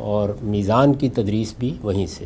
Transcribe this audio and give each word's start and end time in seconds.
اور 0.00 0.28
میزان 0.42 0.94
کی 0.94 1.08
تدریس 1.08 1.54
بھی 1.58 1.74
وہیں 1.82 2.06
سے۔ 2.06 2.24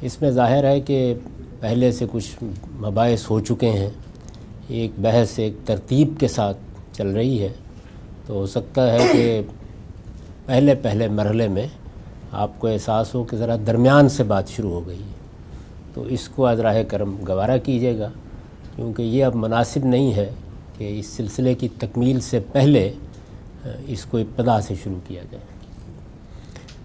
اس 0.00 0.22
میں 0.22 0.30
ظاہر 0.30 0.64
ہے 0.64 0.80
کہ 0.80 1.14
پہلے 1.60 1.92
سے 1.92 2.06
کچھ 2.12 2.44
مباحث 2.72 3.30
ہو 3.30 3.40
چکے 3.40 3.70
ہیں۔ 3.70 3.90
ایک 4.68 4.90
بحث 4.98 5.38
ایک 5.38 5.52
ترتیب 5.64 6.08
کے 6.18 6.28
ساتھ 6.28 6.56
چل 6.92 7.08
رہی 7.08 7.42
ہے۔ 7.42 7.48
تو 8.26 8.34
ہو 8.34 8.46
سکتا 8.46 8.92
ہے 8.92 8.98
کہ 9.12 9.42
پہلے 10.46 10.74
پہلے 10.74 11.08
مرحلے 11.08 11.48
میں 11.48 11.66
آپ 12.32 12.50
کو 12.58 12.66
احساس 12.66 13.14
ہو 13.14 13.24
کہ 13.24 13.36
ذرا 13.36 13.56
درمیان 13.66 14.08
سے 14.08 14.22
بات 14.22 14.48
شروع 14.48 14.70
ہو 14.70 14.86
گئی 14.86 14.98
ہے۔ 14.98 15.20
تو 15.94 16.02
اس 16.02 16.28
کو 16.28 16.46
ازراہ 16.46 16.82
کرم 16.88 17.16
گوارہ 17.28 17.58
کیجیے 17.58 17.98
گا۔ 17.98 18.10
کیونکہ 18.76 19.02
یہ 19.02 19.24
اب 19.24 19.34
مناسب 19.34 19.84
نہیں 19.84 20.14
ہے 20.14 20.30
کہ 20.78 20.98
اس 20.98 21.06
سلسلے 21.06 21.54
کی 21.54 21.68
تکمیل 21.78 22.20
سے 22.20 22.40
پہلے 22.52 22.92
اس 23.86 24.04
کو 24.04 24.18
ابتدا 24.18 24.60
سے 24.60 24.74
شروع 24.82 24.98
کیا 25.08 25.22
جائے۔ 25.30 25.59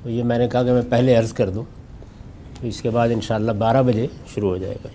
تو 0.05 0.11
یہ 0.11 0.23
میں 0.23 0.37
نے 0.37 0.47
کہا 0.47 0.63
کہ 0.63 0.71
میں 0.71 0.81
پہلے 0.89 1.15
عرض 1.15 1.33
کر 1.33 1.49
دوں 1.49 1.63
تو 2.61 2.67
اس 2.67 2.81
کے 2.81 2.89
بعد 2.89 3.09
انشاءاللہ 3.11 3.51
بارہ 3.51 3.83
بجے 3.83 4.07
شروع 4.33 4.49
ہو 4.49 4.57
جائے 4.57 4.75
گا۔ 4.83 4.87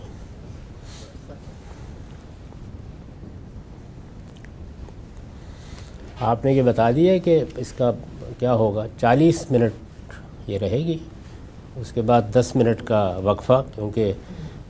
آپ 6.21 6.45
نے 6.45 6.53
یہ 6.53 6.63
بتا 6.63 6.91
دیا 6.91 7.19
کہ 7.19 7.45
اس 7.57 7.73
کا 7.73 7.91
کیا 8.39 8.55
ہوگا؟ 8.55 8.85
چالیس 9.01 9.51
منٹ 9.51 9.73
یہ 10.47 10.59
رہے 10.59 10.79
گی، 10.79 10.99
اس 11.77 11.93
کے 11.93 12.03
بعد 12.03 12.23
دس 12.35 12.53
منٹ 12.57 12.83
کا 12.83 13.19
وقفہ، 13.25 13.63
کیونکہ 13.75 14.13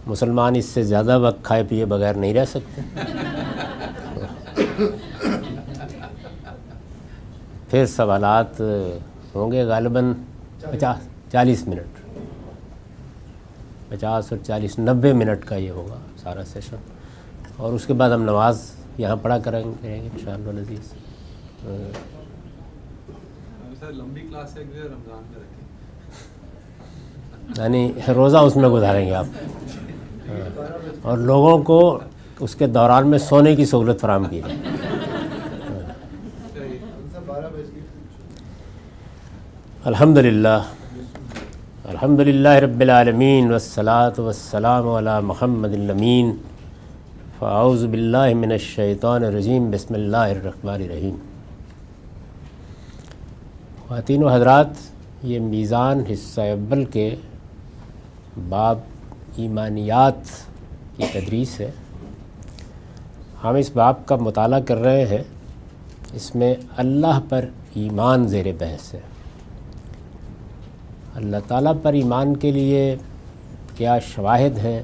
مسلمان 0.06 0.56
اس 0.56 0.64
سے 0.64 0.82
زیادہ 0.82 1.18
وقت 1.18 1.44
کھائے 1.44 1.64
پیے 1.68 1.84
بغیر 1.84 2.14
نہیں 2.14 2.34
رہ 2.34 2.44
سکتے۔ 2.44 2.80
پھر 7.70 7.86
سوالات 7.86 8.60
ہوں 9.34 9.52
گے 9.52 9.62
غالباً۔ 9.64 10.12
پچاس 10.60 10.96
چالیس 11.32 11.68
منٹ۔ 11.68 11.98
پچاس 13.88 14.32
اور 14.32 14.44
چالیس 14.44 14.78
نبے 14.78 15.12
منٹ 15.12 15.44
کا 15.44 15.56
یہ 15.56 15.70
ہوگا 15.70 15.96
سارا 16.22 16.44
سیشن 16.44 16.76
اور 17.56 17.72
اس 17.72 17.86
کے 17.86 17.92
بعد 17.92 18.10
ہم 18.10 18.22
نماز 18.22 18.70
یہاں 18.98 19.16
پڑھا 19.16 19.38
کریں 19.38 19.64
گے 19.82 19.96
ان 19.96 20.18
شاء 20.24 20.32
اللہ 20.32 20.60
نزیز 20.60 20.92
یعنی 27.58 27.92
روزہ 28.08 28.36
اس 28.36 28.56
میں 28.56 28.68
گزاریں 28.68 29.06
گے 29.06 29.14
آپ۔ 29.14 29.26
اور 31.02 31.18
لوگوں 31.18 31.62
کو 31.62 31.98
اس 32.40 32.54
کے 32.54 32.66
دوران 32.66 33.08
میں 33.08 33.18
سونے 33.18 33.56
کی 33.56 33.64
سہولت 33.64 34.00
فراہم 34.00 34.24
کی 34.24 34.40
جائے 34.40 34.58
الحمد 39.84 40.18
للہ 40.18 40.62
الحمد 41.84 42.20
للہ 42.20 42.48
رب 42.48 42.80
العالمین 42.80 43.50
والصلاة 43.50 44.24
والسلام 44.24 44.88
علی 44.88 45.26
محمد 45.26 45.74
الامین 45.74 46.36
فاعوذ 47.38 47.84
باللہ 47.84 48.34
من 48.34 48.52
الشیطان 48.52 49.24
الرجیم 49.24 49.70
بسم 49.70 49.94
اللہ 49.94 50.16
الرحمن 50.16 50.72
الرحیم 50.72 51.16
خواتین 53.88 54.22
و 54.22 54.28
حضرات، 54.28 54.66
یہ 55.22 55.40
میزان 55.40 56.02
حصہ 56.12 56.40
اول 56.40 56.84
کے 56.84 57.14
باب 58.48 58.78
ایمانیات 59.36 60.24
کی 60.96 61.04
تدریس 61.12 61.60
ہے۔ 61.60 61.70
ہم 63.44 63.54
اس 63.54 63.70
باب 63.74 64.06
کا 64.06 64.16
مطالعہ 64.16 64.60
کر 64.60 64.76
رہے 64.76 65.06
ہیں۔ 65.06 65.22
اس 66.12 66.34
میں 66.34 66.54
اللہ 66.76 67.20
پر 67.28 67.44
ایمان 67.74 68.28
زیر 68.28 68.46
بحث 68.58 68.94
ہے۔ 68.94 69.00
اللہ 71.14 71.36
تعالیٰ 71.48 71.72
پر 71.82 71.92
ایمان 71.92 72.36
کے 72.36 72.52
لیے 72.52 72.96
کیا 73.76 73.98
شواہد 73.98 74.58
ہیں؟ 74.58 74.82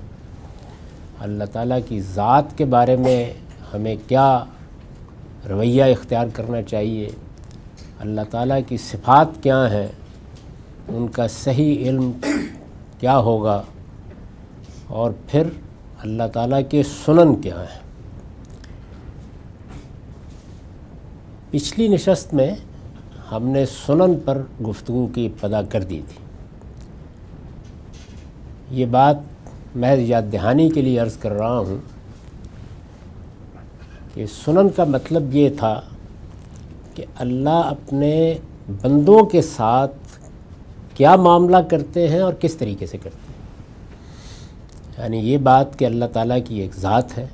اللہ 1.21 1.45
تعالیٰ 1.53 1.79
کی 1.89 2.01
ذات 2.01 2.59
کے 2.59 2.65
بارے 2.65 2.97
میں 2.97 3.33
ہمیں 3.75 3.97
کیا 4.09 4.45
رویہ 5.49 5.85
اختیار 5.85 6.27
کرنا 6.33 6.63
چاہیے؟ 6.63 7.09
اللہ 7.99 8.21
تعالیٰ 8.31 8.61
کی 8.69 8.77
صفات 8.77 9.43
کیا 9.43 9.71
ہیں؟ 9.71 9.89
ان 10.89 11.09
کا 11.09 11.29
صحیح 11.29 11.89
علم 11.89 12.13
کیا 13.01 13.19
ہوگا؟ 13.19 13.63
اور 14.87 15.11
پھر 15.29 15.43
اللہ 15.99 16.23
تعالیٰ 16.33 16.61
کے 16.69 16.83
سنن 16.83 17.41
کیا 17.41 17.61
ہیں؟ 17.61 17.81
پچھلی 21.51 21.89
نشست 21.89 22.35
میں 22.35 22.55
ہم 23.33 23.49
نے 23.49 23.67
سنن 23.67 24.15
پر 24.25 24.43
گفتگو 24.69 25.07
کی 25.15 25.27
ابتدا 25.27 25.63
کر 25.63 25.83
دی 25.83 26.01
تھی۔ 26.09 26.27
یہ 28.71 28.87
بات 28.87 29.17
محض 29.75 29.99
یاد 29.99 30.23
دہانی 30.33 30.71
کے 30.71 30.83
لیے 30.83 30.99
عرض 30.99 31.17
کر 31.17 31.33
رہا 31.33 31.59
ہوں 31.59 31.79
کہ 34.15 34.27
سنن 34.27 34.69
کا 34.69 34.85
مطلب 34.85 35.37
یہ 35.37 35.49
تھا 35.59 35.81
کہ 36.95 37.05
اللہ 37.17 37.49
اپنے 37.49 38.39
بندوں 38.83 39.25
کے 39.25 39.43
ساتھ 39.43 39.97
کیا 40.95 41.17
معاملہ 41.17 41.57
کرتے 41.57 42.09
ہیں 42.09 42.21
اور 42.21 42.33
کس 42.41 42.57
طریقے 42.57 42.87
سے 42.87 42.99
کرتے 42.99 43.19
ہیں۔ 43.19 43.37
یعنی 44.99 45.33
یہ 45.33 45.39
بات 45.39 45.79
کہ 45.79 45.85
اللہ 45.85 46.05
تعالیٰ 46.13 46.39
کی 46.45 46.61
ایک 46.61 46.77
ذات 46.77 47.19
ہے، 47.19 47.27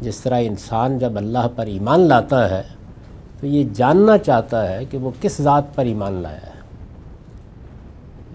جس 0.00 0.20
طرح 0.20 0.40
انسان 0.40 0.98
جب 0.98 1.16
اللہ 1.16 1.46
پر 1.56 1.66
ایمان 1.66 2.00
لاتا 2.00 2.50
ہے 2.50 2.62
تو 3.40 3.46
یہ 3.46 3.64
جاننا 3.74 4.18
چاہتا 4.18 4.68
ہے 4.68 4.84
کہ 4.84 4.98
وہ 4.98 5.10
کس 5.20 5.40
ذات 5.40 5.64
پر 5.74 5.84
ایمان 5.84 6.12
لایا 6.12 6.46
ہے۔ 6.46 6.60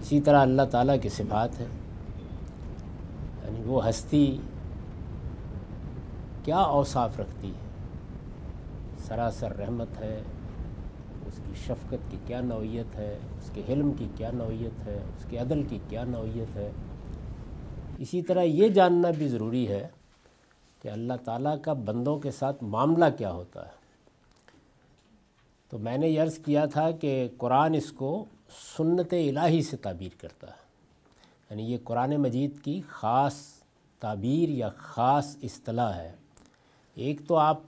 اسی 0.02 0.20
طرح 0.20 0.40
اللہ 0.40 0.62
تعالیٰ 0.70 0.96
کی 1.02 1.08
صفات 1.08 1.60
ہے 1.60 1.66
یعنی 3.44 3.62
وہ 3.66 3.88
ہستی 3.88 4.36
کیا 6.44 6.58
اوصاف 6.58 7.20
رکھتی 7.20 7.48
ہے؟ 7.48 7.64
سراسر 9.06 9.56
رحمت 9.56 9.88
ہے، 10.00 10.22
اس 11.26 11.34
کی 11.46 11.52
شفقت 11.66 12.10
کی 12.10 12.16
کیا 12.26 12.40
نوعیت 12.40 12.96
ہے، 12.96 13.18
اس 13.38 13.50
کے 13.54 13.62
حلم 13.68 13.92
کی 13.92 14.08
کیا 14.16 14.30
نوعیت 14.34 14.86
ہے، 14.86 14.94
اس 14.94 15.24
کے 15.30 15.38
عدل 15.38 15.62
کی 15.62 15.78
کیا 15.88 16.04
نوعیت 16.04 16.56
ہے۔ 16.56 16.70
اسی 17.98 18.22
طرح 18.22 18.42
یہ 18.42 18.68
جاننا 18.68 19.10
بھی 19.10 19.28
ضروری 19.28 19.68
ہے 19.68 19.88
کہ 20.82 20.88
اللہ 20.88 21.12
تعالیٰ 21.24 21.56
کا 21.62 21.72
بندوں 21.72 22.18
کے 22.18 22.30
ساتھ 22.30 22.64
معاملہ 22.64 23.04
کیا 23.18 23.32
ہوتا 23.32 23.62
ہے۔ 23.62 23.83
تو 25.68 25.78
میں 25.78 25.98
نے 25.98 26.08
یہ 26.08 26.20
عرض 26.20 26.38
کیا 26.38 26.66
تھا 26.66 26.90
کہ 26.90 27.28
قرآن 27.38 27.74
اس 27.74 27.92
کو 27.92 28.24
سنت 28.76 29.12
الہی 29.12 29.62
سے 29.62 29.76
تعبیر 29.76 30.20
کرتا 30.20 30.46
ہے۔ 30.46 30.64
یعنی 31.50 31.72
یہ 31.72 31.78
قرآن 31.84 32.16
مجید 32.16 32.60
کی 32.62 32.82
خاص 32.88 33.34
تعبیر 34.00 34.48
یا 34.48 34.68
خاص 34.76 35.36
اصطلاح 35.42 35.92
ہے۔ 35.92 36.12
ایک 36.94 37.20
تو 37.26 37.36
آپ 37.36 37.60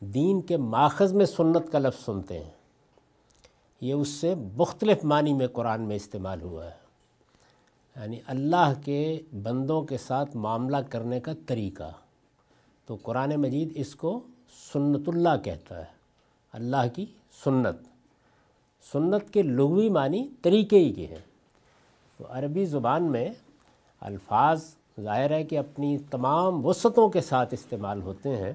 دین 0.00 0.40
کے 0.40 0.56
ماخذ 0.56 1.12
میں 1.12 1.26
سنت 1.26 1.72
کا 1.72 1.78
لفظ 1.78 2.04
سنتے 2.04 2.44
ہیں۔ 2.44 2.50
یہ 3.80 3.92
اس 3.92 4.08
سے 4.08 4.34
مختلف 4.34 5.04
معنی 5.04 5.32
میں 5.32 5.46
قرآن 5.46 5.82
میں 5.82 5.96
استعمال 5.96 6.42
ہوا 6.42 6.66
ہے۔ 6.66 6.82
یعنی 7.96 8.16
اللہ 8.26 8.72
کے 8.84 9.20
بندوں 9.42 9.82
کے 9.82 9.98
ساتھ 9.98 10.36
معاملہ 10.36 10.76
کرنے 10.76 11.20
کا 11.20 11.32
طریقہ۔ 11.46 11.92
تو 12.86 12.96
قرآن 13.02 13.36
مجید 13.36 13.72
اس 13.74 13.96
کو 13.96 14.20
سنت 14.72 15.08
اللہ 15.08 15.42
کہتا 15.44 15.78
ہے۔ 15.78 16.01
اللہ 16.52 16.88
کی 16.94 17.06
سنت۔ 17.44 17.76
سنت 18.92 19.30
کے 19.30 19.42
لغوی 19.42 19.88
معنی 19.88 20.28
طریقے 20.42 20.78
ہی 20.78 20.92
کے 20.92 21.06
ہیں۔ 21.06 21.20
تو 22.16 22.24
عربی 22.28 22.64
زبان 22.64 23.04
میں 23.04 23.28
الفاظ 24.00 24.74
ظاہر 25.00 25.30
ہے 25.30 25.44
کہ 25.44 25.58
اپنی 25.58 25.98
تمام 25.98 26.66
وسعتوں 26.66 27.08
کے 27.08 27.20
ساتھ 27.20 27.54
استعمال 27.54 28.02
ہوتے 28.02 28.36
ہیں۔ 28.36 28.52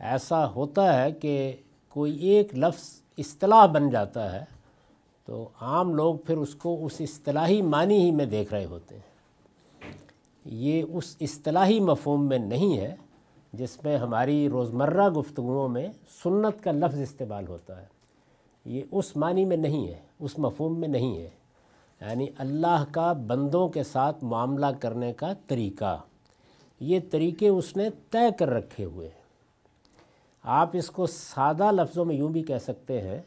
ایسا 0.00 0.50
ہوتا 0.50 1.02
ہے 1.02 1.12
کہ 1.12 1.56
کوئی 1.88 2.16
ایک 2.16 2.54
لفظ 2.54 3.00
اصطلاح 3.18 3.66
بن 3.66 3.90
جاتا 3.90 4.32
ہے 4.32 4.44
تو 5.24 5.48
عام 5.60 5.94
لوگ 5.94 6.16
پھر 6.16 6.36
اس 6.36 6.54
کو 6.54 6.86
اس 6.86 6.96
اصطلاحی 7.00 7.62
معنی 7.62 7.98
ہی 7.98 8.10
میں 8.10 8.26
دیکھ 8.26 8.54
رہے 8.54 8.64
ہوتے 8.64 8.94
ہیں۔ 8.94 9.08
یہ 10.44 10.82
اس 10.92 11.16
اصطلاحی 11.20 11.80
مفہوم 11.80 12.28
میں 12.28 12.38
نہیں 12.38 12.78
ہے۔ 12.78 12.96
جس 13.52 13.84
میں 13.84 13.96
ہماری 13.96 14.48
روزمرہ 14.48 15.08
گفتگوؤں 15.08 15.68
میں 15.68 15.88
سنت 16.24 16.64
کا 16.64 16.72
لفظ 16.72 17.00
استعمال 17.00 17.48
ہوتا 17.48 17.80
ہے۔ 17.80 17.86
یہ 18.64 18.82
اس 18.90 19.16
معنی 19.16 19.44
میں 19.44 19.56
نہیں 19.56 19.88
ہے، 19.88 19.98
اس 20.20 20.38
مفہوم 20.38 20.80
میں 20.80 20.88
نہیں 20.88 21.16
ہے۔ 21.18 21.30
یعنی 22.00 22.26
اللہ 22.38 22.84
کا 22.92 23.12
بندوں 23.12 23.68
کے 23.68 23.82
ساتھ 23.82 24.24
معاملہ 24.24 24.66
کرنے 24.80 25.12
کا 25.12 25.32
طریقہ۔ 25.46 26.00
یہ 26.80 27.00
طریقے 27.10 27.48
اس 27.48 27.76
نے 27.76 27.88
طے 28.10 28.32
کر 28.38 28.50
رکھے 28.50 28.84
ہوئے۔ 28.84 29.10
آپ 30.42 30.70
اس 30.72 30.90
کو 30.90 31.06
سادہ 31.06 31.72
لفظوں 31.72 32.04
میں 32.04 32.14
یوں 32.14 32.28
بھی 32.28 32.42
کہہ 32.42 32.58
سکتے 32.58 33.00
ہیں 33.00 33.22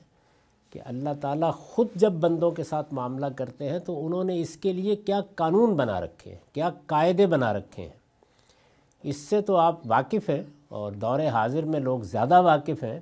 کہ 0.70 0.80
اللہ 0.86 1.10
تعالیٰ 1.22 1.54
خود 1.54 1.88
جب 1.96 2.12
بندوں 2.12 2.52
کے 2.52 2.64
ساتھ 2.64 2.94
معاملہ 2.94 3.26
کرتے 3.26 3.70
ہیں 3.70 3.80
تو 3.80 4.06
انہوں 4.06 4.24
نے 4.24 4.42
اس 4.42 4.58
کے 4.58 4.74
لیے 4.74 4.96
کیا 4.96 5.22
قانون 5.36 5.76
بنا 5.76 6.02
رکھے 6.02 6.32
ہیں 6.32 6.40
کیا 6.54 6.70
قاعدے 6.86 7.28
بنا 7.28 7.54
رکھے 7.54 7.84
ہیں۔ 7.84 8.01
اس 9.04 9.18
سے 9.18 9.42
تو 9.42 9.56
آپ 9.56 9.80
واقف 9.86 10.30
ہیں 10.30 10.44
اور 10.68 10.92
دور 10.92 11.20
حاضر 11.20 11.66
میں 11.66 11.80
لوگ 11.80 12.00
زیادہ 12.00 12.42
واقف 12.42 12.84
ہیں 12.84 13.00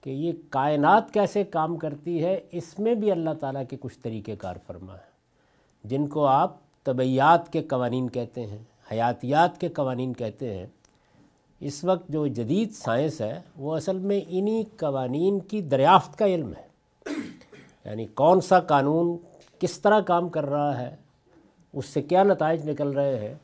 کہ 0.00 0.10
یہ 0.10 0.32
کائنات 0.50 1.12
کیسے 1.12 1.44
کام 1.44 1.76
کرتی 1.76 2.24
ہے، 2.24 2.40
اس 2.52 2.78
میں 2.78 2.94
بھی 2.94 3.10
اللہ 3.10 3.30
تعالیٰ 3.40 3.62
کے 3.70 3.76
کچھ 3.80 3.98
طریقہ 3.98 4.30
کار 4.38 4.56
فرما 4.66 4.94
ہے 4.94 5.88
جن 5.88 6.06
کو 6.06 6.26
آپ 6.26 6.56
طبعیات 6.84 7.52
کے 7.52 7.62
قوانین 7.62 8.08
کہتے 8.08 8.46
ہیں، 8.46 8.58
حیاتیات 8.92 9.60
کے 9.60 9.68
قوانین 9.68 10.12
کہتے 10.12 10.54
ہیں، 10.58 10.66
اس 11.60 11.84
وقت 11.84 12.08
جو 12.08 12.26
جدید 12.26 12.72
سائنس 12.72 13.20
ہے، 13.20 13.40
وہ 13.56 13.76
اصل 13.76 13.98
میں 13.98 14.20
انہی 14.28 14.64
قوانین 14.76 15.38
کی 15.38 15.60
دریافت 15.60 16.18
کا 16.18 16.26
علم 16.26 16.52
ہے۔ 16.56 16.66
یعنی 17.84 18.06
کون 18.06 18.40
سا 18.40 18.60
قانون 18.60 19.16
کس 19.58 19.80
طرح 19.80 20.00
کام 20.00 20.28
کر 20.28 20.46
رہا 20.46 20.78
ہے، 20.78 20.96
اس 21.72 21.86
سے 21.86 22.02
کیا 22.02 22.22
نتائج 22.22 22.68
نکل 22.68 22.88
رہے 22.88 23.28
ہیں 23.28 23.34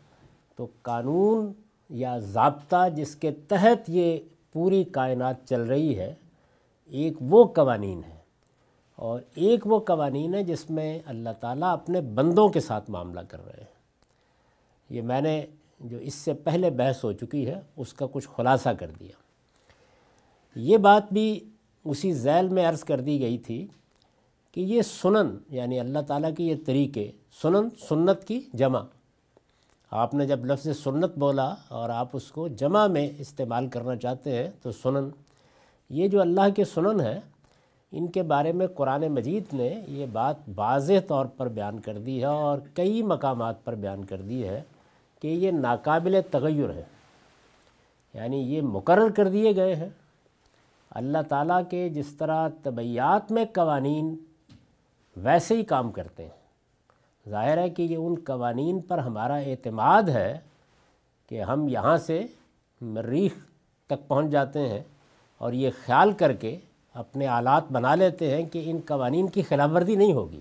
تو 0.57 0.67
قانون 0.83 1.53
یا 1.91 2.19
ضابطہ 2.19 2.89
جس 2.97 3.17
کے 3.17 3.31
تحت 3.31 3.91
یہ 3.91 4.19
پوری 4.53 4.85
کائنات 4.85 5.49
چل 5.49 5.61
رہی 5.61 5.99
ہے، 5.99 6.15
ایک 6.87 7.13
وہ 7.21 7.45
قوانین 7.45 8.01
ہے 8.09 8.19
اور 8.97 9.21
ایک 9.35 9.67
وہ 9.67 9.79
قوانین 9.79 10.35
ہے 10.35 10.43
جس 10.43 10.71
میں 10.71 10.99
اللہ 11.07 11.31
تعالیٰ 11.41 11.73
اپنے 11.73 12.01
بندوں 12.01 12.49
کے 12.49 12.61
ساتھ 12.61 12.91
معاملہ 12.91 13.21
کر 13.21 13.45
رہے 13.45 13.61
ہیں۔ 13.61 13.73
یہ 14.91 15.03
میں 15.03 15.21
نے 15.21 15.47
جو 15.81 15.97
اس 15.97 16.15
سے 16.15 16.35
پہلے 16.35 16.71
بحث 16.71 17.05
ہو 17.05 17.13
چکی 17.13 17.47
ہے، 17.47 17.61
اس 17.77 17.93
کا 17.93 18.07
کچھ 18.13 18.29
خلاصہ 18.37 18.69
کر 18.69 18.91
دیا۔ 19.01 19.13
یہ 20.57 20.77
بات 20.77 21.13
بھی 21.13 21.51
اسی 21.85 22.13
ذیل 22.13 22.49
میں 22.49 22.69
عرض 22.69 22.85
کر 22.85 23.01
دی 23.01 23.21
گئی 23.21 23.39
تھی 23.39 23.67
کہ 24.53 24.61
یہ 24.61 24.83
سنن 24.83 25.37
یعنی 25.51 25.81
اللہ 25.81 25.99
تعالیٰ 25.99 26.31
کے 26.37 26.45
یہ 26.45 26.55
طریقے، 26.67 27.11
سنن، 27.43 27.69
سنت 27.89 28.25
کی 28.25 28.41
جمع۔ 28.55 28.81
آپ 29.93 30.15
نے 30.15 30.27
جب 30.27 30.45
لفظ 30.45 30.79
سنت 30.79 31.19
بولا 31.19 31.55
اور 31.69 31.91
آپ 31.91 32.09
اس 32.13 32.33
کو 32.33 32.49
جمع 32.49 32.87
میں 32.87 33.11
استعمال 33.19 33.69
کرنا 33.69 33.97
چاہتے 33.97 34.37
ہیں 34.37 34.51
تو 34.63 34.73
سنن، 34.73 35.09
یہ 35.91 36.09
جو 36.09 36.21
اللہ 36.21 36.51
کے 36.57 36.65
سنن 36.65 37.01
ہیں، 37.01 37.21
ان 37.93 38.07
کے 38.07 38.23
بارے 38.23 38.53
میں 38.53 38.67
قرآن 38.67 39.09
مجید 39.09 39.45
نے 39.53 39.81
یہ 39.89 40.07
بات 40.13 40.37
واضح 40.57 40.93
طور 41.07 41.27
پر 41.27 41.49
بیان 41.49 41.81
کر 41.81 41.99
دی 41.99 42.21
ہے 42.21 42.27
اور 42.27 42.59
کئی 42.75 43.03
مقامات 43.03 43.65
پر 43.65 43.75
بیان 43.75 44.05
کر 44.05 44.21
دی 44.21 44.49
ہے 44.49 44.63
کہ 45.21 45.29
یہ 45.29 45.51
ناقابل 45.51 46.21
تغیر 46.31 46.71
ہے 46.71 46.83
یعنی 48.15 48.37
یہ 48.37 48.63
مقرر 48.63 49.11
کر 49.11 49.29
دیے 49.29 49.57
گئے 49.57 49.77
ہیں۔ 49.77 49.89
اللہ 50.91 51.19
تعالیٰ 51.29 51.63
کے 51.71 51.89
جس 51.89 52.17
طرح 52.17 52.49
طبعیات 52.63 53.33
میں 53.33 53.45
قوانین، 53.53 54.17
ویسے 55.17 55.57
ہی 55.57 55.63
کام 55.63 55.91
کرتے 55.91 56.23
ہیں۔ 56.23 56.42
ظاہر 57.29 57.59
ہے 57.59 57.71
کہ 57.71 57.83
یہ 57.83 57.97
ان 57.97 58.15
قوانین 58.27 58.81
پر 58.81 58.99
ہمارا 58.99 59.37
اعتماد 59.37 60.03
ہے 60.03 60.39
کہ 61.29 61.43
ہم 61.43 61.69
یہاں 61.69 61.97
سے 61.97 62.27
مریخ 62.81 63.33
تک 63.87 64.09
پہنچ 64.09 64.31
جاتے 64.31 64.69
ہیں 64.69 64.81
اور 65.39 65.53
یہ 65.53 65.71
خیال 65.85 66.13
کر 66.13 66.33
کے 66.33 66.59
اپنے 66.95 67.27
آلات 67.27 67.73
بنا 67.73 67.95
لیتے 67.95 68.37
ہیں 68.37 68.49
کہ 68.49 68.63
ان 68.65 68.81
قوانین 68.87 69.29
کی 69.29 69.43
خلاف 69.43 69.71
ورزی 69.75 69.97
نہیں 69.97 70.13
ہوگی۔ 70.13 70.41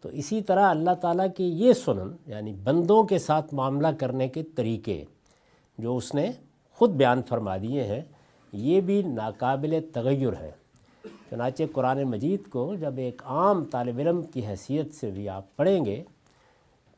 تو 0.00 0.08
اسی 0.08 0.42
طرح 0.42 0.70
اللہ 0.70 0.94
تعالیٰ 1.00 1.26
کی 1.36 1.44
یہ 1.44 1.72
سنن 1.72 2.16
یعنی 2.26 2.52
بندوں 2.52 3.04
کے 3.04 3.18
ساتھ 3.18 3.54
معاملہ 3.54 3.88
کرنے 3.98 4.28
کے 4.28 4.42
طریقے 4.42 5.04
جو 5.78 5.96
اس 5.96 6.14
نے 6.14 6.30
خود 6.74 6.90
بیان 6.90 7.22
فرما 7.22 7.56
دیے 7.56 7.84
ہیں، 7.84 8.00
یہ 8.52 8.80
بھی 8.80 9.02
ناقابل 9.02 9.78
تغیر 9.92 10.32
ہے۔ 10.40 10.50
چنانچہ 11.30 11.62
قرآن 11.72 12.02
مجید 12.02 12.48
کو 12.50 12.74
جب 12.74 12.96
ایک 12.96 13.22
عام 13.24 13.64
طالب 13.64 13.98
علم 13.98 14.22
کی 14.22 14.46
حیثیت 14.46 14.94
سے 14.94 15.10
بھی 15.10 15.28
آپ 15.28 15.56
پڑھیں 15.56 15.84
گے، 15.84 16.02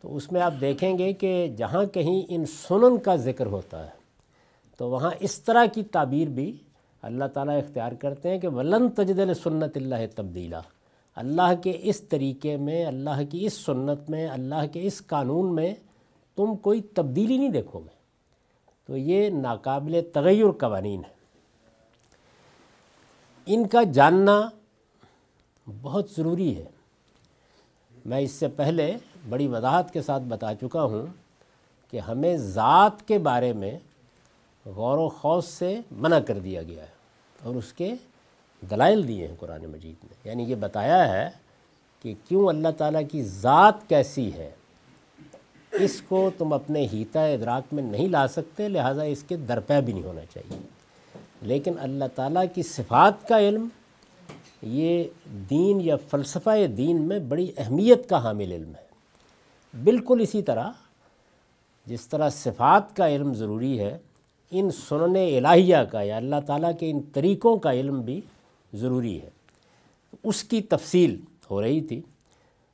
تو 0.04 0.16
اس 0.16 0.30
میں 0.32 0.40
آپ 0.40 0.54
دیکھیں 0.60 0.98
گے 0.98 1.12
کہ 1.12 1.32
جہاں 1.56 1.84
کہیں 1.84 2.20
ان 2.28 2.44
سنن 2.46 2.98
کا 2.98 3.16
ذکر 3.16 3.46
ہوتا 3.46 3.84
ہے، 3.84 3.90
تو 4.80 4.90
وہاں 4.90 5.10
اس 5.20 5.40
طرح 5.42 5.64
کی 5.74 5.82
تعبیر 5.82 6.28
بھی 6.28 6.52
اللہ 7.02 7.24
تعالیٰ 7.24 7.56
اختیار 7.58 7.92
کرتے 7.92 8.30
ہیں 8.30 8.38
کہ 8.38 8.48
ولن 8.48 8.88
تجدل 8.90 9.34
سنت 9.34 9.76
اللہ 9.76 10.06
تبدیلہ 10.14 10.56
اللہ 11.16 11.52
کے 11.62 11.72
اس 11.82 12.00
طریقے 12.00 12.56
میں، 12.56 12.84
اللہ 12.84 13.22
کی 13.30 13.44
اس 13.46 13.52
سنت 13.52 14.10
میں، 14.10 14.26
اللہ 14.28 14.66
کے 14.72 14.86
اس 14.86 15.02
قانون 15.06 15.54
میں 15.54 15.74
تم 16.38 16.56
کوئی 16.56 16.80
تبدیلی 16.94 17.36
نہیں 17.36 17.48
دیکھو 17.48 17.78
گے۔ 17.78 17.96
تو 18.88 18.96
یہ 18.96 19.28
ناقابل 19.30 20.00
تغیر 20.12 20.50
قوانین 20.50 21.00
ہے 21.04 21.16
ان 23.50 23.68
کا 23.68 23.82
جاننا 23.82 24.48
بہت 25.82 26.10
ضروری 26.16 26.56
ہے۔ 26.56 26.64
میں 28.06 28.20
اس 28.20 28.30
سے 28.30 28.48
پہلے 28.48 28.96
بڑی 29.28 29.46
وضاحت 29.46 29.92
کے 29.92 30.02
ساتھ 30.02 30.22
بتا 30.22 30.54
چکا 30.54 30.82
ہوں 30.82 31.06
کہ 31.90 32.00
ہمیں 32.00 32.36
ذات 32.36 33.08
کے 33.08 33.18
بارے 33.18 33.52
میں 33.52 33.78
غور 34.66 34.98
و 34.98 35.08
خوص 35.08 35.44
سے 35.44 35.80
منع 35.90 36.18
کر 36.18 36.38
دیا 36.38 36.62
گیا 36.62 36.82
ہے 36.82 36.96
اور 37.42 37.54
اس 37.54 37.72
کے 37.72 37.94
دلائل 38.70 39.08
دیے 39.08 39.26
ہیں 39.26 39.34
قرآن 39.40 39.66
مجید 39.66 40.04
میں 40.04 40.14
یعنی 40.24 40.42
یہ 40.42 40.54
بتایا 40.54 41.12
ہے 41.12 41.30
کہ 42.02 42.14
کیوں 42.28 42.48
اللہ 42.48 42.68
تعالیٰ 42.78 43.02
کی 43.10 43.22
ذات 43.22 43.88
کیسی 43.88 44.32
ہے؟ 44.32 44.50
اس 45.72 46.02
کو 46.08 46.30
تم 46.38 46.52
اپنے 46.52 46.86
ہیتا 46.92 47.24
ادراک 47.24 47.74
میں 47.74 47.82
نہیں 47.82 48.08
لا 48.08 48.28
سکتے، 48.28 48.68
لہٰذا 48.68 49.02
اس 49.02 49.22
کے 49.22 49.36
درپے 49.36 49.80
بھی 49.80 49.92
نہیں 49.92 50.04
ہونا 50.04 50.24
چاہیے۔ 50.34 50.77
لیکن 51.42 51.72
اللہ 51.78 52.04
تعالیٰ 52.14 52.44
کی 52.54 52.62
صفات 52.62 53.28
کا 53.28 53.40
علم 53.40 53.68
یہ 54.62 55.04
دین 55.50 55.80
یا 55.80 55.96
فلسفہ 56.10 56.66
دین 56.66 57.02
میں 57.02 57.18
بڑی 57.18 57.52
اہمیت 57.56 58.08
کا 58.08 58.22
حامل 58.22 58.52
علم 58.52 58.72
ہے۔ 58.74 58.88
بالکل 59.84 60.20
اسی 60.20 60.42
طرح 60.42 60.70
جس 61.86 62.08
طرح 62.08 62.28
صفات 62.28 62.96
کا 62.96 63.08
علم 63.08 63.34
ضروری 63.34 63.80
ہے، 63.80 63.98
ان 64.50 64.70
سنن 64.70 65.44
الہیہ 65.44 65.76
کا 65.90 66.02
یا 66.02 66.16
اللہ 66.16 66.36
تعالیٰ 66.46 66.72
کے 66.80 66.90
ان 66.90 67.00
طریقوں 67.12 67.56
کا 67.56 67.72
علم 67.72 68.00
بھی 68.00 68.20
ضروری 68.74 69.22
ہے۔ 69.22 69.30
اس 70.24 70.44
کی 70.44 70.62
تفصیل 70.62 71.20
ہو 71.50 71.62
رہی 71.62 71.80
تھی۔ 71.80 72.00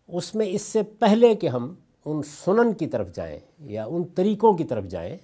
اس 0.08 0.34
میں 0.34 0.46
اس 0.46 0.62
سے 0.62 0.82
پہلے 0.82 1.34
کہ 1.34 1.46
ہم 1.46 1.74
ان 2.04 2.22
سنن 2.22 2.72
کی 2.72 2.86
طرف 2.86 3.14
جائیں 3.14 3.38
یا 3.60 3.84
ان 3.84 4.04
طریقوں 4.04 4.52
کی 4.52 4.64
طرف 4.64 4.84
جائیں 4.84 5.16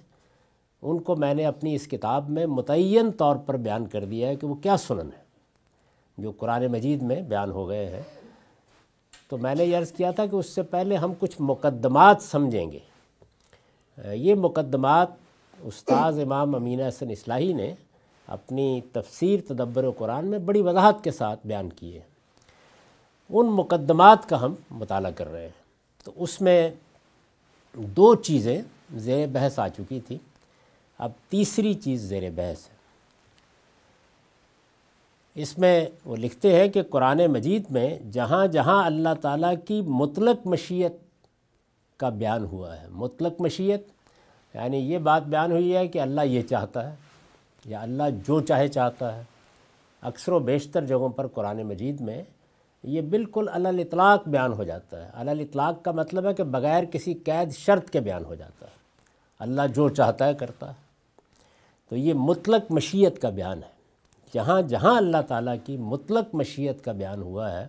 ان 0.81 0.99
کو 0.99 1.15
میں 1.15 1.33
نے 1.33 1.45
اپنی 1.45 1.75
اس 1.75 1.87
کتاب 1.87 2.29
میں 2.29 2.45
متعین 2.45 3.11
طور 3.11 3.35
پر 3.35 3.57
بیان 3.57 3.85
کر 3.87 4.05
دیا 4.05 4.27
ہے 4.27 4.35
کہ 4.35 4.47
وہ 4.47 4.55
کیا 4.55 4.77
سنن 4.77 5.09
ہے، 5.17 5.21
جو 6.17 6.31
قرآن 6.31 6.65
مجید 6.67 7.01
میں 7.01 7.21
بیان 7.21 7.51
ہو 7.51 7.67
گئے 7.69 7.89
ہیں۔ 7.89 8.01
تو 9.29 9.37
میں 9.37 9.55
نے 9.55 9.65
یہ 9.65 9.77
عرض 9.77 9.91
کیا 9.91 10.11
تھا 10.11 10.25
کہ 10.25 10.35
اس 10.35 10.49
سے 10.49 10.61
پہلے 10.61 10.95
ہم 10.95 11.13
کچھ 11.19 11.35
مقدمات 11.39 12.21
سمجھیں 12.21 12.71
گے۔ 12.71 12.79
یہ 14.13 14.35
مقدمات 14.35 15.07
استاذ 15.61 16.19
امام 16.19 16.55
امین 16.55 16.81
حسن 16.81 17.09
اصلاحی 17.09 17.53
نے 17.53 17.73
اپنی 18.27 18.81
تفسیر 18.91 19.39
تدبر 19.47 19.83
و 19.83 19.91
قرآن 19.97 20.27
میں 20.27 20.39
بڑی 20.39 20.61
وضاحت 20.61 21.03
کے 21.03 21.11
ساتھ 21.11 21.47
بیان 21.47 21.69
کیے 21.69 21.99
ان 23.29 23.47
مقدمات 23.47 24.29
کا 24.29 24.45
ہم 24.45 24.53
مطالعہ 24.71 25.11
کر 25.11 25.31
رہے 25.31 25.41
ہیں۔ 25.41 25.59
تو 26.03 26.11
اس 26.15 26.41
میں 26.41 26.69
دو 27.73 28.15
چیزیں 28.15 28.61
زیر 28.95 29.27
بحث 29.27 29.59
آ 29.59 29.67
چکی 29.67 29.99
تھی۔ 29.99 30.17
اب 31.01 31.11
تیسری 31.29 31.73
چیز 31.73 32.01
زیر 32.01 32.29
بحث 32.29 32.67
ہے۔ 32.67 32.81
اس 35.35 35.57
میں 35.57 35.85
وہ 36.05 36.15
لکھتے 36.15 36.59
ہیں 36.59 36.67
کہ 36.67 36.83
قرآن 36.83 37.21
مجید 37.27 37.63
میں 37.69 37.99
جہاں 38.11 38.47
جہاں 38.47 38.85
اللہ 38.85 39.13
تعالیٰ 39.21 39.53
کی 39.67 39.81
مطلق 39.81 40.47
مشیت 40.47 40.91
کا 41.97 42.09
بیان 42.09 42.45
ہوا 42.45 42.81
ہے، 42.81 42.87
مطلق 42.89 43.41
مشیت 43.41 43.87
یعنی 44.53 44.77
یہ 44.77 44.97
بات 44.97 45.23
بیان 45.23 45.51
ہوئی 45.51 45.75
ہے 45.75 45.87
کہ 45.87 45.99
اللہ 45.99 46.21
یہ 46.21 46.41
چاہتا 46.41 46.89
ہے 46.89 46.95
یا 47.65 47.81
اللہ 47.81 48.03
جو 48.27 48.41
چاہے 48.41 48.67
چاہتا 48.67 49.17
ہے۔ 49.17 49.23
اکثر 50.01 50.31
و 50.31 50.39
بیشتر 50.39 50.85
جگہوں 50.85 51.09
پر 51.09 51.27
قرآن 51.27 51.63
مجید 51.63 52.01
میں 52.01 52.23
یہ 52.83 53.01
بالکل 53.01 53.49
اطلاق 53.53 54.27
بیان 54.27 54.53
ہو 54.53 54.63
جاتا 54.63 55.05
ہے۔ 55.05 55.09
اطلاق 55.13 55.83
کا 55.83 55.91
مطلب 55.91 56.27
ہے 56.27 56.33
کہ 56.33 56.43
بغیر 56.43 56.83
کسی 56.83 57.13
قید 57.13 57.51
شرط 57.51 57.89
کے 57.89 57.99
بیان 57.99 58.25
ہو 58.25 58.35
جاتا 58.35 58.65
ہے۔ 58.65 58.75
اللہ 59.39 59.61
جو 59.75 59.89
چاہتا 59.89 60.27
ہے 60.27 60.33
کرتا 60.33 60.69
ہے۔ 60.69 60.90
تو 61.91 61.97
یہ 61.97 62.13
مطلق 62.13 62.71
مشیت 62.71 63.21
کا 63.21 63.29
بیان 63.29 63.63
ہے۔ 63.63 63.69
جہاں 64.33 64.61
جہاں 64.61 64.97
اللہ 64.97 65.21
تعالیٰ 65.27 65.55
کی 65.65 65.77
مطلق 65.77 66.35
مشیت 66.35 66.83
کا 66.83 66.91
بیان 66.91 67.21
ہوا 67.21 67.51
ہے، 67.51 67.67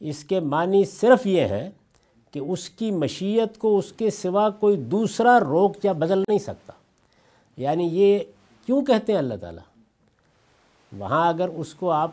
اس 0.00 0.24
کے 0.24 0.40
معنی 0.40 0.84
صرف 0.84 1.26
یہ 1.26 1.40
ہے 1.40 1.70
کہ 2.30 2.38
اس 2.38 2.70
کی 2.70 2.90
مشیت 2.90 3.58
کو 3.58 3.78
اس 3.78 3.92
کے 3.92 4.10
سوا 4.10 4.50
کوئی 4.50 4.76
دوسرا 4.76 5.40
روک 5.40 5.76
یا 5.84 5.92
بدل 5.92 6.18
نہیں 6.18 6.38
سکتا۔ 6.38 6.72
یعنی 7.56 7.84
یہ 7.84 8.18
کیوں 8.66 8.84
کہتے 8.84 9.12
ہیں 9.12 9.18
اللہ 9.18 9.34
تعالیٰ؟ 9.40 9.64
وہاں 10.98 11.28
اگر 11.28 11.48
اس 11.48 11.74
کو 11.74 11.90
آپ 11.90 12.10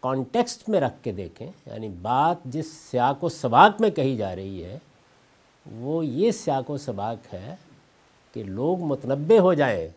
کانٹیکسٹ 0.00 0.68
میں 0.68 0.80
رکھ 0.80 1.02
کے 1.02 1.12
دیکھیں 1.12 1.50
یعنی 1.66 1.88
بات 1.88 2.36
جس 2.44 2.72
سیاق 2.72 3.24
و 3.24 3.28
سباق 3.28 3.80
میں 3.80 3.90
کہی 3.90 4.16
جا 4.16 4.36
رہی 4.36 4.64
ہے، 4.64 4.78
وہ 5.72 6.06
یہ 6.06 6.30
سیاق 6.30 6.70
و 6.70 6.76
سباق 6.76 7.34
ہے 7.34 7.54
کہ 8.34 8.42
لوگ 8.42 8.78
متنبع 8.78 9.38
ہو 9.38 9.54
جائیں۔ 9.54 9.88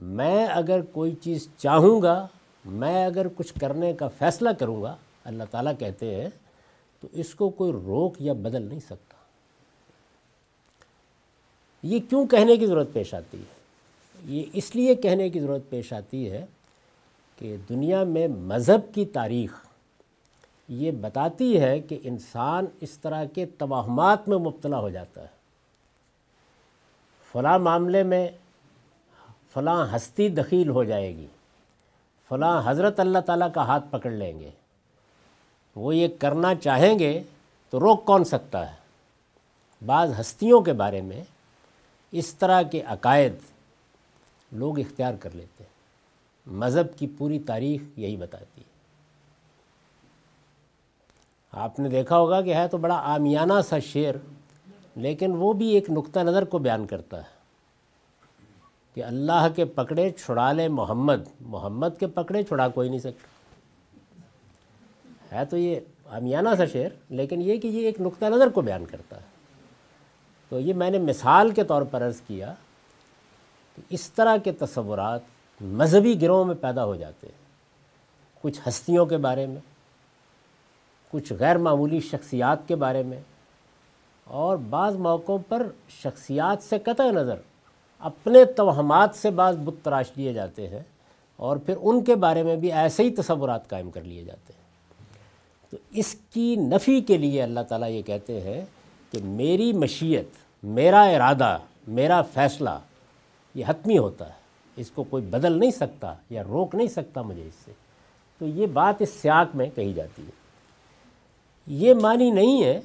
میں 0.00 0.46
اگر 0.46 0.80
کوئی 0.82 1.14
چیز 1.14 1.48
چاہوں 1.56 2.02
گا، 2.02 2.26
میں 2.64 3.06
اگر 3.06 3.26
کچھ 3.36 3.60
کرنے 3.60 3.92
کا 3.92 4.08
فیصلہ 4.08 4.50
کروں 4.58 4.82
گا، 4.82 4.96
اللہ 5.24 5.42
تعالیٰ 5.50 5.72
کہتے 5.78 6.14
ہیں، 6.14 6.28
تو 7.00 7.08
اس 7.12 7.34
کو 7.34 7.48
کوئی 7.48 7.72
روک 7.72 8.14
یا 8.18 8.32
بدل 8.32 8.62
نہیں 8.62 8.80
سکتا۔ 8.80 9.14
یہ 11.82 11.98
کیوں 12.08 12.26
کہنے 12.26 12.56
کی 12.56 12.66
ضرورت 12.66 12.92
پیش 12.92 13.14
آتی 13.14 13.38
ہے؟ 13.38 13.60
یہ 14.24 14.42
اس 14.52 14.76
لیے 14.76 14.94
کہنے 14.94 15.30
کی 15.30 15.40
ضرورت 15.40 15.70
پیش 15.70 15.92
آتی 15.92 16.30
ہے 16.30 16.46
کہ 17.36 17.56
دنیا 17.68 18.04
میں 18.04 18.28
مذہب 18.28 18.94
کی 18.94 19.04
تاریخ 19.04 19.66
یہ 20.68 20.90
بتاتی 20.90 21.60
ہے 21.60 21.80
کہ 21.80 21.98
انسان 22.02 22.64
اس 22.80 22.98
طرح 22.98 23.24
کے 23.24 23.46
توہمات 23.46 24.28
میں 24.28 24.38
مبتلا 24.38 24.78
ہو 24.78 24.90
جاتا 24.90 25.20
ہے۔ 25.22 25.40
فلاں 27.32 27.58
معاملے 27.58 28.02
میں 28.02 28.28
فلاں 29.54 29.96
ہستی 29.96 30.28
دخیل 30.28 30.68
ہو 30.68 30.84
جائے 30.84 31.16
گی۔ 31.16 31.26
فلاں 32.28 32.62
حضرت 32.64 33.00
اللہ 33.00 33.18
تعالیٰ 33.18 33.52
کا 33.54 33.66
ہاتھ 33.66 33.84
پکڑ 33.90 34.10
لیں 34.10 34.40
گے۔ 34.40 34.50
وہ 35.76 35.96
یہ 35.96 36.08
کرنا 36.18 36.54
چاہیں 36.54 36.98
گے 36.98 37.22
تو 37.70 37.80
روک 37.80 38.04
کون 38.04 38.24
سکتا 38.24 38.72
ہے؟ 38.72 38.76
بعض 39.86 40.20
ہستیوں 40.20 40.60
کے 40.60 40.72
بارے 40.72 41.00
میں 41.00 41.24
اس 42.12 42.34
طرح 42.34 42.62
کے 42.62 42.80
عقائد 42.80 43.34
لوگ 44.52 44.78
اختیار 44.78 45.14
کر 45.20 45.30
لیتے 45.34 45.64
ہیں۔ 45.64 45.80
مذہب 46.46 46.98
کی 46.98 47.06
پوری 47.18 47.38
تاریخ 47.38 47.82
یہی 47.96 48.16
بتاتی 48.16 48.60
ہے۔ 48.60 48.70
آپ 51.52 51.80
نے 51.80 51.88
دیکھا 51.88 52.18
ہوگا 52.18 52.40
کہ 52.40 52.54
ہے 52.54 52.68
تو 52.68 52.78
بڑا 52.78 52.94
آمیانہ 52.94 53.60
سا 53.68 53.78
شعر، 53.78 54.14
لیکن 54.96 55.32
وہ 55.36 55.52
بھی 55.52 55.68
ایک 55.68 55.90
نقطہ 55.90 56.20
نظر 56.20 56.44
کو 56.44 56.58
بیان 56.58 56.86
کرتا 56.86 57.18
ہے۔ 57.18 57.39
کہ 58.94 59.04
اللہ 59.04 59.48
کے 59.56 59.64
پکڑے 59.64 60.10
چھڑا 60.10 60.52
لے 60.52 60.68
محمد 60.68 61.28
محمد 61.40 61.88
کے 61.98 62.06
پکڑے 62.06 62.42
چھڑا 62.42 62.68
کوئی 62.68 62.88
نہیں 62.88 62.98
سکتا۔ 62.98 63.28
ہے 65.32 65.44
تو 65.44 65.56
یہ 65.56 65.80
آمیانہ 66.06 66.48
سا 66.58 66.64
شعر، 66.64 66.88
لیکن 67.08 67.42
یہ 67.42 67.56
کہ 67.56 67.68
یہ 67.68 67.86
ایک 67.86 68.00
نقطہ 68.00 68.24
نظر 68.24 68.48
کو 68.48 68.60
بیان 68.60 68.84
کرتا 68.84 69.16
ہے۔ 69.16 69.26
تو 70.48 70.60
یہ 70.60 70.74
میں 70.74 70.90
نے 70.90 70.98
مثال 70.98 71.50
کے 71.50 71.64
طور 71.64 71.82
پر 71.82 72.06
عرض 72.06 72.20
کیا 72.20 72.54
کہ 73.76 73.82
اس 73.88 74.10
طرح 74.10 74.36
کے 74.36 74.52
تصورات 74.52 75.20
مذہبی 75.60 76.22
گروہوں 76.22 76.44
میں 76.44 76.54
پیدا 76.54 76.84
ہو 76.84 76.96
جاتے 76.96 77.26
ہیں۔ 77.26 77.38
کچھ 78.42 78.60
ہستیوں 78.68 79.06
کے 79.06 79.16
بارے 79.16 79.46
میں، 79.46 79.60
کچھ 81.10 81.32
غیر 81.32 81.58
معمولی 81.58 82.00
شخصیات 82.00 82.68
کے 82.68 82.76
بارے 82.76 83.02
میں، 83.02 83.20
اور 84.24 84.56
بعض 84.56 84.96
موقعوں 84.96 85.38
پر 85.48 85.66
شخصیات 85.88 86.62
سے 86.62 86.78
قطع 86.78 87.10
نظر 87.10 87.36
اپنے 88.00 88.44
توہمات 88.44 89.10
سے 89.14 89.30
بعض 89.30 89.56
بت 89.56 89.84
تراش 89.84 90.10
لیے 90.16 90.32
جاتے 90.32 90.68
ہیں 90.68 90.82
اور 91.36 91.56
پھر 91.56 91.74
ان 91.80 92.04
کے 92.04 92.14
بارے 92.14 92.42
میں 92.42 92.56
بھی 92.56 92.72
ایسے 92.72 93.02
ہی 93.02 93.10
تصورات 93.10 93.68
قائم 93.68 93.90
کر 93.90 94.02
لیے 94.02 94.24
جاتے 94.24 94.52
ہیں۔ 94.52 94.60
تو 95.70 95.76
اس 95.90 96.16
کی 96.30 96.56
نفی 96.56 97.00
کے 97.00 97.16
لیے 97.16 97.42
اللہ 97.42 97.60
تعالیٰ 97.60 97.90
یہ 97.90 98.02
کہتے 98.02 98.40
ہیں 98.40 98.64
کہ 99.10 99.18
میری 99.22 99.72
مشیت، 99.72 100.28
میرا 100.62 101.02
ارادہ، 101.02 101.58
میرا 101.88 102.22
فیصلہ 102.22 102.70
یہ 103.54 103.64
حتمی 103.68 103.98
ہوتا 103.98 104.26
ہے۔ 104.26 104.40
اس 104.76 104.90
کو 104.90 105.04
کوئی 105.04 105.22
بدل 105.22 105.58
نہیں 105.58 105.70
سکتا 105.70 106.14
یا 106.30 106.42
روک 106.44 106.74
نہیں 106.74 106.88
سکتا 106.88 107.22
مجھے 107.22 107.42
اس 107.42 107.54
سے۔ 107.64 107.72
تو 108.38 108.46
یہ 108.46 108.66
بات 108.66 109.02
اس 109.02 109.10
سیاق 109.10 109.56
میں 109.56 109.70
کہی 109.74 109.92
جاتی 109.92 110.22
ہے۔ 110.22 110.30
یہ 111.66 111.94
معنی 111.94 112.30
نہیں 112.30 112.64
ہے 112.64 112.80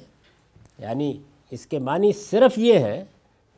یعنی 0.78 1.18
اس 1.50 1.66
کے 1.66 1.78
معنی 1.78 2.12
صرف 2.12 2.58
یہ 2.58 2.78
ہے 2.78 3.04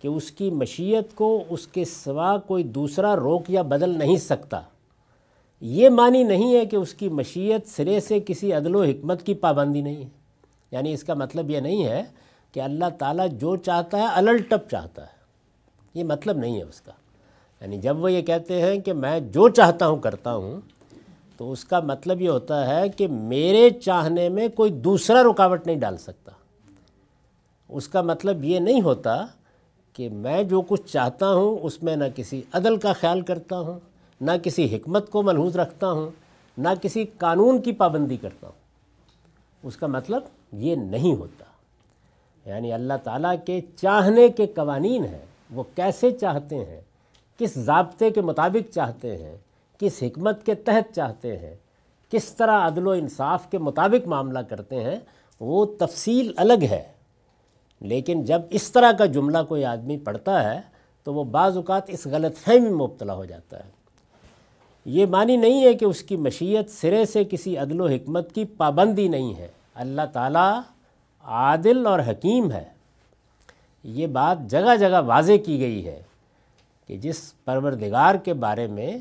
کہ 0.01 0.09
اس 0.09 0.31
کی 0.31 0.51
مشیت 0.51 1.15
کو 1.15 1.45
اس 1.49 1.67
کے 1.67 1.85
سوا 1.85 2.37
کوئی 2.37 2.65
دوسرا 2.65 3.17
روک 3.17 3.51
یا 3.51 3.63
بدل 3.63 3.99
نہیں 3.99 4.17
سکتا۔ 4.17 4.61
یہ 5.61 5.89
معنی 5.89 6.23
نہیں 6.23 6.55
ہے 6.55 6.67
کہ 6.67 6.77
اس 6.77 6.95
کی 6.95 7.09
مشیت 7.09 7.69
سرے 7.69 8.01
سے 8.01 8.21
کسی 8.21 8.53
عدل 8.53 8.75
و 8.75 8.83
حکمت 8.83 9.23
کی 9.23 9.35
پابندی 9.35 9.81
نہیں 9.81 9.97
ہے۔ 9.97 10.09
یعنی 10.71 10.93
اس 10.93 11.05
کا 11.05 11.15
مطلب 11.15 11.51
یہ 11.51 11.61
نہیں 11.61 11.85
ہے 11.85 12.03
کہ 12.53 12.61
اللہ 12.61 12.85
تعالیٰ 12.99 13.29
جو 13.33 13.57
چاہتا 13.57 13.99
ہے 13.99 14.07
الل 14.07 14.37
ٹپ 14.37 14.71
چاہتا 14.71 15.03
ہے۔ 15.03 15.19
یہ 15.95 16.05
مطلب 16.05 16.37
نہیں 16.37 16.57
ہے 16.57 16.63
اس 16.63 16.81
کا۔ 16.81 16.93
یعنی 17.61 17.79
جب 17.79 18.03
وہ 18.03 18.13
یہ 18.13 18.23
کہتے 18.23 18.63
ہیں 18.63 18.79
کہ 18.79 18.93
میں 18.93 19.21
جو 19.21 19.49
چاہتا 19.49 19.87
ہوں 19.89 19.97
کرتا 19.97 20.35
ہوں، 20.35 20.61
تو 21.37 21.53
اس 21.53 21.65
کا 21.65 21.81
مطلب 21.81 22.21
یہ 22.21 22.29
ہوتا 22.29 22.67
ہے 22.67 22.89
کہ 22.89 23.09
میرے 23.09 23.71
چاہنے 23.71 24.29
میں 24.29 24.49
کوئی 24.49 24.71
دوسرا 24.71 25.23
رکاوٹ 25.23 25.67
نہیں 25.67 25.77
ڈال 25.77 25.97
سکتا۔ 25.97 26.33
اس 27.69 27.89
کا 27.89 28.03
مطلب 28.03 28.45
یہ 28.45 28.59
نہیں 28.59 28.83
ہوتا 28.83 29.27
کہ 29.99 30.09
میں 30.09 30.43
جو 30.43 30.61
کچھ 30.61 30.83
چاہتا 30.87 31.33
ہوں 31.33 31.59
اس 31.63 31.83
میں 31.83 31.97
نہ 31.97 32.05
کسی 32.17 32.43
عدل 32.53 32.77
کا 32.77 32.93
خیال 32.93 33.21
کرتا 33.21 33.61
ہوں، 33.61 33.81
نہ 34.21 34.31
کسی 34.43 34.77
حکمت 34.77 35.11
کو 35.11 35.23
ملحوظ 35.23 35.57
رکھتا 35.57 35.91
ہوں، 35.91 36.11
نہ 36.59 36.69
کسی 36.83 37.05
قانون 37.19 37.63
کی 37.63 37.73
پابندی 37.73 38.17
کرتا 38.17 38.47
ہوں۔ 38.47 38.59
اس 39.63 39.77
کا 39.77 39.87
مطلب 39.87 40.23
یہ 40.53 40.75
نہیں 40.75 41.15
ہوتا۔ 41.15 41.45
یعنی 42.51 42.73
اللہ 42.73 42.93
تعالیٰ 43.05 43.35
کے 43.47 43.61
چاہنے 43.77 44.29
کے 44.29 44.47
قوانین 44.47 45.05
ہیں، 45.05 45.27
وہ 45.51 45.63
کیسے 45.75 46.11
چاہتے 46.11 46.65
ہیں، 46.65 46.81
کس 47.39 47.55
ضابطے 47.55 48.11
کے 48.11 48.21
مطابق 48.21 48.75
چاہتے 48.75 49.17
ہیں، 49.17 49.37
کس 49.79 50.03
حکمت 50.03 50.47
کے 50.47 50.55
تحت 50.55 50.95
چاہتے 50.95 51.37
ہیں، 51.37 51.55
کس 52.11 52.25
طرح 52.25 52.67
عدل 52.67 52.87
و 52.87 52.91
انصاف 52.91 53.51
کے 53.51 53.59
مطابق 53.59 54.09
معاملہ 54.09 54.39
کرتے 54.39 54.85
ہیں، 54.85 54.97
وہ 55.41 55.67
تفصیل 55.79 56.33
الگ 56.37 56.63
ہے۔ 56.63 56.98
لیکن 57.81 58.25
جب 58.25 58.43
اس 58.51 58.73
طرح 58.73 58.93
کا 58.93 59.07
جملہ 59.07 59.39
کوئی 59.49 59.65
آدمی 59.65 59.99
پڑھتا 59.99 60.55
ہے، 60.55 60.61
تو 61.05 61.15
وہ 61.15 61.25
بعض 61.25 61.57
اوقات 61.57 61.83
اس 61.87 62.07
غلط 62.07 62.39
فہمی 62.39 62.61
میں 62.61 62.71
مبتلا 62.71 63.15
ہو 63.15 63.25
جاتا 63.25 63.57
ہے۔ 63.57 63.71
یہ 64.85 65.07
معنی 65.07 65.37
نہیں 65.37 65.65
ہے 65.65 65.75
کہ 65.75 65.85
اس 65.85 66.03
کی 66.03 66.17
مشیت 66.17 66.71
سرے 66.71 67.05
سے 67.05 67.25
کسی 67.25 67.57
عدل 67.57 67.81
و 67.81 67.87
حکمت 67.87 68.33
کی 68.33 68.45
پابندی 68.45 69.09
نہیں 69.09 69.35
ہے۔ 69.35 69.49
اللہ 69.75 70.03
تعالیٰ 70.13 70.61
عادل 71.25 71.87
اور 71.87 72.01
حکیم 72.01 72.53
ہے۔ 72.53 72.65
یہ 73.85 74.07
بات 74.07 74.39
جگہ 74.47 74.77
جگہ 74.77 75.01
واضح 75.07 75.33
کی 75.47 75.61
گئی 75.61 75.87
ہے 75.87 76.03
کہ 76.87 76.97
جس 76.97 77.45
پروردگار 77.45 78.15
کے 78.15 78.35
بارے 78.35 78.67
میں 78.67 78.99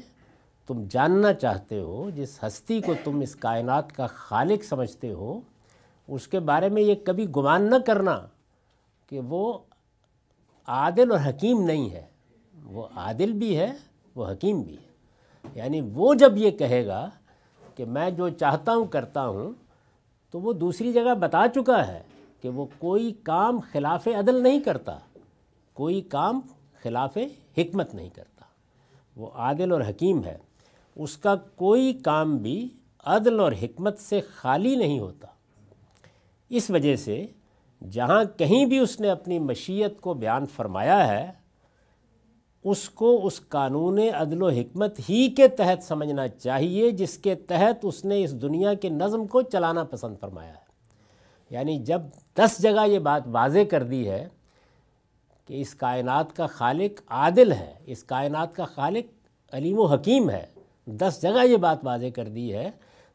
تم 0.68 0.84
جاننا 0.90 1.34
چاہتے 1.34 1.80
ہو، 1.80 2.10
جس 2.16 2.44
ہستی 2.44 2.82
کو 2.82 2.94
تم 3.04 3.20
اس 3.20 3.36
کائنات 3.36 3.96
کا 3.96 4.08
خالق 4.08 4.64
سمجھتے 4.64 5.12
ہو، 5.12 5.40
اس 6.08 6.28
کے 6.28 6.40
بارے 6.40 6.70
میں 6.70 6.82
یہ 6.82 6.96
کبھی 7.04 7.26
گمان 7.36 7.70
نہ 7.70 7.76
کرنا۔ 7.86 8.20
کہ 9.08 9.20
وہ 9.20 9.58
عادل 10.68 11.12
اور 11.12 11.20
حکیم 11.30 11.64
نہیں 11.64 11.90
ہے۔ 11.90 12.06
وہ 12.64 12.88
عادل 12.96 13.34
بھی 13.34 13.58
ہے، 13.58 13.74
وہ 14.16 14.32
حکیم 14.32 14.62
بھی 14.62 14.78
ہے۔ 14.78 14.94
یعنی 15.56 15.82
وہ 15.82 16.14
جب 16.14 16.38
یہ 16.38 16.52
کہے 16.52 16.86
گا 16.86 17.10
کہ 17.76 17.86
میں 17.86 18.10
جو 18.10 18.30
چاہتا 18.30 18.74
ہوں، 18.74 18.86
کرتا 18.86 19.28
ہوں، 19.28 19.52
تو 20.32 20.40
وہ 20.40 20.54
دوسری 20.54 20.94
جگہ 20.94 21.16
بتا 21.16 21.44
چکا 21.56 21.88
ہے 21.88 22.04
کہ 22.42 22.50
وہ 22.50 22.66
کوئی 22.78 23.12
کام 23.24 23.60
خلاف 23.72 24.08
عدل 24.08 24.44
نہیں 24.44 24.60
کرتا، 24.60 24.98
کوئی 25.74 26.02
کام 26.02 26.40
خلاف 26.84 27.18
حکمت 27.58 27.94
نہیں 27.94 28.10
کرتا۔ 28.10 28.46
وہ 29.16 29.30
عادل 29.34 29.72
اور 29.72 29.82
حکیم 29.90 30.24
ہے۔ 30.24 30.38
اس 30.96 31.18
کا 31.18 31.36
کوئی 31.36 31.94
کام 31.94 32.38
بھی 32.38 32.70
عدل 33.06 33.40
اور 33.40 33.52
حکمت 33.52 34.00
سے 34.00 34.22
خالی 34.22 34.76
نہیں 34.76 35.00
ہوتا۔ 35.00 35.28
اس 36.50 36.70
وجہ 36.70 36.96
سے 36.96 37.26
جہاں 37.92 38.24
کہیں 38.38 38.66
بھی 38.66 38.80
اس 38.80 39.00
نے 39.00 39.10
اپنی 39.10 39.40
مشیت 39.40 40.02
کو 40.02 40.14
بیان 40.14 40.46
فرمایا 40.46 41.08
ہے، 41.08 41.32
اس 42.64 42.90
کو 42.90 43.26
اس 43.26 43.42
قانون 43.48 44.00
عدل 44.00 44.44
و 44.44 44.50
حکمت 44.50 45.00
ہی 45.10 45.30
کے 45.30 45.48
تحت 45.48 45.84
سمجھنا 45.84 46.28
چاہیے، 46.28 46.92
جس 46.92 47.18
کے 47.18 47.36
تحت 47.36 47.80
اس 47.84 48.06
نے 48.06 48.24
اس 48.24 48.42
دنیا 48.42 48.74
کے 48.74 48.90
نظم 48.90 49.28
کو 49.28 49.42
چلانا 49.42 49.84
پسند 49.84 50.16
فرمایا 50.20 50.50
ہے۔ 50.50 50.66
یعنی 51.50 51.80
جب 51.80 52.02
دس 52.38 52.62
جگہ 52.62 52.88
یہ 52.88 53.00
بات 53.00 53.22
واضح 53.26 53.60
کر 53.72 53.84
دی 53.84 54.10
ہے 54.10 54.28
کہ 55.46 55.62
اس 55.62 55.76
کائنات 55.76 56.36
کا 56.36 56.48
خالق 56.48 57.02
عادل 57.08 57.52
ہے، 57.52 57.74
اس 57.86 58.04
کائنات 58.04 58.56
کا 58.56 58.66
خالق 58.66 59.06
علیم 59.54 59.80
و 59.80 59.86
حکیم 59.86 60.30
ہے، 60.30 60.46
دس 60.86 61.22
جگہ 61.22 61.46
یہ 61.46 61.58
بات 61.58 61.78
واضح 61.84 62.10
کر 62.16 62.28
دی 62.28 62.54
ہے، 62.54 62.72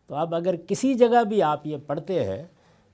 تو 0.06 0.14
اب 0.14 0.34
اگر 0.34 0.56
کسی 0.56 0.94
جگہ 0.94 1.24
بھی 1.24 1.42
آپ 1.42 1.66
یہ 1.66 1.76
پڑھتے 1.86 2.24
ہیں 2.24 2.46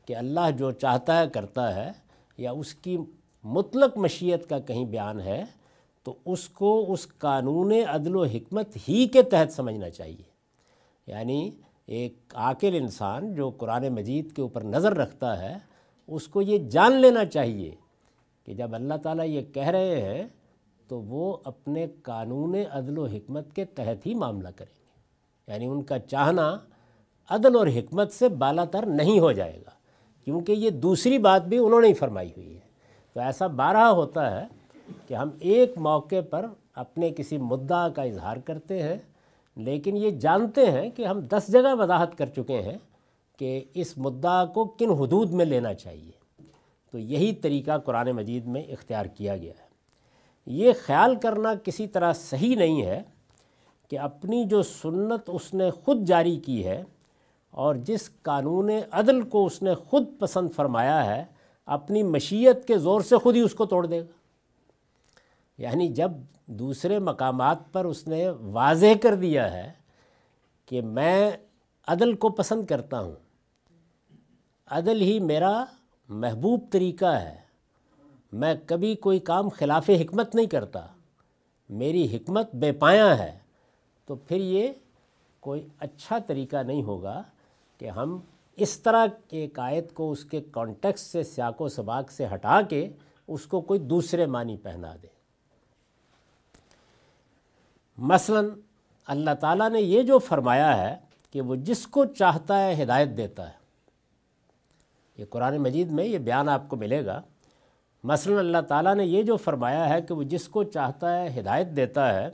کہ 0.08 0.16
اللہ 0.16 0.50
جو 0.58 0.70
چاہتا 0.70 1.20
ہے 1.20 1.28
کرتا 1.28 1.74
ہے 1.74 1.92
یا 2.36 2.52
اس 2.52 2.74
کی 2.74 2.98
مطلق 3.44 3.98
مشیت 3.98 4.48
کا 4.48 4.58
کہیں 4.58 4.84
بیان 4.84 5.20
ہے، 5.20 5.44
تو 6.02 6.14
اس 6.24 6.48
کو 6.48 6.92
اس 6.92 7.06
قانون 7.18 7.72
عدل 7.88 8.16
و 8.16 8.24
حکمت 8.24 8.76
ہی 8.88 9.08
کے 9.08 9.22
تحت 9.22 9.52
سمجھنا 9.52 9.90
چاہیے۔ 9.90 10.22
یعنی 11.06 11.50
ایک 11.86 12.18
عاقل 12.34 12.74
انسان 12.74 13.34
جو 13.34 13.50
قرآن 13.50 13.88
مجید 13.88 14.32
کے 14.32 14.42
اوپر 14.42 14.64
نظر 14.64 14.96
رکھتا 14.96 15.42
ہے، 15.42 15.56
اس 16.06 16.28
کو 16.28 16.42
یہ 16.42 16.58
جان 16.58 16.92
لینا 16.92 17.24
چاہیے 17.24 17.74
کہ 18.44 18.54
جب 18.54 18.74
اللہ 18.74 18.94
تعالیٰ 18.94 19.26
یہ 19.26 19.42
کہہ 19.42 19.68
رہے 19.68 20.02
ہیں، 20.02 20.24
تو 20.88 21.00
وہ 21.00 21.36
اپنے 21.44 21.86
قانون 22.02 22.54
عدل 22.70 22.98
و 22.98 23.06
حکمت 23.06 23.52
کے 23.52 23.64
تحت 23.64 24.06
ہی 24.06 24.14
معاملہ 24.14 24.48
کریں 24.48 24.74
گے۔ 24.78 24.84
یعنی 25.52 25.66
ان 25.66 25.82
کا 25.82 25.98
چاہنا 25.98 26.56
عدل 27.30 27.56
اور 27.56 27.66
حکمت 27.66 28.12
سے 28.12 28.28
بالا 28.28 28.64
تر 28.64 28.86
نہیں 28.86 29.20
ہو 29.20 29.32
جائے 29.32 29.60
گا۔ 29.66 29.77
کیونکہ 30.28 30.52
یہ 30.52 30.70
دوسری 30.70 31.18
بات 31.18 31.42
بھی 31.44 31.58
انہوں 31.58 31.80
نے 31.80 31.88
ہی 31.88 31.94
فرمائی 31.94 32.28
ہوئی 32.36 32.54
ہے۔ 32.54 32.60
تو 33.12 33.20
ایسا 33.20 33.46
بارہ 33.46 33.76
ہوتا 33.76 34.40
ہے 34.40 34.46
کہ 35.06 35.14
ہم 35.14 35.28
ایک 35.40 35.78
موقع 35.78 36.20
پر 36.30 36.46
اپنے 36.74 37.10
کسی 37.10 37.38
مدعا 37.38 37.88
کا 37.88 38.02
اظہار 38.02 38.36
کرتے 38.36 38.82
ہیں، 38.82 38.96
لیکن 39.56 39.96
یہ 39.96 40.10
جانتے 40.10 40.70
ہیں 40.70 40.90
کہ 40.90 41.06
ہم 41.06 41.20
دس 41.20 41.52
جگہ 41.52 41.74
وضاحت 41.78 42.18
کر 42.18 42.26
چکے 42.26 42.62
ہیں 42.62 42.78
کہ 43.38 43.64
اس 43.74 43.98
مدعا 43.98 44.44
کو 44.44 44.64
کن 44.64 44.90
حدود 44.90 45.30
میں 45.30 45.44
لینا 45.44 45.74
چاہیے۔ 45.74 46.42
تو 46.92 46.98
یہی 46.98 47.32
طریقہ 47.32 47.78
قرآن 47.78 48.10
مجید 48.10 48.46
میں 48.46 48.62
اختیار 48.62 49.06
کیا 49.06 49.36
گیا 49.36 49.52
ہے۔ 49.52 49.68
یہ 50.46 50.72
خیال 50.86 51.16
کرنا 51.16 51.54
کسی 51.54 51.86
طرح 51.86 52.12
صحیح 52.12 52.56
نہیں 52.56 52.82
ہے 52.82 53.02
کہ 53.90 53.98
اپنی 53.98 54.44
جو 54.44 54.62
سنت 54.62 55.22
اس 55.26 55.54
نے 55.54 55.70
خود 55.70 56.00
جاری 56.00 56.36
کی 56.36 56.66
ہے 56.66 56.84
اور 57.50 57.74
جس 57.74 58.10
قانون 58.22 58.70
عدل 58.90 59.22
کو 59.22 59.46
اس 59.46 59.62
نے 59.62 59.74
خود 59.74 60.04
پسند 60.18 60.48
فرمایا 60.56 61.06
ہے، 61.06 61.24
اپنی 61.66 62.02
مشیت 62.02 62.66
کے 62.66 62.78
زور 62.78 63.00
سے 63.00 63.16
خود 63.16 63.36
ہی 63.36 63.40
اس 63.40 63.54
کو 63.54 63.66
توڑ 63.66 63.86
دے 63.86 64.00
گا۔ 64.00 64.18
یعنی 65.58 65.88
جب 65.88 66.10
دوسرے 66.46 66.98
مقامات 66.98 67.58
پر 67.72 67.84
اس 67.84 68.08
نے 68.08 68.28
واضح 68.28 68.86
کر 69.02 69.14
دیا 69.14 69.52
ہے 69.52 69.72
کہ 70.66 70.82
میں 70.82 71.30
عدل 71.86 72.14
کو 72.14 72.28
پسند 72.28 72.66
کرتا 72.66 73.00
ہوں، 73.00 73.14
عدل 74.66 75.00
ہی 75.00 75.20
میرا 75.20 75.64
محبوب 76.08 76.64
طریقہ 76.70 77.06
ہے۔ 77.06 77.36
میں 78.32 78.54
کبھی 78.66 78.94
کوئی 78.94 79.18
کام 79.18 79.48
خلاف 79.48 79.90
حکمت 79.90 80.34
نہیں 80.34 80.46
کرتا۔ 80.46 80.86
میری 81.68 82.16
حکمت 82.16 82.54
بے 82.54 82.72
پایاں 82.72 83.16
ہے۔ 83.16 83.38
تو 84.06 84.14
پھر 84.14 84.36
یہ 84.36 84.68
کوئی 85.40 85.68
اچھا 85.78 86.18
طریقہ 86.18 86.62
نہیں 86.62 86.82
ہوگا۔ 86.82 87.22
کہ 87.78 87.90
ہم 87.90 88.20
اس 88.56 88.80
طرح 88.80 89.06
کے 89.28 89.48
آیت 89.56 89.94
کو 89.94 90.12
اس 90.12 90.24
کے 90.24 90.40
کانٹیکس 90.40 91.00
سے 91.00 91.22
سیاق 91.22 91.60
و 91.60 91.68
سباق 91.68 92.10
سے 92.10 92.26
ہٹا 92.34 92.60
کے 92.62 92.88
اس 93.28 93.46
کو 93.46 93.60
کوئی 93.60 93.80
دوسرے 93.80 94.26
معنی 94.26 94.56
پہنا 94.56 94.96
دے 95.02 95.06
مثلا 97.98 98.40
اللہ 99.06 99.30
تعالیٰ 99.40 99.70
نے 99.70 99.80
یہ 99.80 100.02
جو 100.02 100.18
فرمایا 100.18 100.78
ہے 100.78 100.96
کہ 101.32 101.40
وہ 101.40 101.54
جس 101.54 101.86
کو 101.86 102.04
چاہتا 102.04 102.66
ہے 102.66 102.82
ہدایت 102.82 103.08
دیتا 103.16 103.48
ہے۔ 103.48 103.58
یہ 105.18 105.24
قرآن 105.30 105.56
مجید 105.56 105.90
میں 105.90 106.04
یہ 106.04 106.18
بیان 106.18 106.48
آپ 106.48 106.68
کو 106.68 106.76
ملے 106.76 107.06
گا۔ 107.06 107.22
مثلا 108.04 108.38
اللہ 108.38 108.58
تعالیٰ 108.68 108.94
نے 108.94 109.04
یہ 109.04 109.22
جو 109.22 109.36
فرمایا 109.36 109.88
ہے 109.88 110.02
کہ 110.02 110.14
وہ 110.14 110.22
جس 110.22 110.48
کو 110.48 110.64
چاہتا 110.64 111.20
ہے 111.20 111.40
ہدایت 111.40 111.66
دیتا 111.76 112.14
ہے 112.14 112.30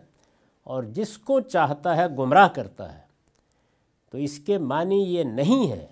اور 0.64 0.82
جس 0.82 1.18
کو 1.18 1.40
چاہتا 1.40 1.96
ہے 1.96 2.08
گمراہ 2.08 2.48
کرتا 2.48 2.98
ہے۔ 2.98 3.03
تو 4.14 4.18
اس 4.18 4.38
کے 4.38 4.58
معنی 4.58 5.02
یہ 5.02 5.24
نہیں 5.24 5.70
ہے 5.70 5.86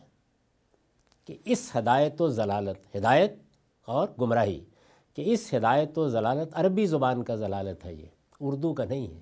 کہ 1.27 1.37
اس 1.45 1.71
ہدایت 1.77 2.21
و 2.21 2.29
ضلالت، 2.29 2.97
ہدایت 2.97 3.33
اور 3.85 4.09
گمراہی، 4.21 4.61
کہ 5.17 5.23
اس 5.27 5.55
ہدایت 5.55 5.99
و 5.99 6.09
ضلالت 6.09 6.49
عربی 6.53 6.87
زبان 6.87 7.23
کا 7.23 7.37
ضلالت 7.37 7.85
ہے 7.85 7.95
یہ، 7.95 8.07
اردو 8.41 8.75
کا 8.75 8.85
نہیں 8.85 9.07
ہے۔ 9.07 9.19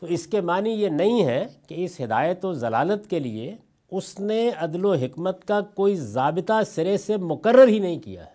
تو 0.00 0.06
اس 0.06 0.26
کے 0.26 0.40
معنی 0.40 0.70
یہ 0.70 0.88
نہیں 0.88 1.24
ہے 1.24 1.46
کہ 1.68 1.84
اس 1.84 2.00
ہدایت 2.00 2.44
و 2.44 2.52
ضلالت 2.52 3.10
کے 3.10 3.18
لیے 3.18 3.56
اس 3.90 4.20
نے 4.20 4.50
عدل 4.56 4.84
و 4.84 4.94
حکمت 4.94 5.44
کا 5.44 5.60
کوئی 5.60 5.96
ضابطہ 5.96 6.62
سرے 6.66 6.98
سے 6.98 7.16
مقرر 7.16 7.68
ہی 7.68 7.78
نہیں 7.78 7.98
کیا 7.98 8.26
ہے۔ 8.26 8.34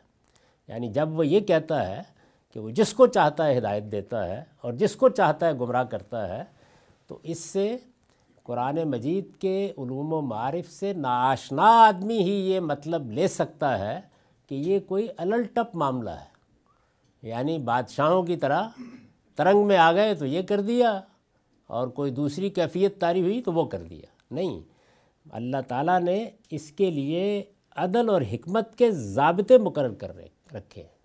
یعنی 0.67 0.89
جب 0.89 1.19
وہ 1.19 1.27
یہ 1.27 1.39
کہتا 1.39 1.87
ہے 1.87 2.01
کہ 2.53 2.59
وہ 2.59 2.69
جس 2.69 2.93
کو 2.93 3.07
چاہتا 3.07 3.47
ہے 3.47 3.57
ہدایت 3.57 3.83
دیتا 3.83 4.27
ہے 4.27 4.43
اور 4.61 4.73
جس 4.73 4.95
کو 4.95 5.09
چاہتا 5.09 5.47
ہے 5.47 5.53
گمراہ 5.53 5.83
کرتا 5.83 6.37
ہے، 6.37 6.43
تو 7.07 7.19
اس 7.23 7.39
سے 7.39 7.77
قرآن 8.49 8.75
مجید 8.75 9.35
کے 9.35 9.73
علوم 9.77 10.13
و 10.13 10.21
معارف 10.21 10.71
سے 10.71 10.93
ناشنا 10.93 11.63
آدمی 11.63 12.17
ہی 12.17 12.51
یہ 12.51 12.59
مطلب 12.59 13.11
لے 13.11 13.27
سکتا 13.27 13.79
ہے 13.79 14.01
کہ 14.47 14.55
یہ 14.55 14.79
کوئی 14.79 15.07
الٹپ 15.17 15.75
معاملہ 15.75 16.09
ہے۔ 16.09 16.29
یعنی 17.27 17.57
بادشاہوں 17.57 18.23
کی 18.23 18.35
طرح 18.35 18.67
ترنگ 19.35 19.67
میں 19.67 19.77
آ 19.77 19.91
گئے 19.91 20.15
تو 20.15 20.25
یہ 20.25 20.41
کر 20.41 20.61
دیا 20.61 21.01
اور 21.67 21.87
کوئی 21.87 22.11
دوسری 22.11 22.49
کیفیت 22.49 23.01
تاری 23.01 23.21
ہوئی 23.21 23.41
تو 23.41 23.53
وہ 23.53 23.65
کر 23.65 23.83
دیا۔ 23.83 24.05
نہیں، 24.31 24.59
اللہ 25.31 25.57
تعالیٰ 25.67 26.01
نے 26.01 26.29
اس 26.51 26.71
کے 26.71 26.91
لیے 26.91 27.43
عدل 27.75 28.09
اور 28.09 28.21
حکمت 28.33 28.75
کے 28.75 28.91
ضابطے 28.91 29.57
مقرر 29.57 29.93
کر 29.93 30.15
رکھے۔ 30.53 30.81
ہیں 30.81 30.98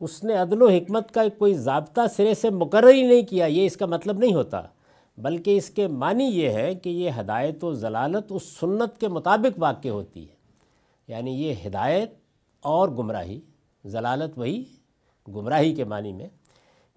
اس 0.00 0.24
نے 0.24 0.34
عدل 0.34 0.62
و 0.62 0.68
حکمت 0.68 1.10
کا 1.12 1.22
کوئی 1.38 1.54
ضابطہ 1.54 2.00
سرے 2.16 2.34
سے 2.34 2.50
مقرر 2.50 2.88
ہی 2.88 3.02
نہیں 3.02 3.22
کیا، 3.22 3.46
یہ 3.46 3.66
اس 3.66 3.76
کا 3.76 3.86
مطلب 3.86 4.18
نہیں 4.18 4.34
ہوتا۔ 4.34 4.62
بلکہ 5.18 5.56
اس 5.56 5.70
کے 5.70 5.86
معنی 5.86 6.24
یہ 6.24 6.48
ہے 6.48 6.74
کہ 6.74 6.90
یہ 6.90 7.10
ہدایت 7.20 7.64
و 7.64 7.74
ضلالت 7.74 8.24
اس 8.30 8.42
سنت 8.42 8.98
کے 8.98 9.08
مطابق 9.08 9.58
واقع 9.58 9.88
ہوتی 9.88 10.22
ہے۔ 10.22 10.34
یعنی 11.08 11.42
یہ 11.42 11.54
ہدایت 11.66 12.14
اور 12.62 12.88
گمراہی، 12.88 13.40
ضلالت 13.84 14.38
وہی 14.38 14.64
گمراہی 15.28 15.74
کے 15.74 15.84
معنی 15.84 16.12
میں 16.12 16.28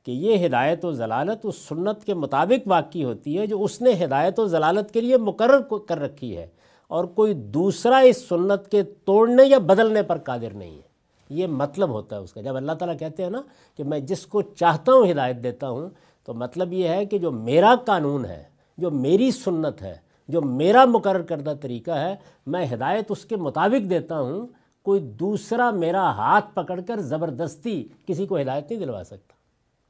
کہ 0.05 0.12
یہ 0.12 0.45
ہدایت 0.45 0.85
و 0.85 0.91
ضلالت 0.91 1.39
اس 1.43 1.55
سنت 1.55 2.03
کے 2.03 2.13
مطابق 2.13 2.67
واقع 2.67 3.03
ہوتی 3.03 3.38
ہے 3.38 3.47
جو 3.47 3.63
اس 3.63 3.81
نے 3.81 3.91
ہدایت 4.03 4.39
و 4.39 4.45
ضلالت 4.45 4.91
کے 4.91 5.01
لیے 5.01 5.17
مقرر 5.17 5.77
کر 5.88 5.99
رکھی 5.99 6.38
ہے۔ 6.38 6.47
اور 6.88 7.03
کوئی 7.03 7.33
دوسرا 7.33 7.97
اس 7.97 8.27
سنت 8.29 8.71
کے 8.71 8.83
توڑنے 8.83 9.43
یا 9.45 9.57
بدلنے 9.57 10.03
پر 10.03 10.17
قادر 10.17 10.53
نہیں 10.53 10.75
ہے۔ 10.75 10.88
یہ 11.29 11.47
مطلب 11.47 11.89
ہوتا 11.89 12.15
ہے 12.15 12.21
اس 12.21 12.33
کا۔ 12.33 12.41
جب 12.41 12.55
اللہ 12.55 12.71
تعالیٰ 12.71 12.99
کہتے 12.99 13.23
ہیں 13.23 13.29
نا 13.29 13.41
کہ 13.77 13.83
میں 13.83 13.99
جس 13.99 14.25
کو 14.25 14.41
چاہتا 14.41 14.91
ہوں 14.91 15.11
ہدایت 15.11 15.43
دیتا 15.43 15.69
ہوں، 15.69 15.89
تو 16.25 16.33
مطلب 16.33 16.73
یہ 16.73 16.87
ہے 16.87 17.05
کہ 17.05 17.17
جو 17.17 17.31
میرا 17.31 17.75
قانون 17.85 18.25
ہے، 18.25 18.43
جو 18.77 18.91
میری 18.91 19.31
سنت 19.31 19.81
ہے، 19.81 19.97
جو 20.27 20.41
میرا 20.41 20.85
مقرر 20.85 21.21
کردہ 21.21 21.53
طریقہ 21.61 21.91
ہے، 21.91 22.15
میں 22.47 22.65
ہدایت 22.73 23.05
اس 23.09 23.25
کے 23.25 23.35
مطابق 23.35 23.89
دیتا 23.89 24.19
ہوں، 24.19 24.47
کوئی 24.83 24.99
دوسرا 24.99 25.71
میرا 25.71 26.11
ہاتھ 26.11 26.45
پکڑ 26.53 26.79
کر 26.87 26.99
زبردستی 26.99 27.87
کسی 28.07 28.27
کو 28.27 28.41
ہدایت 28.41 28.71
نہیں 28.71 28.79
دلوا 28.79 29.03
سکتا۔ 29.03 29.33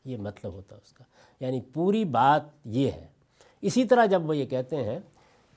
یہ 0.05 0.17
مطلب 0.17 0.53
ہوتا 0.53 0.75
ہے 0.75 0.81
اس 0.85 0.93
کا۔ 0.93 1.03
یعنی 1.39 1.61
پوری 1.61 2.05
بات 2.05 2.41
یہ 2.65 2.91
ہے۔ 2.91 3.07
اسی 3.61 3.85
طرح 3.85 4.05
جب 4.05 4.29
وہ 4.29 4.37
یہ 4.37 4.45
کہتے 4.45 4.75
ہیں 4.75 4.99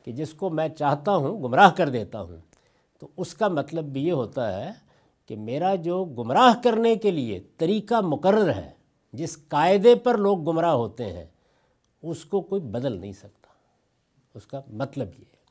کہ 0.05 0.12
جس 0.12 0.33
کو 0.33 0.51
میں 0.51 0.68
چاہتا 0.68 1.14
ہوں، 1.16 1.42
گمراہ 1.42 1.71
کر 1.71 1.88
دیتا 1.88 2.23
ہوں، 2.23 2.37
تو 2.99 3.09
اس 3.16 3.35
کا 3.35 3.49
مطلب 3.49 3.85
بھی 3.85 4.07
یہ 4.07 4.12
ہوتا 4.12 4.64
ہے 4.64 4.92
کہ 5.27 5.37
میرا 5.37 5.75
جو 5.75 6.05
گمراہ 6.05 6.63
کرنے 6.65 6.95
کے 6.95 7.11
لیے 7.11 7.41
طریقہ 7.57 8.01
مقرر 8.01 8.53
ہے، 8.53 8.71
جس 9.13 9.49
قاعدے 9.49 9.95
پر 9.95 10.19
لوگ 10.19 10.43
گمراہ 10.43 10.73
ہوتے 10.73 11.13
ہیں، 11.13 11.25
اس 12.03 12.25
کو 12.25 12.41
کوئی 12.41 12.61
بدل 12.61 12.93
نہیں 12.93 13.13
سکتا۔ 13.13 13.49
اس 14.35 14.47
کا 14.47 14.61
مطلب 14.67 15.09
یہ 15.09 15.25
ہے۔ 15.33 15.43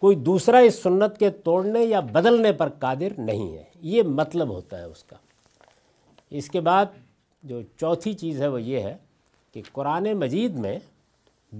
کوئی 0.00 0.16
دوسرا 0.16 0.58
اس 0.58 0.82
سنت 0.82 1.18
کے 1.18 1.30
توڑنے 1.30 1.80
یا 1.80 2.00
بدلنے 2.00 2.52
پر 2.52 2.68
قادر 2.68 3.20
نہیں 3.20 3.54
ہے۔ 3.54 3.62
یہ 3.80 4.02
مطلب 4.02 4.48
ہوتا 4.48 4.78
ہے 4.78 4.84
اس 4.84 5.04
کا۔ 5.04 5.16
اس 6.30 6.50
کے 6.50 6.60
بعد 6.60 6.86
جو 7.42 7.62
چوتھی 7.62 8.12
چیز 8.12 8.42
ہے 8.42 8.48
وہ 8.48 8.62
یہ 8.62 8.80
ہے 8.80 8.96
کہ 9.52 9.62
قرآن 9.72 10.12
مجید 10.12 10.54
میں 10.54 10.78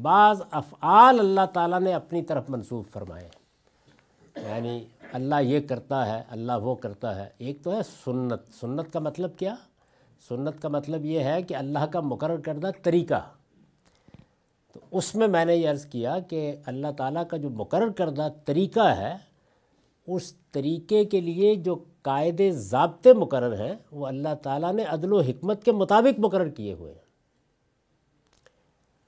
بعض 0.02 0.42
افعال 0.50 1.20
اللہ 1.20 1.46
تعالیٰ 1.54 1.80
نے 1.80 1.94
اپنی 1.94 2.22
طرف 2.22 2.50
منسوخ 2.50 2.88
فرمائے 2.88 3.28
یعنی 4.36 4.84
اللہ 5.12 5.34
یہ 5.42 5.60
کرتا 5.60 6.18
ہے، 6.18 6.22
اللہ 6.28 6.52
وہ 6.62 6.74
کرتا 6.74 7.16
ہے۔ 7.16 7.28
ایک 7.38 7.62
تو 7.62 7.76
ہے 7.76 7.82
سنت۔ 7.82 8.54
سنت 8.60 8.92
کا 8.92 8.98
مطلب 8.98 9.38
کیا؟ 9.38 9.54
سنت 10.28 10.62
کا 10.62 10.68
مطلب 10.68 11.04
یہ 11.04 11.20
ہے 11.20 11.42
کہ 11.42 11.54
اللہ 11.54 11.86
کا 11.86 12.00
مقرر 12.00 12.40
کردہ 12.40 12.70
طریقہ۔ 12.82 13.30
تو 14.72 14.80
اس 14.90 15.14
میں 15.14 15.28
میں 15.28 15.44
نے 15.44 15.56
یہ 15.56 15.70
عرض 15.70 15.84
کیا 15.86 16.18
کہ 16.18 16.56
اللہ 16.66 16.86
تعالیٰ 16.96 17.26
کا 17.26 17.36
جو 17.36 17.50
مقرر 17.50 17.90
کردہ 17.90 18.28
طریقہ 18.44 18.80
ہے، 18.80 19.16
اس 20.06 20.32
طریقے 20.32 21.04
کے 21.04 21.20
لیے 21.20 21.54
جو 21.54 21.84
قاعدے 22.02 22.50
ضابطے 22.50 23.12
مقرر 23.12 23.60
ہیں، 23.60 23.74
وہ 23.92 24.06
اللہ 24.06 24.34
تعالیٰ 24.42 24.72
نے 24.72 24.84
عدل 24.84 25.12
و 25.12 25.20
حکمت 25.20 25.64
کے 25.64 25.72
مطابق 25.72 26.20
مقرر 26.20 26.48
کیے 26.48 26.72
ہوئے 26.72 26.92
ہیں۔ 26.92 27.02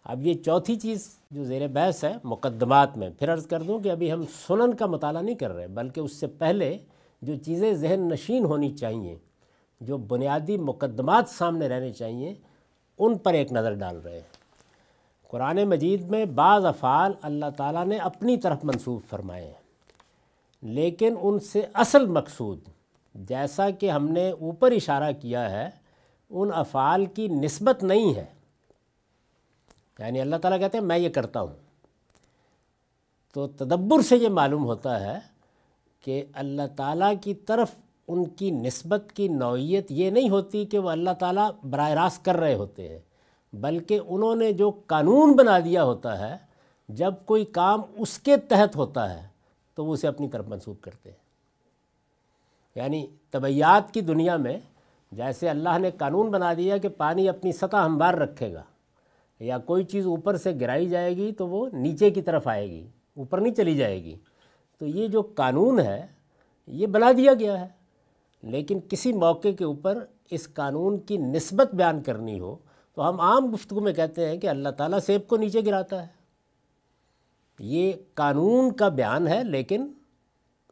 اب 0.04 0.22
یہ 0.22 0.34
چوتھی 0.34 0.76
چیز 0.76 1.18
جو 1.34 1.44
زیر 1.44 1.66
بحث 1.66 2.02
ہے، 2.04 2.12
مقدمات 2.24 2.96
میں 2.96 3.08
پھر 3.18 3.32
عرض 3.32 3.46
کر 3.46 3.62
دوں 3.62 3.78
کہ 3.78 3.90
ابھی 3.90 4.10
ہم 4.12 4.20
سنن 4.46 4.74
کا 4.74 4.86
مطالعہ 4.86 5.22
نہیں 5.22 5.34
کر 5.34 5.50
رہے، 5.50 5.66
بلکہ 5.68 6.00
اس 6.00 6.12
سے 6.12 6.26
پہلے 6.26 6.76
جو 7.22 7.34
چیزیں 7.36 7.72
ذہن 7.72 8.08
نشین 8.08 8.44
ہونی 8.44 8.70
چاہیے، 8.76 9.16
جو 9.80 9.96
بنیادی 9.96 10.56
مقدمات 10.56 11.28
سامنے 11.28 11.68
رہنے 11.68 11.92
چاہیے، 11.92 12.34
ان 12.98 13.18
پر 13.18 13.32
ایک 13.32 13.52
نظر 13.52 13.74
ڈال 13.74 13.96
رہے 13.96 14.12
ہیں۔ 14.12 14.28
قرآن 15.30 15.62
مجید 15.64 16.08
میں 16.10 16.24
بعض 16.24 16.64
افعال 16.64 17.12
اللہ 17.22 17.50
تعالیٰ 17.56 17.84
نے 17.86 17.96
اپنی 17.96 18.36
طرف 18.36 18.64
منسوخ 18.64 19.02
فرمائے 19.10 19.44
ہیں، 19.44 19.62
لیکن 20.62 21.14
ان 21.22 21.38
سے 21.38 21.62
اصل 21.74 22.06
مقصود، 22.06 22.60
جیسا 23.14 23.70
کہ 23.70 23.90
ہم 23.90 24.08
نے 24.08 24.30
اوپر 24.30 24.72
اشارہ 24.72 25.10
کیا 25.20 25.50
ہے، 25.50 25.68
ان 26.30 26.50
افعال 26.54 27.06
کی 27.06 27.28
نسبت 27.28 27.82
نہیں 27.84 28.14
ہے۔ 28.14 28.24
یعنی 29.98 30.20
اللہ 30.20 30.36
تعالیٰ 30.36 30.58
کہتے 30.58 30.78
ہیں، 30.78 30.84
میں 30.84 30.98
یہ 30.98 31.08
کرتا 31.08 31.40
ہوں۔ 31.40 31.54
تو 33.32 33.46
تدبر 33.46 34.02
سے 34.02 34.16
یہ 34.16 34.28
معلوم 34.28 34.64
ہوتا 34.64 35.00
ہے 35.00 35.18
کہ 36.00 36.24
اللہ 36.32 36.62
تعالیٰ 36.76 37.14
کی 37.20 37.34
طرف 37.34 37.70
ان 38.08 38.24
کی 38.24 38.50
نسبت 38.50 39.04
کی 39.14 39.28
نوعیت 39.28 39.92
یہ 39.92 40.10
نہیں 40.10 40.30
ہوتی 40.30 40.64
کہ 40.64 40.78
وہ 40.78 40.90
اللہ 40.90 41.10
تعالیٰ 41.18 41.50
براہ 41.70 41.90
راست 41.90 42.24
کر 42.24 42.36
رہے 42.36 42.54
ہوتے 42.54 42.88
ہیں، 42.88 42.98
بلکہ 43.52 44.00
انہوں 44.06 44.36
نے 44.36 44.52
جو 44.52 44.70
قانون 44.86 45.32
بنا 45.32 45.58
دیا 45.58 45.84
ہوتا 45.84 46.18
ہے، 46.18 46.36
جب 46.88 47.14
کوئی 47.24 47.44
کام 47.44 47.82
اس 47.96 48.18
کے 48.18 48.36
تحت 48.36 48.76
ہوتا 48.76 49.14
ہے 49.14 49.28
تو 49.74 49.84
وہ 49.84 49.92
اسے 49.92 50.08
اپنی 50.08 50.28
طرف 50.28 50.48
منسوخ 50.48 50.76
کرتے 50.80 51.10
ہیں۔ 51.10 51.16
یعنی 52.74 53.06
طبعیات 53.30 53.94
کی 53.94 54.00
دنیا 54.00 54.36
میں 54.36 54.58
جیسے 55.12 55.48
اللہ 55.48 55.78
نے 55.78 55.90
قانون 55.90 56.30
بنا 56.30 56.54
دیا 56.54 56.76
کہ 56.76 56.88
پانی 56.88 57.28
اپنی 57.28 57.52
سطح 57.52 57.76
ہموار 57.76 58.14
رکھے 58.14 58.52
گا 58.52 58.62
یا 59.40 59.58
کوئی 59.58 59.84
چیز 59.84 60.06
اوپر 60.06 60.36
سے 60.36 60.52
گرائی 60.60 60.88
جائے 60.88 61.16
گی 61.16 61.32
تو 61.32 61.48
وہ 61.48 61.68
نیچے 61.72 62.10
کی 62.10 62.22
طرف 62.22 62.48
آئے 62.48 62.70
گی، 62.70 62.88
اوپر 63.16 63.40
نہیں 63.40 63.54
چلی 63.54 63.76
جائے 63.76 64.04
گی۔ 64.04 64.16
تو 64.78 64.86
یہ 64.86 65.08
جو 65.08 65.22
قانون 65.22 65.80
ہے، 65.80 66.06
یہ 66.66 66.86
بنا 66.86 67.12
دیا 67.16 67.34
گیا 67.34 67.60
ہے۔ 67.60 67.68
لیکن 68.42 68.80
کسی 68.88 69.12
موقع 69.12 69.48
کے 69.58 69.64
اوپر 69.64 70.04
اس 70.30 70.54
قانون 70.54 70.98
کی 70.98 71.16
نسبت 71.16 71.74
بیان 71.74 72.02
کرنی 72.02 72.40
ہو 72.40 72.56
تو 72.94 73.08
ہم 73.08 73.20
عام 73.20 73.54
گفتگو 73.54 73.80
میں 73.80 73.92
کہتے 73.92 74.28
ہیں 74.28 74.38
کہ 74.38 74.46
اللہ 74.46 74.68
تعالیٰ 74.68 74.98
سیب 74.98 75.26
کو 75.26 75.36
نیچے 75.36 75.60
گراتا 75.66 76.02
ہے۔ 76.02 76.06
یہ 77.58 77.92
قانون 78.14 78.72
کا 78.72 78.88
بیان 78.88 79.28
ہے، 79.28 79.44
لیکن 79.44 79.92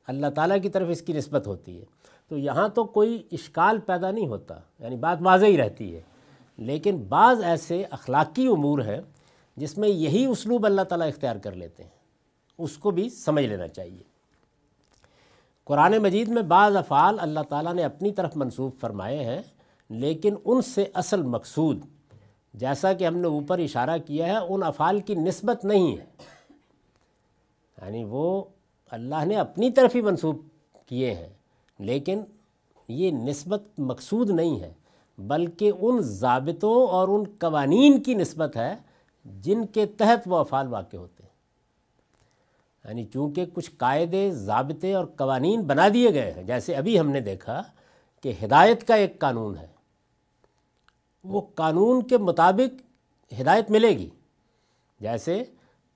اللہ 0.07 0.27
تعالیٰ 0.35 0.57
کی 0.63 0.69
طرف 0.69 0.89
اس 0.91 1.03
کی 1.03 1.13
نسبت 1.13 1.47
ہوتی 1.47 1.81
ہے۔ 1.81 1.85
تو 2.29 2.39
یہاں 2.39 2.69
تو 2.69 2.85
کوئی 2.85 3.23
اشکال 3.33 3.79
پیدا 3.79 4.11
نہیں 4.11 4.27
ہوتا 4.27 4.59
یعنی 4.79 4.97
بات 4.97 5.19
واضح 5.21 5.47
ہی 5.47 5.57
رہتی 5.57 5.97
ہے۔ 5.97 6.01
لیکن 6.57 6.97
بعض 6.97 7.43
ایسے 7.43 7.85
اخلاقی 7.91 8.47
امور 8.47 8.79
ہیں 8.79 9.01
جس 9.57 9.79
میں 9.79 9.89
یہی 9.89 10.25
اسلوب 10.25 10.67
اللہ 10.67 10.83
تعالیٰ 10.83 11.09
اختیار 11.09 11.37
کر 11.37 11.53
لیتے 11.53 11.83
ہیں۔ 11.83 11.91
اس 12.59 12.79
کو 12.79 12.91
بھی 12.91 13.09
سمجھ 13.09 13.45
لینا 13.45 13.69
چاہیے۔ 13.69 14.03
قرآن 15.65 15.99
مجید 15.99 16.29
میں 16.29 16.43
بعض 16.43 16.77
افعال 16.77 17.17
اللہ 17.21 17.41
تعالیٰ 17.41 17.75
نے 17.75 17.85
اپنی 17.85 18.13
طرف 18.13 18.37
منسوخ 18.37 18.75
فرمائے 18.81 19.25
ہیں، 19.25 19.43
لیکن 19.91 20.35
ان 20.45 20.63
سے 20.63 20.87
اصل 20.95 21.23
مقصود، 21.23 21.79
جیسا 22.55 22.93
کہ 22.93 23.07
ہم 23.07 23.17
نے 23.17 23.27
اوپر 23.27 23.59
اشارہ 23.59 23.99
کیا 24.07 24.27
ہے، 24.27 24.37
ان 24.37 24.63
افعال 24.63 25.01
کی 25.01 25.15
نسبت 25.15 25.65
نہیں 25.65 25.97
ہے۔ 25.97 26.05
یعنی 27.83 28.05
وہ 28.05 28.45
اللہ 28.91 29.25
نے 29.25 29.37
اپنی 29.37 29.71
طرف 29.71 29.97
ہی 29.97 30.01
منسوخ 30.01 30.37
کیے 30.87 31.15
ہیں، 31.15 31.29
لیکن 31.79 32.21
یہ 32.89 33.11
نسبت 33.11 33.63
مقصود 33.79 34.31
نہیں 34.31 34.61
ہے۔ 34.61 34.73
بلکہ 35.27 35.73
ان 35.81 36.01
ضابطوں 36.01 36.87
اور 36.87 37.09
ان 37.09 37.25
قوانین 37.39 38.03
کی 38.03 38.15
نسبت 38.15 38.57
ہے 38.57 38.77
جن 39.25 39.67
کے 39.67 39.87
تحت 39.87 40.23
وہ 40.27 40.37
افعال 40.37 40.69
واقع 40.69 40.97
ہوتے 40.97 41.23
ہیں۔ 41.23 41.33
یعنی 42.85 43.05
چونکہ 43.05 43.45
کچھ 43.53 43.71
قاعدے، 43.77 44.31
ضابطے 44.31 44.95
اور 44.95 45.05
قوانین 45.05 45.61
بنا 45.61 45.89
دیے 45.95 46.15
گئے 46.15 46.31
ہیں، 46.31 46.43
جیسے 46.43 46.75
ابھی 46.75 47.01
ہم 47.01 47.09
نے 47.09 47.21
دیکھا 47.21 47.63
کہ 48.23 48.33
ہدایت 48.45 48.89
کا 48.89 48.95
ایک 48.95 49.19
قانون 49.19 49.57
ہے۔ 49.57 49.67
وہ 51.25 51.41
قانون 51.55 52.07
کے 52.07 52.19
مطابق 52.19 52.83
ہدایت 53.41 53.71
ملے 53.71 53.91
گی۔ 53.91 54.11
جیسے 55.01 55.45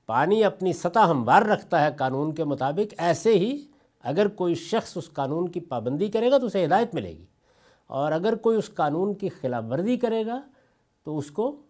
پانی 0.06 0.44
اپنی 0.44 0.72
سطح 0.72 0.98
ہموار 0.98 1.42
رکھتا 1.42 1.84
ہے 1.84 1.88
قانون 1.96 2.34
کے 2.34 2.44
مطابق، 2.44 2.94
ایسے 2.98 3.38
ہی 3.38 3.66
اگر 4.00 4.28
کوئی 4.28 4.54
شخص 4.54 4.96
اس 4.96 5.10
قانون 5.12 5.48
کی 5.48 5.60
پابندی 5.60 6.08
کرے 6.08 6.30
گا 6.30 6.38
تو 6.38 6.46
اسے 6.46 6.64
ہدایت 6.64 6.94
ملے 6.94 7.10
گی۔ 7.10 7.24
اور 7.86 8.12
اگر 8.12 8.34
کوئی 8.34 8.58
اس 8.58 8.70
قانون 8.74 9.14
کی 9.14 9.28
خلاف 9.28 9.64
ورزی 9.70 9.96
کرے 9.96 10.26
گا 10.26 10.40
تو 11.04 11.18
اس 11.18 11.30
کو 11.30 11.62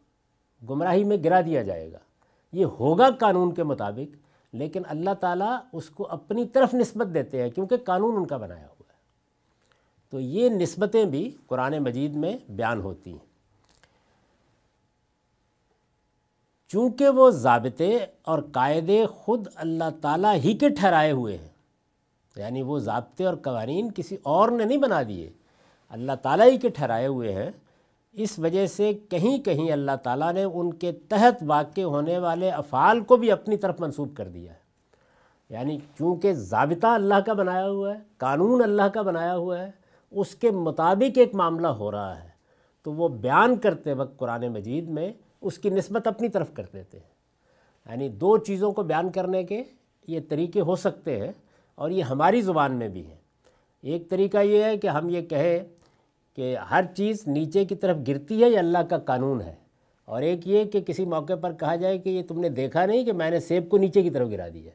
گمراہی 0.71 1.05
میں 1.05 1.17
گرا 1.25 1.41
دیا 1.41 1.63
جائے 1.63 1.93
گا۔ 1.93 1.99
یہ 2.53 2.65
ہوگا 2.65 3.11
قانون 3.11 3.55
کے 3.55 3.63
مطابق، 3.63 4.17
لیکن 4.53 4.83
اللہ 4.87 5.15
تعالیٰ 5.21 5.59
اس 5.73 5.91
کو 5.91 6.07
اپنی 6.11 6.49
طرف 6.49 6.75
نسبت 6.75 7.07
دیتے 7.15 7.43
ہیں 7.43 7.51
کیونکہ 7.51 7.77
قانون 7.77 8.17
ان 8.17 8.27
کا 8.27 8.37
بنایا 8.37 8.67
ہوا 8.67 8.85
ہے۔ 8.89 8.95
تو 10.11 10.21
یہ 10.21 10.51
نسبتیں 10.51 11.05
بھی 11.05 11.37
قرآن 11.47 11.79
مجید 11.79 12.15
میں 12.15 12.39
بیان 12.49 12.81
ہوتی 12.81 13.11
ہیں۔ 13.11 13.37
چونکہ 16.69 17.09
وہ 17.09 17.31
ضابطے 17.31 17.99
اور 18.23 18.39
قاعدے 18.53 19.07
خود 19.07 19.47
اللہ 19.55 19.85
تعالیٰ 20.03 20.35
ہی 20.35 20.55
کے 20.59 20.69
ٹھہرائے 20.69 21.13
ہوئے 21.13 21.37
ہیں 21.37 21.49
یعنی 22.37 22.63
وہ 22.63 22.79
ضابطے 22.79 23.25
اور 23.25 23.35
قوانین 23.35 23.91
کسی 23.93 24.17
اور 24.23 24.49
نے 24.49 24.65
نہیں 24.65 24.79
بنا 24.79 25.03
دیے 25.03 25.31
اللہ 25.89 26.13
تعالیٰ 26.23 26.47
ہی 26.47 26.59
کے 26.59 26.69
ٹھہرائے 26.69 27.07
ہوئے 27.07 27.33
ہیں۔ 27.33 27.51
اس 28.13 28.39
وجہ 28.39 28.67
سے 28.67 28.95
کہیں 28.95 29.39
کہیں 29.39 29.73
اللہ 29.73 29.97
تعالیٰ 30.03 30.33
نے 30.33 30.45
ان 30.45 30.75
کے 30.75 30.93
تحت 30.93 31.43
واقع 31.47 31.81
ہونے 31.81 32.19
والے 32.19 32.51
افعال 32.51 33.01
کو 33.01 33.17
بھی 33.17 33.31
اپنی 33.31 33.57
طرف 33.57 33.81
منسوب 33.81 34.17
کر 34.17 34.29
دیا 34.29 34.53
ہے۔ 34.53 34.59
یعنی 35.49 35.79
چونکہ 35.99 36.33
ضابطہ 36.33 36.87
اللہ 36.87 37.15
کا 37.27 37.33
بنایا 37.33 37.69
ہوا 37.69 37.95
ہے، 37.95 38.01
قانون 38.17 38.63
اللہ 38.63 38.83
کا 38.83 39.03
بنایا 39.03 39.37
ہوا 39.37 39.59
ہے، 39.59 39.71
اس 40.11 40.35
کے 40.35 40.51
مطابق 40.51 41.19
ایک 41.19 41.35
معاملہ 41.35 41.67
ہو 41.67 41.91
رہا 41.91 42.25
ہے۔ 42.25 42.29
تو 42.83 42.93
وہ 42.93 43.09
بیان 43.09 43.57
کرتے 43.57 43.93
وقت 43.93 44.19
قرآن 44.19 44.49
مجید 44.49 44.89
میں 44.89 45.13
اس 45.41 45.59
کی 45.59 45.71
نسبت 45.71 46.07
اپنی 46.07 46.29
طرف 46.29 46.55
کر 46.55 46.63
دیتے 46.73 46.99
ہیں۔ 46.99 47.17
یعنی 47.91 48.09
دو 48.09 48.39
چیزوں 48.39 48.73
کو 48.73 48.83
بیان 48.83 49.11
کرنے 49.11 49.45
کے 49.45 49.63
یہ 50.07 50.21
طریقے 50.29 50.61
ہو 50.61 50.77
سکتے 50.77 51.21
ہیں 51.21 51.33
اور 51.75 51.91
یہ 51.91 52.03
ہماری 52.03 52.41
زبان 52.41 52.73
میں 52.73 52.89
بھی 52.89 53.07
ہے 53.07 53.17
ایک 53.83 54.11
طریقہ 54.11 54.39
یہ 54.39 54.65
ہے 54.65 54.77
کہ 54.77 54.87
ہم 54.87 55.09
یہ 55.09 55.23
کہیں 55.23 55.76
کہ 56.37 56.57
ہر 56.71 56.85
چیز 56.97 57.29
نیچے 57.29 57.65
کی 57.65 57.75
طرف 57.75 57.97
گرتی 58.09 58.45
ہے 58.45 58.49
یہ 58.49 58.59
اللہ 58.59 58.79
کا 58.79 58.99
قانون 58.99 59.41
ہے؟ 59.41 59.55
اور 60.05 60.23
ایک 60.23 60.49
یہ 60.49 60.65
کہ 60.65 60.81
کسی 60.81 61.05
موقع 61.05 61.35
پر 61.35 61.53
کہا 61.53 61.77
جائے 61.77 61.99
کہ 61.99 62.09
یہ 62.09 62.23
تم 62.29 62.41
نے 62.41 62.49
دیکھا 62.49 62.87
نہیں 62.87 63.05
کہ 63.05 63.13
میں 63.13 63.31
نے 63.31 63.41
سیب 63.41 63.69
کو 63.69 63.79
نیچے 63.79 64.03
کی 64.03 64.11
طرف 64.11 64.29
گرا 64.31 64.49
دیا 64.55 64.71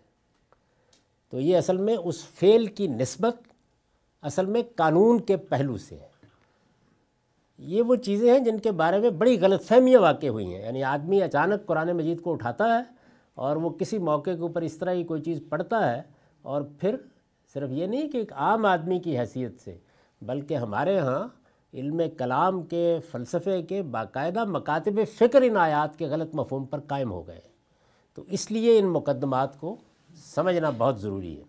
تو 1.30 1.40
یہ 1.40 1.58
اصل 1.58 1.78
میں 1.78 1.96
اس 1.96 2.26
فعل 2.26 2.66
کی 2.66 2.88
نسبت 2.88 3.36
اصل 4.22 4.46
میں 4.46 4.62
قانون 4.76 5.20
کے 5.20 5.38
پہلو 5.38 5.78
سے 5.78 5.96
ہے۔ 5.96 6.08
یہ 7.58 7.82
وہ 7.82 7.96
چیزیں 7.96 8.32
ہیں 8.32 8.40
جن 8.40 8.60
کے 8.60 8.72
بارے 8.72 9.00
میں 9.00 9.10
بڑی 9.10 9.40
غلط 9.42 9.64
فہمیاں 9.64 10.02
واقع 10.02 10.28
ہوئی 10.28 10.56
ہیں۔ 10.56 10.62
یعنی 10.62 10.84
آدمی 10.84 11.22
اچانک 11.22 11.66
قرآن 11.66 11.92
مجید 11.92 12.22
کو 12.22 12.32
اٹھاتا 12.32 12.78
ہے 12.78 12.84
اور 13.36 13.56
وہ 13.56 13.70
کسی 13.70 13.98
موقع 13.98 14.30
کے 14.30 14.42
اوپر 14.42 14.62
اس 14.62 14.78
طرح 14.78 14.94
کی 14.94 15.04
کوئی 15.04 15.22
چیز 15.22 15.44
پڑھتا 15.50 15.98
ہے 15.98 16.02
اور 16.42 16.62
پھر 16.62 16.96
صرف 17.54 17.70
یہ 17.72 17.88
نہیں 17.88 18.10
کہ 18.10 18.18
ایک 18.18 18.34
عام 18.34 18.66
آدمی 18.66 19.00
کی 19.00 19.20
حیثیت 19.20 19.62
سے، 19.62 19.78
بلکہ 20.22 20.54
ہمارے 20.54 21.00
ہاں 21.00 21.41
علم 21.74 22.02
کلام 22.18 22.64
کے، 22.64 23.00
فلسفے 23.12 23.62
کے، 23.62 23.82
باقاعدہ 23.82 24.46
مکاتب 24.46 25.00
فکر 25.18 25.42
ان 25.42 25.58
آیات 25.58 25.98
کے 25.98 26.06
غلط 26.06 26.36
مفہوم 26.36 26.66
پر 26.66 26.80
قائم 26.80 27.12
ہو 27.12 27.28
گئے۔ 27.28 27.42
تو 28.14 28.24
اس 28.28 28.52
لیے 28.52 28.80
ان 28.80 28.86
مقدمات 28.86 29.60
کو 29.60 29.76
سمجھنا 30.16 30.70
بہت 30.78 31.02
ضروری 31.02 31.38
ہے۔ 31.38 31.44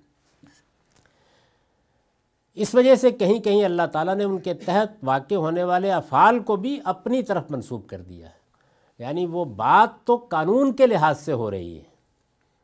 اس 2.55 2.75
وجہ 2.75 2.95
سے 2.95 3.11
کہیں 3.11 3.41
کہیں 3.41 3.65
اللہ 3.65 3.83
تعالیٰ 3.93 4.15
نے 4.15 4.25
ان 4.25 4.39
کے 4.39 4.55
تحت 4.55 4.93
واقع 5.03 5.35
ہونے 5.35 5.65
والے 5.65 5.93
افعال 5.93 6.39
کو 6.39 6.57
بھی 6.57 6.81
اپنی 6.85 7.23
طرف 7.23 7.45
منسوب 7.51 7.87
کر 7.87 8.01
دیا 8.01 8.29
ہے۔ 8.29 8.43
یعنی 8.99 9.27
وہ 9.27 9.45
بات 9.45 10.07
تو 10.07 10.17
قانون 10.17 10.73
کے 10.73 10.87
لحاظ 10.87 11.21
سے 11.21 11.33
ہو 11.33 11.51
رہی 11.51 11.79
ہے۔ 11.79 11.83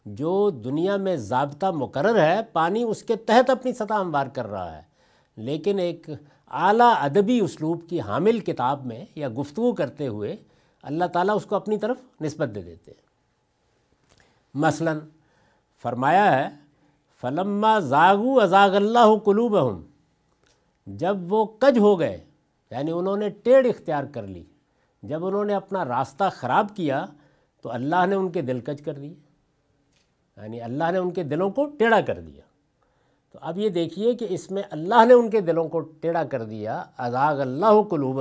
جو 0.04 0.50
دنیا 0.50 0.96
میں 0.96 1.16
ضابطہ 1.16 1.66
مقرر 1.66 2.20
ہے، 2.20 2.40
پانی 2.52 2.82
اس 2.82 3.02
کے 3.02 3.16
تحت 3.16 3.50
اپنی 3.50 3.72
سطح 3.72 3.94
ہموار 3.94 4.26
کر 4.26 4.46
رہا 4.46 4.76
ہے۔ 4.76 4.82
لیکن 5.36 5.78
ایک 5.78 6.10
اعلیٰ 6.50 6.94
ادبی 6.96 7.40
اسلوب 7.40 7.88
کی 7.88 8.00
حامل 8.00 8.40
کتاب 8.40 8.86
میں 8.86 9.04
یا 9.14 9.28
گفتگو 9.28 9.72
کرتے 9.72 10.06
ہوئے 10.06 10.36
اللہ 10.82 11.04
تعالیٰ 11.04 11.36
اس 11.36 11.46
کو 11.46 11.56
اپنی 11.56 11.78
طرف 11.78 11.96
نسبت 12.20 12.48
دے 12.54 12.62
دیتے 12.62 12.90
ہیں۔ 12.90 13.02
مثلا 14.54 14.98
فرمایا 15.82 16.38
ہے، 16.38 16.48
فلما 17.20 17.78
زاغو 17.78 18.40
ازاغ 18.40 18.74
اللہ 18.74 19.16
قلوب 19.24 19.82
جب 20.86 21.16
وہ 21.28 21.44
کج 21.44 21.78
ہو 21.78 22.00
گئے 22.00 22.24
یعنی 22.70 22.90
انہوں 22.90 23.16
نے 23.16 23.28
ٹیڑھ 23.28 23.66
اختیار 23.66 24.04
کر 24.04 24.26
لی، 24.26 24.44
جب 25.02 25.26
انہوں 25.26 25.44
نے 25.44 25.54
اپنا 25.54 25.84
راستہ 25.84 26.24
خراب 26.32 26.66
کیا، 26.76 27.06
تو 27.62 27.70
اللہ 27.70 28.06
نے 28.06 28.14
ان 28.14 28.30
کے 28.30 28.42
دل 28.42 28.60
کج 28.60 28.82
کر 28.82 28.92
دیے۔ 28.92 29.14
یعنی 30.36 30.60
اللہ 30.60 30.84
نے 30.92 30.98
ان 30.98 31.10
کے 31.10 31.22
دلوں 31.22 31.50
کو 31.50 31.66
ٹیڑھا 31.66 32.00
کر 32.00 32.20
دیا۔ 32.20 32.40
تو 33.32 33.38
اب 33.42 33.58
یہ 33.58 33.68
دیکھیے 33.68 34.14
کہ 34.14 34.26
اس 34.30 34.50
میں 34.50 34.62
اللہ 34.70 35.04
نے 35.04 35.14
ان 35.14 35.30
کے 35.30 35.40
دلوں 35.40 35.68
کو 35.68 35.80
ٹیڑھا 35.80 36.24
کر 36.24 36.42
دیا 36.42 36.84
ازاغ 36.98 37.40
اللہ 37.40 37.82
قلوب 37.90 38.20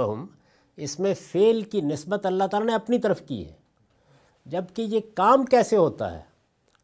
اس 0.77 0.99
میں 0.99 1.13
فعل 1.13 1.61
کی 1.61 1.81
نسبت 1.81 2.25
اللہ 2.25 2.43
تعالیٰ 2.51 2.67
نے 2.67 2.75
اپنی 2.75 2.99
طرف 2.99 3.21
کی 3.21 3.47
ہے۔ 3.47 3.53
جبکہ 4.45 4.81
یہ 4.81 4.99
کام 5.13 5.45
کیسے 5.45 5.77
ہوتا 5.77 6.11
ہے؟ 6.11 6.21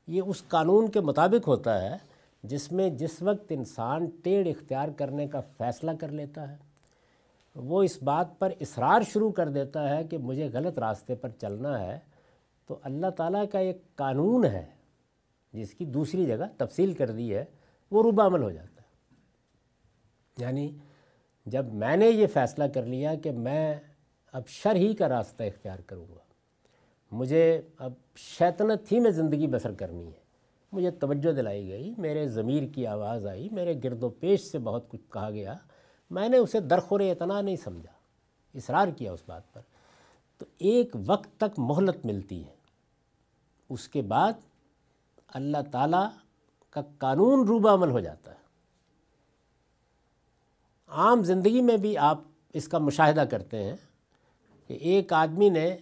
یہ 0.08 0.22
اس 0.26 0.44
قانون 0.48 0.92
کے 0.92 1.00
مطابق 1.00 1.48
ہوتا 1.48 1.82
ہے 1.82 1.98
جس 2.44 2.72
میں 2.72 2.90
جس 2.90 3.22
وقت 3.22 3.46
انسان 3.50 4.06
ٹیڑھ 4.24 4.48
اختیار 4.48 4.88
کرنے 4.98 5.28
کا 5.28 5.40
فیصلہ 5.58 5.92
کر 6.00 6.08
لیتا 6.08 6.52
ہے، 6.52 6.56
وہ 7.56 7.84
اس 7.84 8.04
بات 8.04 8.40
پر 8.40 8.52
اصرار 8.62 9.02
شروع 9.14 9.32
کر 9.32 9.50
دیتا 9.50 9.98
ہے 9.98 10.04
کہ 10.04 10.18
مجھے 10.18 10.50
غلط 10.54 10.80
راستے 10.80 11.16
پر 11.16 11.30
چلنا 11.30 11.80
ہے۔ 11.80 12.00
تو 12.68 12.80
اللہ 12.84 13.10
تعالیٰ 13.10 13.46
کا 13.52 13.60
ایک 13.60 13.96
قانون 13.96 14.46
ہے، 14.46 14.66
جس 15.54 15.74
کی 15.74 15.86
دوسری 15.86 16.26
جگہ 16.26 16.46
تفصیل 16.58 16.94
کر 16.94 17.12
دی 17.12 17.36
ہے۔ 17.36 17.46
وہ 17.94 18.04
روبہ 18.04 18.24
عمل 18.24 18.44
ہو 18.44 18.52
جاتا 18.52 18.82
ہے۔ 18.82 18.88
یعنی 20.38 20.72
جب 21.46 21.66
میں 21.74 21.98
نے 21.98 22.08
یہ 22.08 22.28
فیصلہ 22.28 22.64
کر 22.64 22.86
لیا 22.86 23.16
کہ 23.16 23.32
میں 23.32 23.80
اب 24.32 24.48
شر 24.48 24.76
ہی 24.76 24.96
کا 24.96 25.10
راستہ 25.10 25.44
اختیار 25.44 25.80
کروں 25.80 26.06
گا، 26.10 26.20
مجھے 27.12 27.62
اب 27.78 27.94
شیطنت 28.16 28.92
ہی 28.92 29.00
میں 29.00 29.12
زندگی 29.12 29.48
بسر 29.48 29.74
کرنی 29.74 30.08
ہے۔ 30.08 30.24
مجھے 30.72 30.92
توجہ 30.92 31.32
دلائی 31.32 31.68
گئی، 31.68 31.94
میرے 31.98 32.28
ضمیر 32.28 32.64
کی 32.76 32.88
آواز 32.88 33.26
آئی، 33.26 33.50
میرے 33.52 33.74
گرد 33.84 34.04
و 34.04 34.10
پیش 34.10 34.42
سے 34.42 34.60
بہت 34.60 34.90
کچھ 34.90 35.12
کہا 35.12 35.30
گیا۔ 35.32 35.54
میں 36.10 36.30
نے 36.30 36.38
اسے 36.38 36.60
درخور 36.60 37.00
اتنا 37.00 37.42
نہیں 37.42 37.56
سمجھا، 37.56 37.92
اصرار 38.54 38.88
کیا 38.88 39.12
اس 39.12 39.24
بات 39.28 39.54
پر۔ 39.54 39.62
تو 40.38 40.46
ایک 40.58 40.96
وقت 41.06 41.38
تک 41.38 41.60
مہلت 41.60 42.06
ملتی 42.06 42.46
ہے۔ 42.46 42.54
اس 43.70 43.88
کے 43.88 44.02
بعد 44.02 44.34
اللہ 45.28 45.58
تعالیٰ 45.72 46.10
کا 46.74 46.82
قانون 46.98 47.48
روبہ 47.48 47.70
عمل 47.70 47.90
ہو 47.90 48.00
جاتا 48.00 48.32
ہے۔ 48.32 48.38
عام 50.88 51.24
زندگی 51.24 51.62
میں 51.62 51.78
بھی 51.78 51.98
آپ 51.98 52.22
اس 52.54 52.68
کا 52.68 52.78
مشاہدہ 52.78 53.24
کرتے 53.32 53.64
ہیں 53.64 53.76
کہ 54.68 54.74
ایک 54.74 55.14
آدمی 55.14 55.50
نے 55.50 55.78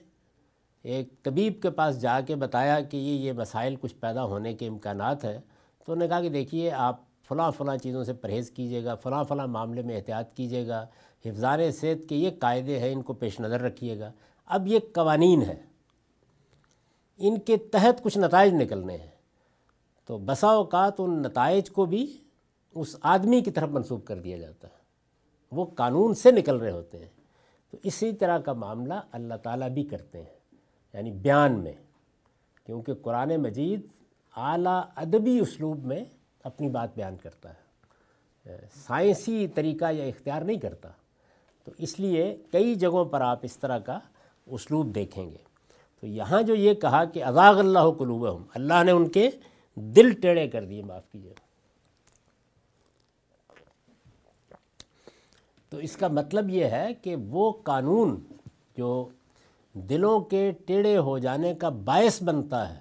ایک 0.83 1.23
طبیب 1.23 1.61
کے 1.61 1.69
پاس 1.69 2.01
جا 2.01 2.21
کے 2.21 2.35
بتایا 2.35 2.81
کہ 2.81 2.97
یہ 2.97 3.13
یہ 3.13 3.33
مسائل 3.33 3.75
کچھ 3.81 3.95
پیدا 3.95 4.23
ہونے 4.23 4.53
کے 4.53 4.67
امکانات 4.67 5.25
ہیں۔ 5.25 5.39
تو 5.85 5.91
انہوں 5.91 6.03
نے 6.03 6.07
کہا 6.07 6.21
کہ 6.21 6.29
دیکھیے، 6.29 6.71
آپ 6.71 6.99
فلاں 7.23 7.51
فلاں 7.51 7.77
چیزوں 7.77 8.03
سے 8.03 8.13
پرہیز 8.13 8.51
کیجیے 8.51 8.83
گا، 8.83 8.95
فلاں 8.95 9.23
فلاں 9.23 9.47
معاملے 9.47 9.81
میں 9.81 9.95
احتیاط 9.95 10.33
کیجیے 10.33 10.67
گا، 10.67 10.85
حفظان 11.25 11.71
صحت 11.71 12.09
کے 12.09 12.15
یہ 12.15 12.29
قاعدے 12.39 12.79
ہیں، 12.79 12.91
ان 12.91 13.01
کو 13.01 13.13
پیش 13.13 13.39
نظر 13.39 13.61
رکھیے 13.61 13.99
گا۔ 13.99 14.11
اب 14.45 14.67
یہ 14.67 14.79
قوانین 14.93 15.41
ہے 15.41 15.61
ان 17.17 17.39
کے 17.39 17.57
تحت 17.57 18.03
کچھ 18.03 18.17
نتائج 18.17 18.53
نکلنے 18.53 18.97
ہیں۔ 18.97 19.20
تو 20.11 20.17
بسا 20.17 20.47
اوقات 20.47 20.93
ان 20.97 21.21
نتائج 21.21 21.69
کو 21.69 21.85
بھی 21.85 22.17
اس 22.75 22.95
آدمی 23.01 23.41
کی 23.41 23.51
طرف 23.51 23.69
منسوخ 23.69 24.03
کر 24.05 24.19
دیا 24.19 24.37
جاتا 24.37 24.67
ہے۔ 24.67 24.73
وہ 25.51 25.65
قانون 25.65 26.13
سے 26.13 26.31
نکل 26.31 26.57
رہے 26.57 26.71
ہوتے 26.71 26.97
ہیں۔ 26.97 27.09
تو 27.71 27.77
اسی 27.83 28.13
طرح 28.13 28.37
کا 28.37 28.53
معاملہ 28.53 28.93
اللہ 29.11 29.33
تعالیٰ 29.33 29.69
بھی 29.69 29.83
کرتے 29.83 30.17
ہیں۔ 30.17 30.57
یعنی 30.93 31.11
بیان 31.11 31.59
میں۔ 31.59 31.73
کیونکہ 32.65 32.93
قرآن 32.93 33.35
مجید 33.37 33.81
اعلیٰ 34.35 34.81
ادبی 34.95 35.39
اسلوب 35.39 35.85
میں 35.85 36.05
اپنی 36.43 36.69
بات 36.69 36.95
بیان 36.95 37.15
کرتا 37.15 37.49
ہے۔ 37.49 37.61
سائنسی 38.87 39.47
طریقہ 39.47 39.91
یا 39.91 40.03
اختیار 40.03 40.41
نہیں 40.41 40.59
کرتا۔ 40.59 40.89
تو 41.63 41.71
اس 41.77 41.99
لیے 41.99 42.37
کئی 42.51 42.75
جگہوں 42.75 43.05
پر 43.05 43.21
آپ 43.21 43.39
اس 43.41 43.57
طرح 43.57 43.79
کا 43.79 43.99
اسلوب 44.45 44.95
دیکھیں 44.95 45.31
گے۔ 45.31 45.37
تو 45.99 46.07
یہاں 46.07 46.41
جو 46.41 46.55
یہ 46.55 46.73
کہا 46.73 47.05
کہ 47.05 47.23
اذاغ 47.23 47.59
اللہ 47.59 47.91
قلوبہم، 47.97 48.43
اللہ 48.53 48.83
نے 48.83 48.91
ان 48.91 49.09
کے 49.09 49.29
دل 49.75 50.11
ٹیڑے 50.13 50.47
کر 50.47 50.65
دیے، 50.65 50.83
معاف 50.83 51.11
کیجیے۔ 51.11 51.33
تو 55.69 55.77
اس 55.77 55.97
کا 55.97 56.07
مطلب 56.07 56.49
یہ 56.49 56.65
ہے 56.65 56.93
کہ 56.93 57.15
وہ 57.15 57.51
قانون 57.63 58.19
جو 58.77 59.09
دلوں 59.73 60.19
کے 60.19 60.51
ٹیڑے 60.65 60.97
ہو 60.97 61.17
جانے 61.17 61.55
کا 61.55 61.69
باعث 61.69 62.23
بنتا 62.23 62.73
ہے، 62.73 62.79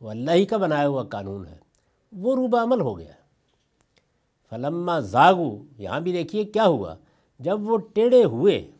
وہ 0.00 0.10
اللہ 0.10 0.30
ہی 0.30 0.46
کا 0.46 0.56
بنایا 0.56 0.88
ہوا 0.88 1.02
قانون 1.02 1.46
ہے، 1.46 1.58
وہ 2.12 2.34
روبہ 2.34 2.62
عمل 2.62 2.80
ہو 2.80 2.98
گیا۔ 2.98 3.12
فلما 4.50 5.00
زاگو 5.00 5.62
یہاں 5.78 6.00
بھی 6.00 6.12
دیکھیے 6.12 6.44
کیا 6.44 6.64
ہوا۔ 6.64 6.94
جب 7.38 7.68
وہ 7.68 7.78
ٹیڑے 7.78 8.24
ہوئے، 8.24 8.70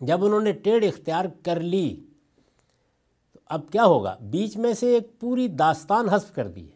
جب 0.00 0.24
انہوں 0.24 0.40
نے 0.40 0.52
ٹیڑھ 0.52 0.84
اختیار 0.84 1.24
کر 1.42 1.60
لی 1.60 2.05
اب 3.46 3.60
کیا 3.72 3.84
ہوگا؟ 3.84 4.16
بیچ 4.20 4.56
میں 4.56 4.72
سے 4.72 4.94
ایک 4.94 5.20
پوری 5.20 5.48
داستان 5.48 6.08
حذف 6.08 6.32
کر 6.32 6.48
دی 6.48 6.68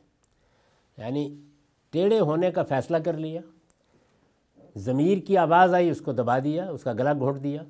یعنی 0.98 1.40
ٹیڑے 1.90 2.20
ہونے 2.20 2.50
کا 2.50 2.62
فیصلہ 2.62 2.96
کر 2.96 3.12
لیا۔ 3.12 3.40
ضمیر 4.76 5.18
کی 5.18 5.37
آواز 5.37 5.74
آئی، 5.74 5.90
اس 5.90 6.00
کو 6.00 6.12
دبا 6.12 6.38
دیا، 6.38 6.70
اس 6.70 6.83
کا 6.83 6.92
گلا 6.92 7.12
گھونٹ 7.12 7.42
دیا۔ 7.42 7.62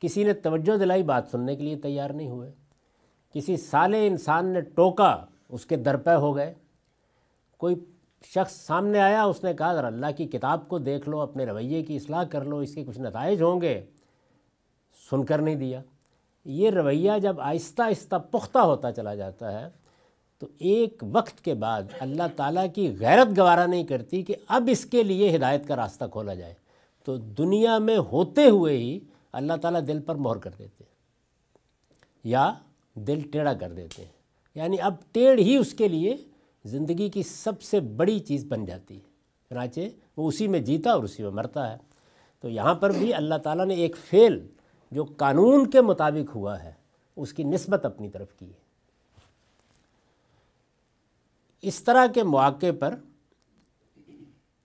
کسی 0.00 0.24
نے 0.24 0.32
توجہ 0.32 0.76
دلائی، 0.76 1.02
بات 1.02 1.24
سننے 1.30 1.56
کے 1.56 1.62
لیے 1.62 1.76
تیار 1.76 2.10
نہیں 2.10 2.28
ہوئے۔ 2.28 2.52
کسی 3.32 3.56
سالے 3.56 4.06
انسان 4.06 4.46
نے 4.46 4.60
ٹوکا، 4.60 5.24
اس 5.48 5.66
کے 5.66 5.76
درپے 5.76 6.14
ہو 6.14 6.36
گئے۔ 6.36 6.54
کوئی 7.58 7.74
شخص 8.24 8.52
سامنے 8.52 9.00
آیا، 9.00 9.24
اس 9.24 9.44
نے 9.44 9.54
کہا، 9.54 9.74
ذرا 9.74 9.86
اللہ 9.86 10.06
کی 10.16 10.26
کتاب 10.26 10.68
کو 10.68 10.78
دیکھ 10.78 11.08
لو، 11.08 11.20
اپنے 11.20 11.44
رویے 11.44 11.82
کی 11.82 11.96
اصلاح 11.96 12.24
کر 12.24 12.44
لو، 12.44 12.58
اس 12.58 12.74
کے 12.74 12.84
کچھ 12.84 13.00
نتائج 13.00 13.42
ہوں 13.42 13.60
گے۔ 13.60 13.84
سن 15.10 15.24
کر 15.24 15.38
نہیں 15.38 15.54
دیا۔ 15.54 15.82
یہ 16.44 16.70
رویہ 16.70 17.12
جب 17.22 17.40
آہستہ 17.40 17.82
آہستہ 17.82 18.16
پختہ 18.16 18.58
ہوتا 18.58 18.92
چلا 18.92 19.14
جاتا 19.14 19.60
ہے، 19.60 19.68
تو 20.38 20.46
ایک 20.58 21.04
وقت 21.12 21.44
کے 21.44 21.54
بعد 21.54 21.82
اللہ 22.00 22.22
تعالیٰ 22.36 22.66
کی 22.74 22.96
غیرت 23.00 23.38
گوارہ 23.38 23.66
نہیں 23.66 23.84
کرتی 23.84 24.22
کہ 24.22 24.34
اب 24.48 24.68
اس 24.72 24.84
کے 24.84 25.02
لیے 25.02 25.36
ہدایت 25.36 25.68
کا 25.68 25.76
راستہ 25.76 26.04
کھولا 26.12 26.34
جائے۔ 26.34 26.54
تو 27.04 27.16
دنیا 27.16 27.78
میں 27.78 27.96
ہوتے 27.96 28.48
ہوئے 28.48 28.78
ہی 28.78 28.98
اللہ 29.32 29.52
تعالیٰ 29.62 29.80
دل 29.86 30.00
پر 30.00 30.14
مہر 30.14 30.36
کر 30.36 30.50
دیتے 30.58 30.84
ہیں 30.84 30.94
یا 32.24 32.52
دل 32.94 33.20
ٹیڑھا 33.20 33.52
کر 33.52 33.72
دیتے 33.72 34.02
ہیں۔ 34.02 34.12
یعنی 34.54 34.76
اب 34.80 34.94
ٹیڑھ 35.12 35.40
ہی 35.40 35.56
اس 35.56 35.74
کے 35.74 35.88
لیے 35.88 36.16
زندگی 36.64 37.08
کی 37.08 37.22
سب 37.22 37.62
سے 37.62 37.80
بڑی 37.80 38.18
چیز 38.18 38.44
بن 38.44 38.64
جاتی 38.64 38.94
ہے۔ 38.94 39.00
چنانچہ 39.48 39.80
وہ 40.16 40.28
اسی 40.28 40.48
میں 40.48 40.60
جیتا 40.60 40.90
اور 40.90 41.04
اسی 41.04 41.22
میں 41.22 41.30
مرتا 41.30 41.72
ہے۔ 41.72 41.76
تو 42.40 42.48
یہاں 42.48 42.74
پر 42.74 42.92
بھی 42.92 43.14
اللہ 43.14 43.34
تعالیٰ 43.34 43.66
نے 43.66 43.74
ایک 43.74 43.96
فعل 43.96 44.46
جو 44.90 45.04
قانون 45.04 45.70
کے 45.70 45.80
مطابق 45.80 46.36
ہوا 46.36 46.62
ہے، 46.62 46.72
اس 47.16 47.32
کی 47.32 47.44
نسبت 47.44 47.84
اپنی 47.84 48.08
طرف 48.08 48.34
کی 48.34 48.46
ہے۔ 48.46 48.64
اس 51.62 51.82
طرح 51.82 52.06
کے 52.06 52.22
مواقع 52.22 52.66
پر 52.78 52.94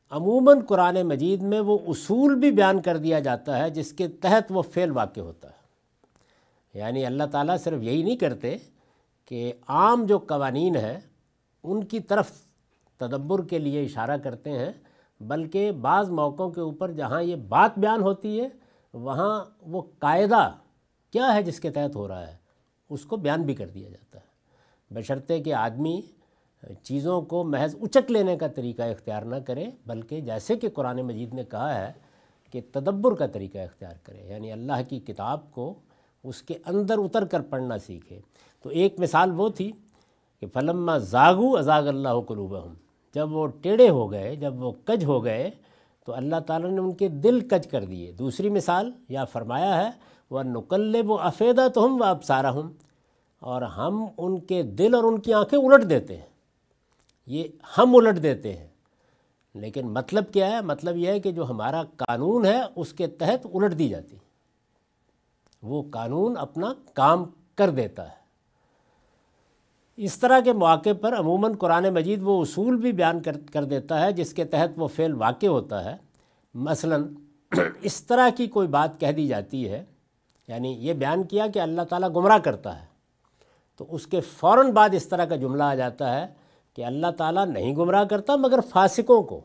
عموماً 0.09 0.59
قرآن 0.59 1.01
مجید 1.01 1.41
میں 1.41 1.59
وہ 1.59 1.77
اصول 1.87 2.35
بھی 2.35 2.51
بیان 2.51 2.81
کر 2.81 2.97
دیا 2.97 3.19
جاتا 3.19 3.57
ہے، 3.57 3.69
جس 3.69 3.93
کے 3.93 4.07
تحت 4.07 4.43
وہ 4.49 4.61
فعل 4.61 4.91
واقع 4.91 5.19
ہوتا 5.19 5.49
ہے۔ 5.49 5.59
یعنی 6.73 7.05
اللہ 7.05 7.23
تعالیٰ 7.31 7.57
صرف 7.57 7.83
یہی 7.83 8.03
نہیں 8.03 8.17
کرتے 8.17 8.57
کہ 9.25 9.53
عام 9.67 10.05
جو 10.05 10.17
قوانین 10.17 10.75
ہیں، 10.75 10.99
ان 11.63 11.83
کی 11.83 11.99
طرف 11.99 12.31
تدبر 12.97 13.43
کے 13.43 13.59
لیے 13.59 13.85
اشارہ 13.85 14.17
کرتے 14.17 14.49
ہیں، 14.49 14.71
بلکہ 15.21 15.71
بعض 15.71 16.09
موقعوں 16.09 16.49
کے 16.49 16.61
اوپر 16.61 16.91
جہاں 16.91 17.23
یہ 17.23 17.35
بات 17.35 17.79
بیان 17.79 18.01
ہوتی 18.01 18.41
ہے 18.41 18.49
وہاں 18.93 19.45
وہ 19.61 19.81
قاعدہ 19.99 20.51
کیا 21.11 21.33
ہے 21.35 21.43
جس 21.43 21.59
کے 21.59 21.69
تحت 21.69 21.95
ہو 21.95 22.07
رہا 22.07 22.27
ہے، 22.27 22.35
اس 22.89 23.05
کو 23.05 23.15
بیان 23.15 23.41
بھی 23.41 23.55
کر 23.55 23.67
دیا 23.67 23.89
جاتا 23.89 24.19
ہے۔ 24.19 24.93
بشرطے 24.93 25.39
کہ 25.39 25.53
آدمی 25.53 26.01
چیزوں 26.83 27.21
کو 27.21 27.43
محض 27.43 27.75
اچک 27.81 28.11
لینے 28.11 28.37
کا 28.37 28.47
طریقہ 28.47 28.81
اختیار 28.81 29.21
نہ 29.21 29.35
کرے، 29.35 29.65
بلکہ 29.85 30.21
جیسے 30.21 30.55
کہ 30.55 30.69
قرآن 30.69 31.01
مجید 31.01 31.33
نے 31.33 31.43
کہا 31.43 31.73
ہے 31.81 31.91
کہ 32.53 32.61
تدبر 32.71 33.15
کا 33.15 33.27
طریقہ 33.27 33.57
اختیار 33.57 33.93
کرے 34.03 34.25
یعنی 34.27 34.51
اللہ 34.51 34.81
کی 34.89 34.99
کتاب 34.99 35.51
کو 35.51 35.73
اس 36.23 36.41
کے 36.41 36.53
اندر 36.65 36.97
اتر 36.97 37.25
کر 37.25 37.41
پڑھنا 37.41 37.77
سیکھے۔ 37.77 38.19
تو 38.61 38.69
ایک 38.69 38.99
مثال 38.99 39.31
وہ 39.37 39.49
تھی 39.49 39.71
کہ 40.39 40.47
فلما 40.53 40.97
زاگو 40.97 41.55
ازاغ 41.57 41.87
اللہ 41.87 42.19
قلوبہم، 42.27 42.73
جب 43.15 43.31
وہ 43.31 43.47
ٹیڑے 43.61 43.89
ہو 43.89 44.11
گئے، 44.11 44.35
جب 44.35 44.61
وہ 44.61 44.71
کج 44.85 45.05
ہو 45.05 45.23
گئے 45.23 45.49
تو 46.05 46.13
اللہ 46.15 46.39
تعالیٰ 46.39 46.69
نے 46.69 46.79
ان 46.79 46.93
کے 46.93 47.07
دل 47.07 47.47
کج 47.47 47.67
کر 47.67 47.83
دیے۔ 47.83 48.11
دوسری 48.11 48.49
مثال 48.49 48.91
یا 49.09 49.25
فرمایا 49.25 49.85
ہے 49.85 49.89
وہ 50.29 50.43
نقلب 50.43 51.11
و 51.11 51.19
افیدہ 51.19 51.67
تو 51.73 51.85
ہم 51.85 52.01
و 52.01 52.03
اب 52.03 52.23
ہوں 52.53 52.73
اور 53.39 53.61
ہم 53.61 54.05
ان 54.17 54.39
کے 54.39 54.63
دل 54.63 54.95
اور 54.95 55.03
ان 55.03 55.19
کی 55.19 55.33
آنکھیں 55.33 55.59
الٹ 55.59 55.89
دیتے 55.89 56.17
ہیں۔ 56.17 56.25
یہ 57.27 57.43
ہم 57.77 57.95
الٹ 57.95 58.23
دیتے 58.23 58.57
ہیں۔ 58.57 58.67
لیکن 59.55 59.87
مطلب 59.87 60.23
کیا 60.33 60.51
ہے؟ 60.51 60.61
مطلب 60.61 60.97
یہ 60.97 61.07
ہے 61.07 61.19
کہ 61.19 61.31
جو 61.31 61.49
ہمارا 61.49 61.83
قانون 61.83 62.45
ہے، 62.45 62.61
اس 62.75 62.93
کے 62.93 63.07
تحت 63.07 63.47
الٹ 63.53 63.79
دی 63.79 63.89
جاتی۔ 63.89 64.15
وہ 65.61 65.83
قانون 65.91 66.37
اپنا 66.37 66.73
کام 66.93 67.23
کر 67.55 67.69
دیتا 67.69 68.09
ہے۔ 68.09 68.18
اس 70.01 70.19
طرح 70.19 70.39
کے 70.39 70.53
مواقع 70.53 70.89
پر 71.01 71.19
عموماً 71.19 71.53
قرآن 71.53 71.93
مجید 71.93 72.19
وہ 72.23 72.41
اصول 72.41 72.77
بھی 72.77 72.91
بیان 72.91 73.21
کر 73.21 73.35
کر 73.53 73.63
دیتا 73.63 74.01
ہے 74.01 74.11
جس 74.11 74.33
کے 74.33 74.45
تحت 74.45 74.69
وہ 74.77 74.87
فعل 74.87 75.13
واقع 75.13 75.45
ہوتا 75.45 75.85
ہے۔ 75.85 75.97
مثلا 76.53 76.97
اس 77.81 78.03
طرح 78.03 78.29
کی 78.37 78.47
کوئی 78.47 78.67
بات 78.67 78.99
کہہ 78.99 79.11
دی 79.11 79.27
جاتی 79.27 79.69
ہے 79.69 79.85
یعنی 80.47 80.71
یہ 80.71 80.93
بیان 80.93 81.23
کیا 81.23 81.47
کہ 81.47 81.59
اللہ 81.59 81.81
تعالیٰ 81.81 82.09
گمراہ 82.15 82.37
کرتا 82.37 82.81
ہے، 82.81 82.85
تو 83.77 83.85
اس 83.89 84.07
کے 84.07 84.21
فوراً 84.21 84.71
بعد 84.71 84.89
اس 84.91 85.07
طرح 85.07 85.25
کا 85.25 85.35
جملہ 85.35 85.63
آ 85.63 85.75
جاتا 85.75 86.21
ہے 86.21 86.27
کہ 86.73 86.85
اللہ 86.85 87.11
تعالیٰ 87.17 87.45
نہیں 87.45 87.75
گمراہ 87.75 88.03
کرتا 88.03 88.35
مگر 88.35 88.59
فاسقوں 88.69 89.23
کو۔ 89.23 89.41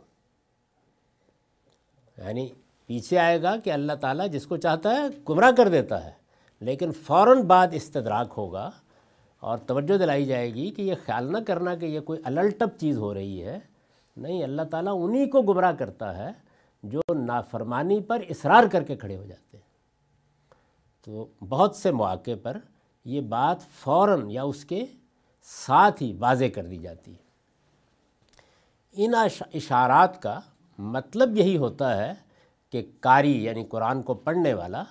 یعنی 2.19 2.49
پیچھے 2.87 3.19
آئے 3.19 3.43
گا 3.43 3.57
کہ 3.57 3.73
اللہ 3.73 3.93
تعالیٰ 3.93 4.29
جس 4.29 4.47
کو 4.47 4.57
چاہتا 4.57 4.91
ہے 4.91 5.03
گمراہ 5.29 5.51
کر 5.51 5.69
دیتا 5.69 6.05
ہے، 6.05 6.11
لیکن 6.61 6.93
فوراً 6.93 7.43
بعد 7.43 7.69
استدراک 7.73 8.35
ہوگا۔ 8.37 8.71
اور 9.45 9.59
توجہ 9.59 9.99
دلائی 9.99 10.25
جائے 10.25 10.55
گی 10.55 10.71
کہ 10.71 10.83
یہ 10.83 10.95
خیال 11.05 11.33
نہ 11.33 11.39
کرنا 11.47 11.75
کہ 11.75 11.87
یہ 11.87 12.01
کوئی 12.01 12.21
اللٹپ 12.25 12.79
چیز 12.79 12.99
ہو 12.99 13.15
رہی 13.15 13.45
ہے۔ 13.45 13.59
نہیں، 14.17 14.45
اللہ 14.45 14.63
تعالیٰ 14.63 14.93
انہی 14.97 15.27
کو 15.27 15.43
گمراہ 15.43 15.73
کرتا 15.73 16.17
ہے 16.17 16.29
جو 16.83 17.01
نافرمانی 17.15 18.01
پر 18.01 18.23
اصرار 18.31 18.65
کر 18.73 18.83
کے 18.83 18.97
کھڑے 18.97 19.17
ہو 19.17 19.25
جاتے 19.25 19.57
ہیں۔ 19.57 19.65
تو 21.05 21.27
بہت 21.49 21.77
سے 21.77 21.91
مواقع 21.91 22.31
پر 22.43 22.57
یہ 23.05 23.21
بات 23.21 23.57
فوراً 23.61 24.31
یا 24.31 24.43
اس 24.43 24.65
کے 24.65 24.85
ساتھ 25.43 26.03
ہی 26.03 26.17
واضح 26.19 26.45
کر 26.55 26.67
دی 26.67 26.77
جاتی 26.77 27.13
ہے۔ 27.13 27.25
ان 28.93 29.15
اشارات 29.55 30.23
کا 30.23 30.41
مطلب 30.79 31.37
یہی 31.37 31.57
ہوتا 31.57 31.97
ہے 31.97 32.13
کہ 32.71 32.91
قاری 33.01 33.45
یعنی 33.45 33.65
قرآن 33.65 34.03
کو 34.03 34.15
پڑھنے 34.15 34.55
والا 34.55 34.85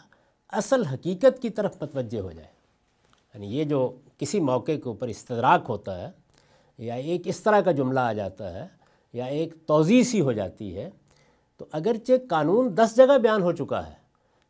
اصل 0.49 0.85
حقیقت 0.85 1.41
کی 1.41 1.49
طرف 1.49 1.75
متوجہ 1.81 2.19
ہو 2.19 2.31
جائے۔ 2.31 2.47
یعنی 3.33 3.57
یہ 3.57 3.63
جو 3.63 3.99
کسی 4.17 4.39
موقع 4.39 4.71
کے 4.71 4.89
اوپر 4.89 5.07
استدراک 5.07 5.65
ہوتا 5.69 5.99
ہے 6.01 6.09
یا 6.79 6.93
ایک 6.95 7.27
اس 7.27 7.39
طرح 7.39 7.61
کا 7.61 7.71
جملہ 7.71 7.99
آ 7.99 8.13
جاتا 8.13 8.53
ہے 8.53 8.67
یا 9.13 9.25
ایک 9.25 9.53
توضیع 9.65 10.03
سی 10.03 10.21
ہو 10.21 10.31
جاتی 10.31 10.75
ہے، 10.75 10.89
تو 11.59 11.65
اگرچہ 11.71 12.25
قانون 12.29 12.75
دس 12.77 12.95
جگہ 12.95 13.17
بیان 13.17 13.41
ہو 13.41 13.51
چکا 13.51 13.85
ہے، 13.87 13.93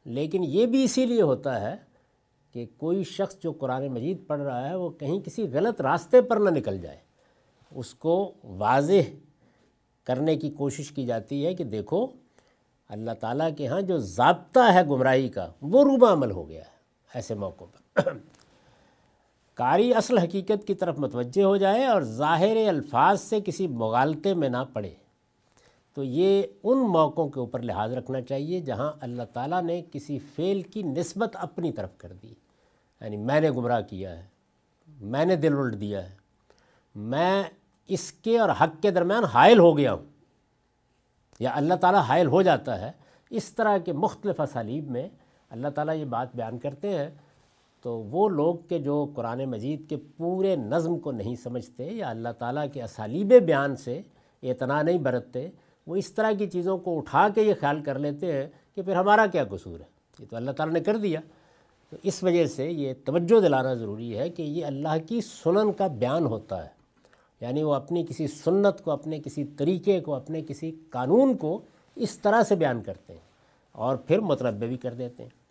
لیکن 0.06 0.43
یہ 0.43 0.65
بھی 0.65 0.84
اسی 0.84 1.06
لیے 1.06 1.21
ہوتا 1.21 1.60
ہے 1.62 1.76
کہ 2.56 2.65
کوئی 2.78 3.04
شخص 3.04 3.38
جو 3.43 3.52
قرآن 3.52 3.88
مجید 3.88 4.26
پڑھ 4.28 4.41
رہا 4.41 4.69
ہے، 4.69 4.76
وہ 4.76 4.89
کہیں 4.89 5.19
کسی 5.19 5.47
غلط 5.54 5.82
راستے 5.82 6.21
پر 6.21 6.38
نہ 6.38 6.49
نکل 6.49 6.78
جائے۔ 6.82 6.97
اس 7.71 7.93
کو 7.93 8.34
واضح 8.58 9.10
کرنے 10.08 10.36
کی 10.36 10.49
کوشش 10.49 10.91
کی 10.91 11.06
جاتی 11.06 11.45
ہے 11.45 11.54
کہ 11.54 11.63
دیکھو، 11.63 12.06
اللہ 12.89 13.12
تعالیٰ 13.19 13.49
کے 13.58 13.67
ہاں 13.67 13.82
جو 13.82 13.97
ضابطہ 13.97 14.71
ہے 14.73 14.84
گمراہی 14.84 15.30
کا، 15.30 15.47
وہ 15.62 15.84
روبہ 15.84 16.12
عمل 16.13 16.32
ہو 16.32 16.47
گیا 16.49 16.62
ہے 16.62 16.71
ایسے 17.13 17.36
موقعوں 17.36 17.67
پر۔ 17.93 18.17
قاری 19.56 19.94
اصل 19.94 20.18
حقیقت 20.18 20.68
کی 20.68 20.74
طرف 20.74 21.00
متوجہ 21.00 21.44
ہو 21.44 21.58
جائے 21.58 21.86
اور 21.86 22.02
ظاہر 22.02 22.68
الفاظ 22.68 23.22
سے 23.22 23.39
کسی 23.42 23.68
مغالطے 23.68 24.34
میں 24.34 24.50
نہ 24.50 24.58
پڑے۔ 24.74 24.89
تو 25.94 26.04
یہ 26.04 26.44
ان 26.63 26.78
موقعوں 26.78 27.30
کے 27.30 27.39
اوپر 27.39 27.62
لحاظ 27.62 27.94
رکھنا 27.94 28.22
چاہیے 28.22 28.60
جہاں 28.60 28.92
اللہ 29.02 29.24
تعالیٰ 29.34 29.63
نے 29.63 29.82
کسی 29.92 30.20
فعل 30.20 30.62
کی 30.62 30.84
نسبت 30.84 31.36
اپنی 31.36 31.72
طرف 31.72 31.98
کر 31.98 32.13
دی۔ 32.13 32.34
یعنی 33.02 33.18
میں 33.18 33.42
نے 33.42 33.52
گمراہ 33.52 33.82
کیا 33.82 34.18
ہے، 34.18 34.26
میں 34.88 35.26
نے 35.26 35.36
دل 35.36 35.58
الٹ 35.58 35.82
دیا 35.82 36.10
ہے، 36.10 36.16
میں 36.96 37.44
اس 37.88 38.12
کے 38.12 38.39
اور 38.39 38.50
حق 38.50 38.82
کے 38.82 38.92
درمیان 38.92 39.24
حائل 39.24 39.60
ہو 39.60 39.78
گیا 39.78 39.94
ہوں۔ 39.94 40.06
یا 41.39 41.52
اللہ 41.56 41.74
تعالیٰ 41.74 42.02
حائل 42.02 42.28
ہو 42.28 42.42
جاتا 42.42 42.82
ہے۔ 42.82 42.92
اس 43.30 43.56
طرح 43.56 43.78
کے 43.78 43.94
مختلف 43.94 44.42
اسالیب 44.42 44.92
میں 44.92 45.10
اللہ 45.50 45.68
تعالیٰ 45.68 45.96
یہ 45.96 46.06
بات 46.06 46.36
بیان 46.36 46.58
کرتے 46.58 46.89
ہیں 46.89 47.10
تو 47.84 48.00
وہ 48.00 48.30
لوگ 48.30 48.56
کے 48.69 48.80
جو 48.80 49.12
قرآن 49.15 49.46
مجید 49.46 49.89
کے 49.89 49.98
پورے 50.17 50.56
نظم 50.56 51.00
کو 51.00 51.12
نہیں 51.12 51.36
سمجھتے 51.36 51.86
یا 51.86 52.10
اللہ 52.10 52.30
تعالیٰ 52.38 52.65
کے 52.74 52.84
اسالیب 52.84 53.34
بیان 53.46 53.76
سے 53.76 54.02
اعتنا 54.43 54.82
نہیں 54.82 54.98
برتتے، 54.98 55.50
وہ 55.88 55.96
اس 55.96 56.13
طرح 56.13 56.32
کی 56.32 56.48
چیزوں 56.48 56.78
کو 56.78 56.98
اٹھا 56.98 57.28
کے 57.36 57.41
یہ 57.41 57.54
خیال 57.60 57.84
کر 57.84 58.00
لیتے 58.00 58.34
ہیں 58.34 58.48
کہ 58.76 58.82
پھر 58.82 58.96
ہمارا 58.96 59.26
کیا 59.26 59.43
قصور 59.43 59.80
ہے؟ 59.80 59.86
یہ 60.19 60.26
تو 60.30 60.36
اللہ 60.36 60.52
تعالیٰ 60.52 60.74
نے 60.74 60.80
کر 60.80 60.98
دیا۔ 60.98 61.19
تو 61.89 61.98
اس 62.04 62.24
وجہ 62.24 62.46
سے 62.46 62.72
یہ 62.72 62.93
توجہ 63.06 63.41
دلانا 63.41 63.74
ضروری 63.74 64.17
ہے 64.17 64.30
کہ 64.30 64.41
یہ 64.41 64.65
اللہ 64.65 65.08
کی 65.08 65.22
سنن 65.22 65.72
کا 65.72 65.88
بیان 65.88 66.26
ہوتا 66.26 66.63
ہے۔ 66.63 66.69
یعنی 67.41 67.63
وہ 67.63 67.74
اپنی 67.74 68.06
کسی 68.10 68.28
سنت 68.28 68.82
کو، 68.82 68.91
اپنے 68.91 69.19
کسی 69.19 69.43
طریقے 69.43 70.00
کو، 70.00 70.15
اپنے 70.15 70.41
کسی 70.41 70.72
قانون 70.89 71.38
کو 71.38 71.62
اس 71.96 72.19
طرح 72.19 72.43
سے 72.43 72.56
بیان 72.56 72.82
کرتے 72.82 73.13
ہیں 73.13 73.19
اور 73.72 73.96
پھر 73.96 74.19
متنبع 74.19 74.67
بھی 74.67 74.78
کر 74.78 74.93
دیتے 74.93 75.24
ہیں۔ 75.24 75.42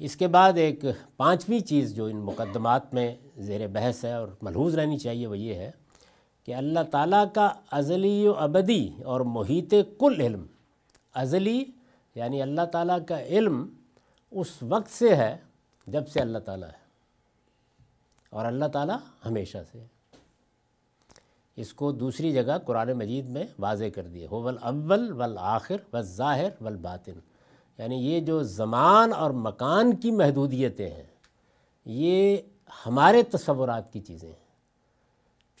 اس 0.00 0.16
کے 0.16 0.26
بعد 0.28 0.52
ایک 0.56 0.84
پانچویں 1.16 1.60
چیز 1.60 1.94
جو 1.94 2.04
ان 2.04 2.16
مقدمات 2.16 2.94
میں 2.94 3.14
زیر 3.36 3.66
بحث 3.66 4.04
ہے 4.04 4.12
اور 4.12 4.28
ملحوظ 4.42 4.74
رہنی 4.74 4.98
چاہیے 4.98 5.26
وہ 5.26 5.38
یہ 5.38 5.54
ہے 5.54 5.70
کہ 6.44 6.54
اللہ 6.54 6.80
تعالیٰ 6.90 7.24
کا 7.34 7.52
ازلی 7.70 8.26
و 8.28 8.32
ابدی 8.32 8.88
اور 9.04 9.20
محیط 9.20 9.74
کل 9.98 10.20
علم، 10.20 10.46
ازلی 11.14 11.64
یعنی 12.14 12.42
اللہ 12.42 12.64
تعالیٰ 12.72 12.98
کا 13.08 13.20
علم 13.22 13.74
اس 14.30 14.62
وقت 14.62 14.90
سے 14.90 15.14
ہے 15.16 15.36
جب 15.86 16.08
سے 16.08 16.20
اللہ 16.20 16.38
تعالیٰ 16.38 16.68
ہے 16.68 16.78
اور 18.30 18.44
اللہ 18.44 18.64
تعالیٰ 18.64 18.96
ہمیشہ 19.26 19.58
سے 19.72 19.80
ہے۔ 19.80 19.86
اس 21.56 21.74
کو 21.74 21.92
دوسری 21.92 22.32
جگہ 22.32 22.58
قرآن 22.66 22.92
مجید 22.92 23.28
میں 23.28 23.44
واضح 23.58 23.84
کر 23.94 24.06
دیے 24.06 24.26
ہو 24.26 24.48
اول 24.48 25.12
والآخر 25.12 25.76
والظاہر 25.92 26.50
والباطن۔ 26.60 27.18
یعنی 27.80 27.96
یہ 27.96 28.20
جو 28.20 28.42
زمان 28.42 29.12
اور 29.12 29.30
مکان 29.30 29.96
کی 29.96 30.10
محدودیتیں 30.10 30.90
ہیں، 30.90 31.06
یہ 31.84 32.36
ہمارے 32.86 33.22
تصورات 33.22 33.92
کی 33.92 34.00
چیزیں 34.00 34.28
ہیں۔ 34.28 34.50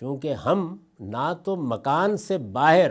چونکہ 0.00 0.34
ہم 0.34 0.76
نہ 1.00 1.32
تو 1.44 1.56
مکان 1.56 2.16
سے 2.16 2.38
باہر 2.38 2.90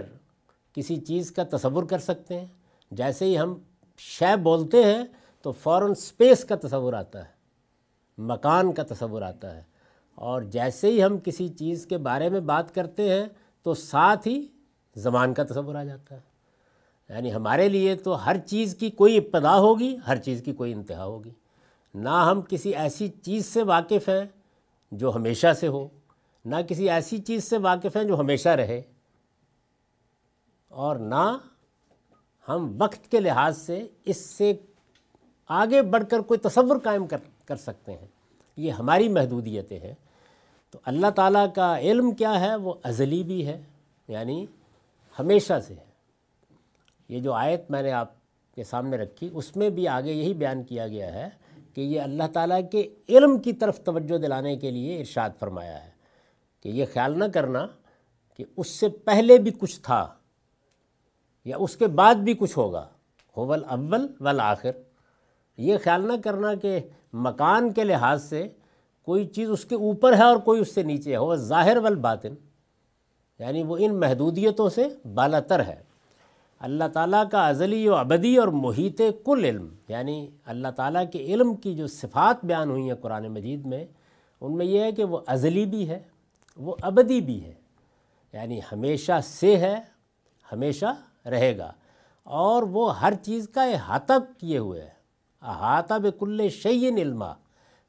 کسی 0.74 0.96
چیز 0.96 1.32
کا 1.32 1.44
تصور 1.52 1.84
کر 1.84 1.98
سکتے 1.98 2.40
ہیں، 2.40 2.48
جیسے 2.92 3.26
ہی 3.26 3.40
ہم 3.40 3.60
شے 3.98 4.36
بولتے 4.36 4.84
ہیں 4.84 5.04
تو 5.42 5.52
فوراً 5.52 5.94
سپیس 5.94 6.44
کا 6.44 6.56
تصور 6.56 6.94
آتا 6.94 7.26
ہے، 7.26 7.32
مکان 8.18 8.72
کا 8.72 8.84
تصور 8.84 9.22
آتا 9.22 9.58
ہے۔ 9.58 9.64
اور 10.16 10.42
جیسے 10.42 10.92
ہی 10.92 11.04
ہم 11.04 11.18
کسی 11.18 11.48
چیز 11.48 11.86
کے 11.86 11.98
بارے 11.98 12.30
میں 12.30 12.40
بات 12.40 12.76
کرتے 12.76 13.14
ہیں 13.14 13.26
تو 13.64 13.74
ساتھ 13.74 14.28
ہی 14.28 14.48
زمان 14.96 15.34
کا 15.34 15.44
تصور 15.44 15.76
آ 15.76 15.84
جاتا 15.84 16.16
ہے۔ 16.16 16.29
یعنی 17.10 17.34
ہمارے 17.34 17.70
لیے 17.70 17.96
تو 17.96 18.26
ہر 18.26 18.38
چیز 18.38 18.76
کی 18.76 18.90
کوئی 18.90 19.18
ابتدا 19.18 19.58
ہوگی، 19.58 19.98
ہر 20.08 20.16
چیز 20.16 20.42
کی 20.46 20.54
کوئی 20.54 20.74
انتہا 20.74 21.06
ہوگی۔ 21.06 21.32
نہ 21.94 22.10
ہم 22.10 22.42
کسی 22.42 22.76
ایسی 22.76 23.08
چیز 23.08 23.46
سے 23.46 23.64
واقف 23.64 24.10
ہیں 24.10 24.26
جو 24.92 25.16
ہمیشہ 25.16 25.54
سے 25.54 25.68
ہو، 25.68 25.88
نہ 26.46 26.56
کسی 26.68 26.90
ایسی 26.90 27.18
چیز 27.18 27.44
سے 27.44 27.58
واقف 27.58 27.98
ہیں 27.98 28.04
جو 28.04 28.20
ہمیشہ 28.20 28.50
رہے۔ 28.50 28.82
اور 30.68 30.96
نہ 30.96 31.38
ہم 32.48 32.76
وقت 32.78 33.12
کے 33.12 33.20
لحاظ 33.20 33.58
سے 33.58 33.88
اس 34.06 34.18
سے 34.18 34.54
آگے 35.48 35.82
بڑھ 35.82 36.04
کر 36.10 36.20
کوئی 36.20 36.38
تصور 36.38 36.80
قائم 36.84 37.08
کر 37.08 37.18
کر 37.46 37.56
سکتے 37.56 37.92
ہیں۔ 37.92 38.08
یہ 38.58 38.72
ہماری 38.72 39.10
محدودیتیں 39.10 39.80
ہیں۔ 39.80 39.94
تو 40.72 40.80
اللہ 40.86 41.10
تعالیٰ 41.10 41.54
کا 41.56 41.80
علم 41.80 42.12
کیا 42.12 42.40
ہے؟ 42.40 42.56
وہ 42.56 42.74
ازلی 42.84 43.24
بھی 43.24 43.48
ہے 43.48 43.62
یعنی 44.08 44.46
ہمیشہ 45.20 45.54
سے 45.68 45.74
ہے۔ 45.74 45.89
یہ 47.10 47.20
جو 47.20 47.34
آیت 47.34 47.72
میں 47.72 47.82
نے 47.82 47.92
آپ 47.92 48.14
کے 48.56 48.64
سامنے 48.64 48.98
رکھی، 48.98 49.30
اس 49.34 49.56
میں 49.56 49.70
بھی 49.70 49.88
آگے 49.88 50.14
یہی 50.14 50.34
بیان 50.34 50.64
کیا 50.64 50.88
گیا 50.88 51.14
ہے 51.14 51.30
کہ 51.74 51.82
یہ 51.82 52.02
اللہ 52.02 52.24
تعالیٰ 52.34 52.62
کے 52.72 52.90
علم 53.10 53.38
کی 53.38 53.54
طرف 53.54 53.80
توجہ 53.80 54.18
دلانے 54.18 54.58
کے 54.58 54.72
لیے 54.72 55.00
ارشاد 55.00 55.30
فرمایا 55.40 55.86
ہے 55.86 55.90
کہ 56.64 56.70
یہ 56.70 56.86
خیال 56.94 57.20
نہ 57.20 57.24
کرنا 57.34 57.68
کہ 58.38 58.46
اس 58.58 58.68
سے 58.68 58.90
پہلے 58.90 59.38
بھی 59.38 59.52
کچھ 59.60 59.80
تھا 59.82 60.14
یا 61.46 61.58
اس 61.60 61.78
کے 61.78 61.88
بعد 61.88 62.16
بھی 62.16 62.34
کچھ 62.34 62.58
ہوگا۔ 62.58 62.88
ہوول 63.38 63.64
اول 63.70 64.08
والآخر 64.20 64.72
یہ 65.58 65.78
خیال 65.84 66.08
نہ 66.08 66.14
کرنا 66.24 66.54
کہ 66.54 66.80
مکان 67.14 67.74
کے 67.74 67.84
لحاظ 67.84 68.24
سے 68.24 68.48
کوئی 69.02 69.28
چیز 69.28 69.50
اس 69.50 69.66
کے 69.66 69.76
اوپر 69.76 70.18
ہے 70.18 70.24
اور 70.24 70.38
کوئی 70.38 70.62
اس 70.62 70.76
سے 70.76 70.84
نیچے 70.84 71.12
ہے۔ 71.12 71.18
وہ 71.18 71.36
ظاہر 71.36 71.78
والباطن۔ 71.78 72.34
یعنی 73.40 73.64
وہ 73.64 73.78
ان 73.80 74.00
محدودیتوں 74.00 74.70
سے 74.70 74.88
بالاتر 75.14 75.66
ہے۔ 75.66 75.89
اللہ 76.62 76.88
تعالیٰ 76.94 77.24
کا 77.32 77.48
ازلی 77.48 77.88
و 77.88 77.96
ابدی 77.96 78.36
اور 78.38 78.48
محیط 78.48 79.02
کل 79.26 79.44
علم 79.46 79.68
یعنی 79.88 80.30
اللہ 80.46 80.68
تعالیٰ 80.68 81.04
کے 81.12 81.20
علم 81.26 81.54
کی 81.56 81.76
جو 81.76 81.88
صفات 81.88 82.46
بیان 82.46 82.70
ہوئی 82.70 82.88
ہیں 82.88 82.96
قرآن 82.96 83.28
مجید 83.28 83.66
میں، 83.66 83.86
ان 84.42 84.58
میں 84.58 84.66
یہ 84.66 84.82
ہے 84.82 84.92
کہ 84.92 85.04
وہ 85.04 85.20
ازلی 85.28 85.66
بھی 85.66 85.88
ہے، 85.90 86.00
وہ 86.60 86.76
ابدی 86.82 87.22
بھی 87.22 87.44
ہے 87.44 87.54
یعنی 88.34 88.60
ہمیشہ 88.72 89.20
سے 89.24 89.56
ہے، 89.58 89.76
ہمیشہ 90.52 90.94
رہے 91.26 91.58
گا، 91.58 91.72
اور 92.24 92.64
وہ 92.64 93.00
ہر 93.00 93.14
چیز 93.14 93.48
کا 93.50 93.64
احاطہ 93.64 94.14
کیے 94.38 94.58
ہوئے 94.58 94.82
ہے۔ 94.82 94.98
احاطہ 95.42 95.94
بکل 95.94 96.48
شعین 96.50 96.98
علما 96.98 97.32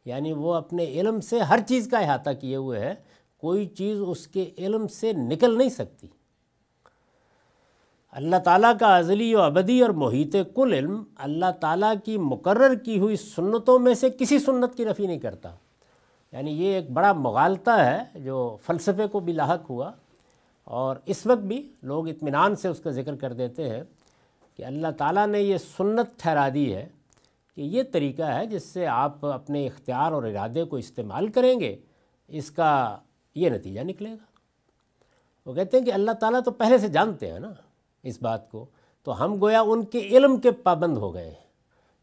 یعنی 0.07 0.33
وہ 0.33 0.55
اپنے 0.55 0.85
علم 0.85 1.21
سے 1.21 1.41
ہر 1.41 1.61
چیز 1.69 1.89
کا 1.89 1.99
احاطہ 1.99 2.31
کیے 2.41 2.57
ہوئے 2.57 2.81
ہے، 2.81 2.95
کوئی 3.43 3.67
چیز 3.67 3.99
اس 4.07 4.27
کے 4.27 4.51
علم 4.59 4.87
سے 4.89 5.13
نکل 5.13 5.59
نہیں 5.59 5.69
سکتی۔ 5.69 6.07
اللہ 8.11 8.37
تعالیٰ 8.37 8.73
کا 8.81 8.97
ازلی 8.97 9.35
و 9.35 9.41
ابدی 9.41 9.81
اور 9.81 9.91
محیط 9.91 10.37
کل 10.55 10.73
علم 10.73 11.03
اللہ 11.17 11.51
تعالیٰ 11.61 11.95
کی 12.05 12.19
مقرر 12.19 12.75
کی 12.75 12.99
ہوئی 12.99 13.17
سنتوں 13.17 13.79
میں 13.79 13.95
سے 13.95 14.11
کسی 14.11 14.39
سنت 14.39 14.77
کی 14.77 14.85
نفی 14.85 15.07
نہیں 15.07 15.19
کرتا۔ 15.19 15.49
یعنی 16.33 16.51
یہ 16.51 16.75
ایک 16.75 16.91
بڑا 16.91 17.13
مغالطہ 17.13 17.71
ہے 17.71 18.21
جو 18.21 18.57
فلسفے 18.67 19.07
کو 19.07 19.21
بھی 19.21 19.33
لاحق 19.33 19.71
ہوا 19.71 19.93
اور 20.65 20.97
اس 21.07 21.27
وقت 21.27 21.41
بھی 21.41 21.73
لوگ 21.83 22.09
اطمینان 22.09 22.57
سے 22.57 22.69
اس 22.69 22.81
کا 22.81 22.91
ذکر 22.91 23.17
کر 23.17 23.33
دیتے 23.33 23.71
ہیں 23.71 23.83
کہ 24.57 24.65
اللہ 24.65 24.89
تعالیٰ 24.99 25.27
نے 25.27 25.41
یہ 25.41 25.57
سنت 25.59 26.21
ٹھہرا 26.23 26.49
دی 26.55 26.75
ہے 26.75 26.89
کہ 27.57 27.61
یہ 27.61 27.83
طریقہ 27.93 28.23
ہے 28.23 28.47
جس 28.47 28.65
سے 28.65 28.87
آپ 28.87 29.27
اپنے 29.27 29.67
اختیار 29.67 30.13
اور 30.13 30.23
ارادے 30.23 30.65
کو 30.65 30.77
استعمال 30.77 31.29
کریں 31.29 31.61
گے، 31.61 31.77
اس 32.29 32.51
کا 32.51 32.99
یہ 33.35 33.51
نتیجہ 33.51 33.81
نکلے 33.81 34.11
گا۔ 34.11 34.25
وہ 35.47 35.55
کہتے 35.55 35.79
ہیں 35.79 35.85
کہ 35.85 35.93
اللہ 35.93 36.11
تعالیٰ 36.11 36.41
تو 36.45 36.51
پہلے 36.51 36.79
سے 36.79 36.89
جانتے 36.89 37.33
ہیں 37.33 37.41
نا۔ 37.41 37.53
اس 38.03 38.23
بات 38.23 38.51
کو، 38.51 38.67
تو 39.03 39.25
ہم 39.25 39.43
گویا 39.43 39.61
ان 39.61 39.85
کے 39.85 39.99
علم 39.99 40.37
کے 40.37 40.51
پابند 40.51 40.97
ہو 40.97 41.15
گئے۔ 41.15 41.29
ہیں 41.29 41.51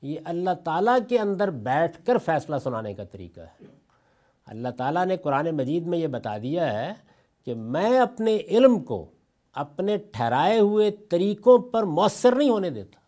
یہ 0.01 0.19
اللہ 0.25 0.49
تعالیٰ 0.63 0.97
کے 1.09 1.19
اندر 1.19 1.49
بیٹھ 1.49 2.05
کر 2.05 2.17
فیصلہ 2.17 2.55
سنانے 2.63 2.93
کا 2.93 3.03
طریقہ 3.03 3.39
ہے۔ 3.39 3.65
اللہ 4.45 4.67
تعالیٰ 4.77 5.05
نے 5.05 5.17
قرآن 5.17 5.49
مجید 5.51 5.87
میں 5.87 5.97
یہ 5.97 6.07
بتا 6.07 6.37
دیا 6.37 6.73
ہے 6.73 6.93
کہ 7.45 7.53
میں 7.53 7.99
اپنے 7.99 8.35
علم 8.35 8.79
کو 8.79 9.05
اپنے 9.53 9.97
ٹھہرائے 9.97 10.59
ہوئے 10.59 10.91
طریقوں 10.91 11.57
پر 11.57 11.83
مؤثر 11.83 12.35
نہیں 12.35 12.49
ہونے 12.49 12.69
دیتا۔ 12.69 12.99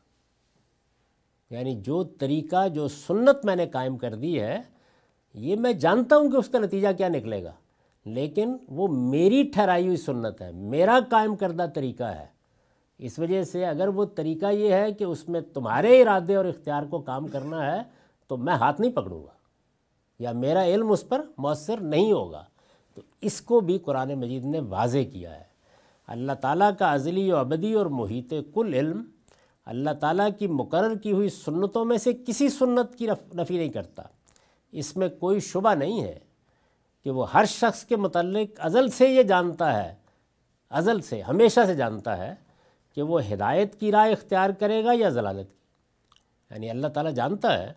یعنی 1.54 1.76
جو 1.76 2.04
طریقہ، 2.04 2.68
جو 2.68 2.88
سنت 2.88 3.46
میں 3.46 3.56
نے 3.56 3.68
قائم 3.68 3.98
کر 3.98 4.16
دی 4.16 4.42
ہے، 4.42 4.62
یہ 5.34 5.56
میں 5.56 5.74
جانتا 5.74 6.18
ہوں 6.18 6.32
کہ 6.32 6.38
اس 6.38 6.50
کا 6.50 6.60
نتیجہ 6.60 6.88
کیا 6.98 7.08
نکلے 7.08 7.44
گا۔ 7.44 7.52
لیکن 8.06 8.58
وہ 8.70 8.88
میری 8.88 9.44
ٹھہرائی 9.44 9.86
ہوئی 9.86 9.98
سنت 9.98 10.42
ہے، 10.42 10.52
میرا 10.52 11.00
قائم 11.10 11.36
کردہ 11.36 11.66
طریقہ 11.76 12.04
ہے۔ 12.04 12.39
اس 13.00 13.20
وجہ 13.20 13.44
سے 13.44 13.66
اگر 13.66 13.88
وہ 13.88 14.06
طریقہ 14.06 14.52
یہ 14.52 14.74
ہے 14.74 14.92
کہ 14.92 15.04
اس 15.04 15.30
میں 15.30 15.42
تمہارے 15.42 16.02
ارادے 16.02 16.36
اور 16.36 16.46
اختیار 16.46 16.84
کو 16.84 17.00
کام 17.00 17.28
کرنا 17.28 17.76
ہے، 17.76 17.82
تو 18.28 18.38
میں 18.38 18.54
ہاتھ 18.54 18.82
نہیں 18.82 18.92
پکڑوں 18.92 19.24
گا، 19.24 19.32
یا 20.20 20.32
میرا 20.32 20.66
علم 20.66 20.92
اس 20.92 21.10
پر 21.10 21.22
مؤثر 21.38 21.78
نہیں 21.78 22.12
ہوگا۔ 22.12 22.46
تو 22.96 23.02
اس 23.22 23.42
کو 23.42 23.60
بھی 23.60 23.78
قرآن 23.78 24.14
مجید 24.14 24.46
نے 24.46 24.60
واضح 24.60 24.98
کیا 25.14 25.36
ہے۔ 25.36 25.44
اللہ 26.08 26.32
تعالیٰ 26.32 26.72
کا 26.80 26.92
ازلی 26.92 27.32
و 27.32 27.36
ابدی 27.36 27.74
اور 27.74 27.86
محیط 27.86 28.34
کل 28.54 28.74
علم، 28.74 29.04
اللہ 29.66 29.90
تعالیٰ 30.02 30.30
کی 30.40 30.48
مقرر 30.48 30.96
کی 30.96 31.12
ہوئی 31.12 31.30
سنتوں 31.30 31.86
میں 31.86 31.98
سے 31.98 32.14
کسی 32.14 32.50
سنت 32.50 32.96
کی 32.96 33.08
نفی 33.36 33.58
نہیں 33.58 33.70
کرتا۔ 33.70 34.04
اس 34.72 34.98
میں 34.98 35.10
کوئی 35.10 35.40
شبہ 35.40 35.74
نہیں 35.74 36.04
ہے 36.04 36.20
کہ 37.04 37.12
وہ 37.12 37.32
ہر 37.32 37.46
شخص 37.46 37.84
کے 37.84 37.96
متعلق 37.96 38.60
ازل 38.60 38.90
سے 38.90 39.08
یہ 39.08 39.24
جانتا 39.24 39.84
ہے، 39.84 39.96
ازل 40.70 41.02
سے، 41.02 41.22
ہمیشہ 41.22 41.60
سے 41.66 41.76
جانتا 41.76 42.18
ہے۔ 42.18 42.49
کہ 43.00 43.04
وہ 43.04 43.20
ہدایت 43.34 43.76
کی 43.80 43.92
رائے 43.92 44.12
اختیار 44.12 44.50
کرے 44.50 44.84
گا 44.84 44.92
یا 44.94 45.10
ضلالت 45.10 45.50
کی؟ 45.50 45.58
یعنی 46.52 46.70
اللہ 46.70 46.88
تعالیٰ 46.88 47.12
جانتا 47.14 47.58
ہے 47.60 47.72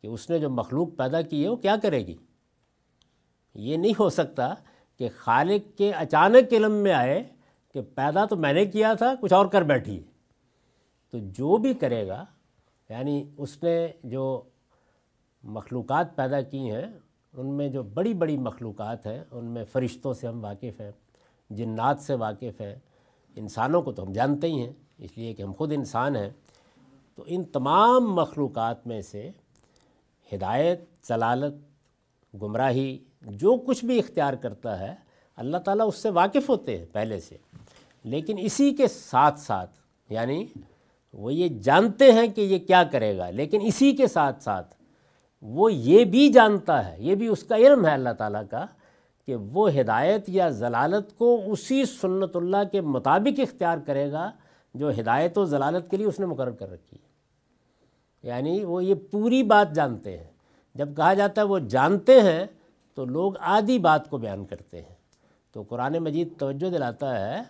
کہ 0.00 0.06
اس 0.06 0.28
نے 0.30 0.38
جو 0.38 0.50
مخلوق 0.50 0.88
پیدا 0.96 1.22
کی 1.22 1.42
ہے 1.44 1.48
وہ 1.48 1.56
کیا 1.56 1.76
کرے 1.82 1.98
گی؟ 2.06 2.16
یہ 3.54 3.76
نہیں 3.76 3.92
ہو 3.98 4.08
سکتا 4.10 4.54
کہ 4.96 5.08
خالق 5.16 5.78
کے 5.78 5.90
اچانک 5.92 6.52
علم 6.52 6.72
میں 6.72 6.92
آئے 6.92 7.22
کہ 7.74 7.80
پیدا 7.94 8.24
تو 8.24 8.36
میں 8.36 8.52
نے 8.52 8.66
کیا 8.66 8.92
تھا، 8.94 9.14
کچھ 9.20 9.32
اور 9.32 9.46
کر 9.46 9.62
بیٹھی 9.62 10.00
تو 11.10 11.18
جو 11.18 11.56
بھی 11.56 11.74
کرے 11.74 12.06
گا 12.08 12.24
یعنی 12.90 13.24
اس 13.36 13.62
نے 13.62 13.88
جو 14.04 14.42
مخلوقات 15.44 16.16
پیدا 16.16 16.40
کی 16.40 16.70
ہیں، 16.70 16.86
ان 17.34 17.46
میں 17.46 17.68
جو 17.68 17.82
بڑی 17.82 18.14
بڑی 18.14 18.36
مخلوقات 18.36 19.06
ہیں، 19.06 19.22
ان 19.30 19.44
میں 19.44 19.64
فرشتوں 19.72 20.14
سے 20.14 20.28
ہم 20.28 20.44
واقف 20.44 20.80
ہیں، 20.80 20.90
جنات 21.50 22.00
سے 22.00 22.14
واقف 22.14 22.60
ہیں 22.60 22.74
انسانوں 23.36 23.82
کو 23.82 23.92
تو 23.92 24.02
ہم 24.02 24.12
جانتے 24.12 24.46
ہی 24.46 24.60
ہیں، 24.66 24.72
اس 24.98 25.18
لیے 25.18 25.34
کہ 25.34 25.42
ہم 25.42 25.52
خود 25.52 25.72
انسان 25.72 26.16
ہیں۔ 26.16 26.30
تو 27.16 27.24
ان 27.26 27.44
تمام 27.44 28.14
مخلوقات 28.14 28.86
میں 28.86 29.02
سے 29.02 29.30
ہدایت 30.34 30.80
ضلالت 31.08 31.54
گمراہی، 32.42 32.98
جو 33.22 33.56
کچھ 33.66 33.84
بھی 33.84 33.98
اختیار 33.98 34.34
کرتا 34.34 34.80
ہے، 34.80 34.94
اللہ 35.36 35.56
تعالیٰ 35.56 35.88
اس 35.88 35.96
سے 35.96 36.10
واقف 36.10 36.48
ہوتے 36.48 36.78
ہیں 36.78 36.86
پہلے 36.92 37.20
سے۔ 37.20 37.36
لیکن 38.04 38.36
اسی 38.38 38.74
کے 38.74 38.88
ساتھ 38.88 39.40
ساتھ 39.40 39.70
یعنی 40.08 40.46
وہ 41.12 41.34
یہ 41.34 41.48
جانتے 41.48 42.12
ہیں 42.12 42.26
کہ 42.26 42.40
یہ 42.40 42.58
کیا 42.58 42.84
کرے 42.84 43.18
گا، 43.18 43.30
لیکن 43.30 43.60
اسی 43.62 43.92
کے 43.92 44.06
ساتھ 44.06 44.42
ساتھ 44.42 44.74
وہ 45.42 45.72
یہ 45.72 46.04
بھی 46.04 46.28
جانتا 46.28 46.92
ہے، 46.92 46.96
یہ 46.98 47.14
بھی 47.14 47.26
اس 47.26 47.44
کا 47.44 47.56
علم 47.56 47.86
ہے 47.86 47.90
اللہ 47.90 48.12
تعالیٰ 48.18 48.42
کا 48.50 48.66
کہ 49.26 49.36
وہ 49.36 49.70
ہدایت 49.80 50.28
یا 50.28 50.48
ضلالت 50.48 51.18
کو 51.18 51.42
اسی 51.46 51.84
سنت 51.84 52.36
اللہ 52.36 52.56
کے 52.72 52.80
مطابق 52.80 53.40
اختیار 53.40 53.78
کرے 53.78 54.12
گا 54.12 54.32
جو 54.74 54.90
ہدایت 54.90 55.38
و 55.38 55.44
ضلالت 55.44 55.90
کے 55.90 55.96
لیے 55.96 56.06
اس 56.06 56.20
نے 56.20 56.26
مقرر 56.26 56.50
کر 56.50 56.72
رکھی 56.72 56.98
ہے۔ 57.02 57.12
یعنی 58.28 58.64
وہ 58.64 58.84
یہ 58.84 58.94
پوری 58.94 59.42
بات 59.42 59.74
جانتے 59.74 60.18
ہیں۔ 60.18 60.26
جب 60.74 60.96
کہا 60.96 61.14
جاتا 61.14 61.40
ہے 61.40 61.46
وہ 61.46 61.58
جانتے 61.58 62.20
ہیں 62.20 62.46
تو 62.94 63.04
لوگ 63.04 63.32
آدھی 63.40 63.78
بات 63.78 64.10
کو 64.10 64.18
بیان 64.18 64.44
کرتے 64.44 64.82
ہیں۔ 64.82 64.94
تو 65.52 65.62
قرآن 65.62 65.92
مجید 65.92 66.28
توجہ 66.38 66.70
دلاتا 66.70 67.20
ہے 67.20 67.42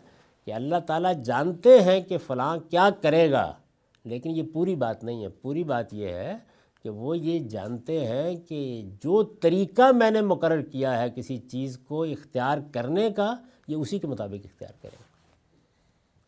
کہ 0.44 0.52
اللہ 0.52 0.76
تعالیٰ 0.86 1.14
جانتے 1.14 1.80
ہیں 1.80 2.00
کہ 2.00 2.18
فلاں 2.18 2.56
کیا 2.70 2.90
کرے 3.02 3.30
گا، 3.30 3.52
لیکن 4.04 4.30
یہ 4.30 4.42
پوری 4.52 4.74
بات 4.74 5.04
نہیں 5.04 5.22
ہے۔ 5.22 5.28
پوری 5.28 5.64
بات 5.64 5.94
یہ 5.94 6.08
ہے 6.08 6.38
کہ 6.82 6.90
وہ 6.90 7.18
یہ 7.18 7.38
جانتے 7.38 8.06
ہیں 8.06 8.36
کہ 8.36 8.84
جو 9.04 9.22
طریقہ 9.22 9.92
میں 9.92 10.10
نے 10.10 10.20
مقرر 10.20 10.62
کیا 10.62 11.02
ہے 11.02 11.10
کسی 11.10 11.38
چیز 11.38 11.78
کو 11.78 12.02
اختیار 12.02 12.58
کرنے 12.72 13.10
کا، 13.10 13.36
یہ 13.68 13.76
اسی 13.76 13.98
کے 13.98 14.06
مطابق 14.06 14.46
اختیار 14.46 14.82
کرے 14.82 14.96
گا 15.00 15.12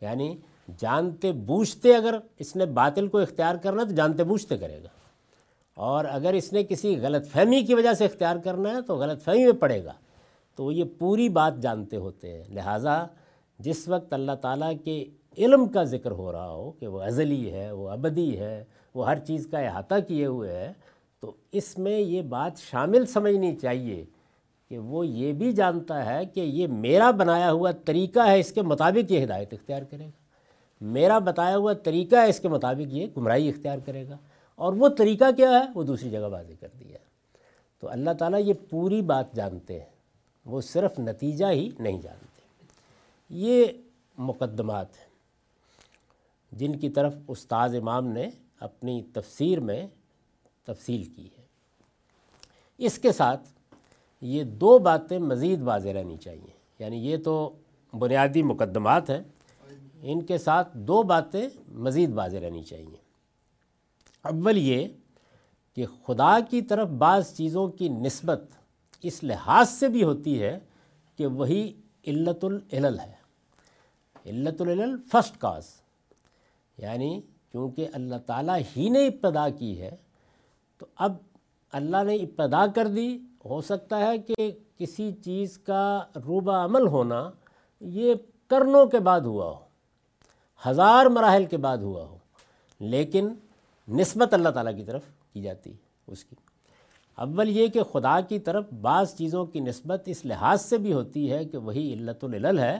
یعنی 0.06 0.36
جانتے 0.78 1.32
بوجھتے 1.32 1.96
اگر 1.96 2.18
اس 2.38 2.56
نے 2.56 2.66
باطل 2.66 3.08
کو 3.08 3.18
اختیار 3.18 3.56
کرنا 3.56 3.84
تو 3.84 3.90
جانتے 3.90 4.24
بوجھتے 4.24 4.58
کرے 4.58 4.82
گا۔ 4.82 4.88
اور 5.74 6.04
اگر 6.04 6.32
اس 6.32 6.52
نے 6.52 6.64
کسی 6.64 6.96
غلط 7.00 7.26
فہمی 7.26 7.62
کی 7.62 7.74
وجہ 7.74 7.92
سے 7.92 8.04
اختیار 8.04 8.36
کرنا 8.36 8.70
ہے 8.70 8.82
تو 8.82 8.96
غلط 8.96 9.22
فہمی 9.22 9.44
میں 9.44 9.52
پڑے 9.52 9.84
گا۔ 9.84 9.92
تو 10.56 10.72
یہ 10.72 10.84
پوری 10.98 11.28
بات 11.28 11.62
جانتے 11.62 11.96
ہوتے 11.96 12.34
ہیں۔ 12.34 12.54
لہٰذا 12.54 13.06
جس 13.58 13.88
وقت 13.88 14.12
اللہ 14.12 14.32
تعالیٰ 14.32 14.72
کے 14.84 15.04
علم 15.38 15.68
کا 15.68 15.84
ذکر 15.84 16.10
ہو 16.10 16.32
رہا 16.32 16.50
ہو 16.50 16.70
کہ 16.70 16.86
وہ 16.86 17.02
ازلی 17.02 17.52
ہے، 17.52 17.72
وہ 17.72 17.90
ابدی 17.90 18.38
ہے 18.38 18.64
وہ 18.94 19.06
ہر 19.06 19.18
چیز 19.18 19.48
کا 19.50 19.58
احاطہ 19.58 19.94
کیے 20.08 20.26
ہوئے 20.26 20.52
ہے، 20.52 20.72
تو 21.20 21.32
اس 21.52 21.78
میں 21.78 22.00
یہ 22.00 22.22
بات 22.22 22.58
شامل 22.58 23.06
سمجھنی 23.06 23.56
چاہیے 23.56 24.04
کہ 24.68 24.78
وہ 24.78 25.06
یہ 25.06 25.32
بھی 25.32 25.52
جانتا 25.52 26.06
ہے 26.06 26.24
کہ 26.24 26.40
یہ 26.40 26.66
میرا 26.66 27.10
بنایا 27.10 27.52
ہوا 27.52 27.70
طریقہ 27.70 28.20
ہے، 28.20 28.40
اس 28.40 28.52
کے 28.52 28.62
مطابق 28.62 29.12
یہ 29.12 29.24
ہدایت 29.24 29.52
اختیار 29.52 29.82
کرے 29.82 30.04
گا۔ 30.04 30.24
میرا 30.80 31.18
بتایا 31.18 31.56
ہوا 31.56 31.72
طریقہ 31.72 32.16
ہے، 32.16 32.28
اس 32.28 32.40
کے 32.40 32.48
مطابق 32.48 32.92
یہ 32.92 33.06
گمراہی 33.16 33.48
اختیار 33.48 33.78
کرے 33.86 34.08
گا۔ 34.08 34.16
اور 34.54 34.72
وہ 34.72 34.88
طریقہ 34.88 35.24
کیا 35.36 35.50
ہے؟ 35.50 35.64
وہ 35.74 35.82
دوسری 35.82 36.10
جگہ 36.10 36.28
واضح 36.28 36.52
کر 36.60 36.68
دیا 36.80 36.92
ہے۔ 36.92 37.04
تو 37.80 37.88
اللہ 37.88 38.10
تعالیٰ 38.10 38.40
یہ 38.44 38.52
پوری 38.70 39.02
بات 39.02 39.34
جانتے 39.34 39.80
ہیں، 39.80 39.90
وہ 40.44 40.60
صرف 40.60 40.98
نتیجہ 40.98 41.46
ہی 41.46 41.70
نہیں 41.78 42.00
جانتے۔ 42.00 42.40
یہ 43.30 43.64
مقدمات 44.18 44.86
ہیں۔ 44.98 45.14
جن 46.52 46.78
کی 46.78 46.88
طرف 46.88 47.14
استاذ 47.28 47.74
امام 47.74 48.06
نے 48.06 48.30
اپنی 48.64 49.02
تفسیر 49.02 49.60
میں 49.60 49.86
تفصیل 50.64 51.04
کی 51.04 51.28
ہے۔ 51.38 51.42
اس 52.78 52.98
کے 52.98 53.12
ساتھ 53.12 53.48
یہ 54.20 54.44
دو 54.44 54.78
باتیں 54.78 55.18
مزید 55.18 55.62
واضح 55.62 55.88
رہنی 55.88 56.16
چاہیے۔ 56.16 56.52
یعنی 56.78 56.96
یہ 56.96 57.16
تو 57.16 57.58
بنیادی 57.98 58.42
مقدمات 58.42 59.10
ہیں۔ 59.10 59.20
ان 60.02 60.22
کے 60.22 60.38
ساتھ 60.38 60.78
دو 60.78 61.02
باتیں 61.02 61.48
مزید 61.68 62.10
واضح 62.14 62.36
رہنی 62.36 62.62
چاہیے۔ 62.62 62.96
اول 64.22 64.58
یہ 64.58 64.88
کہ 65.74 65.86
خدا 66.06 66.40
کی 66.50 66.62
طرف 66.62 66.88
بعض 66.88 67.34
چیزوں 67.34 67.68
کی 67.68 67.88
نسبت 67.88 68.42
اس 69.02 69.24
لحاظ 69.24 69.68
سے 69.68 69.88
بھی 69.88 70.04
ہوتی 70.04 70.42
ہے 70.42 70.58
کہ 71.16 71.26
وہی 71.26 71.72
علت 72.06 72.44
العلل 72.44 73.00
ہے۔ 73.00 73.24
علت 74.26 74.60
العلل 74.60 74.96
فسٹ 75.12 75.38
کاز 75.38 75.66
یعنی 76.78 77.20
کیونکہ 77.54 77.88
اللہ 77.92 78.14
تعالیٰ 78.26 78.58
ہی 78.76 78.88
نے 78.88 79.06
ابتدا 79.06 79.48
کی 79.48 79.80
ہے، 79.80 79.90
تو 80.80 80.86
اب 80.96 81.12
اللہ 81.72 82.02
نے 82.04 82.14
ابتدا 82.14 82.66
کر 82.66 82.86
دی، 82.86 83.06
ہو 83.44 83.60
سکتا 83.60 83.98
ہے 83.98 84.16
کہ 84.18 84.50
کسی 84.78 85.10
چیز 85.24 85.56
کا 85.58 86.00
روبہ 86.16 86.52
عمل 86.52 86.86
ہونا 86.86 87.30
یہ 87.80 88.14
کرنوں 88.50 88.86
کے 88.86 88.98
بعد 88.98 89.20
ہوا 89.20 89.46
ہو، 89.46 89.58
ہزار 90.62 91.06
مراحل 91.06 91.44
کے 91.44 91.56
بعد 91.56 91.78
ہوا 91.78 92.04
ہو، 92.04 92.16
لیکن 92.80 93.28
نسبت 93.88 94.34
اللہ 94.34 94.48
تعالیٰ 94.48 94.74
کی 94.76 94.84
طرف 94.84 95.02
کی 95.32 95.42
جاتی 95.42 95.70
ہے 95.70 96.12
اس 96.12 96.24
کی۔ 96.24 96.36
اول 97.18 97.48
یہ 97.48 97.66
کہ 97.66 97.82
خدا 97.82 98.20
کی 98.20 98.38
طرف 98.38 98.72
بعض 98.80 99.14
چیزوں 99.14 99.46
کی 99.46 99.60
نسبت 99.60 100.02
اس 100.06 100.24
لحاظ 100.24 100.62
سے 100.62 100.78
بھی 100.78 100.92
ہوتی 100.92 101.30
ہے 101.32 101.44
کہ 101.44 101.58
وہی 101.58 101.92
علت 101.94 102.24
العلل 102.24 102.58
ہے 102.58 102.78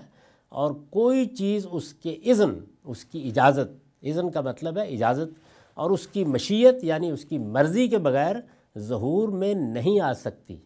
اور 0.49 0.73
کوئی 0.91 1.27
چیز 1.27 1.67
اس 1.71 1.93
کے 1.95 2.19
اذن، 2.27 2.59
اس 2.85 3.05
کی 3.05 3.29
اجازت 3.29 3.84
اذن 4.11 4.31
کا 4.31 4.41
مطلب 4.41 4.79
ہے 4.79 4.83
اجازت 4.83 5.39
اور 5.75 5.91
اس 5.91 6.07
کی 6.07 6.25
مشیت 6.25 6.75
یعنی 6.83 7.11
اس 7.11 7.25
کی 7.25 7.39
مرضی 7.39 7.89
کے 7.89 7.99
بغیر 7.99 8.37
ظہور 8.79 9.29
میں 9.29 9.55
نہیں 9.55 10.01
آ 10.01 10.13
سکتی۔ 10.13 10.57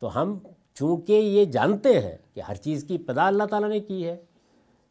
تو 0.00 0.22
ہم 0.22 0.38
چونکہ 0.74 1.12
یہ 1.12 1.44
جانتے 1.44 2.00
ہیں 2.00 2.16
کہ 2.34 2.40
ہر 2.40 2.54
چیز 2.54 2.84
کی 2.88 2.98
پدا 2.98 3.26
اللہ 3.26 3.44
تعالیٰ 3.44 3.68
نے 3.68 3.80
کی 3.80 4.06
ہے، 4.06 4.16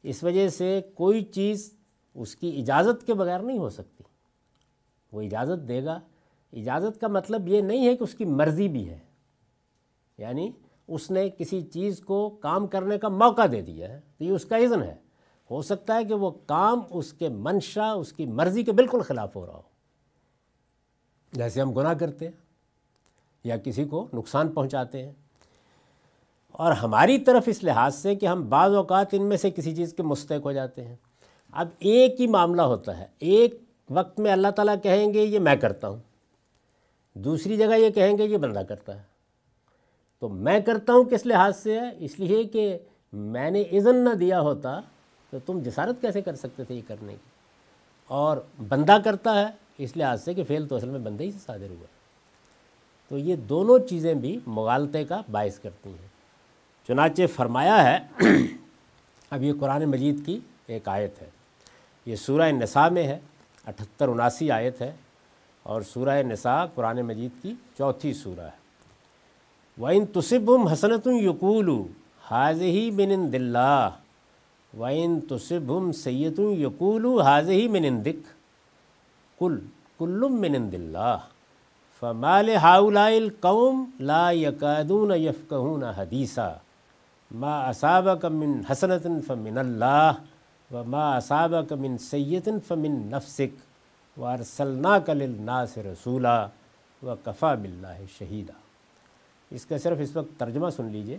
اس 0.03 0.24
وجہ 0.24 0.49
سے 0.49 0.82
کوئی 0.93 1.24
چیز 1.24 1.74
اس 2.15 2.36
کی 2.36 2.55
اجازت 2.57 3.05
کے 3.05 3.13
بغیر 3.13 3.39
نہیں 3.39 3.57
ہو 3.57 3.70
سکتی۔ 3.70 4.03
وہ 5.11 5.22
اجازت 5.22 5.68
دے 5.68 5.86
گا۔ 5.86 5.99
اجازت 6.53 7.01
کا 7.01 7.07
مطلب 7.07 7.47
یہ 7.47 7.61
نہیں 7.61 7.88
ہے 7.88 7.95
کہ 7.95 8.03
اس 8.03 8.15
کی 8.15 8.26
مرضی 8.26 8.68
بھی 8.68 8.89
ہے۔ 8.89 8.99
یعنی 10.18 10.51
اس 10.88 11.11
نے 11.11 11.30
کسی 11.30 11.61
چیز 11.61 11.99
کو 11.99 12.30
کام 12.30 12.68
کرنے 12.68 12.97
کا 12.97 13.09
موقع 13.09 13.41
دے 13.51 13.61
دیا 13.61 13.89
ہے، 13.89 14.01
تو 14.18 14.24
یہ 14.24 14.32
اس 14.32 14.45
کا 14.45 14.57
اذن 14.57 14.84
ہے۔ 14.84 14.95
ہو 15.52 15.62
سکتا 15.62 15.95
ہے 15.95 16.04
کہ 16.04 16.14
وہ 16.14 16.32
کام 16.45 16.80
اس 16.89 17.14
کے 17.14 17.30
منشا، 17.30 17.91
اس 17.91 18.14
کی 18.14 18.26
مرضی 18.26 18.64
کے 18.64 18.72
بالکل 18.72 19.02
خلاف 19.02 19.36
ہو 19.36 19.45
رہا 19.45 19.54
ہو۔ 19.54 19.62
جیسے 21.32 21.62
ہم 21.62 21.72
گناہ 21.72 21.93
کرتے 21.93 22.26
ہیں 22.26 22.32
یا 23.43 23.58
کسی 23.58 23.86
کو 23.86 24.08
نقصان 24.14 24.52
پہنچاتے 24.52 25.06
ہیں۔ 25.06 25.12
اور 26.52 26.72
ہماری 26.72 27.20
طرف 27.20 27.43
اس 27.48 27.64
لحاظ 27.64 27.95
سے 27.95 28.16
کہ 28.16 28.26
ہم 28.26 28.50
بعض 28.50 28.74
اوقات 28.74 29.08
ان 29.12 29.26
میں 29.26 29.38
سے 29.38 29.52
کسی 29.52 29.76
چیز 29.76 29.93
کے 29.93 30.04
مستق 30.04 30.45
ہو 30.45 30.52
جاتے 30.52 30.86
ہیں۔ 30.86 30.95
اب 31.52 31.68
ایک 31.80 32.22
ہی 32.22 32.28
معاملہ 32.28 32.62
ہوتا 32.62 32.98
ہے۔ 32.98 33.06
ایک 33.20 33.64
وقت 33.89 34.20
میں 34.20 34.32
اللہ 34.32 34.48
تعالیٰ 34.48 34.76
کہیں 34.84 35.14
گے، 35.14 35.24
یہ 35.24 35.39
میں 35.39 35.56
کرتا 35.56 35.88
ہوں۔ 35.88 36.00
دوسری 37.14 37.58
جگہ 37.58 37.76
یہ 37.78 37.89
کہیں 37.89 38.18
گے، 38.18 38.26
یہ 38.26 38.38
بندہ 38.38 38.60
کرتا 38.60 38.98
ہے۔ 38.98 39.04
تو 40.20 40.30
میں 40.30 40.60
کرتا 40.60 40.93
ہوں 40.93 41.04
کس 41.04 41.26
لحاظ 41.26 41.58
سے؟ 41.58 41.80
ہے 41.80 41.89
اس 41.98 42.20
لیے 42.20 42.43
کہ 42.43 42.78
میں 43.14 43.52
نے 43.52 43.62
اذن 43.62 43.95
نہ 43.95 44.14
دیا 44.14 44.41
ہوتا 44.41 44.82
تو 45.30 45.39
تم 45.45 45.59
جسارت 45.59 46.01
کیسے 46.01 46.21
کر 46.21 46.36
سکتے 46.36 46.63
تھے 46.63 46.75
یہ 46.75 46.82
کرنے 46.88 47.13
کی؟ 47.13 47.30
اور 48.07 48.38
بندہ 48.67 48.97
کرتا 49.05 49.39
ہے، 49.39 49.47
اس 49.78 49.97
لحاظ 49.97 50.23
سے 50.23 50.34
کہ 50.34 50.43
فیل 50.43 50.67
تو 50.67 50.75
اصل 50.75 50.89
میں 50.89 50.99
بندے 50.99 51.23
ہی 51.23 51.32
سے 51.32 51.38
صادر 51.45 51.69
ہوا۔ 51.69 51.86
تو 53.09 53.17
یہ 53.17 53.36
دونوں 53.36 53.80
چیزیں 53.80 54.13
بھی 54.13 54.39
مغالطے 54.47 55.03
کا 55.03 55.21
باعث 55.32 55.59
کرتی 55.59 55.89
ہیں۔ 55.89 56.07
چنانچہ 56.88 57.21
فرمایا 57.36 57.84
ہے، 57.84 58.25
اب 59.30 59.43
یہ 59.43 59.53
قرآن 59.59 59.86
مجید 59.86 60.25
کی 60.25 60.39
ایک 60.67 60.88
آیت 60.88 61.21
ہے۔ 61.21 61.30
یہ 62.05 62.15
سورہ 62.15 62.51
نساء 62.51 62.89
میں 62.89 63.03
ہے، 63.03 63.19
اٹھتر، 63.67 64.07
اناسی 64.07 64.51
آیت 64.51 64.82
ہے۔ 64.82 64.91
اور 65.63 65.82
سورہ 65.82 66.23
نساء 66.23 66.65
قرآن 66.75 67.01
مجید 67.01 67.32
کی 67.41 67.53
چوتھی 67.78 68.13
سورہ 68.13 68.39
ہے۔ 68.39 68.67
وَإِن 69.82 70.05
تُصِبْهُمْ 70.05 70.71
حَسَنَةٌ 70.71 71.21
يُقُولُوا 71.21 71.86
حَاذِهِ 72.32 72.91
مِنْ 72.91 73.11
عِنْدِ 73.11 73.38
اللَّهِ 74.74 74.80
وَإِن 74.80 75.28
تُصِبْهُمْ 75.28 75.91
سَيِّئَةٌ 75.91 76.39
يُقُولُوا 76.39 77.24
هَاذِهِ 77.24 77.68
مِنْ 77.68 77.86
عِنْدِكَ 77.86 78.22
قُلْ، 79.39 79.61
كُلٌّ 79.99 80.32
مِنْ 80.32 80.55
عِنْدِ 80.55 80.76
اللَّهِ 80.76 81.20
فَمَا 81.99 82.41
لِهَؤُلَاءِ 82.41 83.18
الْقَوْمِ 83.18 83.89
لَا 83.99 84.32
يَكَادُونَ 84.32 85.11
يَفْقَهُونَ 85.11 85.91
حَدِيثًا 85.91 86.57
مَا 87.32 87.70
أَصَابَكَ 87.70 88.26
مِنْ 88.26 88.65
حَسَنَةٍ 88.65 89.22
فَمِنَ 89.28 89.57
اللَّهِ 89.57 90.38
وما 90.72 91.18
اصابك 91.18 91.74
من 91.74 91.97
سید 91.97 92.49
فمن 92.68 93.11
نفسک 93.11 93.55
وارسلناک 94.18 95.09
للناس 95.09 95.78
رسولا 95.78 96.47
وکفا 97.03 97.55
باللہ 97.55 98.01
شہیدہ 98.18 98.53
اس 99.51 99.65
کا 99.65 99.78
صرف 99.78 99.97
اس 100.01 100.15
وقت 100.15 100.39
ترجمہ 100.39 100.70
سن 100.70 100.86
لیجیے۔ 100.86 101.18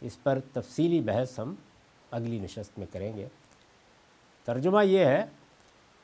اس 0.00 0.22
پر 0.22 0.38
تفصیلی 0.52 1.00
بحث 1.00 1.38
ہم 1.38 1.54
اگلی 2.10 2.38
نشست 2.38 2.78
میں 2.78 2.86
کریں 2.92 3.16
گے۔ 3.16 3.28
ترجمہ 4.44 4.84
یہ 4.84 5.04
ہے، 5.04 5.24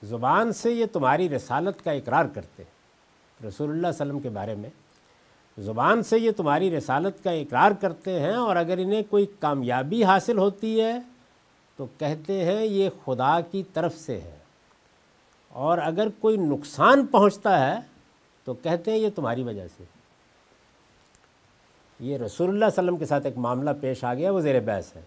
زبان 0.02 0.52
سے 0.52 0.72
یہ 0.72 0.86
تمہاری 0.92 1.28
رسالت 1.28 1.84
کا 1.84 1.90
اقرار 1.90 2.24
کرتے 2.24 2.62
رسول 3.48 3.70
اللہ 3.70 3.86
علیہ 3.86 4.02
وسلم 4.02 4.20
کے 4.20 4.28
بارے 4.28 4.54
میں، 4.54 4.70
زبان 5.58 6.02
سے 6.02 6.18
یہ 6.18 6.30
تمہاری 6.30 6.70
رسالت 6.70 7.24
کا 7.24 7.30
اقرار 7.30 7.70
کرتے 7.70 8.20
ہیں 8.20 8.34
اور 8.34 8.56
اگر 8.56 8.78
انہیں 8.78 9.02
کوئی 9.10 9.26
کامیابی 9.40 10.04
حاصل 10.04 10.38
ہوتی 10.38 10.80
ہے 10.80 10.98
تو 11.76 11.86
کہتے 11.98 12.44
ہیں 12.44 12.64
یہ 12.64 12.90
خدا 13.04 13.40
کی 13.40 13.62
طرف 13.72 13.96
سے 13.96 14.20
ہے۔ 14.20 14.38
اور 15.48 15.78
اگر 15.78 16.08
کوئی 16.20 16.36
نقصان 16.36 17.06
پہنچتا 17.06 17.66
ہے 17.66 17.80
تو 18.44 18.54
کہتے 18.54 18.90
ہیں 18.90 18.98
یہ 18.98 19.08
تمہاری 19.14 19.42
وجہ 19.42 19.66
سے۔ 19.76 19.84
یہ 22.00 22.18
رسول 22.18 22.48
اللہ 22.48 22.64
علیہ 22.64 22.84
وسلم 22.84 22.96
کے 22.96 23.06
ساتھ 23.06 23.26
ایک 23.26 23.38
معاملہ 23.38 23.70
پیش 23.80 24.04
آ 24.04 24.14
گیا، 24.14 24.32
وہ 24.32 24.40
زیر 24.40 24.60
بحث 24.60 24.96
ہے۔ 24.96 25.00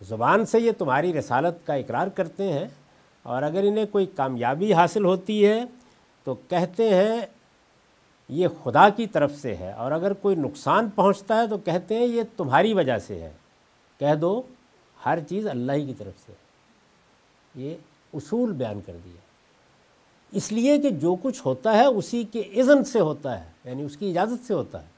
زبان 0.00 0.46
سے 0.46 0.60
یہ 0.60 0.72
تمہاری 0.78 1.12
رسالت 1.12 1.66
کا 1.66 1.74
اقرار 1.74 2.06
کرتے 2.06 2.52
ہیں 2.52 2.68
اور 3.22 3.42
اگر 3.42 3.62
انہیں 3.62 3.86
کوئی 3.86 4.06
کامیابی 4.06 4.74
حاصل 4.74 5.04
ہوتی 5.04 5.46
ہے 5.46 5.64
تو 6.24 6.34
کہتے 6.34 6.94
ہیں 6.94 7.20
یہ 8.28 8.48
خدا 8.62 8.88
کی 8.88 9.06
طرف 9.06 9.32
سے 9.34 9.56
ہے 9.56 9.72
اور 9.72 9.92
اگر 9.92 10.12
کوئی 10.12 10.36
نقصان 10.36 10.90
پہنچتا 10.94 11.36
ہے 11.36 11.46
تو 11.46 11.58
کہتے 11.58 11.94
ہیں 11.94 12.06
یہ 12.06 12.22
تمہاری 12.36 12.74
وجہ 12.74 12.98
سے 12.98 13.20
ہے۔ 13.20 13.30
کہہ 13.98 14.14
دو، 14.14 14.42
ہر 15.04 15.18
چیز 15.28 15.46
اللہ 15.46 15.72
ہی 15.72 15.86
کی 15.86 15.94
طرف 15.94 16.26
سے 16.26 16.32
یہ 17.54 17.74
اصول 18.14 18.52
بیان 18.52 18.80
کر 18.86 18.96
دیا۔ 19.04 19.20
اس 20.32 20.52
لیے 20.52 20.78
کہ 20.78 20.90
جو 20.90 21.16
کچھ 21.22 21.42
ہوتا 21.46 21.72
ہے 21.72 21.84
اسی 21.84 22.24
کے 22.24 22.40
اذن 22.40 22.84
سے 22.84 23.00
ہوتا 23.00 23.44
ہے 23.44 23.50
یعنی 23.64 23.82
اس 23.82 23.96
کی 23.96 24.10
اجازت 24.10 24.46
سے 24.46 24.54
ہوتا 24.54 24.82
ہے۔ 24.82 24.93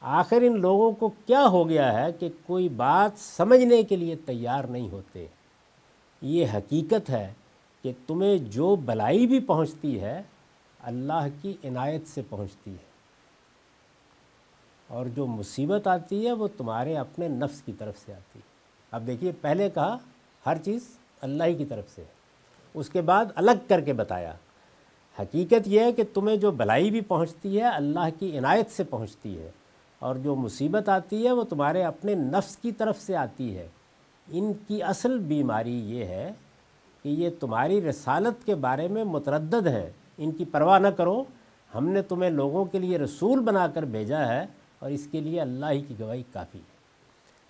آخر 0.00 0.36
ان 0.36 0.60
لوگوں 0.60 0.92
کو 0.92 1.10
کیا 1.26 1.46
ہو 1.46 1.68
گیا 1.68 2.00
ہے 2.00 2.12
کہ 2.12 2.28
کوئی 2.46 2.68
بات 2.68 3.20
سمجھنے 3.20 3.82
کے 3.82 3.96
لیے 3.96 4.16
تیار 4.16 4.64
نہیں 4.64 4.88
ہوتے؟ 4.88 5.26
یہ 6.22 6.46
حقیقت 6.54 7.10
ہے 7.10 7.32
کہ 7.82 7.92
تمہیں 8.06 8.38
جو 8.38 8.76
بلائی 8.76 9.26
بھی 9.26 9.40
پہنچتی 9.40 10.00
ہے، 10.00 10.22
اللہ 10.80 11.26
کی 11.42 11.54
عنایت 11.64 12.06
سے 12.06 12.22
پہنچتی 12.28 12.70
ہے۔ 12.70 12.88
اور 14.88 15.06
جو 15.06 15.26
مصیبت 15.26 15.86
آتی 15.86 16.26
ہے، 16.26 16.32
وہ 16.32 16.48
تمہارے 16.56 16.96
اپنے 16.96 17.28
نفس 17.28 17.62
کی 17.62 17.72
طرف 17.72 17.94
سے 18.06 18.14
آتی۔ 18.14 18.38
ہے 18.38 18.48
اب 18.90 19.06
دیکھیے، 19.06 19.32
پہلے 19.40 19.70
کہا، 19.70 19.98
ہر 20.46 20.56
چیز 20.64 20.98
اللہ 21.20 21.44
ہی 21.44 21.54
کی 21.54 21.64
طرف 21.64 21.84
سے 21.94 22.02
ہے۔ 22.02 22.18
اس 22.74 22.90
کے 22.90 23.00
بعد 23.00 23.26
الگ 23.34 23.50
کر 23.68 23.80
کے 23.80 23.92
بتایا۔ 23.92 24.34
حقیقت 25.18 25.68
یہ 25.68 25.80
ہے 25.80 25.92
کہ 25.92 26.02
تمہیں 26.14 26.36
جو 26.36 26.50
بلائی 26.50 26.90
بھی 26.90 27.00
پہنچتی 27.00 27.58
ہے، 27.58 27.64
اللہ 27.64 28.08
کی 28.18 28.38
عنایت 28.38 28.70
سے 28.70 28.84
پہنچتی 28.84 29.38
ہے۔ 29.38 29.50
اور 29.98 30.16
جو 30.16 30.34
مصیبت 30.34 30.88
آتی 30.88 31.26
ہے 31.26 31.32
وہ 31.32 31.42
تمہارے 31.42 31.82
اپنے 31.84 32.14
نفس 32.14 32.56
کی 32.56 32.72
طرف 32.72 33.00
سے 33.00 33.16
آتی 33.16 33.58
ہے۔ 33.58 33.68
ان 34.28 34.52
کی 34.68 34.82
اصل 34.82 35.18
بیماری 35.18 35.90
یہ 35.90 36.04
ہے 36.04 36.32
کہ 37.02 37.08
یہ 37.08 37.30
تمہاری 37.40 37.82
رسالت 37.82 38.46
کے 38.46 38.54
بارے 38.54 38.88
میں 38.88 39.04
متردد 39.04 39.66
ہے 39.66 39.92
ان 40.18 40.32
کی 40.32 40.44
پرواہ 40.44 40.78
نہ 40.78 40.88
کرو۔ 40.88 41.24
ہم 41.74 41.88
نے 41.88 42.02
تمہیں 42.02 42.30
لوگوں 42.30 42.64
کے 42.64 42.78
لیے 42.78 42.98
رسول 42.98 43.40
بنا 43.40 43.66
کر 43.66 43.82
بھیجا 43.82 44.28
ہے 44.28 44.46
اور 44.78 44.90
اس 44.90 45.08
کے 45.10 45.20
لیے 45.20 45.40
اللہ 45.40 45.66
ہی 45.66 45.82
کی 45.82 45.94
گواہی 46.00 46.22
کافی 46.32 46.58
ہے۔ 46.58 46.78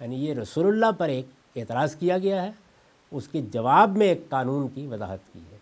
یعنی 0.00 0.26
یہ 0.26 0.34
رسول 0.34 0.66
اللہ 0.66 0.92
پر 0.98 1.08
ایک 1.08 1.26
اعتراض 1.56 1.96
کیا 1.96 2.18
گیا 2.18 2.42
ہے۔ 2.42 2.50
اس 3.10 3.28
کے 3.28 3.42
جواب 3.42 3.96
میں 3.96 4.06
ایک 4.06 4.28
قانون 4.28 4.68
کی 4.68 4.86
وضاحت 4.86 5.18
کی 5.32 5.40
ہے۔ 5.52 5.58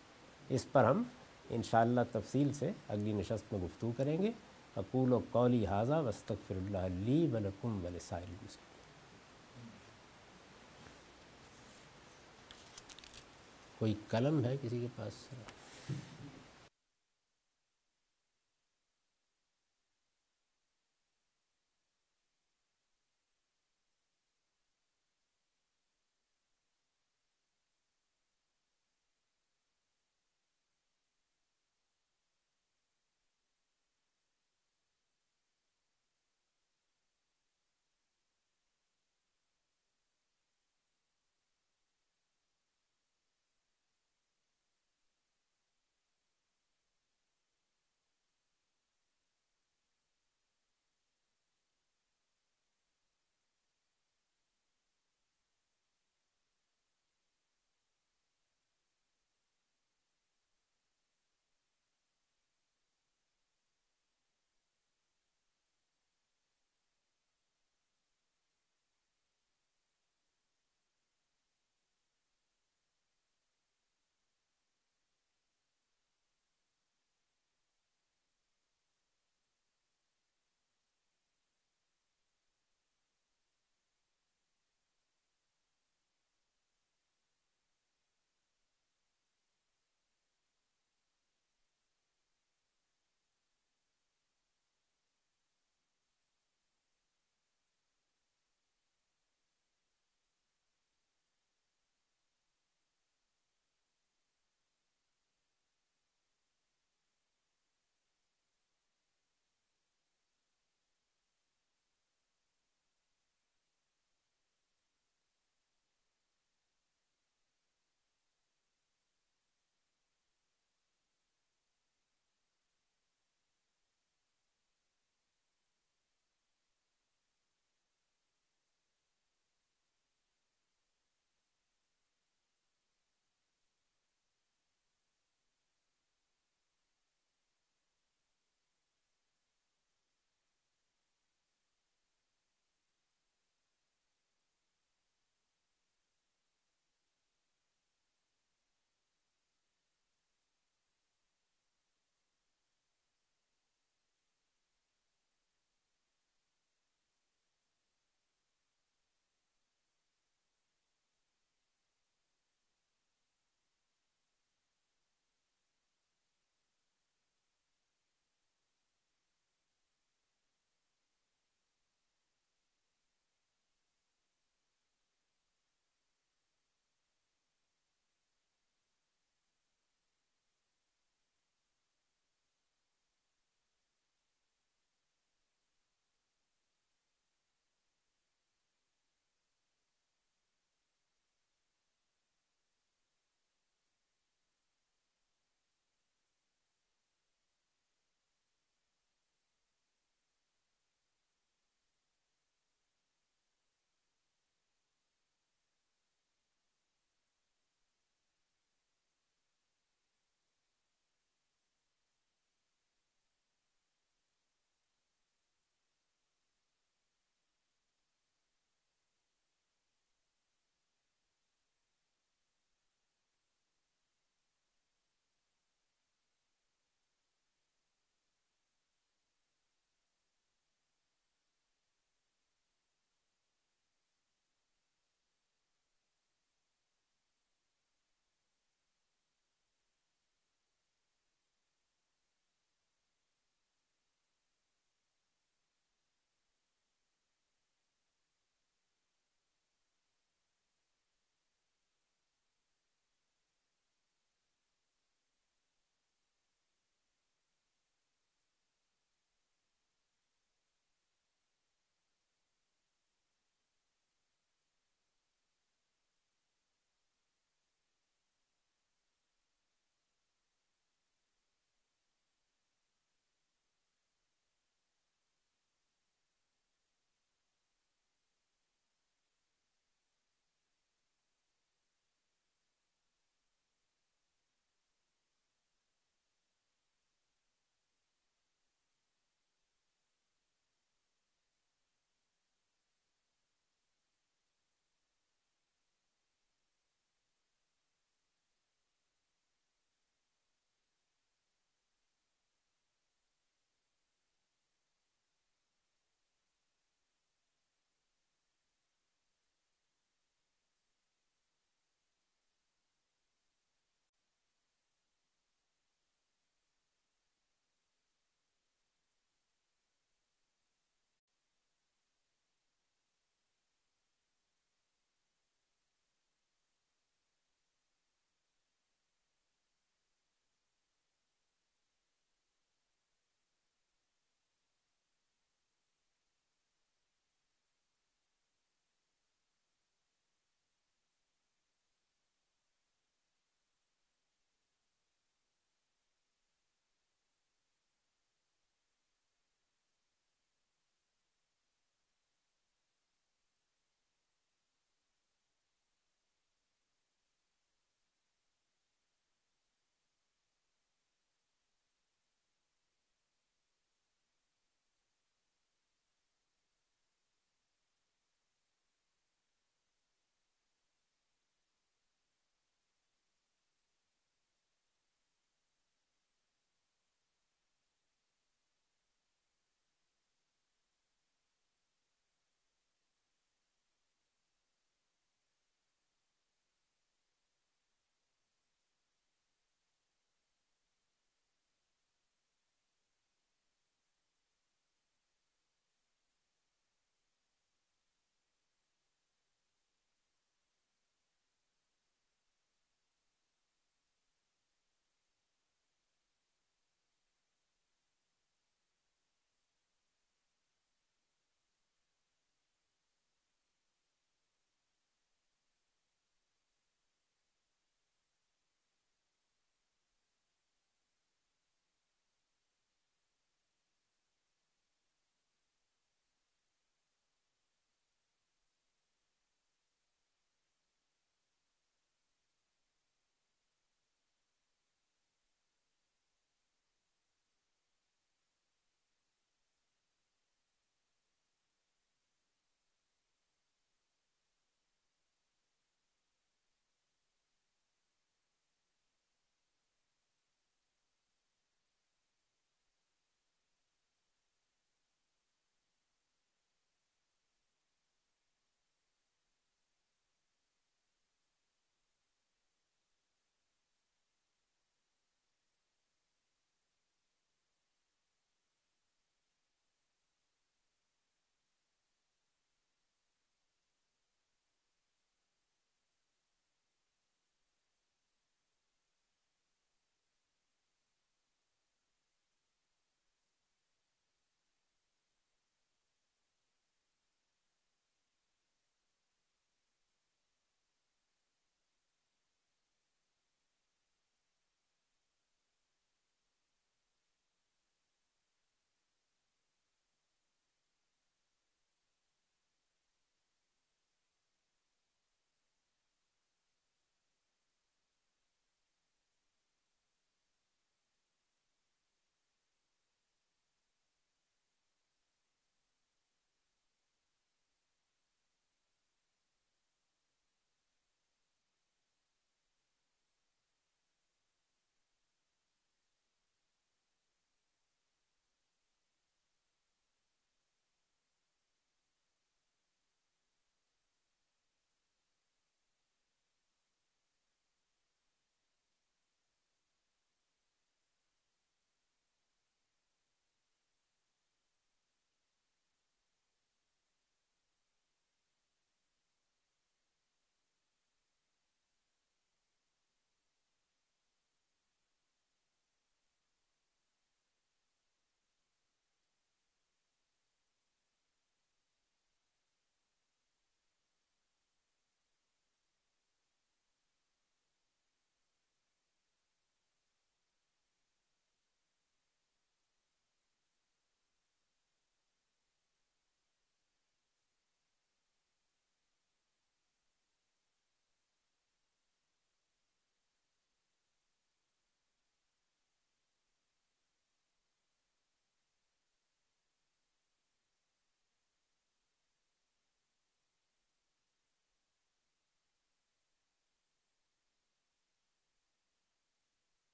اس 0.49 0.73
پر 0.73 0.85
ہم 0.85 1.03
انشاءاللہ 1.51 2.01
تفصیل 2.13 2.53
سے 2.53 2.71
اگلی 2.89 3.13
نشست 3.13 3.53
میں 3.53 3.61
گفتگو 3.61 3.93
کریں 3.97 4.19
گے۔ 4.23 4.31
اقول 4.77 5.13
و 5.13 5.19
قولی 5.31 5.67
حاضہ 5.67 6.03
وسطر 6.07 6.57
اللہ 6.57 6.79
علی 6.79 7.27
ولکم 7.33 7.85
ولسائل 7.85 8.31
مسلم 8.43 8.65
کوئی 13.79 13.95
قلم 14.09 14.45
ہے 14.45 14.57
کسی 14.63 14.81
کے 14.81 14.87
پاس؟ 14.97 15.13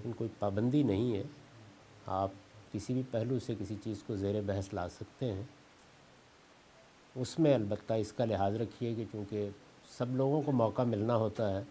لیکن 0.00 0.12
کوئی 0.12 0.30
پابندی 0.38 0.82
نہیں 0.82 1.16
ہے۔ 1.16 1.22
آپ 2.06 2.30
کسی 2.72 2.94
بھی 2.94 3.02
پہلو 3.10 3.38
سے 3.38 3.54
کسی 3.58 3.74
چیز 3.84 4.02
کو 4.06 4.16
زیر 4.16 4.40
بحث 4.46 4.74
لا 4.74 4.88
سکتے 4.88 5.32
ہیں۔ 5.32 5.42
اس 7.14 7.38
میں 7.38 7.54
البتہ 7.54 7.92
اس 7.92 8.12
کا 8.12 8.24
لحاظ 8.24 8.56
رکھیے 8.56 8.94
کہ 8.94 9.04
چونکہ 9.12 9.48
سب 9.98 10.16
لوگوں 10.16 10.42
کو 10.42 10.52
موقع 10.52 10.82
ملنا 10.82 11.16
ہوتا 11.16 11.50
ہے 11.50 11.62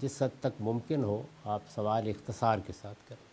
جس 0.00 0.22
حد 0.22 0.40
تک 0.40 0.60
ممکن 0.60 1.04
ہو 1.04 1.22
آپ 1.44 1.60
سوال 1.74 2.08
اختصار 2.08 2.58
کے 2.66 2.72
ساتھ 2.72 3.08
کریں 3.08 3.24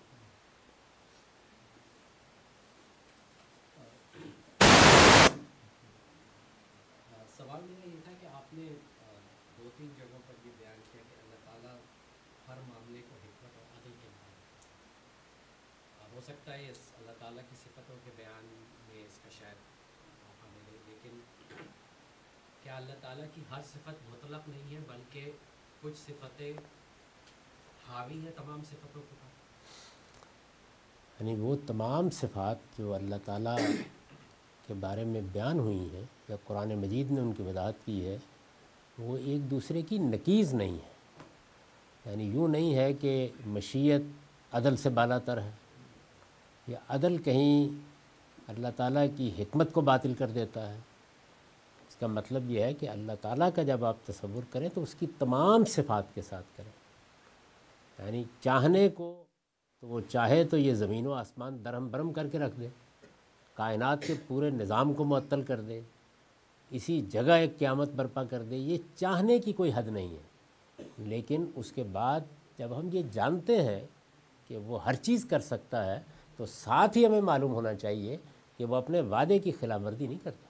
سوال 7.38 7.62
میرا 7.62 7.90
یہ 7.90 8.00
تھا 8.04 8.12
کہ 8.22 8.26
آپ 8.26 8.54
نے 8.54 8.68
دو 9.58 9.70
تین 9.78 9.90
جگہوں 9.98 10.20
پر 10.28 10.34
یہ 10.46 10.52
بیان 10.60 10.80
کیا 10.92 11.02
کہ 11.10 11.16
اللہ 11.24 11.40
تعالیٰ 11.46 11.76
ہر 12.48 12.62
معاملے 12.70 13.02
کو 13.10 13.16
حکمت 13.16 13.58
اور 13.58 13.66
عدل 13.78 13.92
کے 14.02 14.08
بیان 14.08 14.36
ہو 16.16 16.22
سکتا 16.22 16.54
ہے، 16.54 16.70
اس 16.72 16.78
اللہ 16.98 17.12
تعالیٰ 17.20 17.44
کی 17.50 17.56
صفتوں 17.56 17.96
کے 18.06 18.12
بیان 18.16 18.46
میں 18.46 19.06
اس 19.06 19.18
کا 19.24 19.30
شاید 19.40 19.56
موقع 20.24 20.46
ملے۔ 20.46 20.78
لیکن 20.88 21.20
کیا 22.64 22.76
اللہ 22.76 22.94
تعالیٰ 23.02 23.26
کی 23.36 23.42
ہر 23.52 23.62
صفت 23.62 24.10
مطلق 24.10 24.50
نہیں 24.50 24.76
ہے، 24.76 24.80
بلکہ 24.88 25.32
کچھ 25.82 25.98
صفتیں 25.98 26.54
حاوی 27.88 28.20
ہیں 28.20 28.32
تمام 28.36 28.64
صفتوں 28.64 29.02
کے 29.02 29.16
پاس 29.22 29.34
یعنی 31.22 31.42
وہ 31.42 31.56
تمام 31.68 32.10
صفات 32.10 32.58
جو 32.78 32.94
اللہ 32.94 33.16
تعالیٰ 33.26 33.58
کے 34.68 34.74
بارے 34.74 35.04
میں 35.04 35.22
بیان 35.32 35.60
ہوئی 35.60 35.90
ہیں، 35.94 36.04
یا 36.30 36.36
قرآن 36.44 36.76
مجید 36.76 37.12
نے 37.12 37.20
ان 37.20 37.34
کی 37.34 37.44
وضاحت 37.44 37.74
کی 37.86 38.06
ہے، 38.06 38.18
وہ 38.98 39.18
ایک 39.18 39.52
دوسرے 39.52 39.82
کی 39.82 39.98
نقیز 39.98 40.54
نہیں 40.54 40.74
ہے۔ 40.74 40.94
یعنی 42.06 42.24
یوں 42.24 42.48
نہیں 42.48 42.76
ہے 42.76 42.94
کہ 42.94 43.30
مشیت 43.46 44.02
عدل 44.52 44.76
سے 44.76 44.90
بالا 44.90 45.20
تر 45.20 45.42
ہے۔ 45.42 45.52
یا 46.68 46.78
عدل 46.90 47.18
کہیں 47.18 47.70
اللہ 48.48 48.68
تعالیٰ 48.76 49.06
کی 49.18 49.32
حکمت 49.40 49.74
کو 49.74 49.82
باطل 49.82 50.14
کر 50.14 50.28
دیتا 50.28 50.74
ہے، 50.74 50.78
اس 51.90 51.96
کا 51.96 52.08
مطلب 52.08 52.50
یہ 52.50 52.64
ہے 52.64 52.74
کہ 52.74 52.90
اللہ 52.90 53.12
تعالیٰ 53.22 53.50
کا 53.56 53.64
جب 53.64 53.86
آپ 53.86 53.96
تصور 54.06 54.42
کریں 54.50 54.70
تو 54.74 54.84
اس 54.84 54.96
کی 54.96 55.06
تمام 55.20 55.66
صفات 55.66 56.16
کے 56.16 56.22
ساتھ 56.22 56.46
کریں۔ 56.58 56.72
یعنی 58.06 58.24
چاہنے 58.40 58.90
کو 58.90 59.24
تو 59.82 59.88
وہ 59.88 60.02
چاہے 60.10 60.44
تو 60.44 60.58
یہ 60.58 60.74
زمین 60.74 61.08
و 61.08 61.14
آسمان 61.14 61.66
درہم 61.66 61.88
برہم 61.92 62.14
کر 62.14 62.28
کے 62.28 62.40
رکھ 62.40 62.60
دے، 62.60 62.68
کائنات 63.54 64.04
کے 64.08 64.14
پورے 64.28 64.50
نظام 64.50 64.94
کو 64.94 65.04
معطل 65.04 65.42
کر 65.42 65.62
دے، 65.62 65.82
اسی 66.70 67.02
جگہ 67.02 67.32
ایک 67.32 67.60
قیامت 67.60 67.90
برپا 67.90 68.24
کر 68.24 68.42
دے، 68.42 68.58
یہ 68.58 68.78
چاہنے 68.96 69.40
کی 69.40 69.54
کوئی 69.54 69.72
حد 69.76 69.88
نہیں 69.88 70.10
ہے۔ 70.10 70.34
لیکن 70.98 71.46
اس 71.56 71.72
کے 71.72 71.84
بعد 71.84 72.20
جب 72.58 72.80
ہم 72.80 72.90
یہ 72.92 73.02
جانتے 73.12 73.62
ہیں 73.62 73.88
کہ 74.48 74.58
وہ 74.58 74.84
ہر 74.84 74.94
چیز 74.94 75.26
کر 75.30 75.40
سکتا 75.40 75.86
ہے 75.86 76.13
تو 76.38 76.46
ساتھ 76.46 76.98
ہی 76.98 77.06
ہمیں 77.06 77.22
معلوم 77.22 77.54
ہونا 77.54 77.74
چاہیے 77.74 78.18
کہ 78.58 78.66
وہ 78.66 78.76
اپنے 78.76 79.02
وعدے 79.02 79.40
کی 79.40 79.52
خلاف 79.52 79.82
ورزی 79.86 80.08
نہیں 80.08 80.24
کرتا۔ 80.24 80.48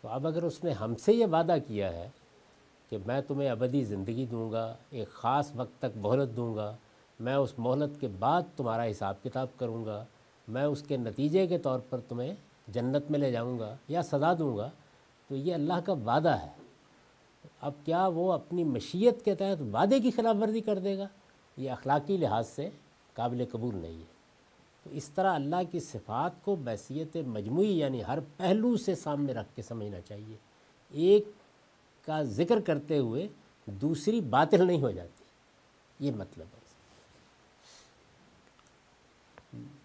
تو 0.00 0.08
اب 0.08 0.26
اگر 0.26 0.42
اس 0.42 0.64
نے 0.64 0.72
ہم 0.72 0.94
سے 0.94 1.12
یہ 1.12 1.26
وعدہ 1.26 1.56
کیا 1.66 1.92
ہے 1.92 2.08
کہ 2.90 2.98
میں 3.06 3.20
تمہیں 3.20 3.50
ابدی 3.50 3.84
زندگی 3.84 4.26
دوں 4.26 4.52
گا، 4.52 4.76
ایک 4.90 5.08
خاص 5.08 5.52
وقت 5.56 5.78
تک 5.78 5.96
مہلت 5.96 6.36
دوں 6.36 6.56
گا، 6.56 6.76
میں 7.20 7.34
اس 7.34 7.58
مہلت 7.58 8.00
کے 8.00 8.08
بعد 8.18 8.42
تمہارا 8.56 8.90
حساب 8.90 9.22
کتاب 9.22 9.46
کروں 9.58 9.84
گا، 9.84 10.04
میں 10.48 10.64
اس 10.64 10.82
کے 10.82 10.96
نتیجے 10.96 11.46
کے 11.46 11.58
طور 11.58 11.80
پر 11.90 12.00
تمہیں 12.00 12.34
جنت 12.68 13.10
میں 13.10 13.18
لے 13.18 13.32
جاؤں 13.32 13.58
گا 13.58 13.76
یا 13.88 14.02
سزا 14.02 14.32
دوں 14.38 14.56
گا، 14.56 14.70
تو 15.28 15.36
یہ 15.36 15.54
اللہ 15.54 15.80
کا 15.84 15.92
وعدہ 15.92 16.36
ہے۔ 16.42 16.50
اب 17.60 17.72
کیا 17.84 18.06
وہ 18.06 18.32
اپنی 18.32 18.64
مشیت 18.64 19.24
کے 19.24 19.34
تحت 19.34 19.62
وعدے 19.72 20.00
کی 20.00 20.10
خلاف 20.10 20.36
ورزی 20.40 20.60
کر 20.60 20.78
دے 20.78 20.98
گا؟ 20.98 21.06
یہ 21.56 21.70
اخلاقی 21.70 22.16
لحاظ 22.16 22.48
سے 22.48 22.70
قابل 23.14 23.44
قبول 23.52 23.76
نہیں 23.76 23.98
ہے۔ 23.98 24.15
تو 24.86 24.92
اس 24.92 25.08
طرح 25.08 25.34
اللہ 25.34 25.56
کی 25.70 25.80
صفات 25.80 26.44
کو 26.44 26.56
بحثیت 26.56 27.16
مجموعی 27.16 27.78
یعنی 27.78 28.04
ہر 28.04 28.18
پہلو 28.36 28.76
سے 28.76 28.94
سامنے 28.94 29.32
رکھ 29.32 29.48
کے 29.56 29.62
سمجھنا 29.62 30.00
چاہیے۔ 30.00 30.36
ایک 30.90 31.28
کا 32.04 32.22
ذکر 32.22 32.60
کرتے 32.60 32.98
ہوئے 32.98 33.28
دوسری 33.66 34.20
باطل 34.20 34.66
نہیں 34.66 34.82
ہو 34.82 34.90
جاتی۔ 34.90 35.24
یہ 36.00 36.12
مطلب 36.12 36.46
ہے۔ 36.54 36.66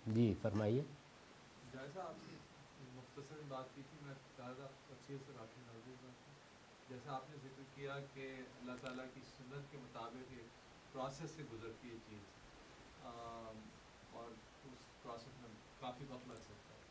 جی 0.07 0.33
فرمائیے۔ 0.41 0.81
جیسا 6.89 7.15
آپ 7.15 7.23
نے 7.29 7.37
ذکر 7.43 7.63
کیا 7.75 7.97
کہ 8.13 8.35
اللہ 8.61 8.71
تعالیٰ 8.81 9.05
کی 9.13 9.21
سنت 9.37 9.71
کے 9.71 9.77
مطابق 9.77 10.33
ایک 10.37 10.47
پروسیس 10.93 11.31
سے 11.31 11.43
گزرتی 11.53 11.89
ہے 11.89 11.95
چیز 12.09 12.19
اور 14.13 14.31
اس 14.65 15.03
پروسیس 15.03 15.41
میں 15.41 15.49
کافی 15.81 16.05
وقت 16.09 16.27
لگ 16.27 16.33
سکتا 16.33 16.73
ہے۔ 16.73 16.81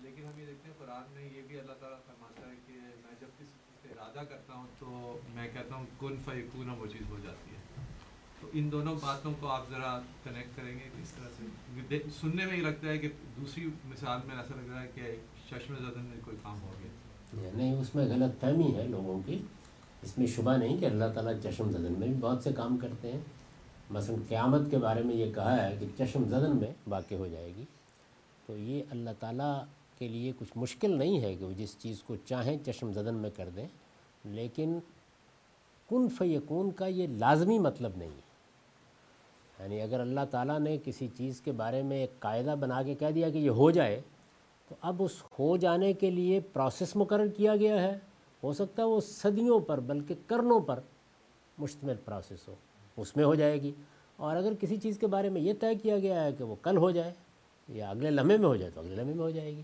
لیکن 0.00 0.24
ہم 0.24 0.40
یہ 0.40 0.46
دیکھتے 0.46 0.68
ہیں، 0.68 0.76
قرآن 0.78 1.14
میں 1.14 1.24
یہ 1.24 1.42
بھی 1.48 1.60
اللہ 1.60 1.72
تعالیٰ 1.80 1.98
فرماتا 2.06 2.46
ہے 2.50 2.56
کہ 2.66 2.72
میں 2.72 3.14
جب 3.20 3.26
کسی 3.26 3.44
چیز 3.44 3.90
کا 3.90 4.02
ارادہ 4.02 4.26
کرتا 4.26 4.54
ہوں 4.54 4.66
تو 4.78 5.18
میں 5.34 5.48
کہتا 5.54 5.74
ہوں، 5.74 5.86
کن 6.00 6.16
فیکون 6.24 6.70
وہ 6.70 6.86
چیز 6.86 7.10
ہو 7.10 7.16
جاتی 7.24 7.50
ہے۔ 7.50 7.62
تو 8.40 8.48
ان 8.52 8.72
دونوں 8.72 8.94
باتوں 9.02 9.32
کو 9.40 9.48
آپ 9.48 9.70
ذرا 9.70 10.00
کنیکٹ 10.24 10.56
کریں 10.56 10.74
گے 10.74 10.88
کس 11.02 11.10
طرح 11.10 11.28
سے۔ 11.38 11.98
سننے 12.20 12.46
میں 12.46 12.56
ہی 12.56 12.60
لگتا 12.60 12.88
ہے 12.88 12.98
کہ 12.98 13.08
دوسری 13.36 13.66
مثال 13.84 14.20
میں 14.24 14.36
ایسا 14.36 14.60
لگ 14.60 14.72
رہا 14.72 14.82
ہے 14.82 14.90
کہ 14.94 15.02
چشم 15.50 15.74
زدن 15.74 16.04
میں 16.04 16.20
کوئی 16.24 16.36
کام 16.42 16.62
ہو 16.62 16.72
گیا۔ 16.82 17.50
نہیں، 17.54 17.80
اس 17.80 17.94
میں 17.94 18.04
غلط 18.04 18.40
فہمی 18.40 18.74
ہے 18.74 18.88
لوگوں 18.88 19.20
کی۔ 19.26 19.42
اس 20.02 20.18
میں 20.18 20.26
شبہ 20.26 20.56
نہیں 20.56 20.78
کہ 20.78 20.84
اللہ 20.84 21.04
تعالیٰ 21.14 21.32
چشم 21.42 21.70
زدن 21.70 21.94
میں 21.98 22.08
بھی 22.08 22.16
بہت 22.20 22.42
سے 22.42 22.52
کام 22.52 22.76
کرتے 22.76 23.12
ہیں۔ 23.12 23.20
مثلا 23.90 24.16
قیامت 24.28 24.70
کے 24.70 24.78
بارے 24.78 25.02
میں 25.02 25.14
یہ 25.14 25.34
کہا 25.34 25.68
ہے 25.68 25.76
کہ 25.80 25.86
چشم 25.98 26.24
زدن 26.24 26.56
میں 26.56 26.74
واقع 26.86 27.14
ہو 27.14 27.26
جائے 27.26 27.54
گی۔ 27.56 27.64
تو 28.52 28.58
یہ 28.58 28.82
اللہ 28.90 29.10
تعالیٰ 29.18 29.64
کے 29.98 30.08
لیے 30.08 30.32
کچھ 30.38 30.52
مشکل 30.56 30.98
نہیں 30.98 31.20
ہے 31.20 31.34
کہ 31.34 31.44
وہ 31.44 31.52
جس 31.52 31.76
چیز 31.78 32.02
کو 32.02 32.16
چاہیں 32.16 32.56
چشم 32.66 32.92
زدن 32.92 33.14
میں 33.14 33.30
کر 33.36 33.48
دیں، 33.56 33.68
لیکن 34.24 34.78
کن 35.90 36.08
فیکون 36.08 36.70
کا 36.70 36.86
یہ 36.86 37.06
لازمی 37.06 37.58
مطلب 37.58 37.92
نہیں 37.96 38.08
ہے۔ 38.08 38.20
یعنی 39.58 39.80
اگر 39.80 40.00
اللہ 40.00 40.20
تعالیٰ 40.30 40.60
نے 40.60 40.76
کسی 40.84 41.08
چیز 41.16 41.40
کے 41.40 41.52
بارے 41.52 41.82
میں 41.82 41.96
ایک 41.96 42.20
قاعدہ 42.20 42.54
بنا 42.60 42.82
کے 42.82 42.94
کہہ 42.94 43.10
دیا 43.14 43.30
کہ 43.30 43.38
یہ 43.38 43.50
ہو 43.50 43.70
جائے، 43.70 44.00
تو 44.68 44.74
اب 44.80 44.96
اس 44.98 45.22
ہو 45.38 45.56
جانے 45.56 45.92
کے 45.92 46.10
لیے 46.10 46.40
پروسیس 46.40 46.96
مقرر 46.96 47.26
کیا 47.26 47.56
گیا 47.56 47.82
ہے۔ 47.82 47.98
ہو 48.42 48.52
سکتا 48.52 48.82
ہے 48.82 48.86
وہ 48.86 49.00
صدیوں 49.00 49.60
پر 49.60 49.80
بلکہ 49.80 50.14
کرنوں 50.26 50.60
پر 50.60 50.80
مشتمل 51.58 51.96
پروسیس 52.04 52.48
ہو، 52.48 52.54
اس 52.96 53.16
میں 53.16 53.24
ہو 53.24 53.34
جائے 53.34 53.62
گی۔ 53.62 53.72
اور 54.16 54.36
اگر 54.36 54.52
کسی 54.60 54.76
چیز 54.76 54.98
کے 54.98 55.06
بارے 55.06 55.28
میں 55.28 55.40
یہ 55.40 55.52
طے 55.60 55.74
کیا 55.74 55.98
گیا 55.98 56.24
ہے 56.24 56.32
کہ 56.32 56.44
وہ 56.44 56.54
کل 56.62 56.76
ہو 56.76 56.90
جائے 56.90 57.12
یا 57.68 57.90
اگلے 57.90 58.10
لمحے 58.10 58.36
میں 58.36 58.46
ہو 58.46 58.56
جائے 58.56 58.70
تو 58.74 58.80
اگلے 58.80 58.94
لمحے 58.94 59.14
میں 59.14 59.24
ہو 59.24 59.30
جائے 59.30 59.56
گی۔ 59.56 59.62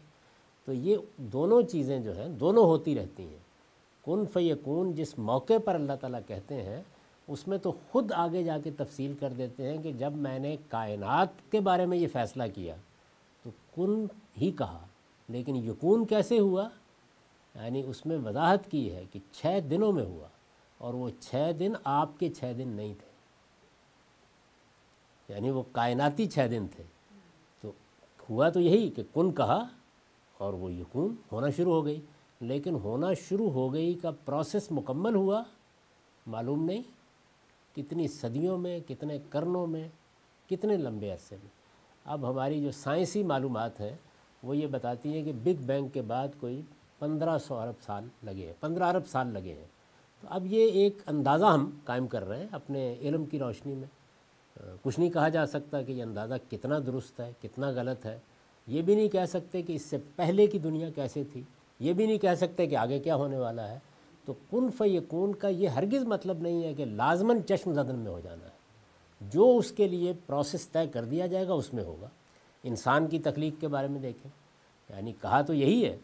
تو 0.65 0.73
یہ 0.73 0.97
دونوں 1.17 1.63
چیزیں 1.63 2.01
جو 2.01 2.19
ہیں، 2.19 2.29
دونوں 2.29 2.65
ہوتی 2.65 2.95
رہتی 2.95 3.23
ہیں۔ 3.23 3.39
کن 4.05 4.25
فیکون، 4.33 4.93
جس 4.93 5.19
موقع 5.19 5.53
پر 5.65 5.75
اللہ 5.75 5.93
تعالیٰ 6.01 6.21
کہتے 6.27 6.63
ہیں، 6.63 6.83
اس 7.29 7.49
میں 7.49 7.59
تو 7.59 7.73
خود 7.91 8.13
آگے 8.13 8.43
جا 8.43 8.59
کے 8.65 8.71
تفصیل 8.71 9.15
کر 9.21 9.33
دیتے 9.39 9.71
ہیں 9.71 9.83
کہ 9.83 9.93
جب 9.93 10.13
میں 10.13 10.39
نے 10.39 10.57
کائنات 10.69 11.29
کے 11.51 11.61
بارے 11.61 11.87
میں 11.87 11.99
یہ 11.99 12.09
فیصلہ 12.13 12.43
کیا، 12.55 12.75
تو 13.43 13.51
کن 13.77 14.07
ہی 14.41 14.51
کہا۔ 14.51 14.87
لیکن 15.29 15.57
یقون 15.57 16.07
کیسے 16.07 16.39
ہوا؟ 16.39 16.69
یعنی 17.55 17.83
اس 17.87 18.07
میں 18.07 18.17
وضاحت 18.17 18.71
کی 18.71 18.93
ہے 18.93 19.05
کہ 19.13 19.19
چھ 19.33 19.47
دنوں 19.71 19.93
میں 19.93 20.05
ہوا 20.05 20.29
اور 20.79 20.95
وہ 20.95 21.11
چھ 21.21 21.35
دن 21.59 21.73
آپ 21.85 22.09
کے 22.19 22.29
چھ 22.29 22.53
دن 22.59 22.69
نہیں 22.69 22.95
تھے۔ 22.99 23.09
یعنی 25.35 25.51
وہ 25.51 25.63
کائناتی 25.73 26.27
چھ 26.27 26.47
دن 26.51 26.67
تھے۔ 26.77 26.85
ہوا 28.31 28.49
تو 28.49 28.61
یہی 28.61 28.91
کہ 28.91 29.03
کن 29.15 29.33
کہا 29.33 29.67
اور 30.39 30.53
وہ 30.53 30.73
یقون 30.73 31.15
ہونا 31.33 31.51
شروع 31.51 31.73
ہو 31.73 31.85
گئی۔ 31.85 32.01
لیکن 32.41 32.75
ہونا 32.75 33.13
شروع 33.13 33.51
ہو 33.51 33.73
گئی 33.73 33.95
کا 33.95 34.11
پروسیس 34.25 34.73
مکمل 34.73 35.15
ہوا، 35.15 35.43
معلوم 36.27 36.65
نہیں 36.65 36.83
کتنی 37.77 38.09
صدیوں 38.09 38.59
میں، 38.59 38.81
کتنے 38.81 39.19
کرنوں 39.31 39.67
میں، 39.67 39.89
کتنے 40.51 40.77
لمبے 40.77 41.11
عرصے 41.11 41.37
میں۔ 41.37 41.51
اب 42.05 42.31
ہماری 42.31 42.63
جو 42.63 42.71
سائنسی 42.71 43.23
معلومات 43.23 43.81
ہیں، 43.81 43.97
وہ 44.43 44.57
یہ 44.57 44.67
بتاتی 44.67 45.13
ہیں 45.13 45.25
کہ 45.25 45.33
بگ 45.33 45.63
بینگ 45.67 45.89
کے 45.89 46.03
بعد 46.03 46.29
کوئی 46.41 46.63
پندرہ 46.99 47.39
سو 47.39 47.55
ارب 47.55 47.83
سال 47.83 48.05
لگے 48.23 48.47
ہیں، 48.47 48.53
پندرہ 48.61 48.85
ارب 48.85 49.07
سال 49.07 49.27
لگے 49.27 49.55
ہیں۔ 49.55 49.67
تو 50.21 50.27
اب 50.31 50.47
یہ 50.47 50.71
ایک 50.71 50.99
اندازہ 51.07 51.47
ہم 51.47 51.71
قائم 51.85 52.07
کر 52.07 52.29
رہے 52.29 52.39
ہیں 52.39 52.47
اپنے 52.53 52.95
علم 53.01 53.25
کی 53.25 53.39
روشنی 53.39 53.75
میں۔ 53.75 53.98
کچھ 54.83 55.01
نہیں 55.01 55.11
کہا 55.11 55.29
جا 55.29 55.47
سکتا 55.47 55.83
کہ 55.83 55.93
یہ 55.93 56.03
اندازہ 56.03 56.35
کتنا 56.51 56.79
درست 56.87 57.21
ہے، 57.21 57.33
کتنا 57.43 57.71
غلط 57.71 58.07
ہے۔ 58.07 58.19
یہ 58.67 58.83
بھی 58.83 58.95
نہیں 58.95 59.09
کہہ 59.09 59.25
سکتے 59.25 59.63
کہ 59.63 59.73
اس 59.73 59.83
سے 59.83 59.99
پہلے 60.17 60.47
کی 60.47 60.59
دنیا 60.59 60.91
کیسے 60.91 61.25
تھی۔ 61.33 61.43
یہ 61.81 61.93
بھی 61.93 62.07
نہیں 62.07 62.19
کہہ 62.19 62.35
سکتے 62.37 62.67
کہ 62.67 62.77
آگے 62.77 62.99
کیا 62.99 63.17
ہونے 63.17 63.39
والا 63.39 63.69
ہے۔ 63.69 63.79
تو 64.25 64.33
کن 64.51 64.71
فیکون 64.79 65.35
کا 65.35 65.49
یہ 65.49 65.69
ہرگز 65.69 66.05
مطلب 66.05 66.41
نہیں 66.41 66.65
ہے 66.65 66.75
کہ 66.75 66.85
لازماً 66.85 67.41
چشم 67.49 67.73
زدن 67.73 67.97
میں 67.97 68.13
ہو 68.13 68.21
جانا 68.21 68.45
ہے۔ 68.45 68.59
جو 69.21 69.57
اس 69.57 69.73
کے 69.73 69.89
لیے 69.89 70.13
پروسیس 70.27 70.69
طے 70.69 70.87
کر 70.87 71.05
دیا 71.05 71.27
جائے 71.27 71.49
گا، 71.49 71.53
اس 71.53 71.75
میں 71.75 71.85
ہوگا۔ 71.85 72.09
انسان 72.63 73.07
کی 73.07 73.19
تخلیق 73.19 73.61
کے 73.61 73.69
بارے 73.69 73.89
میں 73.89 74.01
دیکھیں۔ 74.01 74.31
یعنی 74.91 75.13
کہا 75.23 75.43
تو 75.43 75.55
یہی 75.55 75.85
ہے 75.85 75.97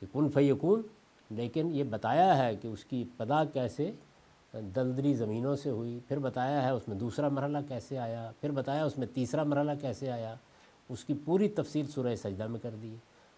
کہ 0.00 0.06
کن 0.12 0.30
فیکون، 0.30 0.82
لیکن 1.30 1.70
یہ 1.74 1.84
بتایا 1.84 2.38
ہے 2.38 2.56
کہ 2.56 2.68
اس 2.68 2.84
کی 2.84 3.04
پدا 3.16 3.44
کیسے 3.44 3.92
دلدری 4.60 5.14
زمینوں 5.14 5.56
سے 5.56 5.70
ہوئی، 5.70 6.00
پھر 6.08 6.18
بتایا 6.18 6.64
ہے 6.64 6.70
اس 6.70 6.88
میں 6.88 6.96
دوسرا 6.96 7.28
مرحلہ 7.28 7.58
کیسے 7.68 7.98
آیا، 7.98 8.30
پھر 8.40 8.50
بتایا 8.50 8.84
اس 8.84 8.98
میں 8.98 9.06
تیسرا 9.14 9.42
مرحلہ 9.42 9.72
کیسے 9.80 10.10
آیا، 10.10 10.34
اس 10.88 11.04
کی 11.04 11.14
پوری 11.24 11.48
تفصیل 11.48 11.86
سورہ 11.86 12.14
سجدہ 12.14 12.46
میں 12.46 12.60
کر 12.60 12.70
دی۔ 12.82 12.94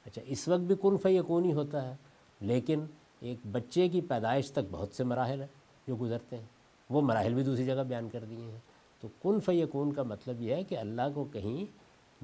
اچھا 0.06 0.22
اس 0.26 0.48
وقت 0.48 0.60
بھی 0.60 0.74
کن 0.82 0.96
فیکون 0.96 1.44
ہی 1.44 1.52
ہوتا 1.52 1.88
ہے، 1.88 1.94
لیکن 2.40 2.80
ایک 3.20 3.38
بچے 3.52 3.88
کی 3.88 4.00
پیدائش 4.00 4.52
تک 4.52 4.70
بہت 4.70 4.88
سے 4.92 5.04
مراحل 5.04 5.40
ہیں 5.40 5.48
جو 5.86 5.96
گزرتے 6.00 6.36
ہیں۔ 6.36 6.44
وہ 6.90 7.00
مراحل 7.00 7.34
بھی 7.34 7.42
دوسری 7.42 7.64
جگہ 7.64 7.82
بیان 7.88 8.08
کر 8.08 8.24
دیے 8.30 8.50
ہیں۔ 8.50 8.58
تو 9.00 9.08
کن 9.22 9.40
فیکون 9.40 9.92
کا 9.92 10.02
مطلب 10.02 10.42
یہ 10.42 10.54
ہے 10.54 10.64
کہ 10.64 10.78
اللہ 10.78 11.02
کو 11.14 11.24
کہیں 11.24 11.64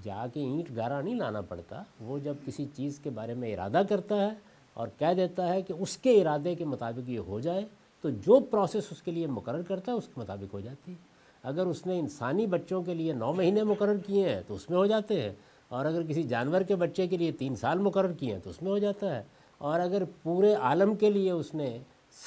جا 0.05 0.27
کے 0.35 0.41
اینٹ 0.41 0.77
گارا 0.77 1.01
نہیں 1.01 1.15
لانا 1.15 1.41
پڑتا، 1.41 1.83
وہ 2.01 2.19
جب 2.19 2.35
کسی 2.47 2.67
چیز 2.75 2.99
کے 2.99 3.11
بارے 3.11 3.35
میں 3.35 3.55
ارادہ 3.55 3.83
کرتا 3.89 4.17
ہے 4.17 4.29
اور 4.75 4.89
کہہ 4.99 5.15
دیتا 5.17 5.49
ہے 5.49 5.63
کہ 5.63 5.73
اس 5.79 5.97
کے 5.97 6.21
ارادے 6.21 6.55
کے 6.55 6.65
مطابق 6.65 7.11
یہ 7.11 7.19
ہو 7.19 7.41
جائے 7.41 7.65
تو 8.01 8.11
جو 8.11 8.41
پروسیس 8.41 8.85
اس 8.91 9.03
کے 9.03 9.11
لیے 9.11 9.27
مقرر 9.27 9.63
کرتا 9.63 9.93
ہے، 9.93 9.97
اس 9.97 10.07
کے 10.07 10.21
مطابق 10.21 10.55
ہو 10.55 10.61
جاتی 10.61 10.93
ہے۔ 10.93 10.97
اگر 11.43 11.67
اس 11.67 11.87
نے 11.87 11.99
انسانی 11.99 12.47
بچوں 12.47 12.83
کے 12.83 12.95
لیے 12.95 13.13
نو 13.13 13.33
مہینے 13.33 13.63
مقرر 13.63 13.99
کیے 13.99 14.29
ہیں، 14.29 14.41
تو 14.47 14.55
اس 14.55 14.71
میں 14.71 14.79
ہو 14.79 14.87
جاتے 14.87 15.23
ہیں۔ 15.23 15.33
اور 15.69 15.87
اگر 15.87 16.03
کسی 16.03 16.23
جانور 16.23 16.61
کے 16.61 16.77
بچے 16.77 17.07
کے 17.07 17.17
لیے 17.17 17.33
تین 17.33 17.57
سال 17.57 17.79
مقرر 17.79 18.13
کیے 18.13 18.33
ہیں، 18.33 18.41
تو 18.41 18.51
اس 18.51 18.63
میں 18.63 18.71
ہو 18.71 18.79
جاتا 18.79 19.17
ہے۔ 19.17 19.23
اور 19.59 19.81
اگر 19.81 20.03
پورے 20.23 20.55
عالم 20.55 20.95
کے 20.95 21.11
لیے 21.11 21.31
اس 21.31 21.55
نے 21.55 21.79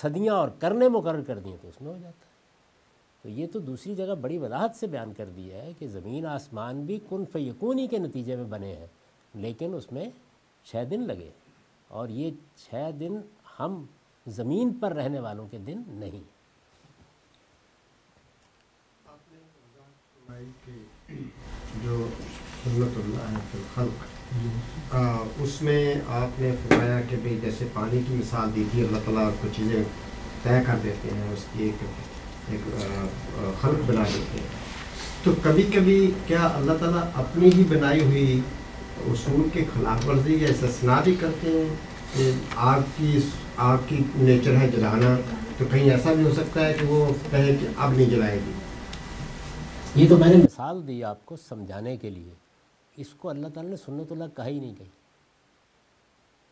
صدیاں 0.01 0.34
اور 0.34 0.49
کرنے 0.59 0.88
مقرر 0.88 1.22
کر 1.22 1.39
دی 1.39 1.49
ہیں 1.49 1.57
تو 1.61 1.67
اس 1.67 1.82
میں 1.82 1.91
ہو 1.91 1.97
جاتا 1.97 2.26
ہے۔ 2.26 2.30
تو 3.22 3.30
یہ 3.30 3.47
تو 3.53 3.59
دوسری 3.59 3.95
جگہ 3.95 4.15
بڑی 4.22 4.38
وضاحت 4.38 4.76
سے 4.76 4.88
بیان 4.88 5.13
کر 5.13 5.26
دیا 5.26 5.57
ہے 5.57 5.74
کہ 5.80 5.88
زمین 5.88 6.26
آسمان 6.26 6.86
بھی 6.86 6.99
کن 7.09 7.24
فیقونی 7.32 7.88
کے 7.88 7.97
نتیجے 7.97 8.36
میں 8.36 8.43
بنے 8.43 8.76
ہیں، 8.76 8.88
لیکن 9.34 9.74
اس 9.74 9.91
میں 9.91 10.05
چھ 10.63 10.76
دن 10.91 11.01
لگے۔ 11.07 11.30
اور 11.88 12.09
یہ 12.09 12.32
چھ 12.55 12.76
دن 12.99 13.17
ہم 13.59 13.86
زمین 14.28 14.74
پر 14.74 14.93
رہنے 14.93 15.20
والوں 15.20 15.47
کے 15.47 15.57
دن 15.57 15.82
نہیں۔ 15.88 16.24
جو 21.84 22.07
سنت 22.63 22.97
اللہ 22.97 23.86
اس 25.38 25.61
میں 25.61 25.95
آپ 26.07 26.39
نے 26.39 26.51
فرمایا 26.63 27.01
کہ 27.09 27.15
بھئی 27.15 27.39
جیسے 27.41 27.67
پانی 27.74 28.01
کی 28.07 28.13
مثال 28.15 28.55
دی 28.55 28.63
تھی، 28.72 28.84
اللہ 28.86 28.97
تعالیٰ 29.05 29.30
کو 29.41 29.47
چیزیں 29.55 29.84
طے 30.43 30.61
کر 30.67 30.76
دیتے 30.84 31.09
ہیں، 31.15 31.34
اس 31.34 31.45
کی 31.53 31.63
ایک 31.63 31.84
ایک 32.47 32.61
خلق 33.61 33.89
بنا 33.89 34.03
دیتے 34.03 34.39
ہیں۔ 34.39 34.47
تو 35.24 35.32
کبھی 35.43 35.63
کبھی 35.63 36.11
کیا 36.28 36.47
اللہ 36.55 36.74
تعالیٰ 36.80 37.03
اپنی 37.15 37.49
ہی 37.55 37.63
بنائی 37.70 38.03
ہوئی 38.03 38.39
اصول 39.07 39.49
کے 39.53 39.65
خلاف 39.74 40.07
ورزی 40.07 40.36
یا 40.36 40.49
استثناء 40.49 41.01
بھی 41.03 41.15
کرتے 41.20 41.49
ہیں 41.51 41.76
کہ 42.13 42.32
آگ 42.55 42.82
کی 42.97 43.20
آگ 43.60 43.78
کی 43.88 44.03
نیچر 44.16 44.55
ہے 44.55 44.68
جلانا، 44.68 45.16
تو 45.57 45.66
کہیں 45.72 45.91
ایسا 45.91 46.14
بھی 46.14 46.24
ہو 46.24 46.34
سکتا 46.34 46.66
ہے 46.66 46.74
کہ 46.74 46.86
وہ 46.86 47.14
کہے 47.32 47.55
کہ 47.55 47.68
اب 47.78 47.91
نہیں 47.91 48.10
جلائے 48.10 48.39
گی؟ 48.45 48.51
یہ 49.95 50.10
تو 50.10 50.18
میں 50.18 50.30
نے 50.30 50.36
مثال 50.36 50.88
دی 50.88 51.03
آپ 51.03 51.26
کو 51.26 51.36
سمجھانے 51.36 51.97
کے 51.97 52.10
لیے۔ 52.10 52.32
اس 52.97 53.07
کو 53.10 53.30
اللہ 53.30 53.47
تعالیٰ 53.53 53.70
نے 53.72 53.78
سنت 53.78 54.12
اللہ 54.12 54.24
کہا 54.36 54.47
ہی 54.47 54.60
نہیں 54.60 54.76
کہی۔ 54.76 54.89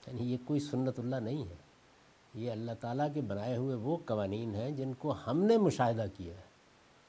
یعنی 0.07 0.31
یہ 0.31 0.37
کوئی 0.45 0.59
سنت 0.59 0.99
اللہ 0.99 1.15
نہیں 1.15 1.49
ہے۔ 1.49 1.55
یہ 2.33 2.51
اللہ 2.51 2.71
تعالیٰ 2.79 3.07
کے 3.13 3.21
بنائے 3.21 3.57
ہوئے 3.57 3.75
وہ 3.75 3.97
قوانین 4.05 4.55
ہیں 4.55 4.71
جن 4.71 4.91
کو 4.93 5.15
ہم 5.27 5.43
نے 5.43 5.57
مشاہدہ 5.57 6.05
کیا 6.17 6.33
ہے۔ 6.33 6.47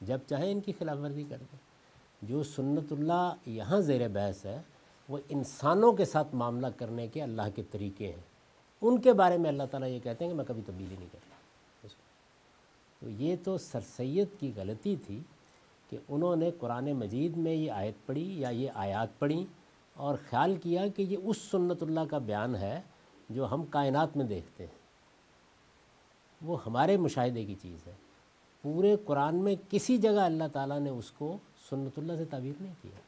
جب 0.01 0.19
چاہے 0.27 0.53
ان 0.53 0.61
کی 0.61 0.73
خلاف 0.79 0.99
ورزی 1.03 1.25
کر 1.29 1.37
دیں۔ 1.37 1.59
جو 2.23 2.43
سنت 2.43 2.93
اللہ 2.93 3.35
یہاں 3.47 3.81
زیر 3.81 4.09
بحث 4.09 4.45
ہے، 4.45 4.63
وہ 5.09 5.19
انسانوں 5.29 5.93
کے 5.93 6.05
ساتھ 6.05 6.35
معاملہ 6.35 6.67
کرنے 6.77 7.07
کے 7.07 7.23
اللہ 7.23 7.43
کے 7.55 7.63
طریقے 7.71 8.07
ہیں۔ 8.07 8.28
ان 8.83 9.01
کے 9.01 9.13
بارے 9.13 9.39
میں 9.39 9.51
اللہ 9.51 9.63
تعالیٰ 9.71 9.89
یہ 9.89 9.99
کہتے 9.99 10.25
ہیں 10.25 10.33
کہ 10.33 10.37
میں 10.37 10.45
کبھی 10.45 10.63
تبدیلی 10.67 10.95
نہیں 10.99 11.09
کرتا۔ 11.13 11.29
تو 13.01 13.11
یہ 13.11 13.37
تو 13.45 13.59
سر 13.59 13.81
سید 13.97 14.29
کی 14.41 14.53
غلطی 14.57 14.97
تھی 15.07 15.21
کہ 15.91 15.97
انہوں 16.09 16.37
نے 16.37 16.51
قرآن 16.51 16.93
مجید 16.93 17.37
میں 17.37 17.53
یہ 17.53 17.71
آیت 17.71 18.07
پڑھی 18.07 18.41
یا 18.41 18.49
یہ 18.49 18.71
آیات 18.75 19.19
پڑھی 19.19 19.47
اور 19.95 20.15
خیال 20.31 20.57
کیا 20.57 20.89
کہ 20.89 21.03
یہ 21.03 21.17
اس 21.25 21.37
سنت 21.37 21.83
اللہ 21.83 22.01
کا 22.11 22.19
بیان 22.19 22.57
ہے 22.57 22.81
جو 23.31 23.47
ہم 23.51 23.65
کائنات 23.65 24.17
میں 24.17 24.25
دیکھتے 24.25 24.67
ہیں۔ 24.67 24.79
وہ 26.43 26.65
ہمارے 26.67 26.97
مشاہدے 26.97 27.45
کی 27.45 27.55
چیز 27.63 27.87
ہے۔ 27.87 27.93
پورے 28.63 28.97
قرآن 29.05 29.37
میں 29.37 29.55
کسی 29.71 29.99
جگہ 29.99 30.21
اللہ 30.21 30.45
تعالیٰ 30.53 30.81
نے 30.81 30.91
اس 30.91 31.11
کو 31.11 31.39
سنت 31.71 31.99
اللہ 31.99 32.13
سے 32.19 32.25
تعبیر 32.25 32.63
نہیں 32.63 32.75
کیا۔ 32.83 33.08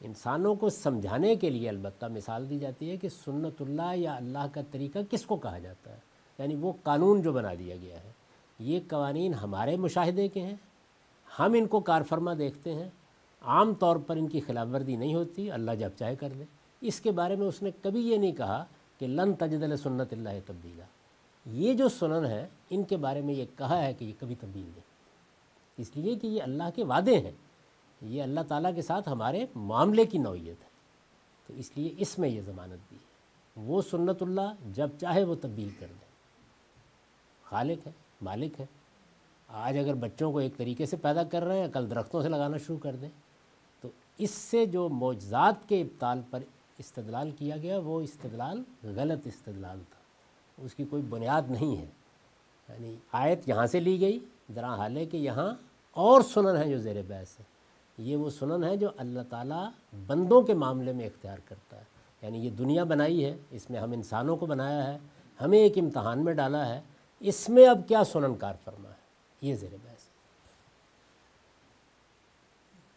انسانوں 0.00 0.54
کو 0.54 0.68
سمجھانے 0.68 1.36
کے 1.36 1.50
لیے 1.50 1.68
البتہ 1.68 2.06
مثال 2.06 2.50
دی 2.50 2.58
جاتی 2.58 2.90
ہے 2.90 2.96
کہ 2.96 3.08
سنت 3.08 3.62
اللہ 3.62 3.94
یا 3.94 4.14
اللہ 4.14 4.46
کا 4.52 4.60
طریقہ 4.70 4.98
کس 5.10 5.26
کو 5.26 5.36
کہا 5.36 5.58
جاتا 5.58 5.92
ہے؟ 5.92 5.98
یعنی 6.38 6.54
وہ 6.54 6.72
قانون 6.82 7.22
جو 7.22 7.32
بنا 7.32 7.54
دیا 7.58 7.76
گیا 7.76 7.96
ہے، 8.04 8.12
یہ 8.58 8.80
قوانین 8.88 9.34
ہمارے 9.34 9.76
مشاہدے 9.76 10.28
کے 10.28 10.42
ہیں، 10.42 10.54
ہم 11.38 11.52
ان 11.58 11.66
کو 11.66 11.80
کار 11.80 12.02
فرما 12.02 12.34
دیکھتے 12.38 12.74
ہیں، 12.74 12.88
عام 13.42 13.74
طور 13.74 13.96
پر 13.96 14.16
ان 14.16 14.28
کی 14.28 14.40
خلاف 14.40 14.66
ورزی 14.72 14.96
نہیں 14.96 15.14
ہوتی، 15.14 15.50
اللہ 15.50 15.70
جب 15.70 15.90
چاہے 15.98 16.16
کر 16.16 16.28
دے 16.38 16.44
اس 16.80 17.00
کے 17.00 17.10
بارے 17.10 17.36
میں 17.36 17.46
اس 17.46 17.62
نے 17.62 17.70
کبھی 17.82 18.00
یہ 18.00 18.16
نہیں 18.16 18.32
کہا 18.32 18.64
کہ 18.98 19.06
لن 19.06 19.34
تجدل 19.34 19.76
سنت 19.76 20.12
اللہ 20.12 20.28
تبدیلہ 20.46 20.82
یہ 21.46 21.74
جو 21.74 21.88
سنن 21.88 22.26
ہے، 22.26 22.48
ان 22.70 22.82
کے 22.82 22.96
بارے 22.96 23.20
میں 23.20 23.34
یہ 23.34 23.44
کہا 23.56 23.84
ہے 23.84 23.94
کہ 23.94 24.04
یہ 24.04 24.12
کبھی 24.18 24.34
تبدیل 24.40 24.62
نہیں۔ 24.62 24.80
اس 25.76 25.90
لیے 25.94 26.14
کہ 26.14 26.26
یہ 26.26 26.42
اللہ 26.42 26.62
کے 26.74 26.84
وعدے 26.84 27.18
ہیں۔ 27.18 27.32
یہ 28.00 28.22
اللہ 28.22 28.40
تعالیٰ 28.48 28.74
کے 28.74 28.82
ساتھ 28.82 29.08
ہمارے 29.08 29.46
معاملے 29.54 30.04
کی 30.04 30.18
نوعیت 30.18 30.62
ہے۔ 30.62 30.68
تو 31.46 31.52
اس 31.52 31.70
لیے 31.74 31.94
اس 31.98 32.18
میں 32.18 32.28
یہ 32.28 32.40
ضمانت 32.46 32.90
دی 32.90 32.96
ہے۔ 32.96 33.08
وہ 33.56 33.82
سنت 33.82 34.22
اللہ 34.22 34.54
جب 34.74 34.88
چاہے 35.00 35.24
وہ 35.24 35.34
تبدیل 35.40 35.68
کر 35.78 35.86
دے 35.90 36.04
خالق 37.44 37.86
ہے، 37.86 37.92
مالک 38.22 38.60
ہے۔ 38.60 38.66
آج 39.48 39.78
اگر 39.78 39.94
بچوں 39.94 40.32
کو 40.32 40.38
ایک 40.38 40.56
طریقے 40.56 40.86
سے 40.86 40.96
پیدا 40.96 41.24
کر 41.24 41.42
رہے 41.42 41.60
ہیں، 41.60 41.68
کل 41.68 41.90
درختوں 41.90 42.22
سے 42.22 42.28
لگانا 42.28 42.56
شروع 42.56 42.78
کر 42.78 42.96
دیں۔ 42.96 43.08
تو 43.80 43.88
اس 44.18 44.30
سے 44.30 44.66
جو 44.66 44.88
معجزات 44.88 45.68
کے 45.68 45.80
ابتال 45.80 46.20
پر 46.30 46.42
استدلال 46.78 47.30
کیا 47.30 47.56
گیا، 47.56 47.78
وہ 47.78 48.00
استدلال 48.00 48.62
غلط 48.82 49.26
استدلال 49.26 49.80
تھا۔ 49.90 49.98
اس 50.64 50.74
کی 50.74 50.84
کوئی 50.84 51.02
بنیاد 51.02 51.42
نہیں 51.48 51.76
ہے۔ 51.76 51.86
یعنی 52.68 52.96
آیت 53.12 53.48
یہاں 53.48 53.66
سے 53.66 53.80
لی 53.80 54.00
گئی۔ 54.00 54.18
ذرا 54.54 54.74
حال 54.74 54.96
ہے 54.96 55.06
کہ 55.06 55.16
یہاں 55.16 55.54
اور 55.90 56.20
سنن 56.20 56.56
ہیں 56.56 56.70
جو 56.70 56.78
زیر 56.78 56.96
بحث 57.08 57.38
ہے 57.38 57.57
یہ 57.98 58.16
وہ 58.16 58.30
سنن 58.30 58.64
ہے 58.64 58.76
جو 58.76 58.88
اللہ 58.96 59.20
تعالیٰ 59.30 59.70
بندوں 60.06 60.42
کے 60.42 60.54
معاملے 60.54 60.92
میں 60.92 61.06
اختیار 61.06 61.38
کرتا 61.44 61.76
ہے۔ 61.76 61.84
یعنی 62.22 62.38
یہ 62.38 62.50
دنیا 62.50 62.84
بنائی 62.84 63.24
ہے، 63.24 63.36
اس 63.50 63.70
میں 63.70 63.80
ہم 63.80 63.92
انسانوں 63.92 64.36
کو 64.36 64.46
بنایا 64.46 64.92
ہے، 64.92 64.98
ہمیں 65.40 65.58
ایک 65.58 65.78
امتحان 65.78 66.24
میں 66.24 66.32
ڈالا 66.32 66.68
ہے، 66.68 66.80
اس 67.20 67.48
میں 67.48 67.66
اب 67.66 67.88
کیا 67.88 68.04
سنن 68.04 68.34
کار 68.34 68.54
فرما 68.64 68.88
ہے؟ 68.88 68.98
یہ 69.40 69.54
زیر 69.54 69.76
بحث 69.84 69.98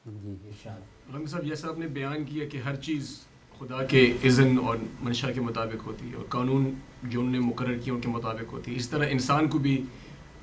جی, 0.06 0.36
جی۔ 0.44 0.70
رنگ 1.16 1.26
صاحب، 1.26 1.46
جیسا 1.46 1.70
آپ 1.70 1.80
نے 1.80 1.88
بیان 1.88 2.26
کیا 2.26 2.48
کہ 2.48 2.58
ہر 2.58 2.76
چیز 2.76 3.20
خدا 3.60 3.84
کے 3.84 4.14
اذن 4.24 4.58
اور 4.66 4.78
منشا 5.02 5.32
کے 5.32 5.42
مطابق 5.42 5.88
ہوتی 5.88 6.12
ہے 6.12 6.16
اور 6.16 6.26
قانون 6.30 6.74
جو 7.04 7.20
انہوں 7.20 7.34
نے 7.34 7.40
مقرر 7.40 7.78
کیا 7.78 7.94
ان 7.94 8.02
کے 8.02 8.08
مطابق 8.08 8.54
ہوتی 8.54 8.72
ہے۔ 8.72 8.76
اس 8.76 8.90
طرح 8.90 9.06
انسان 9.10 9.48
کو 9.48 9.58
بھی 9.58 9.86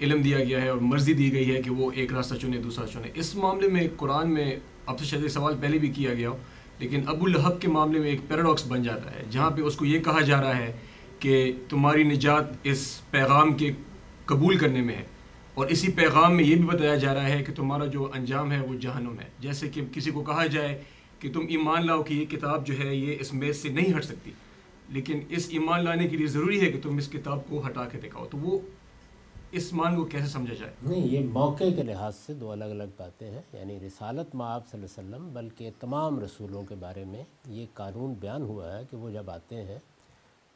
علم 0.00 0.20
دیا 0.22 0.38
گیا 0.44 0.60
ہے 0.62 0.68
اور 0.68 0.78
مرضی 0.80 1.12
دی 1.12 1.32
گئی 1.32 1.54
ہے 1.56 1.62
کہ 1.62 1.70
وہ 1.70 1.90
ایک 1.94 2.12
راستہ 2.12 2.34
چنے، 2.34 2.58
دوسرا 2.58 2.86
چنے۔ 2.86 3.08
اس 3.14 3.34
معاملے 3.34 3.68
میں 3.68 3.88
قرآن 3.96 4.30
میں 4.30 4.56
اب 4.86 4.98
تو 4.98 5.04
شاید 5.04 5.28
سوال 5.28 5.54
پہلے 5.60 5.78
بھی 5.78 5.88
کیا 5.88 6.14
گیا 6.14 6.28
ہو، 6.28 6.36
لیکن 6.78 7.02
ابو 7.06 7.26
الحب 7.26 7.60
کے 7.60 7.68
معاملے 7.68 7.98
میں 7.98 8.10
ایک 8.10 8.20
پیراڈاکس 8.28 8.66
بن 8.66 8.82
جاتا 8.82 9.14
ہے، 9.14 9.24
جہاں 9.30 9.50
پہ 9.50 9.62
اس 9.62 9.76
کو 9.76 9.84
یہ 9.84 9.98
کہا 9.98 10.20
جا 10.20 10.40
رہا 10.40 10.56
ہے 10.56 10.72
کہ 11.18 11.52
تمہاری 11.68 12.02
نجات 12.02 12.44
اس 12.62 13.10
پیغام 13.10 13.52
کے 13.52 13.72
قبول 14.24 14.58
کرنے 14.58 14.80
میں 14.80 14.94
ہے۔ 14.94 15.04
اور 15.54 15.66
اسی 15.66 15.92
پیغام 15.92 16.36
میں 16.36 16.44
یہ 16.44 16.54
بھی 16.54 16.64
بتایا 16.64 16.94
جا 16.94 17.14
رہا 17.14 17.28
ہے 17.28 17.42
کہ 17.44 17.52
تمہارا 17.54 17.86
جو 17.86 18.10
انجام 18.14 18.52
ہے 18.52 18.60
وہ 18.60 18.74
جہنم 18.74 19.18
ہے۔ 19.20 19.28
جیسے 19.38 19.68
کہ 19.68 19.80
کسی 19.92 20.10
کو 20.10 20.22
کہا 20.22 20.46
جائے 20.46 20.82
کہ 21.18 21.32
تم 21.32 21.40
ایمان 21.48 21.86
لاؤ 21.86 22.02
کہ 22.02 22.14
یہ 22.14 22.26
کتاب 22.26 22.66
جو 22.66 22.74
ہے 22.78 22.94
یہ 22.94 23.16
اس 23.20 23.34
میز 23.34 23.56
سے 23.56 23.68
نہیں 23.68 23.96
ہٹ 23.96 24.04
سکتی، 24.04 24.30
لیکن 24.88 25.20
اس 25.28 25.46
ایمان 25.50 25.84
لانے 25.84 26.08
کے 26.08 26.16
لیے 26.16 26.26
ضروری 26.26 26.60
ہے 26.60 26.72
کہ 26.72 26.80
تم 26.82 26.96
اس 26.96 27.08
کتاب 27.08 27.48
کو 27.48 27.66
ہٹا 27.66 27.84
کے 27.84 27.98
دکھاؤ۔ 27.98 28.26
تو 28.26 28.38
وہ 28.38 28.58
اس 29.52 29.72
مان 29.72 29.94
کو 29.96 30.04
کیسے 30.04 30.26
سمجھا 30.28 30.54
جائے؟ 30.54 30.72
نہیں، 30.82 31.06
یہ 31.08 31.28
موقع 31.32 31.64
کے 31.76 31.82
لحاظ 31.82 32.16
سے 32.16 32.34
دو 32.40 32.50
الگ 32.52 32.72
الگ 32.74 32.90
باتیں 32.96 33.30
ہیں 33.30 33.40
یعنی 33.52 33.78
رسالت 33.80 34.34
آپ 34.40 34.66
صلی 34.68 34.80
اللہ 34.80 34.98
علیہ 34.98 35.14
وسلم، 35.14 35.28
بلکہ 35.34 35.70
تمام 35.80 36.18
رسولوں 36.20 36.62
کے 36.68 36.74
بارے 36.80 37.04
میں 37.04 37.22
یہ 37.48 37.66
قانون 37.74 38.14
بیان 38.20 38.42
ہوا 38.42 38.72
ہے 38.72 38.82
کہ 38.90 38.96
وہ 38.96 39.10
جب 39.10 39.30
آتے 39.30 39.62
ہیں 39.64 39.78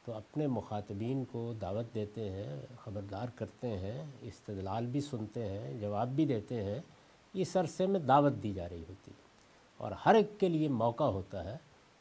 تو 0.04 0.12
اپنے 0.12 0.46
مخاطبین 0.46 1.24
کو 1.32 1.52
دعوت 1.60 1.94
دیتے 1.94 2.28
ہیں، 2.30 2.60
خبردار 2.80 3.28
کرتے 3.36 3.68
ہیں، 3.78 4.04
استدلال 4.22 4.86
بھی 4.86 5.00
سنتے 5.00 5.48
ہیں، 5.48 5.72
جواب 5.80 6.14
بھی 6.16 6.26
دیتے 6.26 6.62
ہیں 6.64 6.78
اس 7.34 7.56
عرصے 7.56 7.86
میں 7.86 8.00
دعوت 8.00 8.42
دی 8.42 8.52
جا 8.52 8.68
رہی 8.68 8.84
ہوتی۔ 8.88 9.10
ہے 9.10 9.20
اور 9.80 9.92
ہر 10.06 10.14
ایک 10.14 10.38
کے 10.40 10.48
لیے 10.48 10.68
موقع 10.68 11.04
ہوتا 11.16 11.44
ہے 11.44 11.56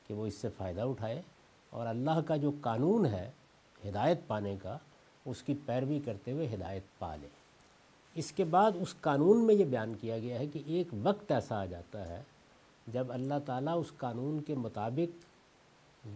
کہ 0.05 0.13
وہ 0.13 0.25
اس 0.25 0.41
سے 0.41 0.49
فائدہ 0.57 0.81
اٹھائے، 0.81 1.21
اور 1.73 1.87
اللہ 1.87 2.21
کا 2.27 2.35
جو 2.35 2.51
قانون 2.61 3.05
ہے، 3.05 3.29
ہدایت 3.77 4.27
پانے 4.27 4.55
کا 4.61 4.77
اس 5.25 5.43
کی 5.43 5.53
پیروی 5.65 5.99
کرتے 6.05 6.31
ہوئے 6.31 6.47
ہدایت 6.53 6.99
پا 6.99 7.15
لے۔ 7.15 7.27
اس 8.15 8.31
کے 8.31 8.43
بعد 8.43 8.71
اس 8.81 8.95
قانون 9.01 9.45
میں 9.45 9.55
یہ 9.55 9.65
بیان 9.65 9.93
کیا 10.01 10.19
گیا 10.19 10.39
ہے 10.39 10.47
کہ 10.47 10.61
ایک 10.65 10.87
وقت 11.03 11.31
ایسا 11.31 11.61
آ 11.61 11.65
جاتا 11.65 12.09
ہے 12.09 12.21
جب 12.87 13.07
اللہ 13.09 13.33
تعالیٰ 13.45 13.79
اس 13.79 13.91
قانون 13.97 14.41
کے 14.41 14.55
مطابق 14.55 15.25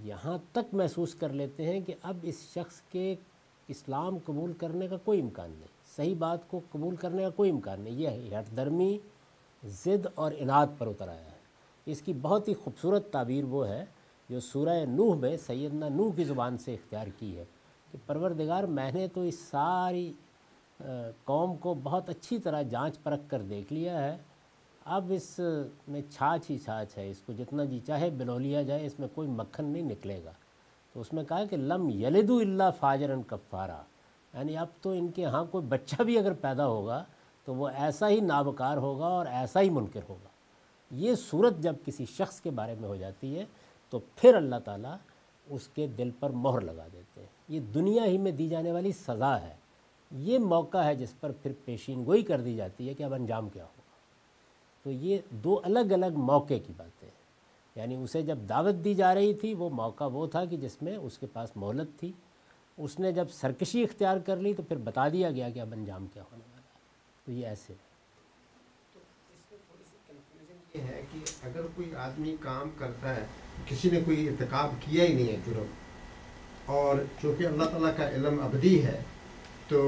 یہاں 0.03 0.37
تک 0.51 0.73
محسوس 0.73 1.15
کر 1.15 1.29
لیتے 1.29 1.65
ہیں 1.65 1.81
کہ 1.81 1.93
اب 2.01 2.17
اس 2.23 2.39
شخص 2.53 2.81
کے 2.81 3.15
اسلام 3.67 4.17
قبول 4.25 4.53
کرنے 4.53 4.87
کا 4.87 4.97
کوئی 4.97 5.21
امکان 5.21 5.49
نہیں، 5.49 5.95
صحیح 5.95 6.15
بات 6.19 6.47
کو 6.47 6.59
قبول 6.71 6.95
کرنے 6.95 7.23
کا 7.23 7.29
کوئی 7.29 7.49
امکان 7.49 7.81
نہیں۔ 7.81 7.93
یہ 7.93 8.37
ہٹ 8.37 8.57
درمی 8.57 8.97
ضد 9.63 10.07
اور 10.15 10.31
انعد 10.37 10.67
پر 10.77 10.87
اتر 10.87 11.07
آیا 11.07 11.25
ہے۔ 11.25 11.35
اس 11.85 12.01
کی 12.01 12.13
بہت 12.21 12.47
ہی 12.47 12.53
خوبصورت 12.53 13.11
تعبیر 13.11 13.43
وہ 13.43 13.67
ہے 13.67 13.85
جو 14.29 14.39
سورہ 14.39 14.85
نوح 14.85 15.15
میں 15.15 15.37
سیدنا 15.37 15.89
نوح 15.89 16.11
کی 16.15 16.23
زبان 16.23 16.57
سے 16.57 16.73
اختیار 16.73 17.07
کی 17.19 17.37
ہے۔ 17.37 17.45
کہ 17.95 18.07
پروردگار 18.07 18.63
میں 18.63 18.91
نے 18.91 19.07
تو 19.07 19.21
اس 19.21 19.39
ساری 19.39 20.11
قوم 21.25 21.55
کو 21.55 21.73
بہت 21.83 22.09
اچھی 22.09 22.37
طرح 22.37 22.61
جانچ 22.61 22.95
پرکھ 23.03 23.21
کر 23.27 23.41
دیکھ 23.41 23.73
لیا 23.73 24.03
ہے۔ 24.03 24.15
اب 24.85 25.11
اس 25.15 25.39
میں 25.87 26.01
چھاچھ 26.09 26.49
ہی 26.51 26.57
چھاچھ 26.57 26.97
ہے، 26.97 27.09
اس 27.09 27.21
کو 27.25 27.33
جتنا 27.33 27.63
جی 27.63 27.79
چاہے 27.87 28.09
بلو 28.09 28.37
لیا 28.37 28.61
جائے، 28.61 28.85
اس 28.85 28.99
میں 28.99 29.07
کوئی 29.13 29.27
مکھن 29.27 29.65
نہیں 29.65 29.83
نکلے 29.83 30.19
گا۔ 30.25 30.31
تو 30.93 31.01
اس 31.01 31.13
میں 31.13 31.23
کہا 31.23 31.45
کہ 31.45 31.57
لم 31.57 31.89
یلدو 31.89 32.37
اللہ 32.37 32.69
فاجرن 32.79 33.21
کفارہ 33.27 33.81
یعنی 34.33 34.57
اب 34.57 34.67
تو 34.81 34.91
ان 34.91 35.07
کے 35.07 35.25
ہاں 35.25 35.43
کوئی 35.51 35.65
بچہ 35.65 36.01
بھی 36.03 36.17
اگر 36.17 36.33
پیدا 36.41 36.67
ہوگا 36.67 37.03
تو 37.47 37.55
وہ 37.55 37.67
ایسا 37.75 38.09
ہی 38.09 38.19
نابکار 38.19 38.77
ہوگا 38.77 39.07
اور 39.07 39.25
ایسا 39.25 39.61
ہی 39.61 39.69
منکر 39.69 40.09
ہوگا۔ 40.09 40.29
یہ 40.91 41.15
صورت 41.15 41.57
جب 41.59 41.75
کسی 41.85 42.05
شخص 42.05 42.41
کے 42.41 42.49
بارے 42.49 42.75
میں 42.79 42.89
ہو 42.89 42.95
جاتی 42.95 43.37
ہے 43.37 43.45
تو 43.89 43.99
پھر 44.15 44.35
اللہ 44.35 44.59
تعالیٰ 44.65 44.95
اس 45.47 45.67
کے 45.67 45.87
دل 45.87 46.09
پر 46.19 46.29
مہر 46.43 46.61
لگا 46.61 46.87
دیتے 46.93 47.21
ہیں۔ 47.21 47.34
یہ 47.49 47.59
دنیا 47.59 48.05
ہی 48.05 48.17
میں 48.17 48.31
دی 48.31 48.47
جانے 48.47 48.71
والی 48.71 48.91
سزا 48.91 49.41
ہے۔ 49.41 49.55
یہ 50.11 50.39
موقع 50.39 50.77
ہے 50.77 50.95
جس 50.95 51.19
پر 51.19 51.31
پھر 51.31 51.51
پیشین 51.65 52.05
گوئی 52.05 52.23
کر 52.23 52.41
دی 52.41 52.55
جاتی 52.55 52.89
ہے 52.89 52.93
کہ 52.93 53.03
اب 53.03 53.13
انجام 53.13 53.49
کیا 53.49 53.63
ہوگا۔ 53.63 53.81
تو 54.83 54.91
یہ 54.91 55.17
دو 55.29 55.61
الگ 55.63 55.79
الگ 55.79 56.13
موقع 56.15 56.53
کی 56.67 56.73
باتیں 56.77 57.07
ہیں۔ 57.07 57.25
یعنی 57.75 57.95
اسے 57.95 58.21
جب 58.21 58.37
دعوت 58.49 58.83
دی 58.83 58.93
جا 58.93 59.15
رہی 59.15 59.33
تھی، 59.33 59.53
وہ 59.53 59.69
موقع 59.69 60.03
وہ 60.03 60.27
تھا 60.27 60.45
کہ 60.45 60.57
جس 60.57 60.81
میں 60.81 60.97
اس 60.97 61.17
کے 61.17 61.25
پاس 61.25 61.49
مہلت 61.55 61.99
تھی۔ 61.99 62.11
اس 62.77 62.99
نے 62.99 63.11
جب 63.11 63.29
سرکشی 63.29 63.83
اختیار 63.83 64.17
کر 64.17 64.37
لی 64.37 64.53
تو 64.53 64.63
پھر 64.63 64.77
بتا 64.77 65.07
دیا 65.07 65.31
گیا 65.31 65.49
کہ 65.49 65.59
اب 65.59 65.71
انجام 65.71 66.07
کیا 66.13 66.23
ہونے 66.23 66.43
والا 66.51 66.57
ہے۔ 66.57 66.69
تو 67.25 67.31
یہ 67.31 67.47
ایسے 67.47 67.73
یہ 70.73 70.81
ہے 70.81 71.01
کہ 71.11 71.19
اگر 71.43 71.61
کوئی 71.75 71.95
آدمی 71.95 72.35
کام 72.39 72.69
کرتا 72.77 73.15
ہے، 73.15 73.25
کسی 73.65 73.89
نے 73.89 73.99
کوئی 74.05 74.29
ارتکاب 74.29 74.69
کیا 74.79 75.03
ہی 75.03 75.13
نہیں 75.13 75.27
ہے 75.27 75.37
جرم 75.45 75.63
اور 76.65 76.95
چونکہ 77.21 77.47
اللہ 77.47 77.63
تعالیٰ 77.63 77.91
کا 77.97 78.09
علم 78.09 78.39
ابدی 78.41 78.85
ہے 78.85 79.01
تو 79.67 79.79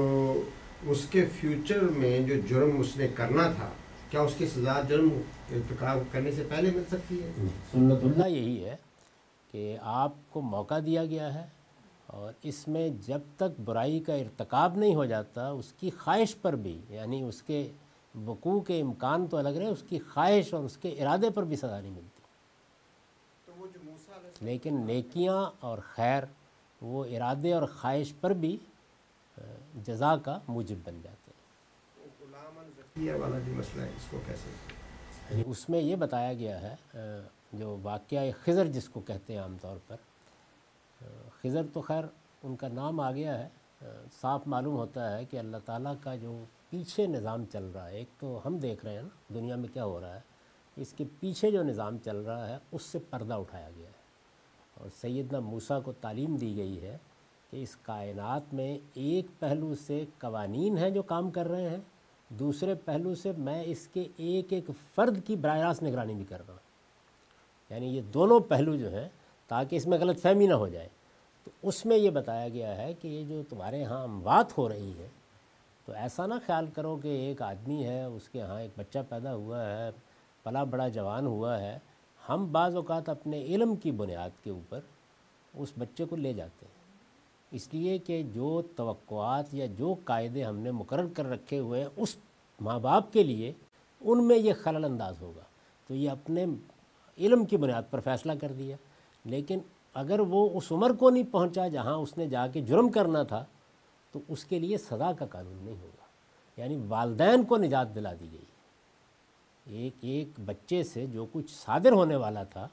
اس 0.82 1.06
کے 1.10 1.24
فیوچر 1.40 1.80
میں 1.96 2.18
جو 2.20 2.34
جرم 2.48 2.80
اس 2.80 2.96
نے 2.96 3.08
کرنا 3.08 3.50
تھا 3.56 3.68
کیا 4.10 4.20
اس 4.20 4.34
کی 4.38 4.46
سزا 4.46 4.80
جرم 4.88 5.08
ارتکاب 5.50 5.98
کرنے 6.12 6.32
سے 6.32 6.44
پہلے 6.48 6.70
مل 6.70 6.82
سکتی 6.90 7.22
ہے؟ 7.22 7.32
سنت 7.72 8.04
اللہ 8.04 8.28
یہی 8.28 8.64
ہے 8.64 8.76
کہ 9.54 9.76
آپ 9.82 10.12
کو 10.30 10.40
موقع 10.40 10.74
دیا 10.86 11.04
گیا 11.04 11.34
ہے 11.34 11.44
اور 12.06 12.32
اس 12.42 12.68
میں 12.68 12.88
جب 13.06 13.20
تک 13.36 13.60
برائی 13.60 14.00
کا 14.00 14.14
ارتکاب 14.14 14.76
نہیں 14.76 14.94
ہو 14.94 15.04
جاتا 15.04 15.48
اس 15.50 15.72
کی 15.72 15.90
خواہش 15.98 16.34
پر 16.42 16.56
بھی 16.56 16.78
یعنی 16.88 17.22
اس 17.22 17.42
کے 17.42 17.68
وقوع 18.24 18.60
کے 18.60 18.80
امکان 18.80 19.26
تو 19.26 19.36
الگ 19.36 19.58
رہے 19.58 19.66
اس 19.66 19.82
کی 19.88 19.98
خواہش 20.14 20.54
اور 20.54 20.64
اس 20.64 20.76
کے 20.76 20.88
ارادے 20.88 21.30
پر 21.30 21.42
بھی 21.42 21.56
سزا 21.56 21.80
نہیں 21.80 21.90
ملتی۔ 21.90 22.16
لیکن 24.40 24.80
نیکیاں 24.86 25.50
اور 25.60 25.78
خیر 25.94 26.22
وہ 26.82 27.04
ارادے 27.04 27.52
اور 27.54 27.62
خواہش 27.80 28.12
پر 28.20 28.30
بھی 28.30 28.56
جزا 29.86 30.16
کا 30.16 30.38
موجب 30.48 30.76
بن 30.84 31.00
جاتے 31.02 31.30
ہیں۔ 31.30 31.36
یعنی 35.30 35.42
اس 35.46 35.68
میں 35.68 35.80
یہ 35.80 35.96
بتایا 35.96 36.32
گیا 36.34 36.60
ہے 36.62 36.74
جو 37.52 37.76
واقعہ 37.82 38.18
خضر 38.44 38.66
جس 38.66 38.88
کو 38.88 39.00
کہتے 39.00 39.32
ہیں 39.32 39.40
عام 39.40 39.56
طور 39.60 39.76
پر 39.86 39.96
خضر 41.42 41.62
تو 41.72 41.80
خیر 41.80 42.04
ان 42.42 42.56
کا 42.56 42.68
نام 42.68 43.00
آ 43.00 43.12
گیا 43.12 43.38
ہے 43.38 43.48
صاف 44.20 44.46
معلوم 44.46 44.76
ہوتا 44.76 45.18
ہے 45.18 45.24
کہ 45.24 45.36
اللہ 45.36 45.56
تعالیٰ 45.64 45.94
کا 46.02 46.16
جو 46.16 46.44
پیچھے 46.70 47.06
نظام 47.06 47.44
چل 47.52 47.64
رہا 47.64 47.88
ہے 47.88 47.96
ایک 47.96 48.08
تو 48.18 48.40
ہم 48.46 48.58
دیکھ 48.58 48.84
رہے 48.84 48.94
ہیں 48.94 49.02
نا 49.02 49.34
دنیا 49.34 49.56
میں 49.56 49.68
کیا 49.68 49.84
ہو 49.84 50.00
رہا 50.00 50.14
ہے 50.14 50.20
اس 50.76 50.92
کے 50.96 51.04
پیچھے 51.20 51.50
جو 51.50 51.62
نظام 51.62 51.98
چل 52.04 52.16
رہا 52.16 52.48
ہے 52.48 52.58
اس 52.72 52.82
سے 52.82 52.98
پردہ 53.10 53.34
اٹھایا 53.34 53.70
گیا 53.76 53.86
ہے۔ 53.86 53.97
اور 54.80 54.88
سیدنا 55.00 55.40
موسیٰ 55.40 55.82
کو 55.82 55.92
تعلیم 55.92 56.36
دی 56.36 56.56
گئی 56.56 56.82
ہے 56.82 56.98
کہ 57.50 57.62
اس 57.62 57.76
کائنات 57.76 58.54
میں 58.54 58.78
ایک 58.94 59.26
پہلو 59.38 59.74
سے 59.74 60.04
قوانین 60.18 60.78
ہیں 60.78 60.90
جو 60.90 61.02
کام 61.02 61.30
کر 61.30 61.48
رہے 61.48 61.68
ہیں، 61.68 61.76
دوسرے 62.28 62.74
پہلو 62.74 63.14
سے 63.14 63.32
میں 63.38 63.62
اس 63.66 63.88
کے 63.88 64.04
ایک 64.16 64.46
ایک 64.50 64.70
فرد 64.94 65.18
کی 65.26 65.36
براہ 65.36 65.58
راست 65.58 65.82
نگرانی 65.82 66.14
بھی 66.14 66.24
کر 66.24 66.38
رہا 66.38 66.54
ہوں۔ 66.54 66.68
یعنی 67.70 67.86
یہ 67.96 68.02
دونوں 68.02 68.40
پہلو 68.40 68.76
جو 68.76 68.92
ہیں، 68.92 69.08
تاکہ 69.48 69.76
اس 69.76 69.86
میں 69.86 69.98
غلط 69.98 70.18
فہمی 70.18 70.46
نہ 70.46 70.54
ہو 70.54 70.68
جائے۔ 70.68 70.88
تو 71.44 71.50
اس 71.62 71.86
میں 71.86 71.96
یہ 71.96 72.10
بتایا 72.10 72.48
گیا 72.48 72.76
ہے 72.76 72.94
کہ 72.94 73.08
یہ 73.08 73.24
جو 73.24 73.42
تمہارے 73.48 73.84
ہاں 73.84 74.02
اموات 74.02 74.58
ہو 74.58 74.68
رہی 74.68 74.92
ہیں، 74.98 75.08
تو 75.86 75.92
ایسا 75.92 76.26
نہ 76.26 76.34
خیال 76.46 76.66
کرو 76.66 76.96
کہ 77.02 77.08
ایک 77.08 77.42
آدمی 77.42 77.84
ہے، 77.84 78.04
اس 78.04 78.28
کے 78.28 78.42
ہاں 78.42 78.60
ایک 78.60 78.70
بچہ 78.78 78.98
پیدا 79.08 79.34
ہوا 79.34 79.66
ہے، 79.66 79.90
پلا 80.42 80.64
بڑا 80.64 80.88
جوان 80.88 81.26
ہوا 81.26 81.60
ہے 81.60 81.78
ہم 82.28 82.52
بعض 82.52 82.76
اوقات 82.76 83.08
اپنے 83.08 83.42
علم 83.42 83.76
کی 83.76 83.90
بنیاد 83.90 84.30
کے 84.44 84.50
اوپر 84.50 84.80
اس 85.54 85.72
بچے 85.78 86.04
کو 86.04 86.16
لے 86.16 86.32
جاتے 86.32 86.66
ہیں۔ 86.66 86.78
اس 87.50 87.68
لیے 87.74 87.98
کہ 87.98 88.22
جو 88.22 88.62
توقعات 88.76 89.54
یا 89.54 89.66
جو 89.66 89.94
قاعدے 90.04 90.44
ہم 90.44 90.58
نے 90.58 90.70
مقرر 90.70 91.06
کر 91.16 91.26
رکھے 91.26 91.58
ہوئے 91.58 91.80
ہیں 91.80 91.88
اس 91.96 92.16
ماں 92.60 92.78
باپ 92.78 93.12
کے 93.12 93.22
لیے، 93.22 93.52
ان 94.00 94.24
میں 94.24 94.38
یہ 94.38 94.52
خلل 94.62 94.84
انداز 94.84 95.22
ہوگا۔ 95.22 95.42
تو 95.86 95.94
یہ 95.94 96.10
اپنے 96.10 96.46
علم 97.18 97.44
کی 97.44 97.56
بنیاد 97.56 97.82
پر 97.90 98.00
فیصلہ 98.00 98.32
کر 98.40 98.52
دیا۔ 98.52 98.76
لیکن 99.24 99.58
اگر 99.94 100.20
وہ 100.20 100.48
اس 100.54 100.72
عمر 100.72 100.90
کو 100.90 101.10
نہیں 101.10 101.22
پہنچا 101.30 101.68
جہاں 101.68 101.94
اس 101.94 102.18
نے 102.18 102.26
جا 102.26 102.46
کے 102.46 102.60
جرم 102.60 102.88
کرنا 102.88 103.22
تھا، 103.22 103.44
تو 104.12 104.20
اس 104.28 104.44
کے 104.44 104.58
لیے 104.58 104.78
سزا 104.78 105.12
کا 105.12 105.26
قانون 105.26 105.64
نہیں 105.64 105.76
ہوگا۔ 105.82 106.04
یعنی 106.60 106.76
والدین 106.88 107.44
کو 107.44 107.56
نجات 107.56 107.94
دلا 107.94 108.12
دی 108.12 108.26
گئی۔ 108.32 108.44
ایک 109.68 109.94
ایک 110.00 110.40
بچے 110.40 110.82
سے 110.82 111.06
جو 111.06 111.26
کچھ 111.32 111.50
صادر 111.50 111.92
ہونے 111.92 112.16
والا 112.16 112.42
تھا، 112.42 112.68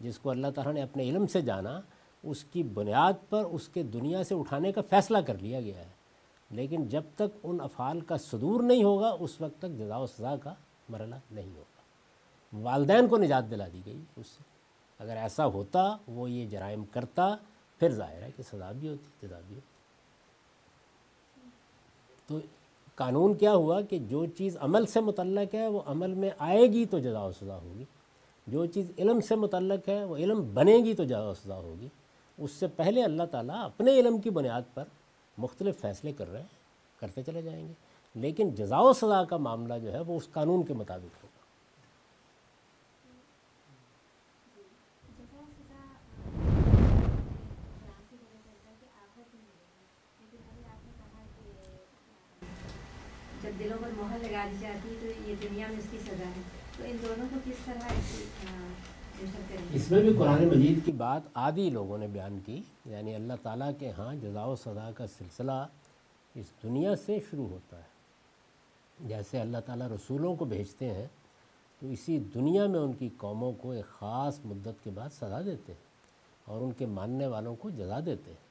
جس 0.00 0.18
کو 0.18 0.30
اللہ 0.30 0.46
تعالیٰ 0.54 0.72
نے 0.72 0.82
اپنے 0.82 1.02
علم 1.02 1.26
سے 1.26 1.40
جانا، 1.40 1.80
اس 2.22 2.44
کی 2.44 2.62
بنیاد 2.62 3.12
پر 3.28 3.44
اس 3.44 3.68
کے 3.68 3.82
دنیا 3.82 4.24
سے 4.24 4.34
اٹھانے 4.34 4.72
کا 4.72 4.80
فیصلہ 4.90 5.18
کر 5.18 5.38
لیا 5.38 5.60
گیا 5.60 5.78
ہے۔ 5.78 6.00
لیکن 6.50 6.88
جب 6.88 7.02
تک 7.14 7.38
ان 7.42 7.60
افعال 7.60 8.00
کا 8.00 8.16
صدور 8.16 8.62
نہیں 8.62 8.84
ہوگا، 8.84 9.16
اس 9.20 9.40
وقت 9.40 9.58
تک 9.58 9.78
جزا 9.78 9.96
و 9.96 10.06
سزا 10.06 10.36
کا 10.36 10.54
مرحلہ 10.88 11.14
نہیں 11.30 11.50
ہوگا۔ 11.56 11.80
والدین 12.62 13.08
کو 13.08 13.16
نجات 13.16 13.50
دلا 13.50 13.68
دی 13.72 13.80
گئی 13.86 14.00
اس 14.16 14.26
سے۔ 14.26 14.42
اگر 14.98 15.16
ایسا 15.16 15.46
ہوتا، 15.46 15.96
وہ 16.08 16.30
یہ 16.30 16.46
جرائم 16.46 16.84
کرتا، 16.84 17.36
پھر 17.78 17.90
ظاہر 17.90 18.22
ہے 18.22 18.30
کہ 18.36 18.42
سزا 18.42 18.72
بھی 18.72 18.88
ہوتی، 18.88 19.26
جزا 19.26 19.40
بھی 19.46 19.54
ہوتی۔ 19.54 19.80
تو 22.26 22.59
قانون 23.00 23.34
کیا 23.34 23.54
ہوا 23.54 23.80
کہ 23.80 23.98
جو 23.98 24.26
چیز 24.26 24.56
عمل 24.60 24.86
سے 24.86 25.00
متعلق 25.00 25.54
ہے 25.54 25.68
وہ 25.68 25.80
عمل 25.86 26.14
میں 26.14 26.30
آئے 26.38 26.66
گی 26.66 26.86
تو 26.86 26.98
جزا 26.98 27.22
و 27.22 27.32
سزا 27.32 27.56
ہوگی۔ 27.56 27.84
جو 28.46 28.66
چیز 28.66 28.92
علم 28.98 29.20
سے 29.20 29.34
متعلق 29.34 29.88
ہے 29.88 30.04
وہ 30.04 30.16
علم 30.16 30.54
بنے 30.54 30.76
گی 30.76 30.94
تو 30.94 31.04
جزا 31.04 31.28
و 31.28 31.34
سزا 31.34 31.56
ہوگی۔ 31.56 31.88
اس 32.38 32.50
سے 32.50 32.66
پہلے 32.66 33.02
اللہ 33.02 33.22
تعالیٰ 33.30 33.64
اپنے 33.64 34.00
علم 34.00 34.18
کی 34.18 34.30
بنیاد 34.30 34.62
پر 34.74 34.84
مختلف 35.38 35.80
فیصلے 35.80 36.12
کر 36.12 36.32
رہے 36.32 36.40
ہیں، 36.40 36.46
کرتے 37.00 37.22
چلے 37.22 37.42
جائیں 37.42 37.68
گے۔ 37.68 37.72
لیکن 38.14 38.54
جزا 38.54 38.80
و 38.80 38.92
سزا 38.92 39.24
کا 39.24 39.36
معاملہ 39.36 39.74
جو 39.82 39.92
ہے 39.92 40.00
وہ 40.00 40.16
اس 40.16 40.28
قانون 40.32 40.62
کے 40.62 40.74
مطابق 40.74 41.24
ہوگا 41.24 41.40
جب 53.42 53.58
دلوں 53.58 53.78
پر 53.82 53.89
مہر 54.00 54.18
لگا 54.18 54.44
دی 54.50 54.56
جاتی 54.60 54.88
ہے، 54.88 54.94
تو 55.00 55.30
یہ 55.30 55.34
دنیا 55.42 55.66
میں 55.68 55.78
اس 55.78 55.86
کی 55.90 55.98
سزا 55.98 56.28
ہے۔ 56.36 56.42
تو 56.76 56.84
ان 56.84 56.96
دونوں 57.02 57.26
کو 57.30 57.36
کس 57.44 57.64
طرح 57.64 57.92
اس 59.72 59.90
میں 59.90 60.00
بھی 60.00 60.12
قرآن 60.18 60.44
مجید 60.44 60.78
کی 60.84 60.92
بات 60.92 61.22
عادی 61.34 61.70
لوگوں 61.70 61.98
نے 61.98 62.06
بیان 62.06 62.38
کی 62.46 62.62
یعنی 62.84 63.14
اللہ 63.14 63.32
تعالیٰ 63.42 63.70
کے 63.78 63.90
ہاں 63.90 64.14
جزا 64.14 64.44
و 64.44 64.56
سزا 64.56 64.90
کا 64.96 65.06
سلسلہ 65.06 65.66
اس 66.34 66.46
دنیا 66.62 66.94
سے 66.96 67.18
شروع 67.30 67.48
ہوتا 67.48 67.78
ہے۔ 67.78 69.08
جیسے 69.08 69.40
اللہ 69.40 69.58
تعالیٰ 69.66 69.88
رسولوں 69.88 70.34
کو 70.36 70.44
بھیجتے 70.44 70.94
ہیں، 70.94 71.06
تو 71.78 71.88
اسی 71.88 72.18
دنیا 72.34 72.66
میں 72.66 72.80
ان 72.80 72.92
کی 72.92 73.08
قوموں 73.16 73.52
کو 73.52 73.70
ایک 73.70 73.86
خاص 73.98 74.38
مدت 74.44 74.84
کے 74.84 74.90
بعد 74.90 75.08
سزا 75.12 75.40
دیتے 75.40 75.72
ہیں 75.72 75.88
اور 76.44 76.60
ان 76.60 76.72
کے 76.72 76.86
ماننے 76.86 77.26
والوں 77.26 77.56
کو 77.56 77.70
جزا 77.70 78.00
دیتے 78.06 78.30
ہیں۔ 78.30 78.48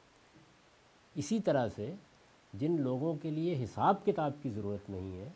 اسی 1.16 1.40
طرح 1.40 1.68
سے 1.76 1.94
جن 2.54 2.82
لوگوں 2.82 3.16
کے 3.16 3.30
لیے 3.32 3.64
حساب 3.64 4.06
کتاب 4.06 4.32
کی 4.42 4.50
ضرورت 4.50 4.90
نہیں 4.90 5.20
ہے 5.20 5.30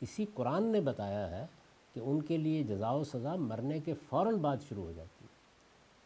اسی 0.00 0.26
قرآن 0.34 0.64
نے 0.64 0.80
بتایا 0.80 1.30
ہے 1.30 1.46
کہ 1.94 2.00
ان 2.00 2.22
کے 2.22 2.36
لیے 2.36 2.62
جزا 2.62 2.90
و 2.90 3.04
سزا 3.04 3.34
مرنے 3.36 3.80
کے 3.80 3.94
فوراً 4.08 4.34
بعد 4.34 4.56
شروع 4.68 4.84
ہو 4.84 4.92
جاتی 4.92 5.24
ہے، 5.24 5.28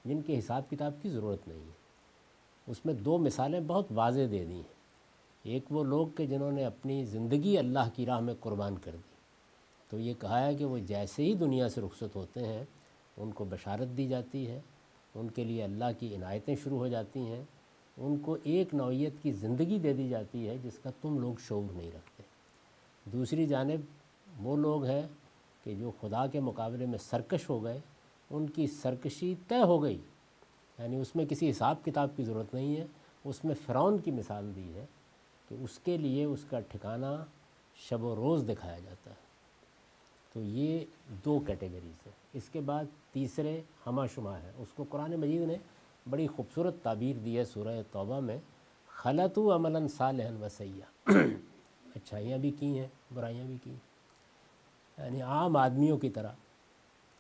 جن 0.05 0.23
کے 0.23 0.39
حساب 0.39 0.71
کتاب 0.71 0.93
کی 1.03 1.09
ضرورت 1.09 1.49
نہیں 1.49 1.61
ہے۔ 1.61 1.83
اس 2.67 2.85
میں 2.85 2.95
دو 2.95 3.19
مثالیں 3.19 3.61
بہت 3.61 3.87
واضح 3.91 4.21
دے 4.31 4.45
دی 4.45 4.55
ہیں۔ 4.55 4.83
ایک 5.43 5.65
وہ 5.71 5.85
لوگ 5.85 6.07
کہ 6.07 6.27
جنہوں 6.27 6.53
نے 6.53 6.65
اپنی 6.65 7.05
زندگی 7.05 7.59
اللہ 7.59 7.89
کی 7.95 8.07
راہ 8.07 8.21
میں 8.21 8.35
قربان 8.41 8.79
کر 8.79 8.93
دی۔ 8.93 9.13
تو 9.91 9.99
یہ 9.99 10.15
کہا 10.19 10.47
ہے 10.47 10.55
کہ 10.55 10.65
وہ 10.65 10.79
جیسے 10.79 11.23
ہی 11.23 11.35
دنیا 11.35 11.69
سے 11.69 11.81
رخصت 11.81 12.17
ہوتے 12.17 12.47
ہیں، 12.47 12.65
ان 13.17 13.33
کو 13.33 13.45
بشارت 13.45 13.97
دی 13.97 14.09
جاتی 14.09 14.47
ہے، 14.47 14.61
ان 15.15 15.29
کے 15.29 15.45
لیے 15.45 15.65
اللہ 15.65 15.85
کی 15.99 16.17
عنایتیں 16.17 16.57
شروع 16.63 16.79
ہو 16.79 16.89
جاتی 16.89 17.21
ہیں، 17.21 17.45
ان 17.97 18.17
کو 18.17 18.37
ایک 18.43 18.75
نوعیت 18.75 19.13
کی 19.23 19.33
زندگی 19.33 19.79
دے 19.79 19.93
دی 19.93 20.09
جاتی 20.09 20.49
ہے 20.49 20.57
جس 20.59 20.79
کا 20.79 20.91
تم 21.01 21.19
لوگ 21.19 21.35
شعور 21.41 21.73
نہیں 21.73 21.91
رکھتے۔ 21.95 22.12
دوسری 23.05 23.47
جانب 23.47 23.81
وہ 24.47 24.57
لوگ 24.57 24.85
ہیں 24.85 25.03
کہ 25.65 25.75
جو 25.75 25.91
خدا 26.01 26.27
کے 26.27 26.41
مقابلے 26.41 26.87
میں 26.87 26.99
سرکش 26.99 27.51
ہو 27.51 27.65
گئے، 27.65 27.81
ان 28.31 28.51
کی 28.51 28.67
سرکشی 28.67 29.35
طے 29.49 29.63
ہو 29.63 29.83
گئی۔ 29.83 29.99
یعنی 30.79 30.97
اس 30.97 31.17
میں 31.17 31.27
کسی 31.27 31.51
حساب 31.51 31.77
کتاب 31.85 32.09
کی 32.17 32.25
ضرورت 32.25 32.55
نہیں 32.55 32.77
ہے۔ 32.77 32.87
اس 33.25 33.45
میں 33.45 33.55
فرعون 33.67 33.99
کی 33.99 34.11
مثال 34.11 34.53
دی 34.57 34.75
ہے 34.75 34.87
کہ 35.49 35.57
اس 35.61 35.79
کے 35.79 35.97
لیے 35.97 36.25
اس 36.25 36.45
کا 36.45 36.61
ٹھکانہ 36.61 37.25
شب 37.77 38.05
و 38.05 38.17
روز 38.17 38.45
دکھایا 38.49 38.79
جاتا 38.79 39.11
ہے۔ 39.11 39.23
تو 40.33 40.41
یہ 40.41 40.85
دو 41.25 41.41
کیٹیگریز 41.41 42.07
ہیں۔ 42.07 42.13
اس 42.33 42.49
کے 42.49 42.61
بعد 42.61 42.85
تیسرے 43.13 43.61
ہمہ 43.87 44.03
شمہ 44.15 44.31
ہے 44.31 44.53
اس 44.59 44.69
کو 44.77 44.85
قرآن 44.91 45.17
مجید 45.17 45.43
نے 45.43 45.57
بڑی 46.11 46.27
خوبصورت 46.27 46.75
تعبیر 46.83 47.17
دی 47.17 47.39
ہے 47.39 47.45
سورہ 47.45 47.83
توبہ 47.93 48.21
میں 48.21 48.39
خلط 48.89 49.39
و 49.39 49.55
عملاً 49.55 49.89
صالح 49.89 50.31
و 50.41 50.49
سیاح 50.49 51.13
اچھائیاں 51.95 52.39
بھی 52.39 52.51
کی 52.51 52.79
ہیں، 52.79 52.87
برائیاں 53.15 53.45
بھی 53.45 53.57
کی 53.65 53.75
یعنی 54.99 55.23
عام 55.23 55.57
آدمیوں 55.57 55.99
کی 55.99 56.11
طرح۔ 56.11 56.29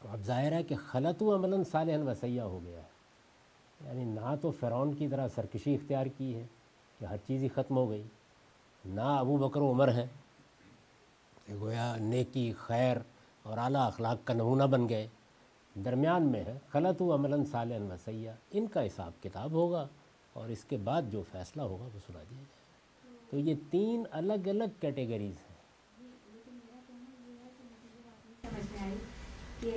اب 0.08 0.18
ظاہر 0.20 0.52
ہے 0.52 0.62
کہ 0.62 0.74
خلط 0.76 1.22
و 1.22 1.34
عملاً 1.34 1.64
صالح 1.64 1.92
و 1.96 2.48
ہو 2.48 2.58
گیا 2.64 2.80
ہے۔ 2.80 2.92
یعنی 3.84 4.04
نہ 4.04 4.34
تو 4.40 4.50
فرعون 4.50 4.94
کی 4.94 5.08
طرح 5.08 5.28
سرکشی 5.28 5.74
اختیار 5.74 6.06
کی 6.06 6.34
ہے 6.34 6.46
کہ 6.98 7.04
ہر 7.04 7.16
چیز 7.16 7.42
ہی 7.42 7.48
ختم 7.48 7.76
ہو 7.76 7.90
گئی، 7.90 8.02
نہ 8.84 9.00
ابو 9.00 9.36
بکر 9.36 9.60
و 9.60 9.70
عمر 9.70 9.92
ہیں۔ 9.92 10.06
کہ 11.46 11.54
گویا 11.54 11.96
نیکی، 11.96 12.52
خیر 12.58 12.96
اور 13.42 13.58
اعلیٰ 13.58 13.86
اخلاق 13.86 14.16
کا 14.24 14.34
نمونہ 14.34 14.62
بن 14.62 14.88
گئے۔ 14.88 15.08
درمیان 15.74 16.22
میں 16.22 16.44
ہے، 16.44 16.58
خلط 16.68 17.02
و 17.02 17.14
عملاً 17.14 17.44
صالح 17.44 17.76
و 17.78 17.86
ان 18.50 18.66
کا 18.66 18.86
حساب 18.86 19.22
کتاب 19.22 19.50
ہوگا 19.50 19.88
اور 20.32 20.48
اس 20.48 20.64
کے 20.64 20.76
بعد 20.76 21.02
جو 21.10 21.22
فیصلہ 21.32 21.62
ہوگا 21.62 21.84
وہ 21.84 21.98
سنا 22.06 22.22
دیا 22.30 22.38
جائے۔ 22.38 22.61
تو 23.32 23.38
یہ 23.38 23.54
تین 23.70 24.02
الگ 24.10 24.48
الگ 24.48 24.72
کیٹیگریز 24.80 25.36
ہیں۔ 25.36 25.50
کہ 29.60 29.70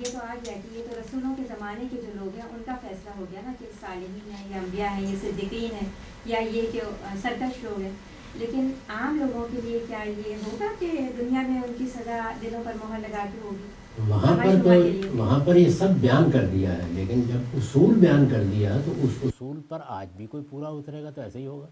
یہ 0.00 0.04
تو 0.12 0.18
آ 0.18 0.34
گیا 0.44 0.52
کہ 0.54 0.78
یہ 0.78 0.84
تو 0.90 1.00
رسولوں 1.00 1.34
کے 1.36 1.42
زمانے 1.48 1.84
کے 1.90 1.96
جو 1.96 2.12
لوگ 2.14 2.34
ہیں 2.36 2.48
ان 2.50 2.62
کا 2.66 2.74
فیصلہ 2.80 3.10
ہو 3.18 3.24
گیا 3.32 3.40
نا 3.46 3.52
کہ 3.58 3.66
صالحین 3.80 4.30
ہیں 4.32 4.50
یا 4.50 4.56
انبیاء 4.58 4.88
ہیں 4.88 5.10
یہ 5.10 5.16
صدیقین 5.20 5.74
ہیں 5.74 5.88
یا 6.24 6.38
یہ 6.38 6.62
کہ 6.72 6.80
سرکش 7.22 7.62
لوگ 7.64 7.80
ہیں۔ 7.80 7.90
لیکن 8.34 8.70
عام 8.88 9.18
لوگوں 9.18 9.46
کے 9.52 9.60
لیے 9.64 9.78
کیا 9.88 10.02
یہ 10.02 10.34
ہوگا 10.46 10.66
کہ 10.78 10.90
دنیا 11.18 11.42
میں 11.42 11.62
ان 11.62 11.72
کی 11.78 11.86
سزا 11.86 12.32
دلوں 12.42 12.62
پر 12.64 12.72
مہر 12.84 12.98
لگا 12.98 13.24
کے 13.32 13.38
ہوگی؟ 13.42 13.68
وہاں 14.08 14.36
پر 14.36 14.62
تو 14.64 15.18
وہاں 15.18 15.38
پر 15.44 15.56
یہ 15.56 15.68
سب 15.68 15.88
بیان 16.00 16.30
کر 16.30 16.46
دیا 16.46 16.72
ہے 16.78 16.88
لیکن 16.92 17.20
جب 17.22 17.56
اصول 17.56 17.94
بیان 17.94 18.28
کر 18.28 18.44
دیا 18.44 18.76
تو 18.84 18.92
اس 19.02 19.18
اصول 19.22 19.60
پر 19.68 19.80
آج 19.86 20.08
بھی 20.16 20.26
کوئی 20.26 20.44
پورا 20.50 20.68
اترے 20.68 21.02
گا 21.02 21.10
تو 21.10 21.20
ایسے 21.20 21.38
ہی 21.38 21.46
ہوگا۔ 21.46 21.66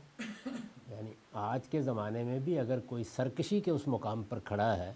یعنی 0.91 1.11
آج 1.33 1.69
کے 1.69 1.83
زمانے 1.83 2.23
میں 2.25 2.39
بھی 2.39 2.59
اگر 2.59 2.79
کوئی 2.81 3.05
سرکشی 3.05 3.61
کے 3.61 3.71
اس 3.71 3.89
مقام 3.89 4.23
پر 4.23 4.39
کھڑا 4.39 4.79
ہے 4.79 4.93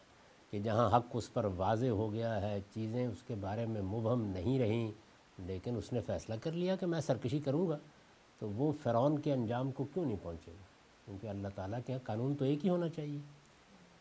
کہ 0.51 0.59
جہاں 0.59 0.97
حق 0.97 1.07
اس 1.13 1.33
پر 1.33 1.45
واضح 1.45 1.87
ہو 1.87 2.13
گیا 2.13 2.43
ہے، 2.43 2.61
چیزیں 2.75 3.07
اس 3.07 3.23
کے 3.27 3.35
بارے 3.35 3.67
میں 3.67 3.83
مبہم 3.83 4.25
نہیں 4.25 4.59
رہیں، 4.59 4.91
لیکن 5.47 5.77
اس 5.77 5.93
نے 5.93 6.01
فیصلہ 6.01 6.35
کر 6.43 6.53
لیا 6.53 6.77
کہ 6.77 6.87
میں 6.87 7.01
سرکشی 7.01 7.39
کروں 7.39 7.69
گا، 7.69 7.79
تو 8.39 8.49
وہ 8.49 8.73
فرعون 8.83 9.19
کے 9.19 9.33
انجام 9.33 9.73
کو 9.73 9.85
کیوں 9.85 10.05
نہیں 10.07 10.17
پہنچے 10.23 10.51
گا؟ 10.51 10.65
کیونکہ 11.05 11.27
اللہ 11.27 11.49
تعالیٰ 11.55 11.79
کے 11.87 11.93
یہاں 11.93 12.07
قانون 12.07 12.35
تو 12.35 12.45
ایک 12.45 12.65
ہی 12.65 12.71
ہونا 12.71 12.89
چاہیے۔ 12.89 13.19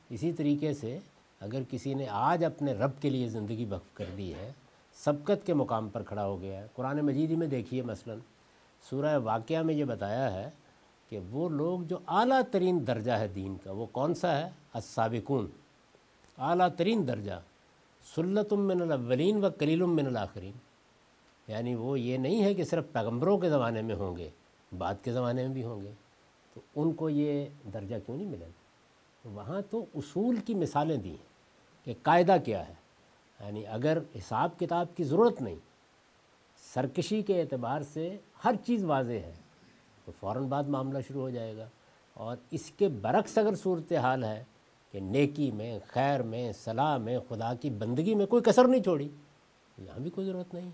اسی 0.09 0.31
طریقے 0.31 0.73
سے 0.73 0.99
اگر 1.39 1.61
کسی 1.69 1.93
نے 1.93 2.07
آج 2.09 2.45
اپنے 2.45 2.73
رب 2.73 2.91
کے 3.01 3.09
لیے 3.09 3.27
زندگی 3.27 3.65
وقف 3.65 3.93
کر 3.93 4.05
دی 4.17 4.33
ہے، 4.33 4.51
سبقت 4.93 5.45
کے 5.45 5.53
مقام 5.53 5.89
پر 5.89 6.03
کھڑا 6.03 6.25
ہو 6.25 6.41
گیا 6.41 6.61
ہے۔ 6.61 6.67
قرآن 6.75 6.97
مجید 6.97 7.29
ہی 7.29 7.35
میں 7.35 7.47
دیکھیے 7.47 7.81
مثلا، 7.81 8.15
سورہ 8.89 9.17
واقعہ 9.17 9.61
میں 9.61 9.75
یہ 9.75 9.85
بتایا 9.85 10.33
ہے 10.33 10.49
کہ 11.13 11.19
وہ 11.29 11.49
لوگ 11.49 11.79
جو 11.81 11.97
اعلیٰ 12.07 12.41
ترین 12.51 12.87
درجہ 12.87 13.11
ہے 13.11 13.27
دین 13.27 13.57
کا، 13.63 13.71
وہ 13.71 13.85
کون 13.85 14.13
سا 14.13 14.37
ہے؟ 14.37 14.49
السابقون۔ 14.73 15.47
اعلیٰ 16.37 16.67
ترین 16.77 17.07
درجہ۔ 17.07 17.31
سلت 18.15 18.53
من 18.53 18.81
الاولین 18.81 19.45
و 19.45 19.49
کلیل 19.49 19.81
من 19.81 20.05
الاخرین۔ 20.05 20.51
یعنی 21.47 21.75
وہ 21.75 21.99
یہ 21.99 22.17
نہیں 22.17 22.43
ہے 22.43 22.53
کہ 22.53 22.63
صرف 22.63 22.83
پیغمبروں 22.91 23.37
کے 23.37 23.49
زمانے 23.49 23.81
میں 23.81 23.95
ہوں 23.95 24.17
گے، 24.17 24.29
بعد 24.77 24.93
کے 25.03 25.13
زمانے 25.13 25.41
میں 25.41 25.53
بھی 25.53 25.63
ہوں 25.63 25.81
گے۔ 25.81 25.91
تو 26.53 26.61
ان 26.75 26.91
کو 26.91 27.09
یہ 27.09 27.45
درجہ 27.73 27.95
کیوں 28.05 28.17
نہیں 28.17 28.27
ملے 28.27 28.45
گا 28.45 29.29
وہاں 29.33 29.61
تو 29.69 29.85
اصول 29.95 30.35
کی 30.35 30.53
مثالیں 30.53 30.97
دی 30.97 31.09
ہیں 31.09 31.33
کہ 31.85 31.93
قاعدہ 32.01 32.35
کیا 32.45 32.67
ہے۔ 32.67 32.73
یعنی 33.39 33.67
اگر 33.67 33.97
حساب 34.15 34.59
کتاب 34.59 34.87
کی 34.95 35.03
ضرورت 35.03 35.41
نہیں، 35.41 35.55
سرکشی 36.73 37.21
کے 37.21 37.41
اعتبار 37.41 37.81
سے 37.81 38.17
ہر 38.45 38.55
چیز 38.65 38.83
واضح 38.83 39.11
ہے۔ 39.11 39.42
تو 40.05 40.11
فوراً 40.19 40.43
بعد 40.43 40.63
معاملہ 40.63 40.97
شروع 41.07 41.21
ہو 41.21 41.29
جائے 41.29 41.57
گا۔ 41.57 41.67
اور 42.13 42.37
اس 42.51 42.71
کے 42.77 42.87
برعکس 42.87 43.37
اگر 43.37 43.55
صورتحال 43.55 44.23
ہے 44.23 44.43
کہ 44.91 44.99
نیکی 44.99 45.51
میں 45.51 45.79
خیر 45.87 46.23
میں 46.23 46.51
صلاح 46.53 46.97
میں 46.97 47.19
خدا 47.29 47.53
کی 47.53 47.69
بندگی 47.69 48.15
میں 48.15 48.25
کوئی 48.25 48.43
کثر 48.43 48.67
نہیں 48.67 48.83
چھوڑی 48.83 49.09
یہاں 49.77 49.99
بھی 49.99 50.09
کوئی 50.09 50.27
ضرورت 50.27 50.53
نہیں۔ 50.53 50.69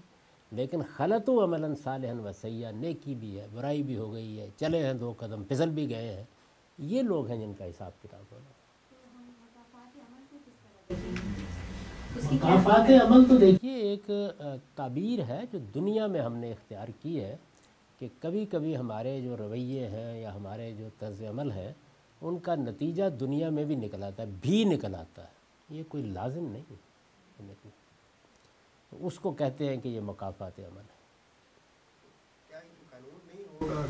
لیکن 0.52 0.82
خلط 0.96 1.30
و 1.30 1.44
عملاً 1.44 1.76
صالح 1.76 2.14
و 2.14 2.32
سیاح 2.42 2.72
نیکی 2.72 3.16
بھی 3.16 3.40
ہے 3.40 3.48
برائی 3.54 3.84
بھی 3.84 3.98
ہو 3.98 4.14
گئی 4.14 4.40
ہے 4.40 4.50
چلے 4.58 4.86
ہیں 4.86 4.94
دو 4.94 5.14
قدم 5.18 5.44
پھسل 5.44 5.70
بھی 5.70 5.90
گئے 5.90 6.14
ہیں۔ 6.14 6.24
یہ 6.78 7.02
لوگ 7.02 7.28
ہیں 7.28 7.38
جن 7.38 7.54
کا 7.54 7.66
حساب 7.66 7.92
کتاب 8.04 8.24
ہونا۔ 8.32 8.52
مقافات 12.32 12.92
عمل 13.06 13.24
تو 13.30 13.38
دیکھیے 13.38 13.76
ایک 13.76 14.12
تعبیر 14.76 15.20
ہے 15.28 15.42
جو 15.52 15.60
دنیا 15.74 16.08
میں 16.08 16.22
ہم 16.22 16.36
نے 16.36 16.52
اختیار 16.52 16.88
کی 17.02 17.24
ہے۔ 17.24 17.36
کہ 18.00 18.08
کبھی 18.20 18.46
کبھی 18.46 18.78
ہمارے 18.78 19.22
جو 19.22 19.38
رویے 19.38 19.88
ہیں 19.88 20.22
یا 20.22 20.36
ہمارے 20.36 20.74
جو 20.78 20.88
طرز 21.00 21.24
عمل 21.30 21.52
ہے 21.52 21.74
ان 22.22 22.40
کا 22.40 22.56
نتیجہ 22.56 23.10
دنیا 23.10 23.50
میں 23.50 23.66
بھی 23.66 23.76
نکل 23.76 24.04
آتا 24.04 24.24
ہے 24.24 24.28
بھی 24.42 24.64
نکل 24.64 24.96
آتا 24.96 25.24
ہے۔ 25.24 25.40
یہ 25.70 25.84
کوئی 25.88 26.04
لازم 26.04 26.46
نہیں 26.46 26.76
تو 28.90 29.08
اس 29.08 29.20
کو 29.20 29.32
کہتے 29.32 29.70
ہیں 29.70 29.78
کہ 29.78 29.88
یہ 29.88 30.00
مقافات 30.00 30.60
عمل 30.60 30.82
ہے 30.82 30.98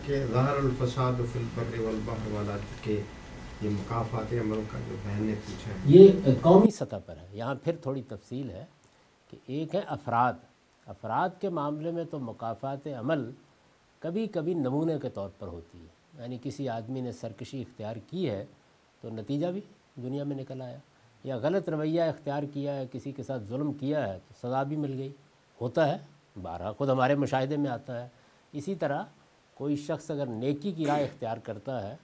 کہ 0.06 0.26
ظاہر 0.26 0.56
الفساد 0.56 1.14
فی 1.34 1.40
البر 1.40 1.80
والبحر 1.80 2.31
والا 2.31 2.57
کہ 2.84 3.02
یہ 3.61 3.69
مقافات 3.69 4.34
عمل 4.34 4.61
کا 4.72 4.80
جو 4.90 4.95
بہن 5.03 5.23
نے 5.23 5.36
پوچھا 5.48 5.72
ہے؟ 5.72 5.77
یہ 5.86 6.11
قومی 6.41 6.72
سطح 6.72 6.95
پر 7.06 7.18
ہے۔ 7.18 7.27
یہاں 7.31 7.56
پھر 7.56 7.76
تھوڑی 7.76 8.03
تفصیل 8.03 8.49
ہے 8.49 8.65
کہ 9.27 9.38
ایک 9.45 9.76
ہے 9.76 9.81
افراد۔ 9.88 10.34
افراد 10.86 11.30
کے 11.40 11.49
معاملے 11.49 11.91
میں 11.91 12.03
تو 12.03 12.19
مقافات 12.19 12.88
عمل 12.88 13.31
کبھی 13.99 14.27
کبھی 14.27 14.53
نمونے 14.53 14.97
کے 15.01 15.09
طور 15.09 15.30
پر 15.39 15.47
ہوتی 15.47 15.80
ہے۔ 15.80 16.21
یعنی 16.21 16.38
کسی 16.43 16.69
آدمی 16.69 17.01
نے 17.01 17.11
سرکشی 17.11 17.61
اختیار 17.61 17.95
کی 17.95 18.30
ہے 18.30 18.45
تو 19.01 19.09
نتیجہ 19.09 19.47
بھی 19.47 19.61
دنیا 19.95 20.23
میں 20.23 20.35
نکل 20.35 20.61
آیا۔ 20.61 20.77
یا 21.23 21.38
غلط 21.38 21.69
رویہ 21.69 22.01
اختیار 22.01 22.43
کیا 22.53 22.76
ہے، 22.76 22.85
کسی 22.91 23.11
کے 23.11 23.23
ساتھ 23.23 23.43
ظلم 23.43 23.73
کیا 23.73 24.13
ہے 24.13 24.19
تو 24.27 24.47
سزا 24.47 24.63
بھی 24.63 24.76
مل 24.76 24.93
گئی۔ 24.97 25.13
ہوتا 25.61 25.88
ہے، 25.88 25.97
بارہ 26.41 26.71
خود 26.71 26.89
ہمارے 26.89 27.15
مشاہدے 27.15 27.57
میں 27.57 27.71
آتا 27.71 28.03
ہے۔ 28.03 28.07
اسی 28.51 28.76
طرح 28.76 29.03
کوئی 29.53 29.76
شخص 29.76 30.11
اگر 30.11 30.26
نیکی 30.26 30.71
کی 30.71 30.85
رائے 30.85 31.03
اختیار 31.03 31.38
کرتا 31.38 31.89
ہے 31.89 31.95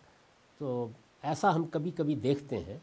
تو 0.57 0.87
ایسا 1.21 1.55
ہم 1.55 1.63
کبھی 1.63 1.91
کبھی 1.91 2.15
دیکھتے 2.15 2.59
ہیں 2.59 2.77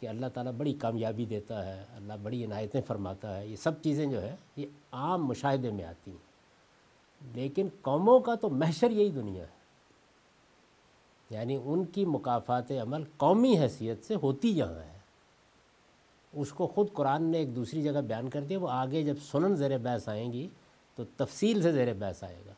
کہ 0.00 0.08
اللہ 0.08 0.26
تعالیٰ 0.34 0.52
بڑی 0.52 0.74
کامیابی 0.74 1.24
دیتا 1.24 1.66
ہے، 1.66 1.84
اللہ 1.96 2.12
بڑی 2.22 2.44
عنایتیں 2.44 2.80
فرماتا 2.86 3.36
ہے۔ 3.36 3.46
یہ 3.46 3.56
سب 3.56 3.82
چیزیں 3.82 4.06
جو 4.06 4.22
ہے، 4.22 4.36
یہ 4.56 4.66
عام 4.92 5.26
مشاہدے 5.26 5.70
میں 5.70 5.84
آتی 5.84 6.10
ہیں۔ 6.10 6.33
لیکن 7.32 7.68
قوموں 7.82 8.20
کا 8.20 8.34
تو 8.34 8.50
محشر 8.50 8.90
یہی 8.90 9.10
دنیا 9.10 9.42
ہے۔ 9.42 9.54
یعنی 11.30 11.60
ان 11.64 11.84
کی 11.84 12.04
مقافات 12.04 12.70
عمل 12.70 13.04
قومی 13.16 13.58
حیثیت 13.58 14.04
سے 14.04 14.14
ہوتی 14.14 14.58
یہاں 14.58 14.74
ہے۔ 14.74 14.98
اس 16.32 16.52
کو 16.52 16.66
خود 16.66 16.86
قرآن 16.92 17.22
نے 17.22 17.38
ایک 17.38 17.56
دوسری 17.56 17.82
جگہ 17.82 18.00
بیان 18.00 18.30
کر 18.30 18.40
دیا، 18.40 18.58
وہ 18.58 18.68
آگے 18.70 19.02
جب 19.02 19.14
سنن 19.30 19.56
زیر 19.56 19.78
بحث 19.78 20.08
آئیں 20.08 20.32
گی 20.32 20.48
تو 20.94 21.04
تفصیل 21.16 21.62
سے 21.62 21.72
زیر 21.72 21.94
بحث 21.94 22.24
آئے 22.24 22.42
گا 22.46 22.52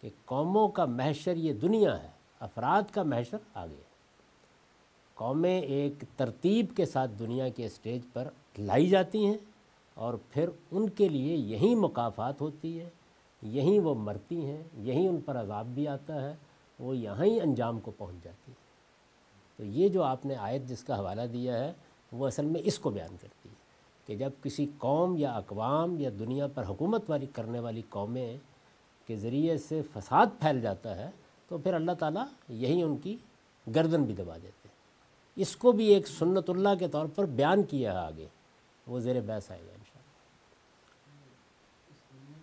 کہ 0.00 0.10
قوموں 0.24 0.68
کا 0.68 0.84
محشر 0.84 1.36
یہ 1.36 1.52
دنیا 1.52 2.02
ہے، 2.02 2.08
افراد 2.40 2.82
کا 2.94 3.02
محشر 3.02 3.36
آگے 3.54 3.92
قومیں 5.14 5.60
ایک 5.60 6.04
ترتیب 6.16 6.66
کے 6.76 6.84
ساتھ 6.84 7.10
دنیا 7.18 7.48
کے 7.48 7.66
اسٹیج 7.66 8.02
پر 8.12 8.28
لائی 8.58 8.88
جاتی 8.88 9.26
ہیں 9.26 9.38
اور 9.94 10.14
پھر 10.30 10.48
ان 10.70 10.88
کے 10.88 11.08
لیے 11.08 11.36
یہی 11.36 11.74
مقافات 11.74 12.40
ہوتی 12.40 12.80
ہے 12.80 12.88
یہیں 13.42 13.80
وہ 13.80 13.94
مرتی 13.94 14.44
ہیں، 14.44 14.62
یہیں 14.78 15.08
ان 15.08 15.20
پر 15.20 15.40
عذاب 15.40 15.66
بھی 15.66 15.88
آتا 15.88 16.22
ہے، 16.22 16.34
وہ 16.78 16.96
یہاں 16.96 17.24
ہی 17.24 17.40
انجام 17.40 17.80
کو 17.80 17.90
پہنچ 17.90 18.24
جاتی 18.24 18.52
ہے 18.52 18.56
تو 19.56 19.64
یہ 19.64 19.88
جو 19.88 20.02
آپ 20.02 20.26
نے 20.26 20.36
آیت 20.36 20.62
جس 20.62 20.84
کا 20.84 20.98
حوالہ 20.98 21.22
دیا 21.32 21.58
ہے، 21.58 21.72
وہ 22.12 22.26
اصل 22.26 22.46
میں 22.46 22.60
اس 22.64 22.78
کو 22.78 22.90
بیان 22.90 23.16
کرتی 23.20 23.48
ہے 23.48 23.54
کہ 24.06 24.16
جب 24.16 24.30
کسی 24.42 24.66
قوم 24.78 25.16
یا 25.16 25.32
اقوام 25.32 26.00
یا 26.00 26.10
دنیا 26.18 26.46
پر 26.46 26.64
حکومت 26.68 27.10
والی 27.10 27.26
کرنے 27.26 27.60
والی 27.60 27.82
قومیں 27.88 28.36
کے 29.06 29.16
ذریعے 29.16 29.58
سے 29.58 29.82
فساد 29.92 30.26
پھیل 30.40 30.60
جاتا 30.60 30.96
ہے، 30.96 31.10
تو 31.48 31.58
پھر 31.58 31.74
اللہ 31.74 31.92
تعالیٰ 31.92 32.24
یہی 32.48 32.82
ان 32.82 32.96
کی 32.96 33.16
گردن 33.74 34.04
بھی 34.04 34.14
دبا 34.14 34.36
دیتے 34.36 34.68
ہیں۔ 34.68 34.72
اس 35.36 35.56
کو 35.56 35.72
بھی 35.72 35.84
ایک 35.84 36.08
سنت 36.08 36.50
اللہ 36.50 36.68
کے 36.78 36.88
طور 36.88 37.06
پر 37.06 37.26
بیان 37.26 37.62
کیا 37.62 37.92
ہے 37.92 37.98
آگے۔ 37.98 38.26
وہ 38.86 39.00
زیر 39.00 39.20
بحث 39.20 39.50
آئے 39.50 39.60
گا۔ 39.60 39.81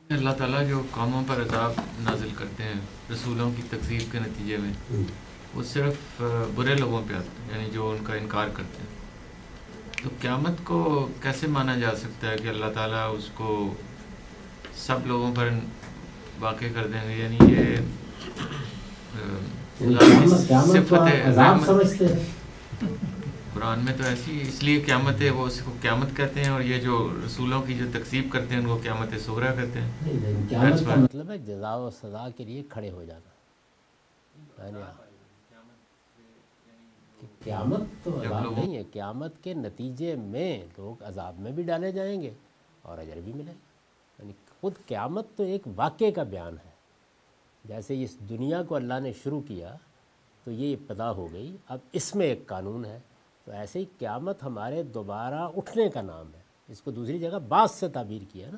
اللہ 0.09 0.29
تعالیٰ 0.29 0.67
جو 0.69 0.81
قوموں 0.91 1.23
پر 1.27 1.41
عذاب 1.41 1.71
نازل 1.99 2.29
کرتے 2.37 2.63
ہیں 2.63 2.73
رسولوں 3.11 3.51
کی 3.55 3.61
تقسیب 3.69 4.11
کے 4.11 4.19
نتیجے 4.19 4.57
میں 4.57 5.03
وہ 5.53 5.63
صرف 5.63 6.21
برے 6.55 6.75
لوگوں 6.75 7.01
پہ 7.07 7.13
آتے 7.13 7.43
ہیں 7.43 7.59
یعنی 7.59 7.71
جو 7.73 7.89
ان 7.89 7.97
کا 8.03 8.13
انکار 8.13 8.47
کرتے 8.53 8.83
ہیں۔ 8.83 8.97
تو 10.03 10.09
قیامت 10.21 10.55
کو 10.63 11.07
کیسے 11.21 11.47
مانا 11.47 11.75
جا 11.75 11.95
سکتا 11.95 12.31
ہے 12.31 12.35
کہ 12.37 12.47
اللہ 12.47 12.65
تعالیٰ 12.73 13.15
اس 13.17 13.29
کو 13.33 13.73
سب 14.77 15.07
لوگوں 15.07 15.35
پر 15.35 15.49
واقع 16.39 16.65
کر 16.75 16.87
دیں 16.87 17.09
گے؟ 17.09 17.15
یعنی 17.15 17.37
یہ 17.53 17.77
یعنی 19.79 20.27
صفت 20.73 21.07
ہے 21.07 21.23
قرآن 23.53 23.79
میں 23.85 23.97
تو 23.97 24.03
ایسی 24.03 24.41
اس 24.41 24.63
لیے 24.63 24.81
قیامت 24.81 25.21
ہے 25.21 25.29
وہ 25.29 25.47
اس 25.47 25.61
کو 25.65 25.71
قیامت 25.81 26.17
کہتے 26.17 26.43
ہیں 26.43 26.49
اور 26.49 26.61
یہ 26.61 26.81
جو 26.81 27.17
رسولوں 27.25 27.61
کی 27.61 27.73
جو 27.73 27.85
تقسیب 27.93 28.27
کرتے 28.31 28.53
ہیں 28.53 28.61
ان 28.61 28.67
کو 28.67 28.77
قیامت 28.83 29.09
سغرا 29.25 29.53
کہتے 29.55 29.81
ہیں۔ 29.81 29.91
قیامت 30.49 30.79
کا. 30.79 30.95
مطلب 31.01 31.31
ہے 31.31 31.37
جزا 31.37 31.75
و 31.75 31.89
سزا 31.89 32.27
کے 32.37 32.43
لیے 32.43 32.63
کھڑے 32.69 32.91
ہو 32.91 33.03
جانا۔ 33.03 33.29
یعنی 34.67 34.81
کہ 37.21 37.27
قیامت 37.43 37.81
تو 38.03 38.21
عذاب 38.21 38.59
نہیں 38.59 38.75
ہے 38.77 38.83
قیامت 38.93 39.43
کے 39.43 39.53
نتیجے 39.53 40.15
میں 40.15 40.65
لوگ 40.77 41.03
عذاب 41.03 41.39
میں 41.39 41.51
بھی 41.51 41.63
ڈالے 41.63 41.91
جائیں 41.91 42.21
گے 42.21 42.33
اور 42.81 42.97
اجر 42.97 43.19
بھی 43.23 43.33
ملے 43.33 43.51
گا۔ 43.51 43.57
یعنی 44.19 44.33
خود 44.61 44.73
قیامت 44.87 45.27
تو 45.35 45.43
ایک 45.43 45.61
واقعے 45.75 46.11
کا 46.11 46.23
بیان 46.23 46.53
ہے۔ 46.53 46.69
جیسے 47.65 48.03
اس 48.03 48.19
دنیا 48.29 48.63
کو 48.63 48.75
اللہ 48.75 48.99
نے 49.03 49.13
شروع 49.23 49.41
کیا 49.41 49.75
تو 50.43 50.51
یہ 50.51 50.75
ابتدا 50.75 51.11
ہو 51.11 51.33
گئی۔ 51.33 51.57
اب 51.67 51.79
اس 51.91 52.15
میں 52.15 52.25
ایک 52.25 52.47
قانون 52.47 52.85
ہے۔ 52.85 52.99
تو 53.49 53.55
ایسے 53.55 53.79
ہی 53.79 53.85
قیامت 53.99 54.43
ہمارے 54.43 54.83
دوبارہ 54.83 55.49
اٹھنے 55.57 55.89
کا 55.89 56.01
نام 56.01 56.33
ہے۔ 56.33 56.39
اس 56.67 56.81
کو 56.81 56.91
دوسری 56.91 57.19
جگہ 57.19 57.39
بعض 57.39 57.71
سے 57.71 57.89
تعبیر 57.89 58.21
کیا 58.33 58.47
نا۔ 58.51 58.57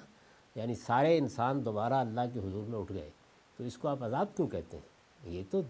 یعنی 0.60 0.76
سارے 0.76 1.18
انسان 1.18 1.66
دوبارہ 1.66 1.94
اللہ 1.94 2.22
کے 2.34 2.40
حضور 2.40 2.64
میں 2.64 2.80
اٹھ 2.80 2.94
گئے۔ 2.94 3.10
تو 3.58 3.64
اس 3.64 3.78
کو 3.78 3.88
آپ 3.88 4.04
عذاب 4.04 4.28
کیوں 4.36 4.48
کہتے 4.48 4.78
ہیں؟ 4.78 5.32
یہ 5.34 5.44
تو 5.52 5.62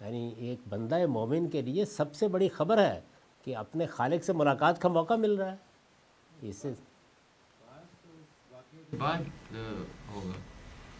یعنی 0.00 0.34
ایک 0.36 0.58
بندہ 0.68 1.06
مومن 1.06 1.48
کے 1.48 1.62
لیے 1.62 1.84
سب 1.84 2.14
سے 2.14 2.28
بڑی 2.28 2.48
خبر 2.48 2.78
ہے 2.78 3.00
کہ 3.44 3.56
اپنے 3.56 3.86
خالق 3.86 4.24
سے 4.24 4.32
ملاقات 4.32 4.80
کا 4.80 4.88
موقع 4.88 5.14
مل 5.14 5.34
رہا 5.34 5.52
ہے۔ 5.52 5.56
اس 6.42 6.56
سے 6.56 6.72
بعد 8.98 9.18
ہوگا۔ 10.14 10.32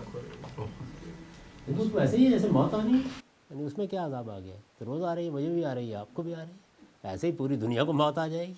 ایسے 2.00 2.16
ہی 2.16 2.30
جیسے 2.30 2.48
موت 2.48 2.74
آنی 2.74 2.94
ہے۔ 2.94 3.23
یعنی 3.50 3.62
اس 3.64 3.78
میں 3.78 3.86
کیا 3.86 4.06
عذاب 4.06 4.30
آ 4.30 4.38
گیا؟ 4.38 4.54
تو 4.78 4.84
روز 4.84 5.04
آ 5.04 5.14
رہی 5.14 5.24
ہے 5.24 5.30
مجھے 5.30 5.48
بھی 5.48 5.64
آ 5.64 5.74
رہی 5.74 5.90
ہے 5.90 5.94
آپ 5.94 6.06
کو 6.14 6.22
بھی 6.22 6.34
آ 6.34 6.38
رہی 6.38 6.46
ہے؟ 6.46 7.08
ایسے 7.08 7.26
ہی 7.26 7.32
پوری 7.32 7.56
دنیا 7.56 7.84
کو 7.84 7.92
موت 7.92 8.18
آ 8.18 8.26
جائے 8.26 8.46
گی۔ 8.48 8.52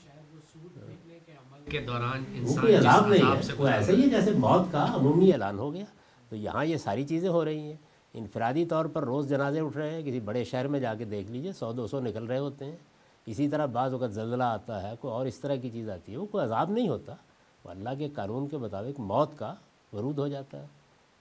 کے 1.27 1.33
عمل 1.33 1.71
کے 1.71 1.81
دوران 1.81 2.25
انسان 2.35 2.75
عذاب 2.75 3.07
نہیں 3.07 3.23
ہے 3.23 3.55
وہ 3.59 3.71
ہی 3.71 4.03
ہے۔ 4.03 4.09
جیسے 4.09 4.31
موت 4.31 4.73
کا 4.73 4.87
عمومی 4.95 5.33
اعلان 5.33 5.59
ہو 5.59 5.73
گیا۔ 5.73 5.85
تو 6.29 6.37
یہاں 6.37 6.65
یہ 6.65 6.77
ساری 6.77 7.05
چیزیں 7.05 7.29
ہو 7.29 7.45
رہی 7.45 7.59
ہیں۔ 7.59 7.75
انفرادی 8.15 8.65
طور 8.65 8.85
پر 8.85 9.05
روز 9.05 9.29
جنازے 9.29 9.61
اٹھ 9.61 9.77
رہے 9.77 9.91
ہیں 9.91 10.03
کسی 10.03 10.21
بڑے 10.21 10.45
شہر 10.45 10.69
میں 10.69 10.81
جا 10.81 10.95
کے 10.95 11.05
دیکھ 11.05 11.31
لیجیے 11.31 11.53
سو 11.53 11.73
دو 11.73 11.87
سو 11.87 12.01
نکل 12.01 12.25
رہے 12.25 12.39
ہوتے 12.39 12.65
ہیں۔ 12.65 12.77
اسی 13.27 13.49
طرح 13.49 13.67
بعض 13.67 13.95
وقت 13.95 14.13
زلزلہ 14.13 14.45
آتا 14.45 14.83
ہے 14.83 14.95
کوئی 15.01 15.15
اور 15.15 15.27
اس 15.27 15.39
طرح 15.39 15.57
کی 15.57 15.71
چیز 15.71 15.91
آتی 15.91 16.13
ہے 16.13 16.17
وہ 16.17 16.27
کوئی 16.27 16.45
عذاب 16.45 16.71
نہیں 16.71 16.89
ہوتا۔ 16.89 17.15
وہ 17.65 17.71
اللہ 17.71 17.91
کے 17.99 18.09
قانون 18.09 18.49
کے 18.49 18.57
مطابق 18.57 19.01
موت 19.01 19.39
کا 19.39 19.55
ورود 19.93 20.19
ہو 20.19 20.29
جاتا 20.29 20.63
ہے۔ 20.63 20.67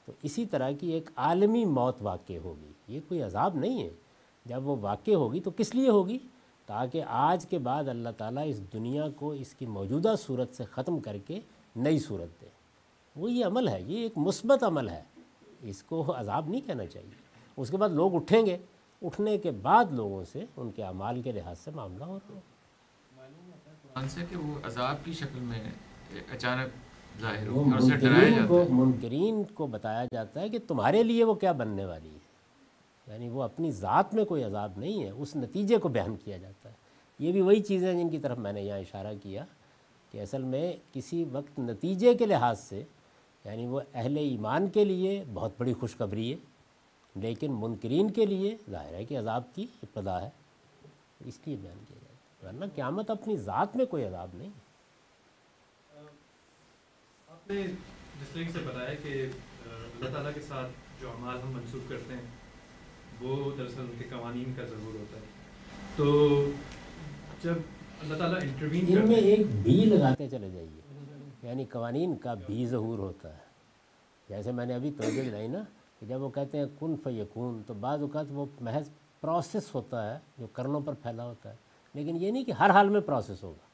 تو 0.05 0.11
اسی 0.23 0.45
طرح 0.45 0.71
کی 0.71 0.91
ایک 0.91 1.09
عالمی 1.15 1.65
موت 1.65 1.95
واقع 2.01 2.33
ہوگی۔ 2.43 2.71
یہ 2.87 2.99
کوئی 3.07 3.21
عذاب 3.21 3.55
نہیں 3.55 3.83
ہے۔ 3.83 3.89
جب 4.45 4.67
وہ 4.67 4.75
واقع 4.81 5.11
ہوگی 5.11 5.39
تو 5.39 5.51
کس 5.57 5.75
لیے 5.75 5.89
ہوگی؟ 5.89 6.19
تاکہ 6.65 7.03
آج 7.07 7.45
کے 7.45 7.57
بعد 7.59 7.87
اللہ 7.87 8.09
تعالیٰ 8.17 8.43
اس 8.47 8.73
دنیا 8.73 9.09
کو 9.09 9.31
اس 9.31 9.53
کی 9.53 9.65
موجودہ 9.65 10.13
صورت 10.19 10.55
سے 10.55 10.63
ختم 10.63 10.99
کر 10.99 11.17
کے 11.17 11.39
نئی 11.75 11.99
صورت 11.99 12.41
دے۔ 12.41 12.45
وہ 13.15 13.31
یہ 13.31 13.45
عمل 13.45 13.67
ہے 13.67 13.81
یہ 13.81 13.97
ایک 13.97 14.17
مثبت 14.17 14.63
عمل 14.63 14.89
ہے۔ 14.89 15.03
اس 15.61 15.83
کو 15.83 16.13
عذاب 16.17 16.49
نہیں 16.49 16.61
کہنا 16.67 16.85
چاہیے۔ 16.85 17.09
اس 17.57 17.69
کے 17.69 17.77
بعد 17.77 17.89
لوگ 17.89 18.15
اٹھیں 18.15 18.45
گے۔ 18.45 18.57
اٹھنے 19.01 19.37
کے 19.37 19.51
بعد 19.51 19.85
لوگوں 19.91 20.23
سے 20.31 20.45
ان 20.57 20.71
کے 20.71 20.83
اعمال 20.83 21.21
کے 21.21 21.31
لحاظ 21.31 21.59
سے 21.59 21.71
معاملہ 21.75 22.03
ہو 22.03 22.17
رہا 22.17 22.35
ہے۔ 22.35 22.39
قرآن 23.93 24.09
سے 24.09 24.21
کہ 24.29 24.35
وہ 24.35 24.53
عذاب 24.63 24.95
کی 25.05 25.13
شکل 25.13 25.39
میں 25.39 25.63
اچانک 26.31 26.69
ظاہر 27.21 27.47
منکرین 28.69 29.43
کو 29.43 29.67
بتایا 29.67 30.05
جاتا 30.05 30.41
ہے 30.41 30.49
کہ 30.49 30.57
تمہارے 30.67 31.03
لیے 31.03 31.23
وہ 31.23 31.33
کیا 31.33 31.51
بننے 31.51 31.85
والی 31.85 32.09
ہے۔ 32.09 32.24
یعنی 33.07 33.29
وہ 33.29 33.43
اپنی 33.43 33.71
ذات 33.71 34.13
میں 34.13 34.25
کوئی 34.25 34.43
عذاب 34.43 34.77
نہیں 34.77 35.03
ہے، 35.03 35.09
اس 35.09 35.35
نتیجے 35.35 35.77
کو 35.77 35.87
بیان 35.87 36.15
کیا 36.15 36.37
جاتا 36.37 36.69
ہے۔ 36.69 36.73
یہ 37.19 37.31
بھی 37.31 37.41
وہی 37.41 37.61
چیزیں 37.61 37.87
ہیں 37.87 38.03
جن 38.03 38.09
کی 38.09 38.19
طرف 38.19 38.37
میں 38.37 38.53
نے 38.53 38.61
یہاں 38.61 38.79
اشارہ 38.79 39.13
کیا 39.23 39.45
کہ 40.11 40.21
اصل 40.21 40.43
میں 40.43 40.73
کسی 40.93 41.23
وقت 41.31 41.59
نتیجے 41.59 42.13
کے 42.13 42.25
لحاظ 42.25 42.59
سے 42.59 42.83
یعنی 43.45 43.67
وہ 43.67 43.81
اہل 43.93 44.17
ایمان 44.17 44.67
کے 44.69 44.85
لیے 44.85 45.23
بہت 45.33 45.51
بڑی 45.57 45.73
خوشخبری 45.73 46.31
ہے، 46.31 46.37
لیکن 47.15 47.53
منکرین 47.53 48.11
کے 48.11 48.25
لیے 48.25 48.55
ظاہر 48.69 48.93
ہے 48.93 49.03
کہ 49.05 49.19
عذاب 49.19 49.43
کی 49.55 49.65
ابتدا 49.83 50.21
ہے۔ 50.21 50.29
اس 51.25 51.39
لیے 51.45 51.55
بیان 51.61 51.83
کیا 51.87 51.97
جاتا 52.01 52.13
ہے۔ 52.13 52.47
ورنہ 52.47 52.65
قیامت 52.75 53.09
اپنی 53.09 53.37
ذات 53.37 53.75
میں 53.75 53.85
کوئی 53.85 54.03
عذاب 54.03 54.29
نہیں 54.33 54.49
آپ 57.27 57.47
نے 57.47 57.61
جس 58.21 58.29
طریقے 58.33 58.51
سے 58.51 58.59
بتایا 58.59 58.93
کہ، 58.93 59.29
اللہ 59.65 60.09
تعالیٰ 60.09 60.33
کے 60.33 60.41
ساتھ 60.41 60.71
جو 61.01 61.09
اعمال 61.11 61.37
ہم 61.41 61.51
منسوخ 61.51 61.89
کرتے 61.89 62.13
ہیں 62.13 62.34
وہ 63.21 63.51
دراصل 63.57 63.79
ان 63.79 63.91
کے 63.99 64.05
قوانین 64.09 64.53
کا 64.55 64.63
ضرور 64.65 64.99
ہوتا 64.99 65.17
ہے۔ 65.17 65.25
تو 65.95 66.45
جب 67.43 67.53
اللہ 68.01 68.17
تعالیٰ 68.17 68.41
انٹروین 68.41 68.97
ان 68.97 69.07
میں 69.07 69.17
ایک 69.17 69.47
بی 69.63 69.85
لگاتے 69.85 70.29
چلے 70.29 70.49
جائیے۔ 70.49 70.81
یعنی 71.43 71.65
قوانین 71.65 72.15
کا 72.15 72.33
بھی 72.33 72.65
ظہور 72.65 72.99
ہوتا 72.99 73.33
ہے۔ 73.33 73.45
جیسے 74.29 74.51
میں 74.51 74.65
نے 74.65 74.73
ابھی 74.75 74.91
توجہ 74.91 75.21
دلائی 75.21 75.47
نا 75.47 75.59
کہ 75.99 76.05
جب 76.05 76.21
وہ 76.21 76.29
کہتے 76.29 76.57
ہیں 76.57 76.65
کن 76.79 76.95
فیکون 77.03 77.61
تو 77.67 77.73
بعض 77.73 78.01
اوقات 78.01 78.25
وہ 78.29 78.45
محض 78.61 78.89
پروسیس 79.21 79.75
ہوتا 79.75 80.13
ہے 80.13 80.19
جو 80.37 80.47
کرنوں 80.47 80.81
پر 80.81 80.93
پھیلا 80.93 81.25
ہوتا 81.25 81.49
ہے۔ 81.51 81.55
لیکن 81.93 82.15
یہ 82.15 82.31
نہیں 82.31 82.43
کہ 82.43 82.51
ہر 82.51 82.69
حال 82.69 82.89
میں 82.89 83.01
پروسیس 83.01 83.43
ہوگا۔ 83.43 83.65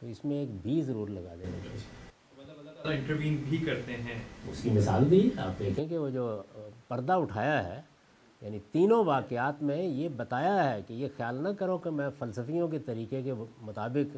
تو 0.00 0.06
اس 0.06 0.24
میں 0.24 0.36
ایک 0.36 0.48
بھی 0.62 0.82
ضرور 0.82 1.08
لگا 1.08 1.34
دینا 1.38 1.58
چاہیے۔ 1.64 2.94
انٹروین 2.94 3.44
بھی 3.48 3.56
کرتے 3.56 3.92
ہیں۔ 3.92 4.18
اس 4.48 4.62
کی 4.62 4.70
مثال 4.70 5.10
دی 5.10 5.30
آپ 5.36 5.58
دیکھیں 5.58 5.88
کہ 5.88 5.98
وہ 5.98 6.10
جو 6.10 6.42
پردہ 6.88 7.12
اٹھایا 7.12 7.64
ہے 7.64 7.82
یعنی 8.40 8.58
تینوں 8.72 9.04
واقعات 9.04 9.62
میں 9.62 9.82
یہ 9.82 10.08
بتایا 10.08 10.72
ہے 10.72 10.80
کہ 10.86 10.92
یہ 10.92 11.08
خیال 11.16 11.42
نہ 11.42 11.48
کرو 11.48 11.78
کہ 11.78 11.90
میں 11.90 12.08
فلسفیوں 12.18 12.68
کے 12.68 12.78
طریقے 12.78 13.22
کے 13.22 13.32
مطابق 13.62 14.16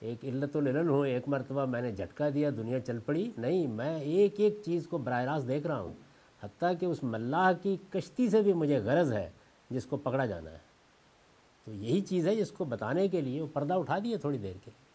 ایک 0.00 0.24
علت 0.24 0.56
العلل 0.56 0.88
ہوں، 0.88 1.06
ایک 1.06 1.28
مرتبہ 1.28 1.64
میں 1.64 1.82
نے 1.82 1.92
جھٹکا 1.92 2.28
دیا، 2.34 2.50
دنیا 2.56 2.80
چل 2.80 2.98
پڑی۔ 2.98 3.30
نہیں، 3.38 3.66
میں 3.66 4.00
ایک 4.00 4.40
ایک 4.40 4.60
چیز 4.64 4.86
کو 4.86 4.98
براہ 4.98 5.24
راست 5.24 5.48
دیکھ 5.48 5.66
رہا 5.66 5.80
ہوں، 5.80 5.92
حتیٰ 6.42 6.72
کہ 6.80 6.86
اس 6.86 7.02
ملاح 7.02 7.52
کی 7.52 7.76
کشتی 7.90 8.28
سے 8.28 8.42
بھی 8.42 8.52
مجھے 8.52 8.78
غرض 8.78 9.12
ہے 9.12 9.30
جس 9.70 9.86
کو 9.86 9.96
پکڑا 9.96 10.26
جانا 10.26 10.50
ہے۔ 10.50 10.66
تو 11.66 11.72
یہی 11.72 12.00
چیز 12.00 12.28
ہے 12.28 12.34
جس 12.36 12.50
کو 12.50 12.64
بتانے 12.64 13.08
کے 13.08 13.20
لیے 13.20 13.40
وہ 13.40 13.46
پردہ 13.52 13.74
اٹھا 13.74 13.98
دیا 13.98 14.16
تھوڑی 14.18 14.38
دیر 14.38 14.54
کے 14.64 14.70
لیے 14.70 14.86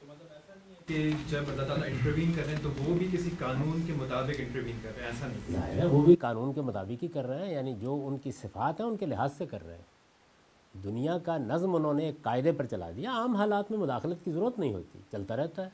تو 0.00 0.06
مطلب 0.06 0.32
ایسا 0.32 0.54
نہیں 0.54 0.70
ہے 0.70 0.73
کہ 0.86 1.10
جب 1.28 1.42
اللہ 1.48 1.62
تعالیٰ 1.62 1.88
انٹروین 1.88 2.32
کر 2.32 2.44
رہے 2.46 2.54
ہیں 2.54 2.62
تو 2.62 2.70
وہ 2.78 2.94
بھی 2.94 3.08
کسی 3.12 3.30
قانون 3.38 3.82
کے 3.86 3.92
مطابق 3.92 4.30
انٹروین 4.38 4.78
کر 4.82 4.90
رہے 4.96 5.04
ہیں 5.04 5.10
ایسا 5.10 5.26
نہیں۔ 5.26 5.52
ظاہر 5.52 5.78
ہے 5.78 5.86
وہ 5.86 6.02
بھی 6.02 6.16
قانون 6.16 6.52
کے 6.52 6.60
مطابق 6.60 7.02
ہی 7.02 7.08
کر 7.08 7.24
رہے 7.26 7.46
ہیں 7.46 7.54
یعنی 7.54 7.74
جو 7.80 8.02
ان 8.06 8.18
کی 8.18 8.32
صفات 8.32 8.80
ہیں 8.80 8.86
ان 8.86 8.96
کے 8.96 9.06
لحاظ 9.06 9.30
سے 9.38 9.46
کر 9.46 9.66
رہے 9.66 9.74
ہیں۔ 9.74 9.82
دنیا 10.84 11.18
کا 11.18 11.38
نظم 11.38 11.74
انہوں 11.76 11.94
نے 11.94 12.04
ایک 12.04 12.22
قاعدے 12.22 12.52
پر 12.52 12.66
چلا 12.66 12.90
دیا 12.96 13.10
عام 13.10 13.34
حالات 13.36 13.70
میں 13.70 13.78
مداخلت 13.78 14.24
کی 14.24 14.32
ضرورت 14.32 14.58
نہیں 14.58 14.74
ہوتی 14.74 14.98
چلتا 15.12 15.36
رہتا 15.36 15.64
ہے۔ 15.64 15.70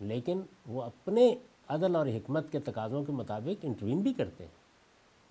لیکن 0.00 0.40
وہ 0.66 0.82
اپنے 0.82 1.34
عدل 1.68 1.96
اور 1.96 2.06
حکمت 2.06 2.52
کے 2.52 2.58
تقاضوں 2.58 3.04
کے 3.04 3.12
مطابق 3.12 3.60
انٹروین 3.62 4.00
بھی 4.00 4.12
کرتے 4.12 4.44
ہیں۔ 4.44 4.52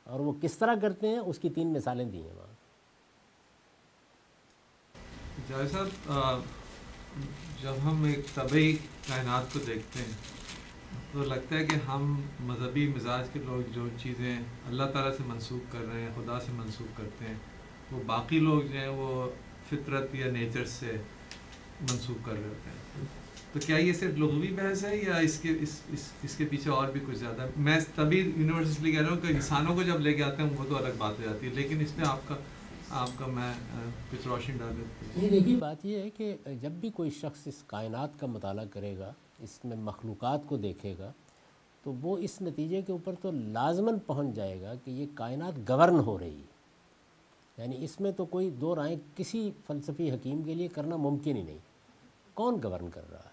اور 0.04 0.20
وہ 0.20 0.32
کس 0.42 0.58
طرح 0.58 0.76
کرتے 0.82 1.08
ہیں 1.08 1.18
اس 1.18 1.40
کی 1.40 1.50
تین 1.50 1.74
مثالیں 1.74 2.06
دی 2.06 2.22
ہیں 2.22 2.34
وہاں۔ 2.36 2.54
جاوید 5.50 5.72
صاحب 5.72 6.42
جب 7.62 7.74
ہم 7.84 8.04
ایک 8.04 8.34
طبعی 8.34 8.72
کائنات 9.08 9.54
کو 9.54 9.60
دیکھتے 9.68 10.00
ہیں، 10.00 10.14
تو 11.12 11.24
لگتا 11.24 11.58
ہے 11.58 11.66
کہ 11.66 11.76
ہم 11.88 12.20
مذہبی 12.40 12.88
مزاج 12.88 13.28
کے 13.34 13.40
لوگ 13.46 13.72
جو 13.74 13.88
چیزیں 14.04 14.36
اللہ 14.36 14.84
تعالیٰ 14.94 15.12
سے 15.18 15.24
منسوخ 15.28 15.72
کر 15.72 15.86
رہے 15.92 16.02
ہیں، 16.02 16.10
خدا 16.16 16.40
سے 16.40 16.52
منسوخ 16.52 16.98
کرتے 16.98 17.26
ہیں، 17.26 17.36
وہ 17.92 18.04
باقی 18.06 18.40
لوگ 18.40 18.62
جو 18.62 18.78
ہیں، 18.80 18.88
وہ 18.88 19.30
فطرت 19.70 20.16
یا 20.16 20.32
نیچر 20.32 20.66
سے 20.70 20.92
منسوخ 21.82 22.26
کر 22.26 22.32
رہے 22.32 22.48
ہوتے 22.48 22.70
ہیں۔ 22.70 23.06
تو 23.54 23.60
کیا 23.66 23.78
یہ 23.78 23.94
صرف 23.94 24.18
لغوی 24.18 24.52
بحث 24.56 24.84
ہے 24.84 24.96
یا 24.98 25.18
اس 25.18 25.38
کے، 25.40 25.56
اس 25.62 25.80
اس 25.94 26.08
اس 26.24 26.36
کے 26.38 26.46
پیچھے 26.46 26.72
اور 26.72 26.92
بھی 26.92 27.00
کچھ 27.08 27.18
زیادہ؟ 27.18 27.42
ہے 27.42 27.48
میں 27.58 27.80
تبھی 27.96 28.20
یونیورس 28.20 28.70
اس 28.70 28.80
لیے 28.80 28.92
کہہ 28.92 29.02
رہا 29.02 29.10
ہوں 29.10 29.22
کہ 29.22 29.28
انسانوں 29.28 29.76
کو 29.76 29.84
جب 29.84 30.00
لے 30.00 30.14
کے 30.14 30.24
آتے 30.24 30.44
ہیں 30.44 30.50
وہ 30.58 30.66
تو 30.70 30.78
الگ 30.78 30.98
بات 30.98 31.20
ہو 31.20 31.24
جاتی 31.24 31.48
ہے، 31.48 31.52
لیکن 31.54 31.82
اس 31.82 31.98
میں 31.98 32.06
آپ 32.08 32.28
کا 32.28 32.36
آپ 32.94 33.10
کا 33.18 33.28
میں 33.28 33.54
کچھ 34.12 34.28
روشنی 34.28 34.58
ڈال 34.58 34.78
دیتا 34.78 35.22
ہوں۔ 35.22 35.30
دیکھیے، 35.30 35.56
بات 35.56 35.86
یہ 35.86 35.98
ہے 35.98 36.10
کہ 36.10 36.38
جب 36.62 36.72
بھی 36.72 36.90
کوئی 36.90 37.10
شخص 37.10 37.48
اس 37.48 37.64
کائنات 37.68 38.20
کا 38.20 38.28
مطالعہ 38.28 38.66
کرے 38.72 38.98
گا، 38.98 39.14
اس 39.40 39.66
میں 39.66 39.78
مخلوقات 39.78 40.40
کو 40.46 40.58
دیکھے 40.58 40.96
گا، 41.00 41.12
تو 41.84 41.94
وہ 42.02 42.18
اس 42.18 42.42
نتیجے 42.42 42.82
کے 42.82 42.92
اوپر 42.92 43.14
تو 43.22 43.32
لازماً 43.32 43.96
پہنچ 44.06 44.36
جائے 44.36 44.62
گا 44.62 44.74
کہ 44.86 44.92
یہ 44.92 45.06
کائنات 45.14 45.70
گورن 45.70 46.00
ہو 46.00 46.20
رہی 46.20 46.40
ہے۔ 46.40 46.52
یعنی 47.58 47.84
اس 47.84 48.00
میں 48.00 48.12
تو 48.12 48.26
کوئی 48.26 48.50
دو 48.50 48.76
رائیں 48.76 48.96
کسی 49.16 49.52
فلسفی 49.68 50.12
حکیم 50.12 50.44
کے 50.44 50.54
لیے 50.54 50.68
کرنا 50.68 50.96
ممکن 50.96 51.36
ہی 51.36 51.44
نہیں۔ 51.44 51.58
کون 52.34 52.58
گورن 52.64 52.90
کر 52.90 53.12
رہا 53.12 53.20
ہے؟ 53.20 53.30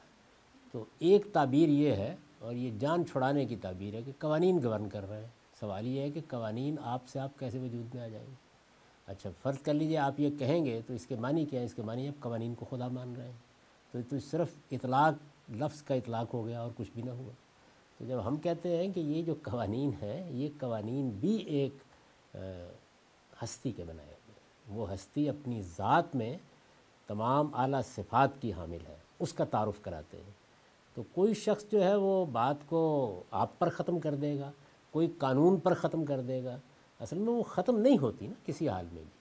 تو 0.72 0.84
ایک 0.98 1.26
تعبیر 1.32 1.68
یہ 1.68 1.92
ہے، 1.92 2.16
اور 2.38 2.54
یہ 2.54 2.70
جان 2.78 3.06
چھڑانے 3.06 3.44
کی 3.44 3.56
تعبیر 3.56 3.94
ہے 3.94 4.02
کہ 4.02 4.12
قوانین 4.18 4.58
گورن 4.62 4.88
کر 4.88 5.08
رہے 5.08 5.20
ہیں۔ 5.20 5.28
سوال 5.60 5.86
یہ 5.86 6.00
ہے 6.00 6.10
کہ 6.10 6.20
قوانین 6.28 6.76
آپ 6.82 7.08
سے 7.08 7.18
آپ 7.18 7.38
کیسے 7.38 7.58
وجود 7.58 7.94
میں 7.94 8.02
آ 8.02 8.08
جائیں 8.08 8.26
گے؟ 8.26 8.47
اچھا 9.08 9.30
فرض 9.42 9.58
کر 9.62 9.74
لیجیے 9.74 9.98
آپ 9.98 10.20
یہ 10.20 10.30
کہیں 10.38 10.64
گے 10.64 10.80
تو 10.86 10.94
اس 10.94 11.06
کے 11.06 11.14
معنی 11.14 11.44
کیا 11.44 11.60
ہے 11.60 11.64
اس 11.64 11.74
کے 11.74 11.82
معنی 11.82 12.08
آپ 12.08 12.22
قوانین 12.22 12.54
کو 12.54 12.66
خدا 12.70 12.88
مان 12.88 13.14
رہے 13.16 13.24
ہیں۔ 13.24 13.36
تو 13.92 13.98
تو 14.08 14.18
صرف 14.30 14.48
اطلاق، 14.70 15.50
لفظ 15.56 15.82
کا 15.82 15.94
اطلاق 15.94 16.34
ہو 16.34 16.46
گیا 16.46 16.60
اور 16.60 16.70
کچھ 16.76 16.90
بھی 16.94 17.02
نہ 17.02 17.10
ہوا۔ 17.10 17.32
تو 17.98 18.04
جب 18.04 18.26
ہم 18.26 18.36
کہتے 18.36 18.76
ہیں 18.76 18.92
کہ 18.92 19.00
یہ 19.00 19.22
جو 19.22 19.34
قوانین 19.42 19.90
ہیں، 20.02 20.30
یہ 20.32 20.48
قوانین 20.60 21.08
بھی 21.10 21.36
ایک 21.36 22.36
ہستی 23.42 23.72
کے 23.72 23.84
بنائے 23.84 24.08
ہوئے 24.08 24.76
وہ 24.78 24.92
ہستی 24.94 25.28
اپنی 25.28 25.62
ذات 25.76 26.14
میں 26.16 26.36
تمام 27.06 27.54
اعلیٰ 27.54 27.80
صفات 27.94 28.40
کی 28.40 28.52
حامل 28.52 28.86
ہے، 28.88 28.96
اس 29.18 29.32
کا 29.32 29.44
تعارف 29.44 29.80
کراتے 29.82 30.16
ہیں۔ 30.16 30.32
تو 30.94 31.02
کوئی 31.12 31.34
شخص 31.34 31.64
جو 31.72 31.84
ہے 31.84 31.94
وہ 31.94 32.24
بات 32.26 32.56
کو 32.66 32.80
آپ 33.30 33.58
پر 33.58 33.68
ختم 33.68 33.98
کر 33.98 34.14
دے 34.14 34.38
گا، 34.38 34.50
کوئی 34.90 35.08
قانون 35.18 35.56
پر 35.56 35.74
ختم 35.74 36.04
کر 36.04 36.20
دے 36.20 36.44
گا 36.44 36.58
اصل 37.00 37.18
میں 37.18 37.32
وہ 37.32 37.42
ختم 37.42 37.78
نہیں 37.78 37.98
ہوتی 37.98 38.26
نا 38.26 38.34
کسی 38.46 38.68
حال 38.68 38.84
میں 38.84 39.02
بھی۔ 39.02 39.18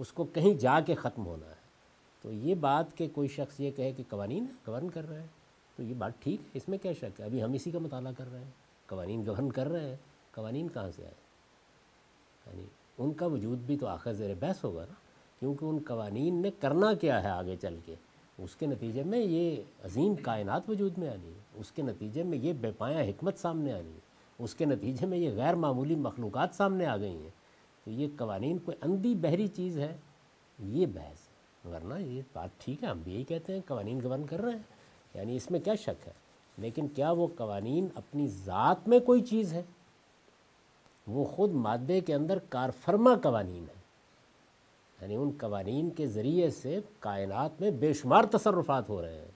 اس 0.00 0.12
کو 0.12 0.24
کہیں 0.24 0.54
جا 0.54 0.80
کے 0.80 0.94
ختم 0.94 1.26
ہونا 1.26 1.46
ہے۔ 1.46 1.58
تو 2.22 2.32
یہ 2.32 2.54
بات 2.54 2.96
کہ 2.96 3.08
کوئی 3.14 3.28
شخص 3.28 3.60
یہ 3.60 3.70
کہے 3.70 3.92
کہ 3.92 4.02
قوانین 4.08 4.46
گورن 4.66 4.90
کر 4.90 5.08
رہے 5.08 5.20
ہیں، 5.20 5.26
تو 5.76 5.82
یہ 5.82 5.94
بات 5.94 6.12
ٹھیک 6.18 6.40
ہے۔ 6.40 6.50
اس 6.54 6.68
میں 6.68 6.78
کیا 6.78 6.92
شک 6.92 7.20
ہے؟ 7.20 7.24
ابھی 7.24 7.42
ہم 7.42 7.52
اسی 7.52 7.70
کا 7.70 7.78
مطالعہ 7.78 8.12
کر 8.18 8.32
رہے 8.32 8.38
ہیں۔ 8.38 8.50
قوانین 8.86 9.26
گورن 9.26 9.52
کر 9.52 9.68
رہے 9.68 9.88
ہیں۔ 9.88 9.96
قوانین 10.30 10.68
کہاں 10.68 10.90
سے 10.96 11.04
آئے؟ 11.04 11.14
یعنی 12.46 12.66
ان 12.98 13.12
کا 13.12 13.26
وجود 13.26 13.58
بھی 13.58 13.76
تو 13.76 13.86
آخر 13.86 14.12
زیر 14.12 14.34
بحث 14.40 14.64
ہوگا 14.64 14.84
نا، 14.88 14.94
کیونکہ 15.40 15.64
ان 15.64 15.78
قوانین 15.86 16.42
نے 16.42 16.50
کرنا 16.60 16.94
کیا 16.94 17.22
ہے 17.22 17.28
آگے 17.28 17.56
چل 17.56 17.78
کے؟ 17.84 17.94
اس 18.38 18.56
کے 18.56 18.66
نتیجے 18.66 19.02
میں 19.02 19.18
یہ 19.18 19.56
عظیم 19.84 20.14
کائنات 20.14 20.70
وجود 20.70 20.98
میں 20.98 21.08
آنی 21.08 21.28
ہے۔ 21.28 21.38
اس 21.54 21.72
کے 21.72 21.82
نتیجے 21.82 22.22
میں 22.22 22.38
یہ 22.38 22.52
بے 22.52 22.70
پایاں 22.78 23.02
حکمت 23.02 23.38
سامنے 23.38 23.72
آنی 23.72 23.92
ہے۔ 23.92 24.07
اس 24.38 24.54
کے 24.54 24.64
نتیجے 24.64 25.06
میں 25.06 25.18
یہ 25.18 25.30
غیر 25.36 25.54
معمولی 25.54 25.94
مخلوقات 25.94 26.48
سامنے 26.52 26.86
آ 26.86 26.96
گئی 26.96 27.22
ہیں۔ 27.22 27.30
تو 27.84 27.90
یہ 27.90 28.08
قوانین 28.18 28.58
کوئی 28.58 28.76
اندھی 28.80 29.14
بہری 29.14 29.46
چیز 29.46 29.78
ہے؟ 29.78 29.96
یہ 30.58 30.86
بحث 30.86 31.28
ہے۔ 31.28 31.38
ورنہ 31.68 31.94
یہ 31.94 32.22
بات 32.32 32.48
ٹھیک 32.58 32.84
ہے، 32.84 32.88
ہم 32.88 32.98
بھی 32.98 33.14
یہی 33.14 33.24
کہتے 33.24 33.54
ہیں، 33.54 33.60
قوانین 33.66 34.00
گورن 34.02 34.26
کر 34.26 34.40
رہے 34.40 34.52
ہیں۔ 34.52 34.62
یعنی 35.14 35.36
اس 35.36 35.50
میں 35.50 35.60
کیا 35.60 35.74
شک 35.74 36.06
ہے؟ 36.06 36.12
لیکن 36.58 36.88
کیا 36.88 37.10
وہ 37.10 37.26
قوانین 37.36 37.88
اپنی 37.94 38.26
ذات 38.26 38.88
میں 38.88 39.00
کوئی 39.00 39.22
چیز 39.22 39.52
ہے؟ 39.52 39.62
وہ 41.06 41.24
خود 41.24 41.50
مادے 41.50 42.00
کے 42.00 42.14
اندر 42.14 42.38
کار 42.48 42.70
فرما 42.84 43.14
قوانین 43.22 43.62
ہے 43.62 43.78
یعنی 45.00 45.14
ان 45.14 45.30
قوانین 45.40 45.90
کے 45.90 46.06
ذریعے 46.06 46.50
سے 46.50 46.80
کائنات 46.98 47.60
میں 47.60 47.70
بے 47.70 47.92
شمار 47.92 48.24
تصرفات 48.24 48.88
ہو 48.88 49.02
رہے 49.02 49.18
ہیں۔ 49.18 49.28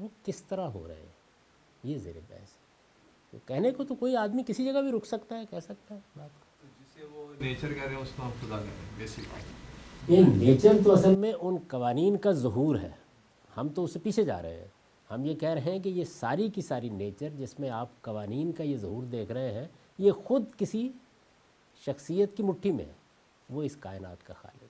وہ 0.00 0.08
کس 0.24 0.42
طرح 0.42 0.68
ہو 0.68 0.88
رہے 0.88 0.94
ہیں؟ 0.94 1.12
یہ 1.84 1.98
زیر 1.98 2.16
بحث 2.16 2.56
ہے۔ 2.56 2.65
تو 3.36 3.40
کہنے 3.46 3.70
کو 3.70 3.84
تو 3.84 3.94
کوئی 3.94 4.16
آدمی 4.16 4.42
کسی 4.46 4.64
جگہ 4.64 4.80
بھی 4.82 4.92
رک 4.92 5.06
سکتا 5.06 5.38
ہے 5.38 5.44
کہہ 5.50 5.58
سکتا 5.58 5.94
ہے 5.94 6.00
بات۔ 6.16 6.30
نیچر 7.42 7.72
کہہ 7.74 7.82
رہے 7.82 7.94
ہیں 7.94 8.02
اس 8.02 8.08
کو 8.16 8.22
خدا 8.22 8.56
بیسک 8.98 9.20
یہ 10.08 10.24
نیچر 10.36 10.72
تو 10.84 10.92
اصل 10.92 11.16
میں 11.16 11.32
ان 11.40 11.56
قوانین 11.68 12.16
کا 12.16 12.30
ظہور 12.30 12.76
ہے۔ 12.76 12.90
ہم 13.56 13.68
تو 13.68 13.84
اس 13.84 13.92
سے 13.92 13.98
پیچھے 13.98 14.24
جا 14.24 14.42
رہے 14.42 14.60
ہیں۔ 14.60 14.66
ہم 15.10 15.24
یہ 15.24 15.34
کہہ 15.34 15.48
رہے 15.48 15.60
ہیں 15.60 15.78
کہ 15.78 15.88
یہ 15.88 16.04
ساری 16.04 16.48
کی 16.48 16.60
ساری 16.62 16.88
نیچر 16.88 17.28
جس 17.28 17.60
میں 17.60 17.70
آپ 17.70 17.88
قوانین 18.00 18.52
کا 18.52 18.62
یہ 18.62 18.76
ظہور 18.76 19.02
دیکھ 19.02 19.32
رہے 19.32 19.52
ہیں 19.52 19.68
یہ 19.98 20.12
خود 20.12 20.44
کسی 20.56 20.88
شخصیت 21.86 22.36
کی 22.36 22.42
مٹھی 22.42 22.72
میں 22.72 22.84
ہے۔ 22.84 22.92
وہ 23.50 23.62
اس 23.62 23.76
کائنات 23.76 24.26
کا 24.26 24.34
خالق 24.34 24.62
ہے۔ 24.62 24.68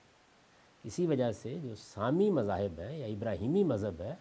اسی 0.83 1.07
وجہ 1.07 1.31
سے 1.31 1.57
جو 1.63 1.75
سامی 1.75 2.29
مذاہب 2.29 2.79
ہے 2.79 2.99
یا 2.99 3.05
ابراہیمی 3.05 3.63
مذہب 3.63 4.01
ہے 4.01 4.15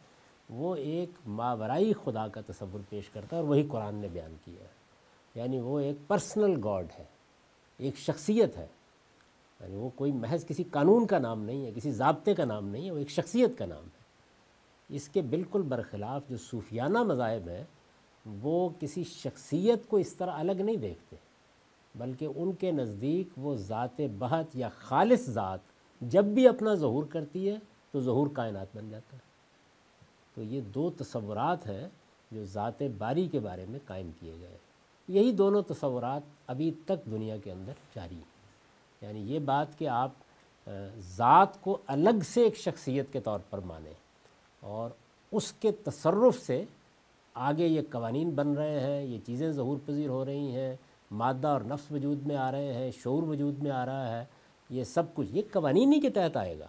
وہ 0.51 0.77
ایک 0.77 1.11
ماورائی 1.27 1.93
خدا 2.05 2.29
کا 2.29 2.41
تصور 2.47 2.81
پیش 2.89 3.11
کرتا 3.11 3.37
ہے 3.37 3.41
اور 3.41 3.49
وہی 3.49 3.69
قرآن 3.71 3.95
نے 3.95 4.09
بیان 4.13 4.35
کیا 4.45 4.65
ہے۔ 4.65 4.77
یعنی 5.35 5.61
وہ 5.61 5.81
ایک 5.81 5.97
پرسنل 6.09 6.61
گاڈ 6.65 6.87
ہے، 6.99 7.05
ایک 7.77 7.97
شخصیت 7.97 8.57
ہے۔ 8.57 8.67
یعنی 9.61 9.77
وہ 9.77 9.89
کوئی 9.95 10.13
محض 10.13 10.47
کسی 10.47 10.65
قانون 10.65 11.07
کا 11.07 11.19
نام 11.19 11.43
نہیں 11.43 11.67
ہے، 11.67 11.73
کسی 11.77 11.91
ضابطے 11.91 12.35
کا 12.35 12.45
نام 12.45 12.69
نہیں 12.69 12.87
ہے، 12.87 12.91
وہ 12.91 12.99
ایک 12.99 13.11
شخصیت 13.11 13.59
کا 13.59 13.67
نام 13.67 13.85
ہے۔ 13.85 14.07
اس 14.89 15.09
کے 15.09 15.21
بالکل 15.21 15.63
برخلاف 15.63 16.23
جو 16.29 16.37
صوفیانہ 16.37 17.03
مذاہب 17.03 17.49
ہیں، 17.49 17.65
وہ 18.43 18.69
کسی 18.81 19.05
شخصیت 19.05 19.89
کو 19.89 19.97
اس 19.97 20.17
طرح 20.17 20.31
الگ 20.31 20.53
نہیں 20.53 20.77
دیکھتے، 20.77 21.17
بلکہ 21.95 22.29
ان 22.37 22.53
کے 22.53 22.73
نزدیک 22.73 23.29
وہ 23.37 23.57
ذات 23.57 24.01
بہت 24.19 24.47
یا 24.55 24.69
خالص 24.69 25.21
ذات 25.21 25.61
جب 26.01 26.25
بھی 26.25 26.49
اپنا 26.49 26.75
ظہور 26.75 27.05
کرتی 27.05 27.49
ہے 27.49 27.57
تو 27.91 28.01
ظہور 28.01 28.27
کائنات 28.27 28.67
بن 28.77 28.91
جاتا 28.91 29.17
ہے۔ 29.17 29.26
تو 30.37 30.43
یہ 30.43 30.61
دو 30.61 30.91
تصورات 30.91 31.67
ہیں 31.67 31.89
جو 32.31 32.45
ذات 32.45 32.83
باری 32.99 33.29
کے 33.29 33.41
بارے 33.41 33.67
میں 33.69 33.79
قائم 33.87 34.11
کیے 34.21 34.33
گئے۔ 34.41 34.57
یہی 35.09 35.33
دونوں 35.33 35.63
تصورات 35.63 36.21
ابھی 36.47 36.71
تک 36.85 37.11
دنیا 37.11 37.37
کے 37.37 37.53
اندر 37.53 37.73
جاری 37.95 38.15
ہیں۔ 38.15 38.37
یعنی 39.01 39.35
یہ 39.35 39.39
بات 39.39 39.79
کہ 39.79 39.89
آپ 39.89 40.11
ذات 40.99 41.61
کو 41.61 41.79
الگ 41.87 42.23
سے 42.25 42.43
ایک 42.43 42.57
شخصیت 42.57 43.13
کے 43.13 43.21
طور 43.21 43.41
پر 43.51 43.59
مانیں 43.59 43.93
اور 44.61 44.91
اس 45.33 45.53
کے 45.53 45.73
تصرف 45.73 46.43
سے 46.47 46.65
آگے 47.35 47.67
یہ 47.67 47.81
قوانین 47.91 48.31
بن 48.31 48.53
رہے 48.53 48.81
ہیں، 48.81 49.03
یہ 49.03 49.19
چیزیں 49.27 49.53
ظہور 49.53 49.77
پذیر 49.87 50.09
ہو 50.09 50.25
رہی 50.25 50.55
ہیں، 50.57 50.77
مادہ 51.11 51.49
اور 51.49 51.61
نفس 51.61 51.93
وجود 51.93 52.27
میں 52.27 52.37
آ 52.37 52.53
رہے 52.53 52.73
ہیں، 52.73 52.91
شعور 52.91 53.23
وجود 53.23 53.59
میں 53.59 53.71
آ 53.71 53.87
رہا 53.87 54.19
ہے، 54.19 54.25
یہ 54.71 54.85
سب 54.85 55.15
کچھ، 55.15 55.29
یہ 55.31 55.43
قوانین 55.53 55.93
ہی 55.93 56.01
کے 56.01 56.11
تحت 56.11 56.37
آئے 56.37 56.59
گا۔ 56.59 56.67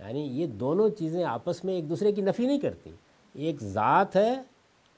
یعنی 0.00 0.20
یہ 0.20 0.46
دونوں 0.46 0.88
چیزیں 0.88 1.24
آپس 1.24 1.64
میں 1.64 1.74
ایک 1.74 1.90
دوسرے 1.90 2.12
کی 2.12 2.22
نفی 2.22 2.46
نہیں 2.46 2.60
کرتی۔ 2.60 2.90
ایک 3.32 3.62
ذات 3.62 4.16
ہے، 4.16 4.42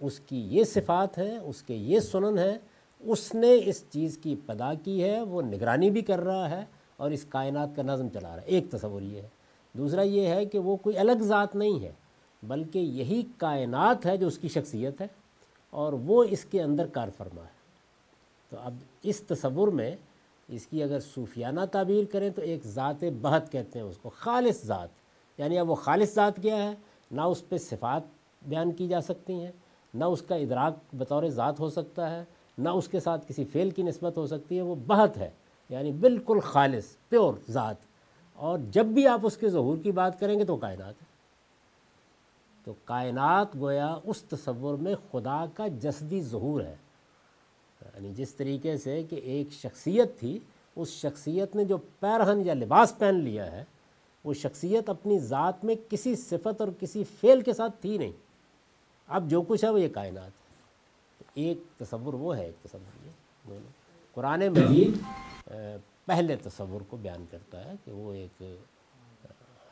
اس 0.00 0.20
کی 0.20 0.40
یہ 0.40 0.64
صفات 0.64 1.18
ہے 1.18 1.36
اس 1.36 1.62
کے 1.62 1.74
یہ 1.74 2.00
سنن 2.00 2.38
ہے 2.38 2.58
اس 3.00 3.34
نے 3.34 3.60
اس 3.64 3.84
چیز 3.90 4.18
کی 4.22 4.36
پدا 4.46 4.74
کی 4.84 5.04
ہے، 5.04 5.22
وہ 5.22 5.42
نگرانی 5.42 5.90
بھی 5.90 6.00
کر 6.00 6.20
رہا 6.20 6.50
ہے 6.50 6.64
اور 6.96 7.10
اس 7.10 7.24
کائنات 7.28 7.68
کا 7.76 7.82
نظم 7.82 8.08
چلا 8.08 8.28
رہا 8.28 8.42
ہے۔ 8.42 8.46
ایک 8.46 8.70
تصور 8.70 9.02
یہ 9.02 9.22
ہے۔ 9.22 9.28
دوسرا 9.72 10.02
یہ 10.02 10.26
ہے 10.26 10.44
کہ 10.44 10.58
وہ 10.58 10.76
کوئی 10.76 10.98
الگ 10.98 11.22
ذات 11.22 11.56
نہیں 11.56 11.80
ہے، 11.80 11.92
بلکہ 12.42 12.78
یہی 12.78 13.22
کائنات 13.36 14.06
ہے 14.06 14.16
جو 14.16 14.26
اس 14.26 14.38
کی 14.38 14.48
شخصیت 14.48 15.00
ہے 15.00 15.06
اور 15.70 15.92
وہ 15.92 16.24
اس 16.24 16.44
کے 16.44 16.62
اندر 16.62 16.86
کار 16.86 17.08
فرما 17.16 17.42
ہے۔ 17.42 17.62
تو 18.50 18.56
اب 18.60 18.74
اس 19.02 19.20
تصور 19.20 19.68
میں 19.68 19.96
اس 20.48 20.66
کی 20.66 20.82
اگر 20.82 21.00
صوفیانہ 21.00 21.60
تعبیر 21.72 22.04
کریں 22.12 22.30
تو 22.30 22.42
ایک 22.42 22.66
ذات 22.66 23.04
بہت 23.20 23.52
کہتے 23.52 23.78
ہیں 23.78 23.86
اس 23.86 23.96
کو، 23.96 24.10
خالص 24.10 24.64
ذات۔ 24.64 24.88
یعنی 25.38 25.58
اب 25.58 25.70
وہ 25.70 25.74
خالص 25.74 26.14
ذات 26.14 26.36
کیا 26.42 26.56
ہے؟ 26.56 26.74
نہ 27.10 27.20
اس 27.20 27.48
پہ 27.48 27.58
صفات 27.58 28.02
بیان 28.48 28.72
کی 28.72 28.88
جا 28.88 29.00
سکتی 29.00 29.32
ہیں، 29.32 29.52
نہ 29.94 30.04
اس 30.04 30.22
کا 30.22 30.34
ادراک 30.34 30.94
بطور 30.94 31.28
ذات 31.28 31.60
ہو 31.60 31.68
سکتا 31.68 32.10
ہے، 32.10 32.24
نہ 32.58 32.68
اس 32.68 32.88
کے 32.88 33.00
ساتھ 33.00 33.24
کسی 33.28 33.44
فعل 33.44 33.70
کی 33.70 33.82
نسبت 33.82 34.16
ہو 34.16 34.26
سکتی 34.26 34.56
ہے، 34.56 34.62
وہ 34.62 34.74
بہت 34.74 35.16
ہے۔ 35.16 35.30
یعنی 35.68 35.92
بالکل 35.92 36.40
خالص، 36.40 36.84
پیور 37.08 37.34
ذات۔ 37.50 37.76
اور 38.34 38.58
جب 38.70 38.86
بھی 38.86 39.06
آپ 39.06 39.20
اس 39.22 39.36
کے 39.36 39.48
ظہور 39.48 39.78
کی 39.78 39.90
بات 39.92 40.20
کریں 40.20 40.38
گے 40.38 40.44
تو 40.44 40.56
کائنات 40.56 40.94
ہے۔ 41.02 41.06
تو 42.64 42.74
کائنات 42.84 43.56
گویا 43.56 43.98
اس 44.04 44.22
تصور 44.22 44.74
میں 44.74 44.94
خدا 45.10 45.44
کا 45.54 45.66
جسدی 45.68 46.22
ظہور 46.22 46.60
ہے۔ 46.60 46.76
یعنی 47.94 48.12
جس 48.14 48.34
طریقے 48.34 48.78
سے 48.78 49.02
کہ 49.10 49.16
ایک 49.16 49.52
شخصیت 49.52 50.18
تھی، 50.18 50.38
اس 50.76 50.88
شخصیت 50.88 51.56
نے 51.56 51.64
جو 51.64 51.76
پیرہن 51.76 52.46
یا 52.46 52.54
لباس 52.54 52.98
پہن 52.98 53.14
لیا 53.14 53.52
ہے، 53.52 53.64
وہ 54.24 54.34
شخصیت 54.34 54.90
اپنی 54.90 55.18
ذات 55.18 55.64
میں 55.64 55.74
کسی 55.88 56.16
صفت 56.16 56.60
اور 56.60 56.68
کسی 56.80 57.04
فعل 57.04 57.40
کے 57.40 57.52
ساتھ 57.52 57.76
تھی 57.80 57.98
نہیں۔ 57.98 58.12
اب 59.06 59.30
جو 59.30 59.42
کچھ 59.42 59.64
ہے 59.64 59.70
وہ 59.70 59.80
یہ 59.80 59.88
کائنات 59.88 60.24
ہے۔ 60.24 60.42
ایک 61.34 61.58
تصور 61.78 62.14
وہ 62.14 62.36
ہے، 62.36 62.44
ایک 62.44 62.54
تصور 62.62 63.06
یہ۔ 63.06 63.10
دونوں۔ 63.48 63.72
قرآن 64.14 64.40
مجید 64.40 64.94
پہلے 66.06 66.36
تصور 66.36 66.80
کو 66.88 66.96
بیان 66.96 67.24
کرتا 67.30 67.64
ہے 67.64 67.72
کہ 67.84 67.92
وہ 67.92 68.12
ایک 68.12 68.42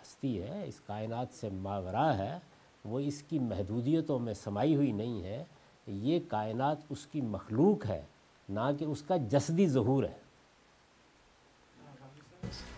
ہستی 0.03 0.43
ہے، 0.43 0.69
اس 0.69 0.81
کائنات 0.81 1.27
سے 1.33 1.49
ماورا 1.51 2.19
ہے، 2.19 2.39
وہ 2.85 3.01
اس 3.01 3.23
کی 3.23 3.39
محدودیتوں 3.39 4.19
میں 4.19 4.35
سمائی 4.35 4.77
ہوئی 4.77 4.93
نہیں 4.93 5.23
ہے۔ 5.23 5.45
یہ 5.87 6.21
کائنات 6.29 6.77
اس 6.91 7.07
کی 7.07 7.21
مخلوق 7.21 7.87
ہے 7.87 8.03
نہ 8.49 8.61
کہ 8.79 8.85
اس 8.85 9.03
کا 9.03 9.17
جسدی 9.17 9.67
ظہور 9.67 10.05
ہے۔ 10.05 10.19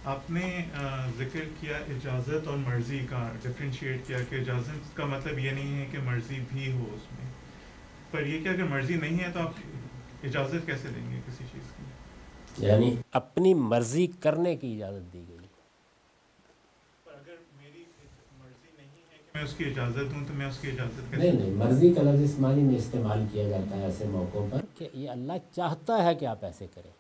آپ 0.05 0.31
نے 0.31 0.65
ذکر 1.19 1.41
کیا 1.61 1.77
اجازت 1.77 2.49
اور 2.49 2.57
مرضی 2.57 3.07
کا 3.11 3.33
ڈفرینشیٹ 3.43 4.07
کیا 4.07 4.19
کہ 4.29 4.35
اجازت 4.35 4.97
کا 4.97 5.05
مطلب 5.07 5.39
یہ 5.39 5.51
نہیں 5.51 5.81
ہے 5.81 5.87
کہ 5.93 5.99
مرضی 5.99 6.41
بھی 6.53 6.73
ہو 6.73 6.85
اس 6.95 7.13
میں۔ 7.13 7.31
پر 8.11 8.27
یہ 8.27 8.45
کہ 8.45 8.49
اگر 8.49 8.65
مرضی 8.65 8.95
نہیں 8.95 9.25
ہے 9.25 9.31
تو 9.33 9.41
آپ 9.41 9.53
اجازت 10.25 10.67
کیسے 10.67 10.89
دیں 10.89 11.11
گے 11.11 11.21
کسی 11.27 11.45
چیز 11.53 11.73
کی؟ 11.77 12.67
یعنی 12.67 12.97
اپنی 13.13 13.55
مرضی 13.55 14.07
کرنے 14.07 14.57
کی 14.57 14.75
اجازت 14.75 15.13
دی 15.13 15.25
گئی۔ 15.29 15.32
میں 19.43 19.51
اس 19.51 19.57
کی 19.57 19.65
اجازت 19.65 20.13
ہوں 20.13 20.25
تو 20.29 20.35
میں 20.35 20.47
اس 20.47 20.59
کی 20.61 20.69
اجازت 20.69 21.15
نہیں 21.15 21.33
نہیں، 21.33 21.51
مرضی 21.51 21.93
کا 21.95 22.03
لفظ 22.03 22.23
اس 22.23 22.39
معنی 22.39 22.63
میں 22.63 22.77
استعمال 22.77 23.25
کیا 23.33 23.49
جاتا 23.49 23.77
ہے 23.77 23.83
ایسے 23.83 24.05
موقعوں 24.09 24.47
پر 24.51 24.61
کہ 24.79 24.89
یہ 24.95 25.11
اللہ 25.11 25.33
چاہتا 25.53 26.05
ہے 26.05 26.15
کہ 26.15 26.27
آپ 26.27 26.45
ایسے 26.45 26.67
کریں۔ 26.75 26.91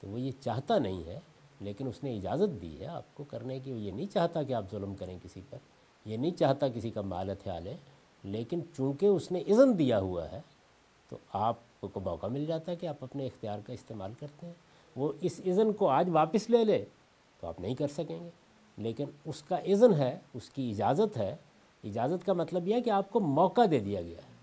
تو 0.00 0.08
وہ 0.08 0.20
یہ 0.20 0.30
چاہتا 0.40 0.78
نہیں 0.78 1.04
ہے، 1.04 1.18
لیکن 1.60 1.88
اس 1.88 2.02
نے 2.04 2.16
اجازت 2.16 2.60
دی 2.62 2.80
ہے 2.80 2.86
آپ 2.86 3.14
کو 3.14 3.24
کرنے 3.24 3.58
کی۔ 3.58 3.72
وہ 3.72 3.78
یہ 3.78 3.92
نہیں 3.92 4.06
چاہتا 4.06 4.42
کہ 4.42 4.52
آپ 4.52 4.70
ظلم 4.70 4.94
کریں 4.94 5.18
کسی 5.22 5.40
پر، 5.50 5.58
یہ 6.04 6.16
نہیں 6.16 6.38
چاہتا 6.38 6.68
کسی 6.68 6.90
کا 6.90 7.00
مال 7.00 7.30
ہتھیالیں 7.30 7.74
لیکن 8.24 8.60
چونکہ 8.76 9.06
اس 9.06 9.30
نے 9.32 9.38
اذن 9.38 9.78
دیا 9.78 9.98
ہوا 10.00 10.30
ہے 10.32 10.40
تو 11.08 11.16
آپ 11.32 11.56
کو 11.80 12.00
موقع 12.00 12.26
مل 12.26 12.46
جاتا 12.46 12.72
ہے 12.72 12.76
کہ 12.76 12.86
آپ 12.86 13.04
اپنے 13.04 13.26
اختیار 13.26 13.58
کا 13.66 13.72
استعمال 13.72 14.12
کرتے 14.20 14.46
ہیں۔ 14.46 14.54
وہ 14.96 15.12
اس 15.20 15.40
اذن 15.46 15.72
کو 15.72 15.88
آج 15.88 16.08
واپس 16.12 16.50
لے 16.50 16.64
لے 16.64 16.84
تو 17.40 17.46
آپ 17.46 17.60
نہیں 17.60 17.74
کر 17.74 17.88
سکیں 17.88 18.18
گے۔ 18.20 18.30
لیکن 18.76 19.04
اس 19.24 19.42
کا 19.42 19.56
اذن 19.56 19.94
ہے 19.94 20.18
اس 20.34 20.50
کی 20.50 20.70
اجازت 20.70 21.16
ہے۔ 21.16 21.36
اجازت 21.84 22.26
کا 22.26 22.32
مطلب 22.32 22.68
یہ 22.68 22.74
ہے 22.74 22.80
کہ 22.80 22.90
آپ 22.90 23.10
کو 23.10 23.20
موقع 23.20 23.60
دے 23.70 23.78
دیا 23.78 24.02
گیا 24.02 24.18
ہے۔ 24.18 24.36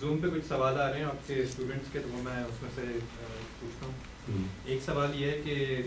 زوم 0.00 0.18
پہ 0.18 0.26
کچھ 0.34 0.46
سوال 0.48 0.80
آ 0.80 0.90
رہے 0.90 0.98
ہیں 0.98 1.04
آپ 1.04 1.28
کے 1.28 1.42
اسٹوڈنٹس 1.42 1.92
کے 1.92 1.98
تو 1.98 2.08
میں 2.08 2.44
اس 2.44 2.62
میں 2.62 2.70
سے 2.74 2.82
پوچھتا 3.60 3.86
ہوں۔ 3.86 3.92
ایک 4.64 4.82
سوال 4.82 5.20
یہ 5.20 5.30
ہے 5.30 5.40
کہ 5.44 5.82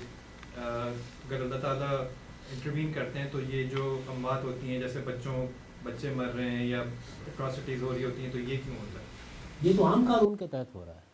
اگر 0.58 1.42
اللہ 1.42 1.56
تعالیٰ 1.56 1.98
انٹروین 2.54 2.94
کرتے 2.94 3.20
ہیں 3.20 3.30
تو 3.32 3.40
یہ 3.42 3.64
جو 3.64 4.00
اموات 4.08 4.44
ہوتی 4.44 4.70
ہیں 4.70 4.80
جیسے 4.80 5.00
بچوں 5.00 5.48
بچے 5.84 6.10
مر 6.10 6.26
رہے 6.26 6.50
ہیں 6.50 6.66
یا 6.66 6.82
اٹراسٹیز 7.28 7.84
ہو 7.84 7.94
رہی 7.94 8.04
ہوتی 8.04 8.24
ہیں 8.26 8.32
تو 8.32 8.40
یہ 8.40 8.58
کیوں 8.66 8.76
ہوتا 8.80 9.00
ہے؟ 9.00 9.06
یہ 9.62 9.78
تو 9.78 9.86
عام 9.88 10.14
قانون 10.14 10.38
کے 10.38 10.48
تحت 10.48 10.76
ہو 10.76 10.86
رہا 10.86 10.96
ہے۔ 10.96 11.08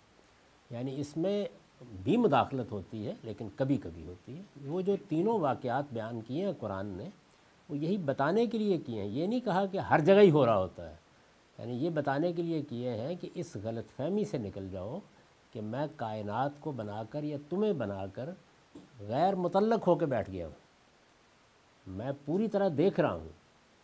یعنی 0.70 1.02
اس 1.02 1.18
میں 1.18 1.46
بھی 1.92 2.18
مداخلت 2.18 2.72
ہوتی 2.72 3.08
ہے، 3.08 3.14
لیکن 3.24 3.48
کبھی 3.56 3.78
کبھی 3.78 4.06
ہوتی 4.06 4.38
ہے۔ 4.38 4.44
وہ 4.66 4.82
جو 4.82 4.96
تینوں 5.10 5.40
واقعات 5.40 5.84
بیان 5.94 6.22
کیے 6.22 6.46
ہیں 6.46 6.54
قرآن 6.60 6.86
نے، 6.86 7.10
وہ 7.70 7.78
یہی 7.78 7.98
بتانے 7.98 8.46
کے 8.46 8.58
لیے 8.58 8.78
کیے 8.78 9.02
ہیں۔ 9.02 9.10
یہ 9.10 9.28
نہیں 9.28 9.40
کہا 9.40 9.66
کہ 9.66 9.78
ہر 9.78 10.00
جگہ 10.00 10.22
ہی 10.22 10.32
ہو 10.32 10.46
رہا 10.46 10.58
ہوتا 10.58 10.90
ہے۔ 10.90 10.96
یعنی 11.60 11.74
یہ 11.74 11.90
بتانے 11.90 12.34
کے 12.34 12.42
لیے 12.42 12.62
کیے 12.62 12.90
ہیں 12.90 13.16
کہ 13.16 13.30
اس 13.34 13.58
غلط 13.64 13.96
فہمی 13.96 14.26
سے 14.26 14.38
نکل 14.38 14.70
جاؤ 14.70 15.00
کہ 15.52 15.62
میں 15.62 15.88
کائنات 15.96 16.52
کو 16.60 16.72
بنا 16.72 17.04
کر 17.10 17.24
یا 17.24 17.38
تمہیں 17.50 17.74
بنا 17.74 18.06
کر 18.14 18.30
غیر 19.00 19.36
متعلق 19.36 19.88
ہو 19.88 19.96
کے 19.96 20.06
بیٹھ 20.06 20.32
گیا 20.32 20.48
ہوں۔ 20.48 20.54
میں 21.88 22.12
پوری 22.26 22.48
طرح 22.48 22.70
دیکھ 22.78 23.00
رہا 23.00 23.14
ہوں۔ 23.14 23.30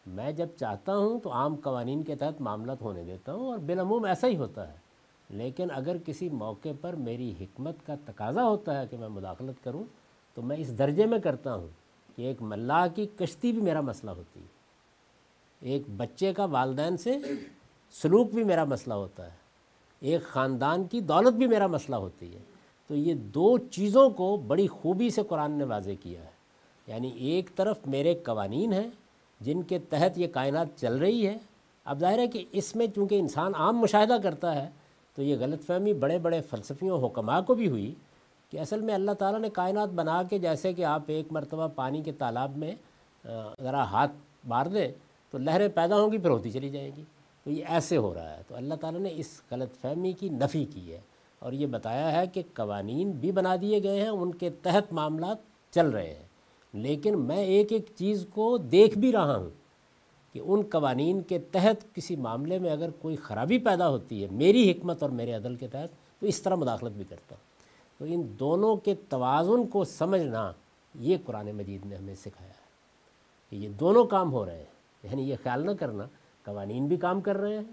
میں 0.07 0.31
جب 0.31 0.47
چاہتا 0.57 0.97
ہوں 0.97 1.19
تو 1.19 1.31
عام 1.31 1.55
قوانین 1.55 2.03
کے 2.03 2.15
تحت 2.15 2.41
معاملات 2.41 2.81
ہونے 2.81 3.03
دیتا 3.03 3.33
ہوں 3.33 3.47
اور 3.47 3.57
بالعموم 3.57 4.03
ایسا 4.03 4.27
ہی 4.27 4.37
ہوتا 4.37 4.73
ہے۔ 4.73 4.88
لیکن 5.29 5.67
اگر 5.71 5.97
کسی 6.05 6.29
موقع 6.29 6.69
پر 6.81 6.93
میری 6.93 7.33
حکمت 7.41 7.75
کا 7.85 7.95
تقاضا 8.05 8.43
ہوتا 8.43 8.81
ہے 8.81 8.87
کہ 8.87 8.97
میں 8.97 9.09
مداخلت 9.09 9.63
کروں، 9.63 9.83
تو 10.33 10.41
میں 10.41 10.57
اس 10.59 10.77
درجے 10.77 11.05
میں 11.05 11.19
کرتا 11.19 11.55
ہوں 11.55 11.67
کہ 12.15 12.21
ایک 12.21 12.41
ملاح 12.41 12.87
کی 12.87 13.07
کشتی 13.17 13.51
بھی 13.51 13.61
میرا 13.61 13.81
مسئلہ 13.81 14.11
ہوتی 14.11 14.39
ہے۔ 14.39 14.59
ایک 15.59 15.81
بچے 15.97 16.33
کا 16.33 16.45
والدین 16.45 16.97
سے 16.97 17.17
سلوک 17.91 18.31
بھی 18.31 18.43
میرا 18.43 18.63
مسئلہ 18.63 18.93
ہوتا 18.93 19.25
ہے۔ 19.25 19.37
ایک 19.99 20.23
خاندان 20.23 20.83
کی 20.83 21.01
دولت 21.01 21.33
بھی 21.33 21.47
میرا 21.47 21.67
مسئلہ 21.67 21.95
ہوتی 21.95 22.33
ہے۔ 22.33 22.39
تو 22.87 22.95
یہ 22.95 23.13
دو 23.13 23.57
چیزوں 23.57 24.09
کو 24.09 24.37
بڑی 24.47 24.67
خوبی 24.67 25.09
سے 25.09 25.21
قرآن 25.29 25.51
نے 25.51 25.63
واضح 25.63 25.91
کیا 26.01 26.21
ہے۔ 26.21 26.29
یعنی 26.87 27.07
ایک 27.07 27.49
طرف 27.55 27.79
میرے 27.85 28.15
قوانین 28.15 28.73
ہیں 28.73 28.87
جن 29.41 29.63
کے 29.63 29.79
تحت 29.79 30.17
یہ 30.17 30.27
کائنات 30.27 30.67
چل 30.75 30.95
رہی 30.97 31.27
ہے۔ 31.27 31.37
اب 31.85 31.99
ظاہر 31.99 32.17
ہے 32.17 32.27
کہ 32.27 32.45
اس 32.51 32.75
میں 32.75 32.87
چونکہ 32.95 33.19
انسان 33.19 33.51
عام 33.55 33.77
مشاہدہ 33.77 34.17
کرتا 34.23 34.55
ہے 34.55 34.69
تو 35.19 35.23
یہ 35.23 35.35
غلط 35.39 35.63
فہمی 35.65 35.93
بڑے 35.93 36.17
بڑے 36.17 36.41
فلسفیوں، 36.41 37.05
حکماء 37.05 37.41
کو 37.41 37.55
بھی 37.55 37.67
ہوئی 37.67 37.95
کہ 38.49 38.59
اصل 38.59 38.81
میں 38.81 38.93
اللہ 38.93 39.11
تعالیٰ 39.11 39.39
نے 39.39 39.49
کائنات 39.49 39.89
بنا 39.89 40.23
کے 40.23 40.37
جیسے 40.37 40.73
کہ 40.73 40.85
آپ 40.85 41.01
ایک 41.07 41.27
مرتبہ 41.31 41.67
پانی 41.75 42.01
کے 42.01 42.11
تالاب 42.11 42.57
میں 42.57 42.75
ذرا 43.61 43.83
ہاتھ 43.83 44.11
مار 44.47 44.65
دیں 44.65 44.87
تو 45.31 45.37
لہریں 45.37 45.67
پیدا 45.67 46.01
ہوں 46.01 46.11
گی، 46.11 46.17
پھر 46.17 46.29
ہوتی 46.29 46.51
چلی 46.51 46.69
جائیں 46.69 46.91
گی۔ 46.97 47.03
تو 47.43 47.51
یہ 47.51 47.63
ایسے 47.67 47.97
ہو 47.97 48.13
رہا 48.13 48.37
ہے۔ 48.37 48.41
تو 48.47 48.55
اللہ 48.55 48.73
تعالیٰ 48.73 48.99
نے 48.99 49.09
اس 49.15 49.41
غلط 49.51 49.81
فہمی 49.81 50.11
کی 50.11 50.29
نفی 50.29 50.65
کی 50.65 50.93
ہے 50.93 51.01
اور 51.39 51.53
یہ 51.53 51.65
بتایا 51.65 52.21
ہے 52.21 52.27
کہ 52.27 52.41
قوانین 52.53 53.11
بھی 53.11 53.31
بنا 53.31 53.55
دیے 53.61 53.83
گئے 53.83 54.01
ہیں، 54.01 54.09
ان 54.09 54.33
کے 54.33 54.49
تحت 54.49 54.93
معاملات 54.93 55.37
چل 55.71 55.89
رہے 55.89 56.13
ہیں۔ 56.13 56.27
لیکن 56.73 57.19
میں 57.19 57.43
ایک 57.43 57.71
ایک 57.71 57.85
چیز 57.95 58.25
کو 58.33 58.57
دیکھ 58.57 58.97
بھی 58.97 59.11
رہا 59.11 59.35
ہوں۔ 59.35 59.49
کہ 60.33 60.41
ان 60.43 60.61
قوانین 60.71 61.21
کے 61.21 61.39
تحت 61.39 61.95
کسی 61.95 62.15
معاملے 62.15 62.59
میں 62.59 62.71
اگر 62.71 62.89
کوئی 63.01 63.15
خرابی 63.15 63.57
پیدا 63.57 63.89
ہوتی 63.89 64.23
ہے، 64.23 64.27
میری 64.31 64.71
حکمت 64.71 65.03
اور 65.03 65.09
میرے 65.09 65.33
عدل 65.33 65.55
کے 65.55 65.67
تحت، 65.67 66.21
تو 66.21 66.25
اس 66.25 66.41
طرح 66.41 66.55
مداخلت 66.55 66.91
بھی 66.91 67.05
کرتا 67.09 67.35
ہوں۔ 67.35 67.49
تو 67.99 68.05
ان 68.07 68.35
دونوں 68.39 68.75
کے 68.75 68.95
توازن 69.09 69.67
کو 69.67 69.83
سمجھنا 69.83 70.51
یہ 70.95 71.17
قرآن 71.25 71.51
مجید 71.51 71.85
نے 71.85 71.95
ہمیں 71.95 72.15
سکھایا 72.15 72.49
ہے 72.49 72.69
کہ 73.49 73.55
یہ 73.55 73.69
دونوں 73.69 74.05
کام 74.05 74.33
ہو 74.33 74.45
رہے 74.45 74.57
ہیں۔ 74.57 74.65
یعنی 75.03 75.29
یہ 75.29 75.35
خیال 75.43 75.65
نہ 75.65 75.71
کرنا، 75.71 76.03
قوانین 76.43 76.87
بھی 76.87 76.97
کام 76.97 77.21
کر 77.21 77.37
رہے 77.37 77.55
ہیں، 77.55 77.63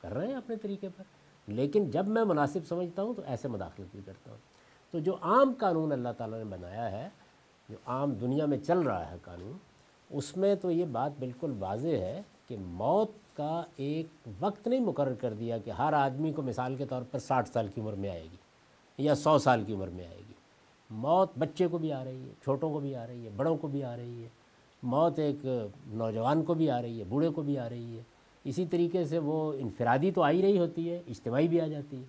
کر 0.00 0.14
رہے 0.14 0.26
ہیں 0.26 0.34
اپنے 0.34 0.56
طریقے 0.56 0.88
پر، 0.96 1.04
لیکن 1.46 1.90
جب 1.90 2.06
میں 2.06 2.24
مناسب 2.24 2.60
سمجھتا 2.68 3.02
ہوں 3.02 3.14
تو 3.14 3.22
ایسے 3.26 3.48
مداخلت 3.48 3.86
بھی 3.92 4.00
کرتا 4.06 4.30
ہوں۔ 4.30 4.38
تو 4.90 4.98
جو 4.98 5.16
عام 5.20 5.52
قانون 5.58 5.92
اللہ 5.92 6.08
تعالیٰ 6.18 6.38
نے 6.38 6.44
بنایا 6.44 6.90
ہے، 6.90 7.08
جو 7.68 7.76
عام 7.86 8.12
دنیا 8.12 8.46
میں 8.46 8.58
چل 8.58 8.78
رہا 8.78 9.10
ہے 9.10 9.16
قانون 9.22 9.52
اس 10.12 10.36
میں 10.36 10.54
تو 10.54 10.70
یہ 10.70 10.84
بات 10.84 11.10
بالکل 11.18 11.52
واضح 11.58 11.88
ہے 11.88 12.22
کہ 12.48 12.56
موت 12.58 13.36
کا 13.36 13.62
ایک 13.76 14.06
وقت 14.40 14.68
نہیں 14.68 14.80
مقرر 14.80 15.14
کر 15.14 15.34
دیا 15.34 15.58
کہ 15.58 15.70
ہر 15.70 15.92
آدمی 15.92 16.32
کو 16.32 16.42
مثال 16.42 16.74
کے 16.76 16.86
طور 16.86 17.02
پر 17.10 17.18
ساٹھ 17.18 17.48
سال 17.48 17.68
کی 17.68 17.80
عمر 17.80 17.92
میں 17.92 18.10
آئے 18.10 18.22
گی 18.22 18.36
یا 18.98 19.14
سو 19.14 19.38
سال 19.38 19.64
کی 19.64 19.72
عمر 19.72 19.88
میں 19.88 20.06
آئے 20.06 20.18
گی۔ 20.18 20.32
موت 20.90 21.30
بچے 21.38 21.66
کو 21.66 21.78
بھی 21.78 21.92
آ 21.92 22.04
رہی 22.04 22.28
ہے، 22.28 22.32
چھوٹوں 22.42 22.72
کو 22.72 22.80
بھی 22.80 22.96
آ 22.96 23.06
رہی 23.06 23.24
ہے، 23.24 23.30
بڑوں 23.36 23.56
کو 23.56 23.68
بھی 23.68 23.84
آ 23.84 23.96
رہی 23.96 24.22
ہے۔ 24.22 24.28
موت 24.82 25.18
ایک 25.18 25.46
نوجوان 25.86 26.44
کو 26.44 26.54
بھی 26.54 26.70
آ 26.70 26.82
رہی 26.82 26.98
ہے، 26.98 27.04
بوڑھے 27.04 27.28
کو 27.28 27.42
بھی 27.42 27.58
آ 27.58 27.68
رہی 27.68 27.96
ہے۔ 27.96 28.02
اسی 28.44 28.66
طریقے 28.66 29.04
سے 29.04 29.18
وہ 29.18 29.52
انفرادی 29.52 30.10
تو 30.10 30.22
آئی 30.22 30.42
رہی 30.42 30.58
ہوتی 30.58 30.90
ہے، 30.90 31.02
اجتماعی 31.06 31.48
بھی 31.48 31.60
آ 31.60 31.66
جاتی 31.66 31.96
ہے۔ 31.96 32.04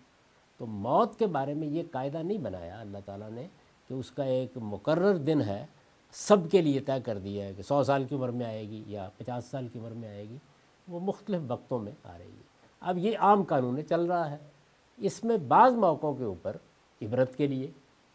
تو 0.58 0.66
موت 0.66 1.20
کے 1.20 1.26
بارے 1.26 1.54
میں 1.54 1.68
یہ 1.68 1.84
قاعدہ 1.92 2.18
نہیں 2.18 2.38
بنایا 2.38 2.80
اللہ 2.80 2.98
تعالیٰ 3.06 3.32
نے 3.32 3.48
کہ 3.88 3.94
اس 3.94 4.12
کا 4.12 4.24
ایک 4.24 4.50
مقرر 4.56 5.18
دن 5.18 5.42
ہے 5.42 5.66
سب 6.14 6.38
کے 6.52 6.62
لیے 6.62 6.80
طے 6.80 7.02
کر 7.06 7.18
دیا 7.18 7.46
ہے 7.46 7.54
کہ 7.54 7.64
سو 7.64 7.84
سال 7.84 8.04
کی 8.04 8.16
عمر 8.16 8.30
میں 8.30 8.46
آئے 8.46 8.70
گی 8.70 8.84
یا 8.88 9.10
پچاس 9.18 9.46
سال 9.46 9.68
کی 9.68 9.80
عمر 9.80 9.92
میں 9.92 10.10
آئے 10.10 10.30
گی، 10.30 10.38
وہ 10.88 11.00
مختلف 11.00 11.42
وقتوں 11.48 11.80
میں 11.80 11.92
آ 12.04 12.18
رہی 12.18 12.26
ہے۔ 12.26 12.44
اب 12.80 12.98
یہ 12.98 13.18
عام 13.18 13.44
قانون 13.44 13.80
چل 13.90 14.06
رہا 14.06 14.32
ہے۔ 14.32 14.38
اس 14.98 15.24
میں 15.24 15.38
بعض 15.38 15.74
موقعوں 15.74 16.14
کے 16.14 16.24
اوپر 16.24 16.56
عبرت 17.02 17.36
کے 17.36 17.48
لیے، 17.48 17.72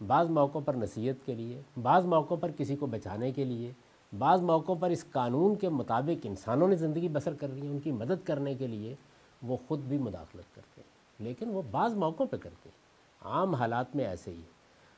بعض 0.07 0.31
موقعوں 0.31 0.65
پر 0.65 0.75
نصیحت 0.75 1.27
کے 1.27 1.35
لیے، 1.35 1.63
بعض 1.83 2.05
موقعوں 2.05 2.41
پر 2.41 2.51
کسی 2.51 2.77
کو 2.77 2.87
بچانے 2.87 3.33
کے 3.33 3.45
لیے، 3.45 3.73
بعض 4.19 4.41
موقعوں 4.41 4.77
پر 4.77 4.91
اس 4.91 5.05
قانون 5.11 5.55
کے 5.55 5.69
مطابق 5.69 6.27
انسانوں 6.27 6.69
نے 6.69 6.77
زندگی 6.77 7.09
بسر 7.09 7.35
کر 7.35 7.51
رہی 7.51 7.63
ہے، 7.63 7.69
ان 7.69 7.79
کی 7.79 7.93
مدد 7.93 8.25
کرنے 8.25 8.55
کے 8.55 8.67
لیے 8.67 8.95
وہ 9.43 9.57
خود 9.69 9.79
بھی 9.79 9.99
مداخلت 9.99 10.55
کرتے 10.55 10.81
ہیں۔ 10.81 11.25
لیکن 11.25 11.49
وہ 11.49 11.63
بعض 11.71 11.95
موقعوں 11.95 12.29
پہ 12.29 12.37
کرتے 12.37 12.69
ہیں۔ 12.69 12.79
عام 13.29 13.55
حالات 13.55 13.97
میں 13.97 14.05
ایسے 14.05 14.31
ہی۔ 14.31 14.41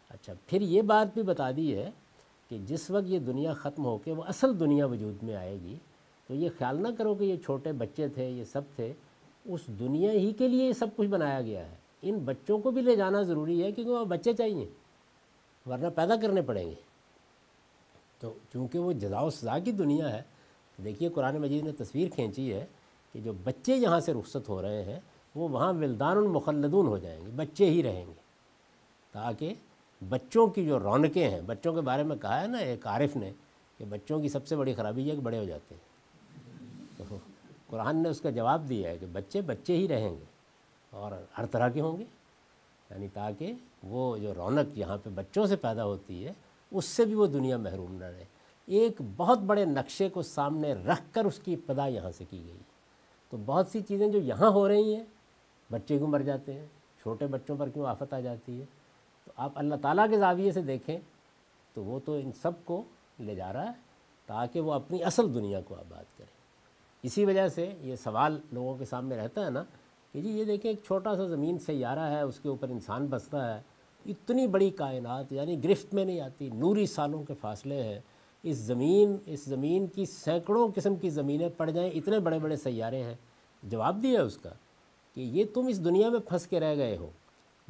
اچھا 0.08 0.32
پھر 0.46 0.60
یہ 0.60 0.82
بات 0.82 1.14
بھی 1.14 1.22
بتا 1.22 1.50
دی 1.50 1.76
ہے 1.76 1.90
کہ 2.50 2.58
جس 2.66 2.90
وقت 2.90 3.04
یہ 3.06 3.18
دنیا 3.18 3.52
ختم 3.54 3.84
ہو 3.84 3.98
کے 3.98 4.12
وہ 4.12 4.22
اصل 4.22 4.60
دنیا 4.60 4.86
وجود 4.86 5.22
میں 5.22 5.34
آئے 5.36 5.56
گی، 5.64 5.76
تو 6.26 6.34
یہ 6.34 6.48
خیال 6.58 6.82
نہ 6.82 6.88
کرو 6.98 7.14
کہ 7.14 7.24
یہ 7.24 7.36
چھوٹے 7.36 7.72
بچے 7.72 8.08
تھے، 8.08 8.28
یہ 8.30 8.44
سب 8.44 8.62
تھے، 8.76 8.92
اس 9.44 9.66
دنیا 9.80 10.10
ہی 10.12 10.32
کے 10.32 10.48
لیے 10.48 10.66
یہ 10.66 10.72
سب 10.72 10.86
کچھ 10.96 11.08
بنایا 11.08 11.40
گیا 11.40 11.70
ہے۔ 11.70 11.74
ان 12.02 12.18
بچوں 12.24 12.58
کو 12.58 12.70
بھی 12.70 12.82
لے 12.82 12.96
جانا 12.96 13.22
ضروری 13.22 13.62
ہے 13.62 13.72
کیونکہ 13.72 13.92
وہ 13.92 14.04
بچے 14.04 14.32
چاہیے، 14.32 14.66
ورنہ 15.66 15.86
پیدا 15.94 16.16
کرنے 16.16 16.42
پڑیں 16.42 16.64
گے۔ 16.64 16.74
تو 18.18 18.32
چونکہ 18.52 18.78
وہ 18.78 18.92
جزا 18.92 19.20
و 19.20 19.30
سزا 19.30 19.58
کی 19.58 19.72
دنیا 19.72 20.12
ہے 20.12 20.22
دیکھیے 20.84 21.08
قرآن 21.08 21.36
مجید 21.36 21.64
نے 21.64 21.72
تصویر 21.72 22.08
کھینچی 22.08 22.52
ہے 22.52 22.66
کہ 23.12 23.20
جو 23.20 23.32
بچے 23.44 23.76
یہاں 23.76 24.00
سے 24.00 24.12
رخصت 24.14 24.48
ہو 24.48 24.62
رہے 24.62 24.82
ہیں، 24.84 25.00
وہ 25.34 25.48
وہاں 25.48 25.72
ولدان 25.72 26.16
المخلدون 26.16 26.86
ہو 26.86 26.98
جائیں 26.98 27.20
گے، 27.20 27.30
بچے 27.36 27.70
ہی 27.70 27.82
رہیں 27.82 28.06
گے، 28.06 28.20
تاکہ 29.12 29.54
بچوں 30.08 30.46
کی 30.46 30.66
جو 30.66 30.78
رونقیں 30.78 31.30
ہیں، 31.30 31.40
بچوں 31.40 31.74
کے 31.74 31.80
بارے 31.80 32.02
میں 32.02 32.16
کہا 32.16 32.42
ہے 32.42 32.46
نا، 32.46 32.58
ایک 32.58 32.86
عارف 32.86 33.16
نے 33.16 33.32
کہ 33.78 33.84
بچوں 33.84 34.20
کی 34.20 34.28
سب 34.28 34.46
سے 34.46 34.56
بڑی 34.56 34.74
خرابی 34.74 35.10
ہے 35.10 35.16
کہ 35.16 35.20
بڑے 35.20 35.38
ہو 35.38 35.44
جاتے 35.44 35.74
ہیں۔ 35.74 35.90
تو 36.96 37.16
قرآن 37.66 38.02
نے 38.02 38.08
اس 38.08 38.20
کا 38.20 38.30
جواب 38.30 38.68
دیا 38.68 38.90
ہے 38.90 38.98
کہ 38.98 39.06
بچے 39.12 39.40
بچے 39.40 39.76
ہی 39.76 39.88
رہیں 39.88 40.10
گے 40.10 40.24
اور 40.90 41.12
ہر 41.38 41.46
طرح 41.46 41.68
کے 41.68 41.80
ہوں 41.80 41.98
گے۔ 41.98 42.04
یعنی 42.90 43.08
تاکہ 43.08 43.52
وہ 43.82 44.16
جو 44.16 44.34
رونق 44.34 44.78
یہاں 44.78 44.98
پہ 45.02 45.10
بچوں 45.14 45.46
سے 45.46 45.56
پیدا 45.56 45.84
ہوتی 45.84 46.26
ہے، 46.26 46.32
اس 46.70 46.84
سے 46.84 47.04
بھی 47.04 47.14
وہ 47.14 47.26
دنیا 47.26 47.56
محروم 47.56 47.94
نہ 47.94 48.04
رہے۔ 48.04 48.24
ایک 48.66 49.02
بہت 49.16 49.38
بڑے 49.38 49.64
نقشے 49.64 50.08
کو 50.08 50.22
سامنے 50.22 50.72
رکھ 50.72 51.14
کر 51.14 51.24
اس 51.24 51.38
کی 51.38 51.54
ابتدا 51.54 51.86
یہاں 51.86 52.10
سے 52.18 52.24
کی 52.30 52.42
گئی۔ 52.46 52.58
تو 53.30 53.36
بہت 53.46 53.66
سی 53.68 53.80
چیزیں 53.80 54.08
جو 54.08 54.18
یہاں 54.18 54.50
ہو 54.50 54.68
رہی 54.68 54.94
ہیں، 54.94 55.04
بچے 55.72 55.98
کیوں 55.98 56.08
مر 56.08 56.20
جاتے 56.20 56.52
ہیں؟ 56.52 56.66
چھوٹے 57.02 57.26
بچوں 57.26 57.56
پر 57.56 57.68
کیوں 57.68 57.86
آفت 57.86 58.12
آ 58.12 58.20
جاتی 58.20 58.60
ہے؟ 58.60 58.66
آپ 59.40 59.52
اللہ 59.54 59.74
تعالیٰ 59.82 60.10
کے 60.10 60.18
زاویے 60.18 60.52
سے 60.52 60.62
دیکھیں 60.62 60.98
تو 61.74 61.82
وہ 61.84 61.98
تو 62.04 62.14
ان 62.14 62.30
سب 62.42 62.64
کو 62.64 62.82
لے 63.20 63.34
جا 63.34 63.52
رہا 63.52 63.66
ہے 63.66 63.72
تاکہ 64.26 64.60
وہ 64.60 64.72
اپنی 64.72 65.04
اصل 65.04 65.34
دنیا 65.34 65.60
کو 65.60 65.74
آباد 65.74 66.04
کرے 66.18 66.38
اسی 67.02 67.24
وجہ 67.24 67.48
سے 67.48 67.72
یہ 67.80 67.96
سوال 67.96 68.38
لوگوں 68.52 68.74
کے 68.74 68.84
سامنے 68.84 69.16
رہتا 69.16 69.44
ہے 69.44 69.50
نا 69.50 69.62
کہ 70.12 70.20
جی 70.20 70.28
یہ 70.28 70.44
دیکھیں 70.44 70.70
ایک 70.70 70.80
چھوٹا 70.86 71.16
سا 71.16 71.26
زمین 71.26 71.58
سیارہ 71.58 72.10
ہے، 72.10 72.20
اس 72.20 72.40
کے 72.40 72.48
اوپر 72.48 72.68
انسان 72.68 73.06
بستا 73.06 73.54
ہے، 73.54 73.60
اتنی 74.06 74.46
بڑی 74.46 74.70
کائنات 74.70 75.32
یعنی 75.32 75.64
گرفت 75.64 75.94
میں 75.94 76.04
نہیں 76.04 76.20
آتی، 76.20 76.48
نوری 76.54 76.86
سالوں 76.86 77.22
کے 77.22 77.34
فاصلے 77.40 77.82
ہیں۔ 77.82 77.98
اس 78.42 78.56
زمین 78.56 79.16
اس 79.26 79.44
زمین 79.44 79.86
کی 79.86 80.04
سینکڑوں 80.04 80.68
قسم 80.74 80.96
کی 80.96 81.10
زمینیں 81.10 81.48
پڑ 81.56 81.70
جائیں، 81.70 81.90
اتنے 81.90 82.18
بڑے 82.18 82.38
بڑے 82.38 82.56
سیارے 82.56 83.02
ہیں۔ 83.02 83.14
جواب 83.62 84.02
دیا 84.02 84.22
اس 84.22 84.36
کا 84.36 84.50
کہ 85.14 85.20
یہ 85.20 85.44
تم 85.54 85.66
اس 85.66 85.84
دنیا 85.84 86.08
میں 86.08 86.20
پھنس 86.20 86.46
کے 86.46 86.60
رہ 86.60 86.76
گئے 86.76 86.96
ہو۔ 86.96 87.10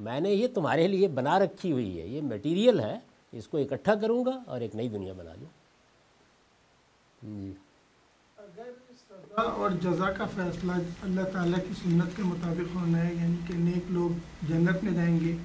میں 0.00 0.20
نے 0.20 0.30
یہ 0.30 0.46
تمہارے 0.54 0.88
لیے 0.88 1.08
بنا 1.08 1.38
رکھی 1.38 1.72
ہوئی 1.72 2.00
ہے، 2.00 2.06
یہ 2.06 2.22
میٹیریل 2.22 2.80
ہے، 2.80 2.98
اس 3.32 3.48
کو 3.48 3.58
اکٹھا 3.58 3.94
کروں 3.94 4.24
گا 4.24 4.38
اور 4.46 4.60
ایک 4.60 4.74
نئی 4.74 4.88
دنیا 4.88 5.12
بنا 5.12 5.34
لوں۔ 5.34 5.48
جی۔ 7.22 7.52
اور 9.36 9.70
جزا 9.70 10.12
کا 10.12 10.26
فیصلہ 10.26 10.72
اللہ 11.02 11.20
تعالیٰ 11.32 11.58
کی 11.68 11.74
سنت 11.74 12.16
کے 12.16 12.22
مطابق 12.22 12.74
ہونا 12.74 13.08
ہے 13.08 13.14
یعنی 13.14 13.36
کہ 13.48 13.54
نیک 13.54 13.90
لوگ 13.90 14.18
جنت 14.48 14.84
میں 14.84 14.92
جائیں 14.92 15.20
گے 15.20 15.36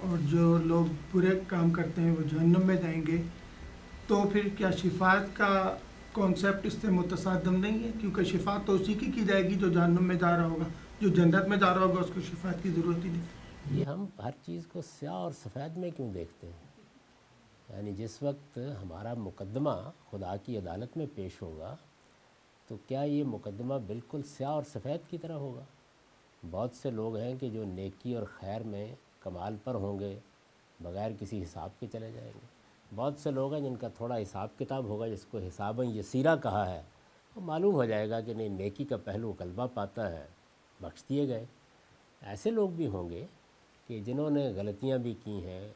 اور 0.00 0.18
جو 0.18 0.58
لوگ 0.58 0.84
برے 1.12 1.40
کام 1.46 1.70
کرتے 1.70 2.02
ہیں 2.02 2.10
وہ 2.10 2.22
جہنم 2.22 2.66
میں 2.66 2.76
جائیں 2.76 3.02
گے، 3.06 3.22
تو 4.06 4.22
پھر 4.32 4.48
کیا 4.58 4.70
شفاعت 4.70 5.36
کا 5.36 5.76
کانسیپٹ 6.12 6.66
اس 6.66 6.76
سے 6.80 6.88
متصادم 6.88 7.56
نہیں 7.56 7.84
ہے؟ 7.84 7.90
کیونکہ 8.00 8.24
شفاعت 8.24 8.66
تو 8.66 8.74
اسی 8.74 8.94
کی 8.94 9.06
کی 9.06 9.24
جائے 9.24 9.44
گی 9.44 9.54
جو 9.54 9.68
جہنم 9.68 10.04
میں 10.04 10.16
جا 10.16 10.36
رہا 10.36 10.44
ہوگا، 10.44 10.64
جو 11.00 11.08
جنت 11.08 11.48
میں 11.48 11.56
جا 11.56 11.74
رہا 11.74 11.80
ہوگا، 11.80 12.00
اس 12.00 12.10
کو 12.14 12.20
شفاعت 12.20 12.62
کی 12.62 12.70
ضرورت 12.70 13.04
ہی 13.04 13.10
نہیں۔ 13.10 13.39
یہ 13.70 13.84
ہم 13.84 14.06
ہر 14.22 14.30
چیز 14.46 14.66
کو 14.66 14.82
سیاہ 14.82 15.12
اور 15.12 15.32
سفید 15.32 15.76
میں 15.76 15.90
کیوں 15.90 16.12
دیکھتے 16.12 16.46
ہیں؟ 16.46 16.68
یعنی 17.68 17.92
جس 17.92 18.22
وقت 18.22 18.58
ہمارا 18.82 19.14
مقدمہ 19.14 19.90
خدا 20.10 20.36
کی 20.36 20.58
عدالت 20.58 20.96
میں 20.96 21.06
پیش 21.14 21.42
ہوگا، 21.42 21.76
تو 22.68 22.76
کیا 22.86 23.00
یہ 23.00 23.24
مقدمہ 23.24 23.74
بالکل 23.86 24.22
سیاہ 24.22 24.50
اور 24.50 24.62
سفید 24.62 25.10
کی 25.10 25.18
طرح 25.18 25.32
ہوگا؟ 25.32 25.64
بہت 26.50 26.70
سے 26.74 26.90
لوگ 26.90 27.16
ہیں 27.16 27.34
کہ 27.40 27.50
جو 27.50 27.64
نیکی 27.64 28.14
اور 28.14 28.22
خیر 28.38 28.60
میں 28.60 28.94
کمال 29.20 29.56
پر 29.64 29.74
ہوں 29.74 29.98
گے، 29.98 30.18
بغیر 30.80 31.10
کسی 31.20 31.42
حساب 31.42 31.70
کے 31.80 31.86
چلے 31.92 32.12
جائیں 32.12 32.32
گے۔ 32.34 32.46
بہت 32.94 33.14
سے 33.18 33.30
لوگ 33.30 33.54
ہیں 33.54 33.60
جن 33.60 33.76
کا 33.76 33.88
تھوڑا 33.88 34.16
حساب 34.16 34.48
کتاب 34.58 34.84
ہوگا، 34.84 35.08
جس 35.08 35.26
کو 35.30 35.38
حساب 35.38 35.82
یسیرہ 35.84 36.36
کہا 36.36 36.70
ہے 36.70 36.82
وہ 37.36 37.40
معلوم 37.40 37.74
ہو 37.74 37.84
جائے 37.84 38.10
گا 38.10 38.20
کہ 38.20 38.34
نہیں، 38.34 38.48
نیکی 38.48 38.84
کا 38.84 38.96
پہلو 38.96 39.32
غلبہ 39.38 39.66
پاتا 39.74 40.10
ہے، 40.10 40.26
بخش 40.80 41.04
دیے 41.08 41.28
گئے۔ 41.28 41.46
ایسے 42.22 42.50
لوگ 42.50 42.70
بھی 42.70 42.86
ہوں 42.86 43.10
گے 43.10 43.26
کہ 43.90 44.00
جنہوں 44.00 44.30
نے 44.30 44.52
غلطیاں 44.56 44.98
بھی 44.98 45.14
کی 45.24 45.44
ہیں، 45.44 45.68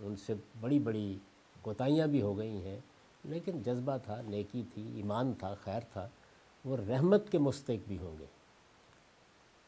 ان 0.00 0.16
سے 0.16 0.34
بڑی 0.60 0.78
بڑی 0.78 1.18
کوتاہیاں 1.62 2.06
بھی 2.06 2.22
ہو 2.22 2.38
گئی 2.38 2.64
ہیں۔ 2.64 2.80
لیکن 3.24 3.62
جذبہ 3.62 3.96
تھا، 3.96 4.20
نیکی 4.20 4.62
تھی، 4.74 4.96
ایمان 4.96 5.32
تھا، 5.32 5.54
خیر 5.54 5.80
تھا، 5.92 6.08
وہ 6.64 6.76
رحمت 6.76 7.30
کے 7.30 7.38
مستق 7.38 7.88
بھی 7.88 7.98
ہوں 7.98 8.18
گے۔ 8.18 8.24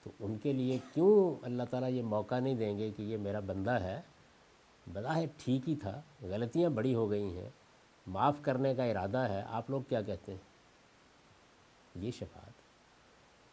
تو 0.02 0.10
ان 0.20 0.38
کے 0.38 0.52
لیے 0.52 0.78
کیوں 0.94 1.44
اللہ 1.44 1.62
تعالیٰ 1.70 1.90
یہ 1.90 2.02
موقع 2.02 2.38
نہیں 2.38 2.54
دیں 2.54 2.78
گے 2.78 2.90
کہ 2.96 3.02
یہ 3.02 3.16
میرا 3.16 3.40
بندہ 3.40 3.70
ہے؟ 3.70 4.00
بظاہر 4.92 5.26
ٹھیک 5.36 5.68
ہی 5.68 5.74
تھا، 5.74 6.00
غلطیاں 6.22 6.70
بڑی 6.70 6.94
ہو 6.94 7.10
گئی 7.10 7.36
ہیں۔ 7.36 7.50
معاف 8.06 8.34
کرنے 8.42 8.74
کا 8.74 8.84
ارادہ 8.84 9.18
ہے۔ 9.18 9.42
آپ 9.48 9.70
لوگ 9.70 9.82
کیا 9.88 10.02
کہتے 10.02 10.32
ہیں؟ 10.32 10.40
یہ 11.94 12.10
شفاعت۔ 12.10 12.45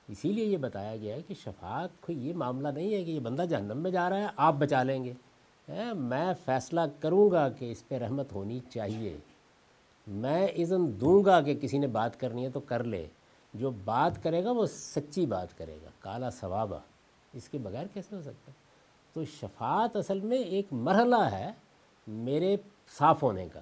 اسی 0.07 0.31
لیے 0.31 0.45
یہ 0.45 0.57
بتایا 0.57 0.97
گیا 0.97 1.15
ہے 1.15 1.21
کہ 1.21 1.33
شفاعت 1.33 1.89
کوئی 2.01 2.27
یہ 2.27 2.33
معاملہ 2.33 2.67
نہیں 2.67 2.93
ہے 2.93 3.03
کہ 3.03 3.11
یہ 3.11 3.19
بندہ 3.19 3.41
جہنم 3.41 3.77
میں 3.77 3.91
جا 3.91 4.09
رہا 4.09 4.17
ہے، 4.17 4.27
آپ 4.35 4.53
بچا 4.53 4.83
لیں 4.83 5.03
گے۔ 5.03 5.13
میں 5.95 6.33
فیصلہ 6.45 6.81
کروں 6.99 7.31
گا 7.31 7.49
کہ 7.49 7.71
اس 7.71 7.87
پہ 7.87 7.95
رحمت 7.95 8.33
ہونی 8.33 8.59
چاہیے۔ 8.69 9.17
میں 10.07 10.47
اذن 10.47 11.01
دوں 11.01 11.25
گا 11.25 11.41
کہ 11.41 11.55
کسی 11.55 11.77
نے 11.77 11.87
بات 11.87 12.19
کرنی 12.19 12.45
ہے 12.45 12.49
تو 12.49 12.59
کر 12.59 12.83
لے۔ 12.83 13.07
جو 13.53 13.71
بات 13.85 14.23
کرے 14.23 14.43
گا 14.43 14.51
وہ 14.51 14.65
سچی 14.65 15.25
بات 15.25 15.57
کرے 15.57 15.77
گا، 15.83 15.89
کالا 15.99 16.29
ثوابہ۔ 16.29 16.79
اس 17.33 17.49
کے 17.49 17.57
بغیر 17.57 17.85
کیسے 17.93 18.15
ہو 18.15 18.21
سکتا 18.21 18.51
ہے؟ 18.51 18.53
تو 19.13 19.25
شفاعت 19.25 19.95
اصل 19.95 20.19
میں 20.19 20.37
ایک 20.37 20.65
مرحلہ 20.71 21.21
ہے 21.31 21.51
میرے 22.07 22.57
صاف 22.97 23.23
ہونے 23.23 23.47
کا۔ 23.53 23.59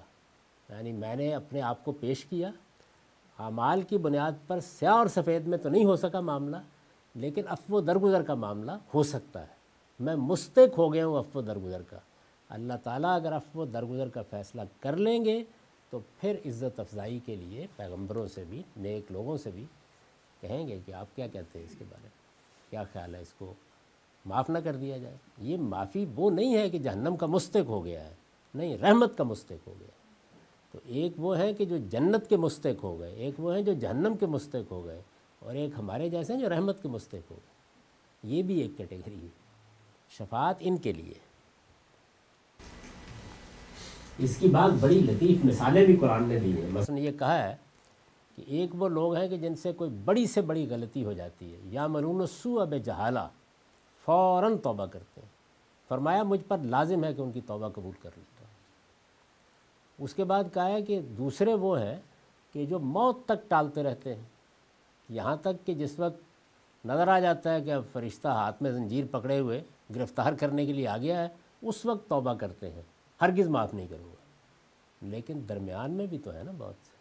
یعنی 0.68 0.92
میں 0.92 1.16
نے 1.16 1.34
اپنے 1.34 1.62
آپ 1.62 1.84
کو 1.84 1.92
پیش 1.92 2.24
کیا۔ 2.24 2.50
ہاں، 3.38 3.46
اعمال 3.46 3.82
کی 3.82 3.98
بنیاد 3.98 4.32
پر 4.46 4.60
سیاہ 4.60 4.92
اور 4.92 5.06
سفید 5.06 5.46
میں 5.46 5.58
تو 5.58 5.68
نہیں 5.68 5.84
ہو 5.84 5.96
سکا 5.96 6.20
معاملہ، 6.20 6.56
لیکن 7.14 7.42
افو 7.48 7.80
درگزر 7.80 8.22
کا 8.22 8.34
معاملہ 8.34 8.72
ہو 8.94 9.02
سکتا 9.02 9.40
ہے۔ 9.40 9.62
میں 10.00 10.16
مستق 10.16 10.78
ہو 10.78 10.94
گیا 10.94 11.06
ہوں 11.06 11.18
افو 11.18 11.40
درگزر 11.40 11.82
کا۔ 11.82 11.98
اللہ 12.48 12.72
تعالیٰ 12.82 13.16
اگر 13.16 13.32
افو 13.32 13.64
درگزر 13.64 14.08
کا 14.08 14.22
فیصلہ 14.30 14.62
کر 14.80 14.96
لیں 14.96 15.24
گے 15.24 15.44
تو 15.90 15.98
پھر 16.20 16.36
عزت 16.46 16.80
افزائی 16.80 17.18
کے 17.18 17.36
لیے 17.36 17.66
پیغمبروں 17.76 18.26
سے 18.26 18.44
بھی، 18.48 18.62
نیک 18.76 19.12
لوگوں 19.12 19.36
سے 19.36 19.50
بھی 19.50 19.64
کہیں 20.40 20.68
گے 20.68 20.80
کہ 20.86 20.92
آپ 20.92 21.06
کیا 21.16 21.26
کہتے 21.26 21.58
ہیں 21.58 21.66
اس 21.66 21.76
کے 21.78 21.84
بارے 21.88 22.02
میں؟ 22.02 22.22
کیا 22.70 22.84
خیال 22.92 23.14
ہے 23.14 23.20
اس 23.20 23.32
کو؟ 23.32 23.54
معاف 24.24 24.50
نہ 24.50 24.58
کر 24.58 24.76
دیا 24.76 24.98
جائے۔ 24.98 25.16
یہ 25.38 25.56
معافی 25.56 26.06
وہ 26.14 26.30
نہیں 26.30 26.56
ہے 26.56 26.70
کہ 26.70 26.78
جہنم 26.78 27.16
کا 27.16 27.26
مستق 27.26 27.68
ہو 27.68 27.84
گیا 27.84 28.04
ہے، 28.04 28.14
نہیں، 28.54 28.78
رحمت 28.78 29.18
کا 29.18 29.24
مستق 29.24 29.66
ہو 29.66 29.74
گیا 29.80 29.88
ہے۔ 29.88 30.01
تو 30.72 30.78
ایک 30.84 31.12
وہ 31.16 31.38
ہے 31.38 31.54
کہ 31.54 31.64
جو 31.64 31.76
جنت 31.78 32.28
کے 32.28 32.36
مستق 32.36 32.84
ہو 32.84 33.00
گئے، 33.00 33.12
ایک 33.12 33.34
وہ 33.38 33.54
ہیں 33.54 33.62
جو 33.62 33.72
جہنم 33.72 34.16
کے 34.20 34.26
مستق 34.26 34.72
ہو 34.72 34.84
گئے، 34.84 35.02
اور 35.38 35.54
ایک 35.54 35.70
ہمارے 35.78 36.08
جیسے 36.08 36.32
ہیں 36.32 36.40
جو 36.40 36.48
رحمت 36.48 36.82
کے 36.82 36.88
مستق 36.88 37.14
ہو 37.14 37.36
گئے۔ 37.36 37.52
یہ 38.22 38.42
بھی 38.42 38.60
ایک 38.60 38.70
کیٹیگری 38.76 39.16
ہے۔ 39.22 39.28
شفاعت 40.10 40.54
ان 40.60 40.76
کے 40.76 40.92
لیے۔ 40.92 41.14
اس 44.18 44.36
کی 44.36 44.48
بات 44.48 44.70
بڑی 44.80 44.98
لطیف 44.98 45.44
مثالیں 45.44 45.86
بھی 45.86 45.96
قرآن 45.96 46.28
نے 46.28 46.38
دی 46.38 46.62
ہیں۔ 46.62 46.70
مثلا 46.70 46.96
یہ 46.96 47.10
کہا 47.18 47.48
ہے 47.48 47.56
کہ 48.36 48.42
ایک 48.46 48.70
وہ 48.74 48.88
لوگ 48.88 49.14
ہیں 49.14 49.28
کہ 49.28 49.36
جن 49.36 49.54
سے 49.56 49.72
کوئی 49.72 49.90
بڑی 50.04 50.26
سے 50.26 50.40
بڑی 50.40 50.66
غلطی 50.70 51.04
ہو 51.04 51.12
جاتی 51.12 51.52
ہے۔ 51.52 51.58
یا 51.64 51.86
مرون 51.86 52.26
سو 52.26 52.60
اب 52.60 52.74
جہالہ 52.84 53.28
فوراً 54.04 54.56
توبہ 54.56 54.86
کرتے 54.86 55.20
ہیں۔ 55.20 55.28
فرمایا، 55.88 56.22
مجھ 56.22 56.40
پر 56.48 56.58
لازم 56.58 57.04
ہے 57.04 57.14
کہ 57.14 57.20
ان 57.20 57.32
کی 57.32 57.40
توبہ 57.46 57.68
قبول 57.68 57.92
کر 57.92 58.10
لیتا 58.16 58.20
ہوں 58.20 58.31
اس 59.98 60.14
کے 60.14 60.24
بعد 60.24 60.44
کہا 60.54 60.68
ہے 60.68 60.82
کہ 60.82 61.00
دوسرے 61.00 61.54
وہ 61.54 61.80
ہیں 61.80 62.00
کہ 62.52 62.66
جو 62.66 62.78
موت 62.78 63.24
تک 63.24 63.50
ٹالتے 63.50 63.82
رہتے 63.82 64.14
ہیں۔ 64.14 64.22
یہاں 65.08 65.36
تک 65.36 65.66
کہ 65.66 65.74
جس 65.74 65.98
وقت 65.98 66.20
نظر 66.86 67.08
آ 67.08 67.18
جاتا 67.18 67.54
ہے 67.54 67.62
کہ 67.62 67.72
اب 67.72 67.82
فرشتہ 67.92 68.28
ہاتھ 68.28 68.62
میں 68.62 68.70
زنجیر 68.70 69.04
پکڑے 69.10 69.38
ہوئے 69.38 69.64
گرفتار 69.94 70.32
کرنے 70.32 70.66
کے 70.66 70.72
لیے 70.72 70.88
آ 70.88 70.96
گیا 70.96 71.22
ہے، 71.22 71.28
اس 71.62 71.86
وقت 71.86 72.08
توبہ 72.08 72.34
کرتے 72.34 72.70
ہیں۔ 72.70 72.82
ہرگز 73.20 73.48
معاف 73.48 73.74
نہیں 73.74 73.86
کروں 73.86 74.04
گا۔ 74.04 74.14
لیکن 75.02 75.40
درمیان 75.48 75.90
میں 75.90 76.06
بھی 76.06 76.18
تو 76.18 76.34
ہے 76.34 76.42
نا 76.42 76.52
بہت 76.58 76.74
سے۔ 76.82 76.92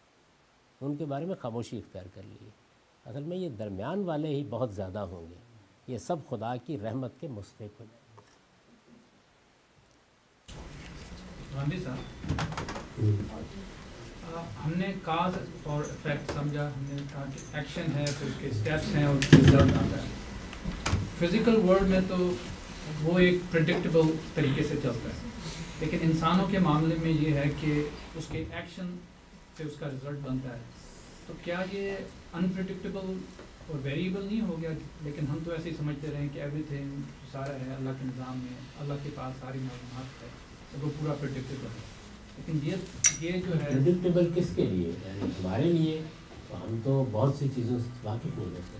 ان 0.85 0.95
کے 0.95 1.05
بارے 1.05 1.25
میں 1.25 1.35
خاموشی 1.35 1.77
اختیار 1.77 2.05
کر 2.13 2.21
لیے۔ 2.23 2.49
اصل 3.05 3.23
میں 3.23 3.37
یہ 3.37 3.49
درمیان 3.49 4.03
والے 4.03 4.27
ہی 4.27 4.43
بہت 4.49 4.75
زیادہ 4.75 4.99
ہوں 4.99 5.29
گے۔ 5.29 5.35
یہ 5.87 5.97
سب 5.97 6.15
خدا 6.29 6.55
کی 6.55 6.79
رحمت 6.79 7.11
کے 7.19 7.27
مستحق 7.27 7.81
ہو 7.81 7.85
جائیں 7.91 8.17
گے۔ 12.71 12.80
ہم 14.65 14.71
نے 14.75 14.93
کاز 15.03 15.33
اور 15.63 15.83
افیکٹ 15.83 16.31
سمجھا، 16.31 16.67
ہم 16.67 16.83
نے 16.89 17.01
کہا 17.13 17.25
کہ 17.35 17.57
ایکشن 17.57 17.85
ہے، 17.95 18.05
پھر 18.19 18.27
اس 18.27 18.33
کے 18.39 18.47
اسٹیپس 18.47 18.95
ہیں 18.95 19.03
اور 19.03 19.15
اس 19.15 19.25
کے 19.31 19.37
رزلٹ 19.37 19.73
آتا 19.73 20.03
ہے۔ 20.03 20.07
فزیکل 21.19 21.55
ورلڈ 21.55 21.89
میں 21.89 21.99
تو 22.07 22.33
وہ 23.01 23.19
ایک 23.19 23.35
پرڈکٹیبل 23.51 24.01
طریقے 24.33 24.63
سے 24.63 24.75
چلتا 24.83 25.09
ہے۔ 25.09 25.29
لیکن 25.79 25.97
انسانوں 26.01 26.47
کے 26.47 26.59
معاملے 26.59 26.95
میں 27.01 27.11
یہ 27.11 27.33
ہے 27.33 27.43
کہ 27.61 27.83
اس 28.15 28.25
کے 28.31 28.37
ایکشن 28.51 28.97
سے 29.57 29.63
اس 29.63 29.73
کا 29.79 29.87
رزلٹ 29.87 30.19
بنتا 30.27 30.53
ہے۔ 30.53 30.59
تو 31.27 31.33
کیا 31.43 31.63
یہ 31.71 31.91
انپرڈکٹیبل 32.33 33.19
اور 33.67 33.77
ویریبل 33.83 34.25
نہیں 34.25 34.41
ہو 34.41 34.61
گیا؟ 34.61 34.69
لیکن 35.03 35.25
ہم 35.27 35.39
تو 35.45 35.51
ایسے 35.51 35.69
ہی 35.69 35.75
سمجھتے 35.75 36.07
رہے 36.11 36.27
کہ 36.33 36.39
ایوری 36.39 36.61
تھنگ 36.67 37.01
سارا 37.31 37.53
ہے، 37.53 37.75
اللہ 37.75 37.89
کے 37.89 38.05
نظام 38.05 38.37
میں، 38.37 38.59
اللہ 38.79 38.93
کے 39.03 39.09
پاس 39.15 39.41
ساری 39.41 39.57
معلومات 39.57 40.23
ہے 40.23 40.27
تو 40.71 40.87
وہ 40.87 40.91
پورا 40.99 41.13
پرڈکٹیبل 41.13 41.65
ہے۔ 41.65 41.90
لیکن 42.37 42.59
یہ 42.63 42.75
یہ 43.19 43.41
جو 43.41 43.61
ہے 43.61 43.69
پرڈکٹیبل 43.69 44.31
کس 44.35 44.55
کے 44.55 44.65
لیے؟ 44.65 44.87
یعنی 44.87 45.21
ہمارے 45.21 45.63
لیے؟ 45.63 46.01
ہم 46.53 46.79
تو 46.83 47.05
بہت 47.11 47.35
سی 47.35 47.49
چیزوں 47.55 47.79
سے 47.79 47.89
واقف 48.03 48.37
نہیں 48.37 48.49
رہتے 48.49 48.77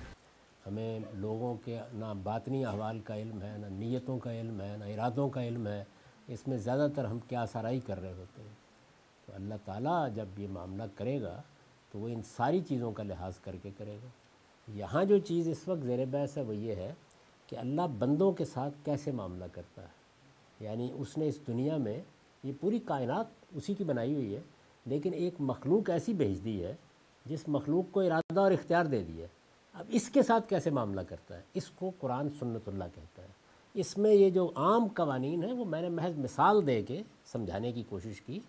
ہمیں 0.68 0.99
لوگوں 1.14 1.56
کے 1.65 1.80
نہ 1.94 2.14
باطنی 2.23 2.65
احوال 2.65 2.99
کا 2.99 3.15
علم 3.15 3.41
ہے، 3.41 3.57
نہ 3.57 3.65
نیتوں 3.65 4.19
کا 4.19 4.41
علم 4.41 4.61
ہے، 4.61 4.78
نہ 4.80 4.84
ارادوں 4.84 5.30
کا 5.30 5.44
علم 5.44 5.68
ہے۔ 5.68 5.84
اس 6.28 6.48
میں 6.48 6.57
زیادہ 6.57 6.88
تر 6.95 7.06
ہم 7.06 7.19
کیا 7.19 7.45
سرائی 7.45 7.80
کر 7.80 8.02
رہے 8.02 8.14
ہوتے 8.14 8.41
ہیں۔ 8.41 8.49
تو 9.26 9.36
اللہ 9.36 9.53
تعالیٰ 9.65 10.14
جب 10.15 10.40
یہ 10.40 10.48
معاملہ 10.48 10.84
کرے 10.95 11.22
گا، 11.22 11.41
تو 11.91 11.99
وہ 11.99 12.10
ان 12.10 12.22
ساری 12.38 12.60
چیزوں 12.60 12.91
کا 12.91 13.03
لحاظ 13.03 13.34
کر 13.40 13.56
کے 13.64 13.69
کرے 13.78 13.98
گا۔ 14.03 14.07
یہاں 14.73 15.06
جو 15.06 15.18
چیز 15.18 15.48
اس 15.48 15.68
وقت 15.68 15.84
زیر 15.84 16.06
بحث 16.06 16.38
ہے، 16.38 16.41
وہ 16.41 16.56
یہ 16.56 16.76
ہے 16.76 16.94
کہ 17.48 17.56
اللہ 17.56 17.82
بندوں 17.82 18.32
کے 18.32 18.45
ساتھ 18.45 18.73
کیسے 18.86 19.11
معاملہ 19.11 19.45
کرتا 19.52 19.82
ہے۔ 19.82 20.02
یعنی 20.60 20.90
اس 20.94 21.18
نے 21.18 21.28
اس 21.28 21.40
دنیا 21.48 21.78
میں 21.78 21.99
یہ 22.44 22.52
پوری 22.60 22.80
کائنات 22.80 23.40
اسی 23.56 23.73
کی 23.73 23.84
بنائی 23.84 24.15
ہوئی 24.15 24.36
ہے، 24.36 24.40
لیکن 24.86 25.14
ایک 25.14 25.34
مخلوق 25.40 25.90
ایسی 25.90 26.14
بھیج 26.14 26.44
دی 26.44 26.64
ہے 26.64 26.76
جس 27.26 27.40
مخلوق 27.48 27.94
کو 27.94 27.99
ارادہ 27.99 28.40
اور 28.40 28.52
اختیار 28.52 28.86
دے 28.86 29.03
دی 29.03 29.22
ہے۔ 29.22 29.28
اب 29.73 29.86
اس 29.90 30.10
کے 30.10 30.22
ساتھ 30.22 30.49
کیسے 30.49 30.69
معاملہ 30.69 31.02
کرتا 31.02 31.38
ہے؟ 31.38 31.41
اس 31.53 31.68
کو 31.68 31.91
قرآن 31.99 32.30
سنت 32.40 32.68
اللہ 32.68 32.84
کہتا 32.95 33.22
ہے۔ 33.22 33.28
اس 33.73 33.98
میں 33.98 34.14
یہ 34.14 34.30
جو 34.30 34.52
عام 34.56 34.88
قوانین 34.95 35.44
ہیں، 35.44 35.53
وہ 35.53 35.65
میں 35.65 35.82
نے 35.82 35.90
محض 35.90 36.18
مثال 36.18 36.68
دے 36.68 36.82
کے 36.82 37.02
سمجھانے 37.26 37.72
کی 37.72 37.84
کوشش 37.90 38.22
کی 38.22 38.40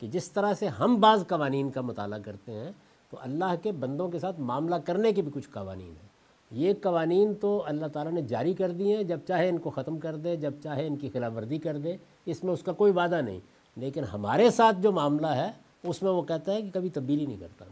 کہ 0.00 0.06
جس 0.06 0.30
طرح 0.30 0.54
سے 0.54 0.68
ہم 0.68 1.00
بعض 1.00 1.26
قوانین 1.26 1.70
کا 1.70 1.80
مطالعہ 1.80 2.18
کرتے 2.18 2.52
ہیں، 2.52 2.72
تو 3.10 3.16
اللہ 3.20 3.54
کے 3.62 3.72
بندوں 3.72 4.08
کے 4.08 4.18
ساتھ 4.18 4.40
معاملہ 4.40 4.74
کرنے 4.74 5.12
کے 5.12 5.22
بھی 5.22 5.30
کچھ 5.34 5.48
قوانین 5.50 5.88
ہیں۔ 5.88 6.08
یہ 6.50 6.72
قوانین 6.82 7.34
تو 7.34 7.62
اللہ 7.66 7.86
تعالیٰ 7.86 8.12
نے 8.12 8.22
جاری 8.22 8.54
کر 8.54 8.70
دی 8.70 8.94
ہیں، 8.94 9.02
جب 9.02 9.18
چاہے 9.28 9.48
ان 9.48 9.58
کو 9.58 9.70
ختم 9.70 9.98
کر 9.98 10.16
دے، 10.16 10.36
جب 10.36 10.54
چاہے 10.62 10.86
ان 10.86 10.96
کی 10.96 11.08
خلاف 11.08 11.32
ورزی 11.36 11.58
کر 11.58 11.78
دے۔ 11.78 11.96
اس 12.26 12.44
میں 12.44 12.52
اس 12.52 12.62
کا 12.62 12.72
کوئی 12.72 12.92
وعدہ 12.92 13.20
نہیں۔ 13.20 13.40
لیکن 13.76 14.04
ہمارے 14.04 14.50
ساتھ 14.50 14.76
جو 14.80 14.92
معاملہ 14.92 15.26
ہے، 15.26 15.50
اس 15.82 16.02
میں 16.02 16.10
وہ 16.10 16.22
کہتا 16.22 16.52
ہے 16.52 16.62
کہ 16.62 16.70
کبھی 16.74 16.90
تبدیلی 16.90 17.26
نہیں 17.26 17.40
کرتا۔ 17.40 17.64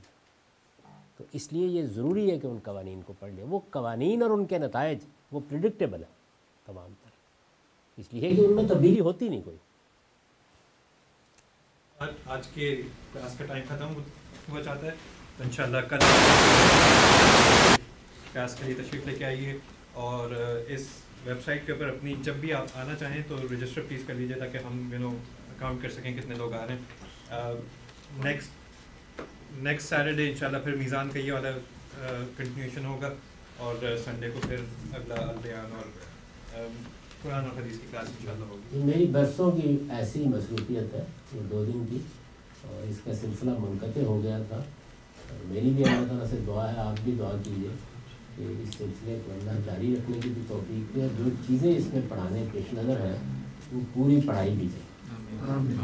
تو 1.16 1.24
اس 1.32 1.52
لیے 1.52 1.66
یہ 1.66 1.86
ضروری 1.86 2.31
ہے 2.31 2.39
کہ 2.39 2.47
ان 2.47 2.59
قوانین 2.64 3.02
کو 3.02 3.12
پڑھ 3.18 3.32
لیں۔ 3.32 3.44
وہ 3.44 3.60
قوانین 3.70 4.22
اور 4.22 4.31
ان 4.31 4.47
کے 4.47 4.59
نتائج، 4.59 4.98
وہ 5.32 5.40
پریڈکٹیبل 5.48 6.01
ہے 6.01 6.09
تمام 6.66 6.90
تر 7.02 7.10
اس 7.97 8.06
لیے 8.12 8.36
کہ 8.36 8.40
ان 8.40 8.52
میں 8.52 8.68
تبدیلی 8.68 9.01
ہوتی 9.01 9.28
نہیں 9.28 9.43
کوئی۔ 9.43 9.56
آج 12.26 12.47
کے 12.47 12.82
کلاس 13.12 13.39
کا 13.39 13.44
ٹائم 13.44 13.64
ختم 13.68 13.89
ہوا 14.52 14.62
چاہتا 14.62 14.86
ہے۔ 14.86 14.93
تو 15.36 15.44
ان 15.44 15.51
شاء 15.51 15.64
اللہ 15.64 15.78
کل 15.78 15.98
کلاس 18.32 18.55
کے 18.55 18.64
لیے 18.64 18.74
تشریف 18.74 19.06
لے 19.06 19.14
کے 19.14 19.24
آئیے۔ 19.24 19.59
اور 19.93 20.31
اس 20.68 20.86
ویب 21.24 21.36
سائٹ 21.44 21.66
کے 21.66 21.72
اوپر 21.72 21.89
اپنی 21.89 22.14
جب 22.22 22.35
بھی 22.35 22.52
آپ 22.52 22.66
آنا 22.74 22.94
چاہیں 22.97 23.22
تو 23.28 23.36
رجسٹر 23.36 23.81
پلیز 23.89 24.02
کر 24.06 24.14
لیجیے 24.14 24.36
تاکہ 24.36 24.56
ہم 24.56 24.93
یو 24.93 24.98
نو 24.98 25.10
اکاؤنٹ 25.56 25.82
کر 25.82 25.90
سکیں 25.90 26.16
کتنے 26.16 26.35
لوگ 26.35 26.52
آ 26.52 26.66
رہے 26.66 26.74
ہیں۔ 26.74 27.55
نیکسٹ 28.24 29.60
نیکسٹ 29.62 29.89
سیٹرڈے 29.89 30.28
ان 30.31 30.36
شاء 30.36 30.47
اللہ 30.47 30.59
پھر 30.64 30.76
میزان 30.76 31.09
کا 31.12 31.18
یہ 31.18 31.32
والا 31.32 31.51
کنٹینیوشن 32.36 32.85
ہوگا 32.85 33.12
اور 33.56 33.74
سنڈے 34.05 34.31
کو 34.31 34.40
پھر 34.47 34.56
اگلا 34.93 35.14
البیان 35.14 35.72
اور 35.76 35.89
قرآن 37.22 37.44
اور 37.44 37.59
حدیث 37.59 37.78
کی 37.81 37.86
کلاس 37.90 38.09
ان 38.09 38.24
شاء 38.24 38.32
اللہ 38.32 38.44
ہوگی 38.44 38.78
میری 38.85 39.06
برسوں 39.06 39.51
کی 39.51 39.76
ایسی 39.90 40.24
مصروفیت 40.24 40.94
ہے 40.94 41.05
دو 41.51 41.64
دن 41.64 41.85
کی 41.90 41.98
اور 42.62 42.82
اس 42.89 42.97
کا 43.05 43.14
سلسلہ 43.14 43.51
منقطع 43.51 44.01
ہو 44.01 44.22
گیا 44.22 44.39
تھا۔ 44.48 44.62
میری 45.44 45.70
بھی 45.70 45.85
اللہ 45.85 46.06
تعالیٰ 46.06 46.26
سے 46.31 46.36
دعا 46.47 46.72
ہے 46.74 46.81
آپ 46.81 47.01
بھی 47.05 47.14
دعا 47.18 47.31
کیجیے 47.44 47.68
کہ 48.36 48.43
اس 48.62 48.74
سلسلے 48.78 49.18
کو 49.26 49.32
اللہ 49.32 49.60
جاری 49.64 49.94
رکھنے 49.97 50.18
کی 50.22 50.28
بھی 50.28 50.43
توفیق 50.48 50.94
دے۔ 50.94 51.02
اور 51.02 51.09
جو 51.18 51.31
چیزیں 51.47 51.76
اس 51.76 51.86
میں 51.86 52.01
پڑھانے 52.09 52.44
پیش 52.52 52.72
نظر 52.74 53.01
ہیں 53.01 53.16
وہ 53.72 53.81
پوری 53.94 54.20
پڑھائی 54.26 54.51
بھی 54.51 54.68
جائے 54.72 54.93
آمین 55.43 55.78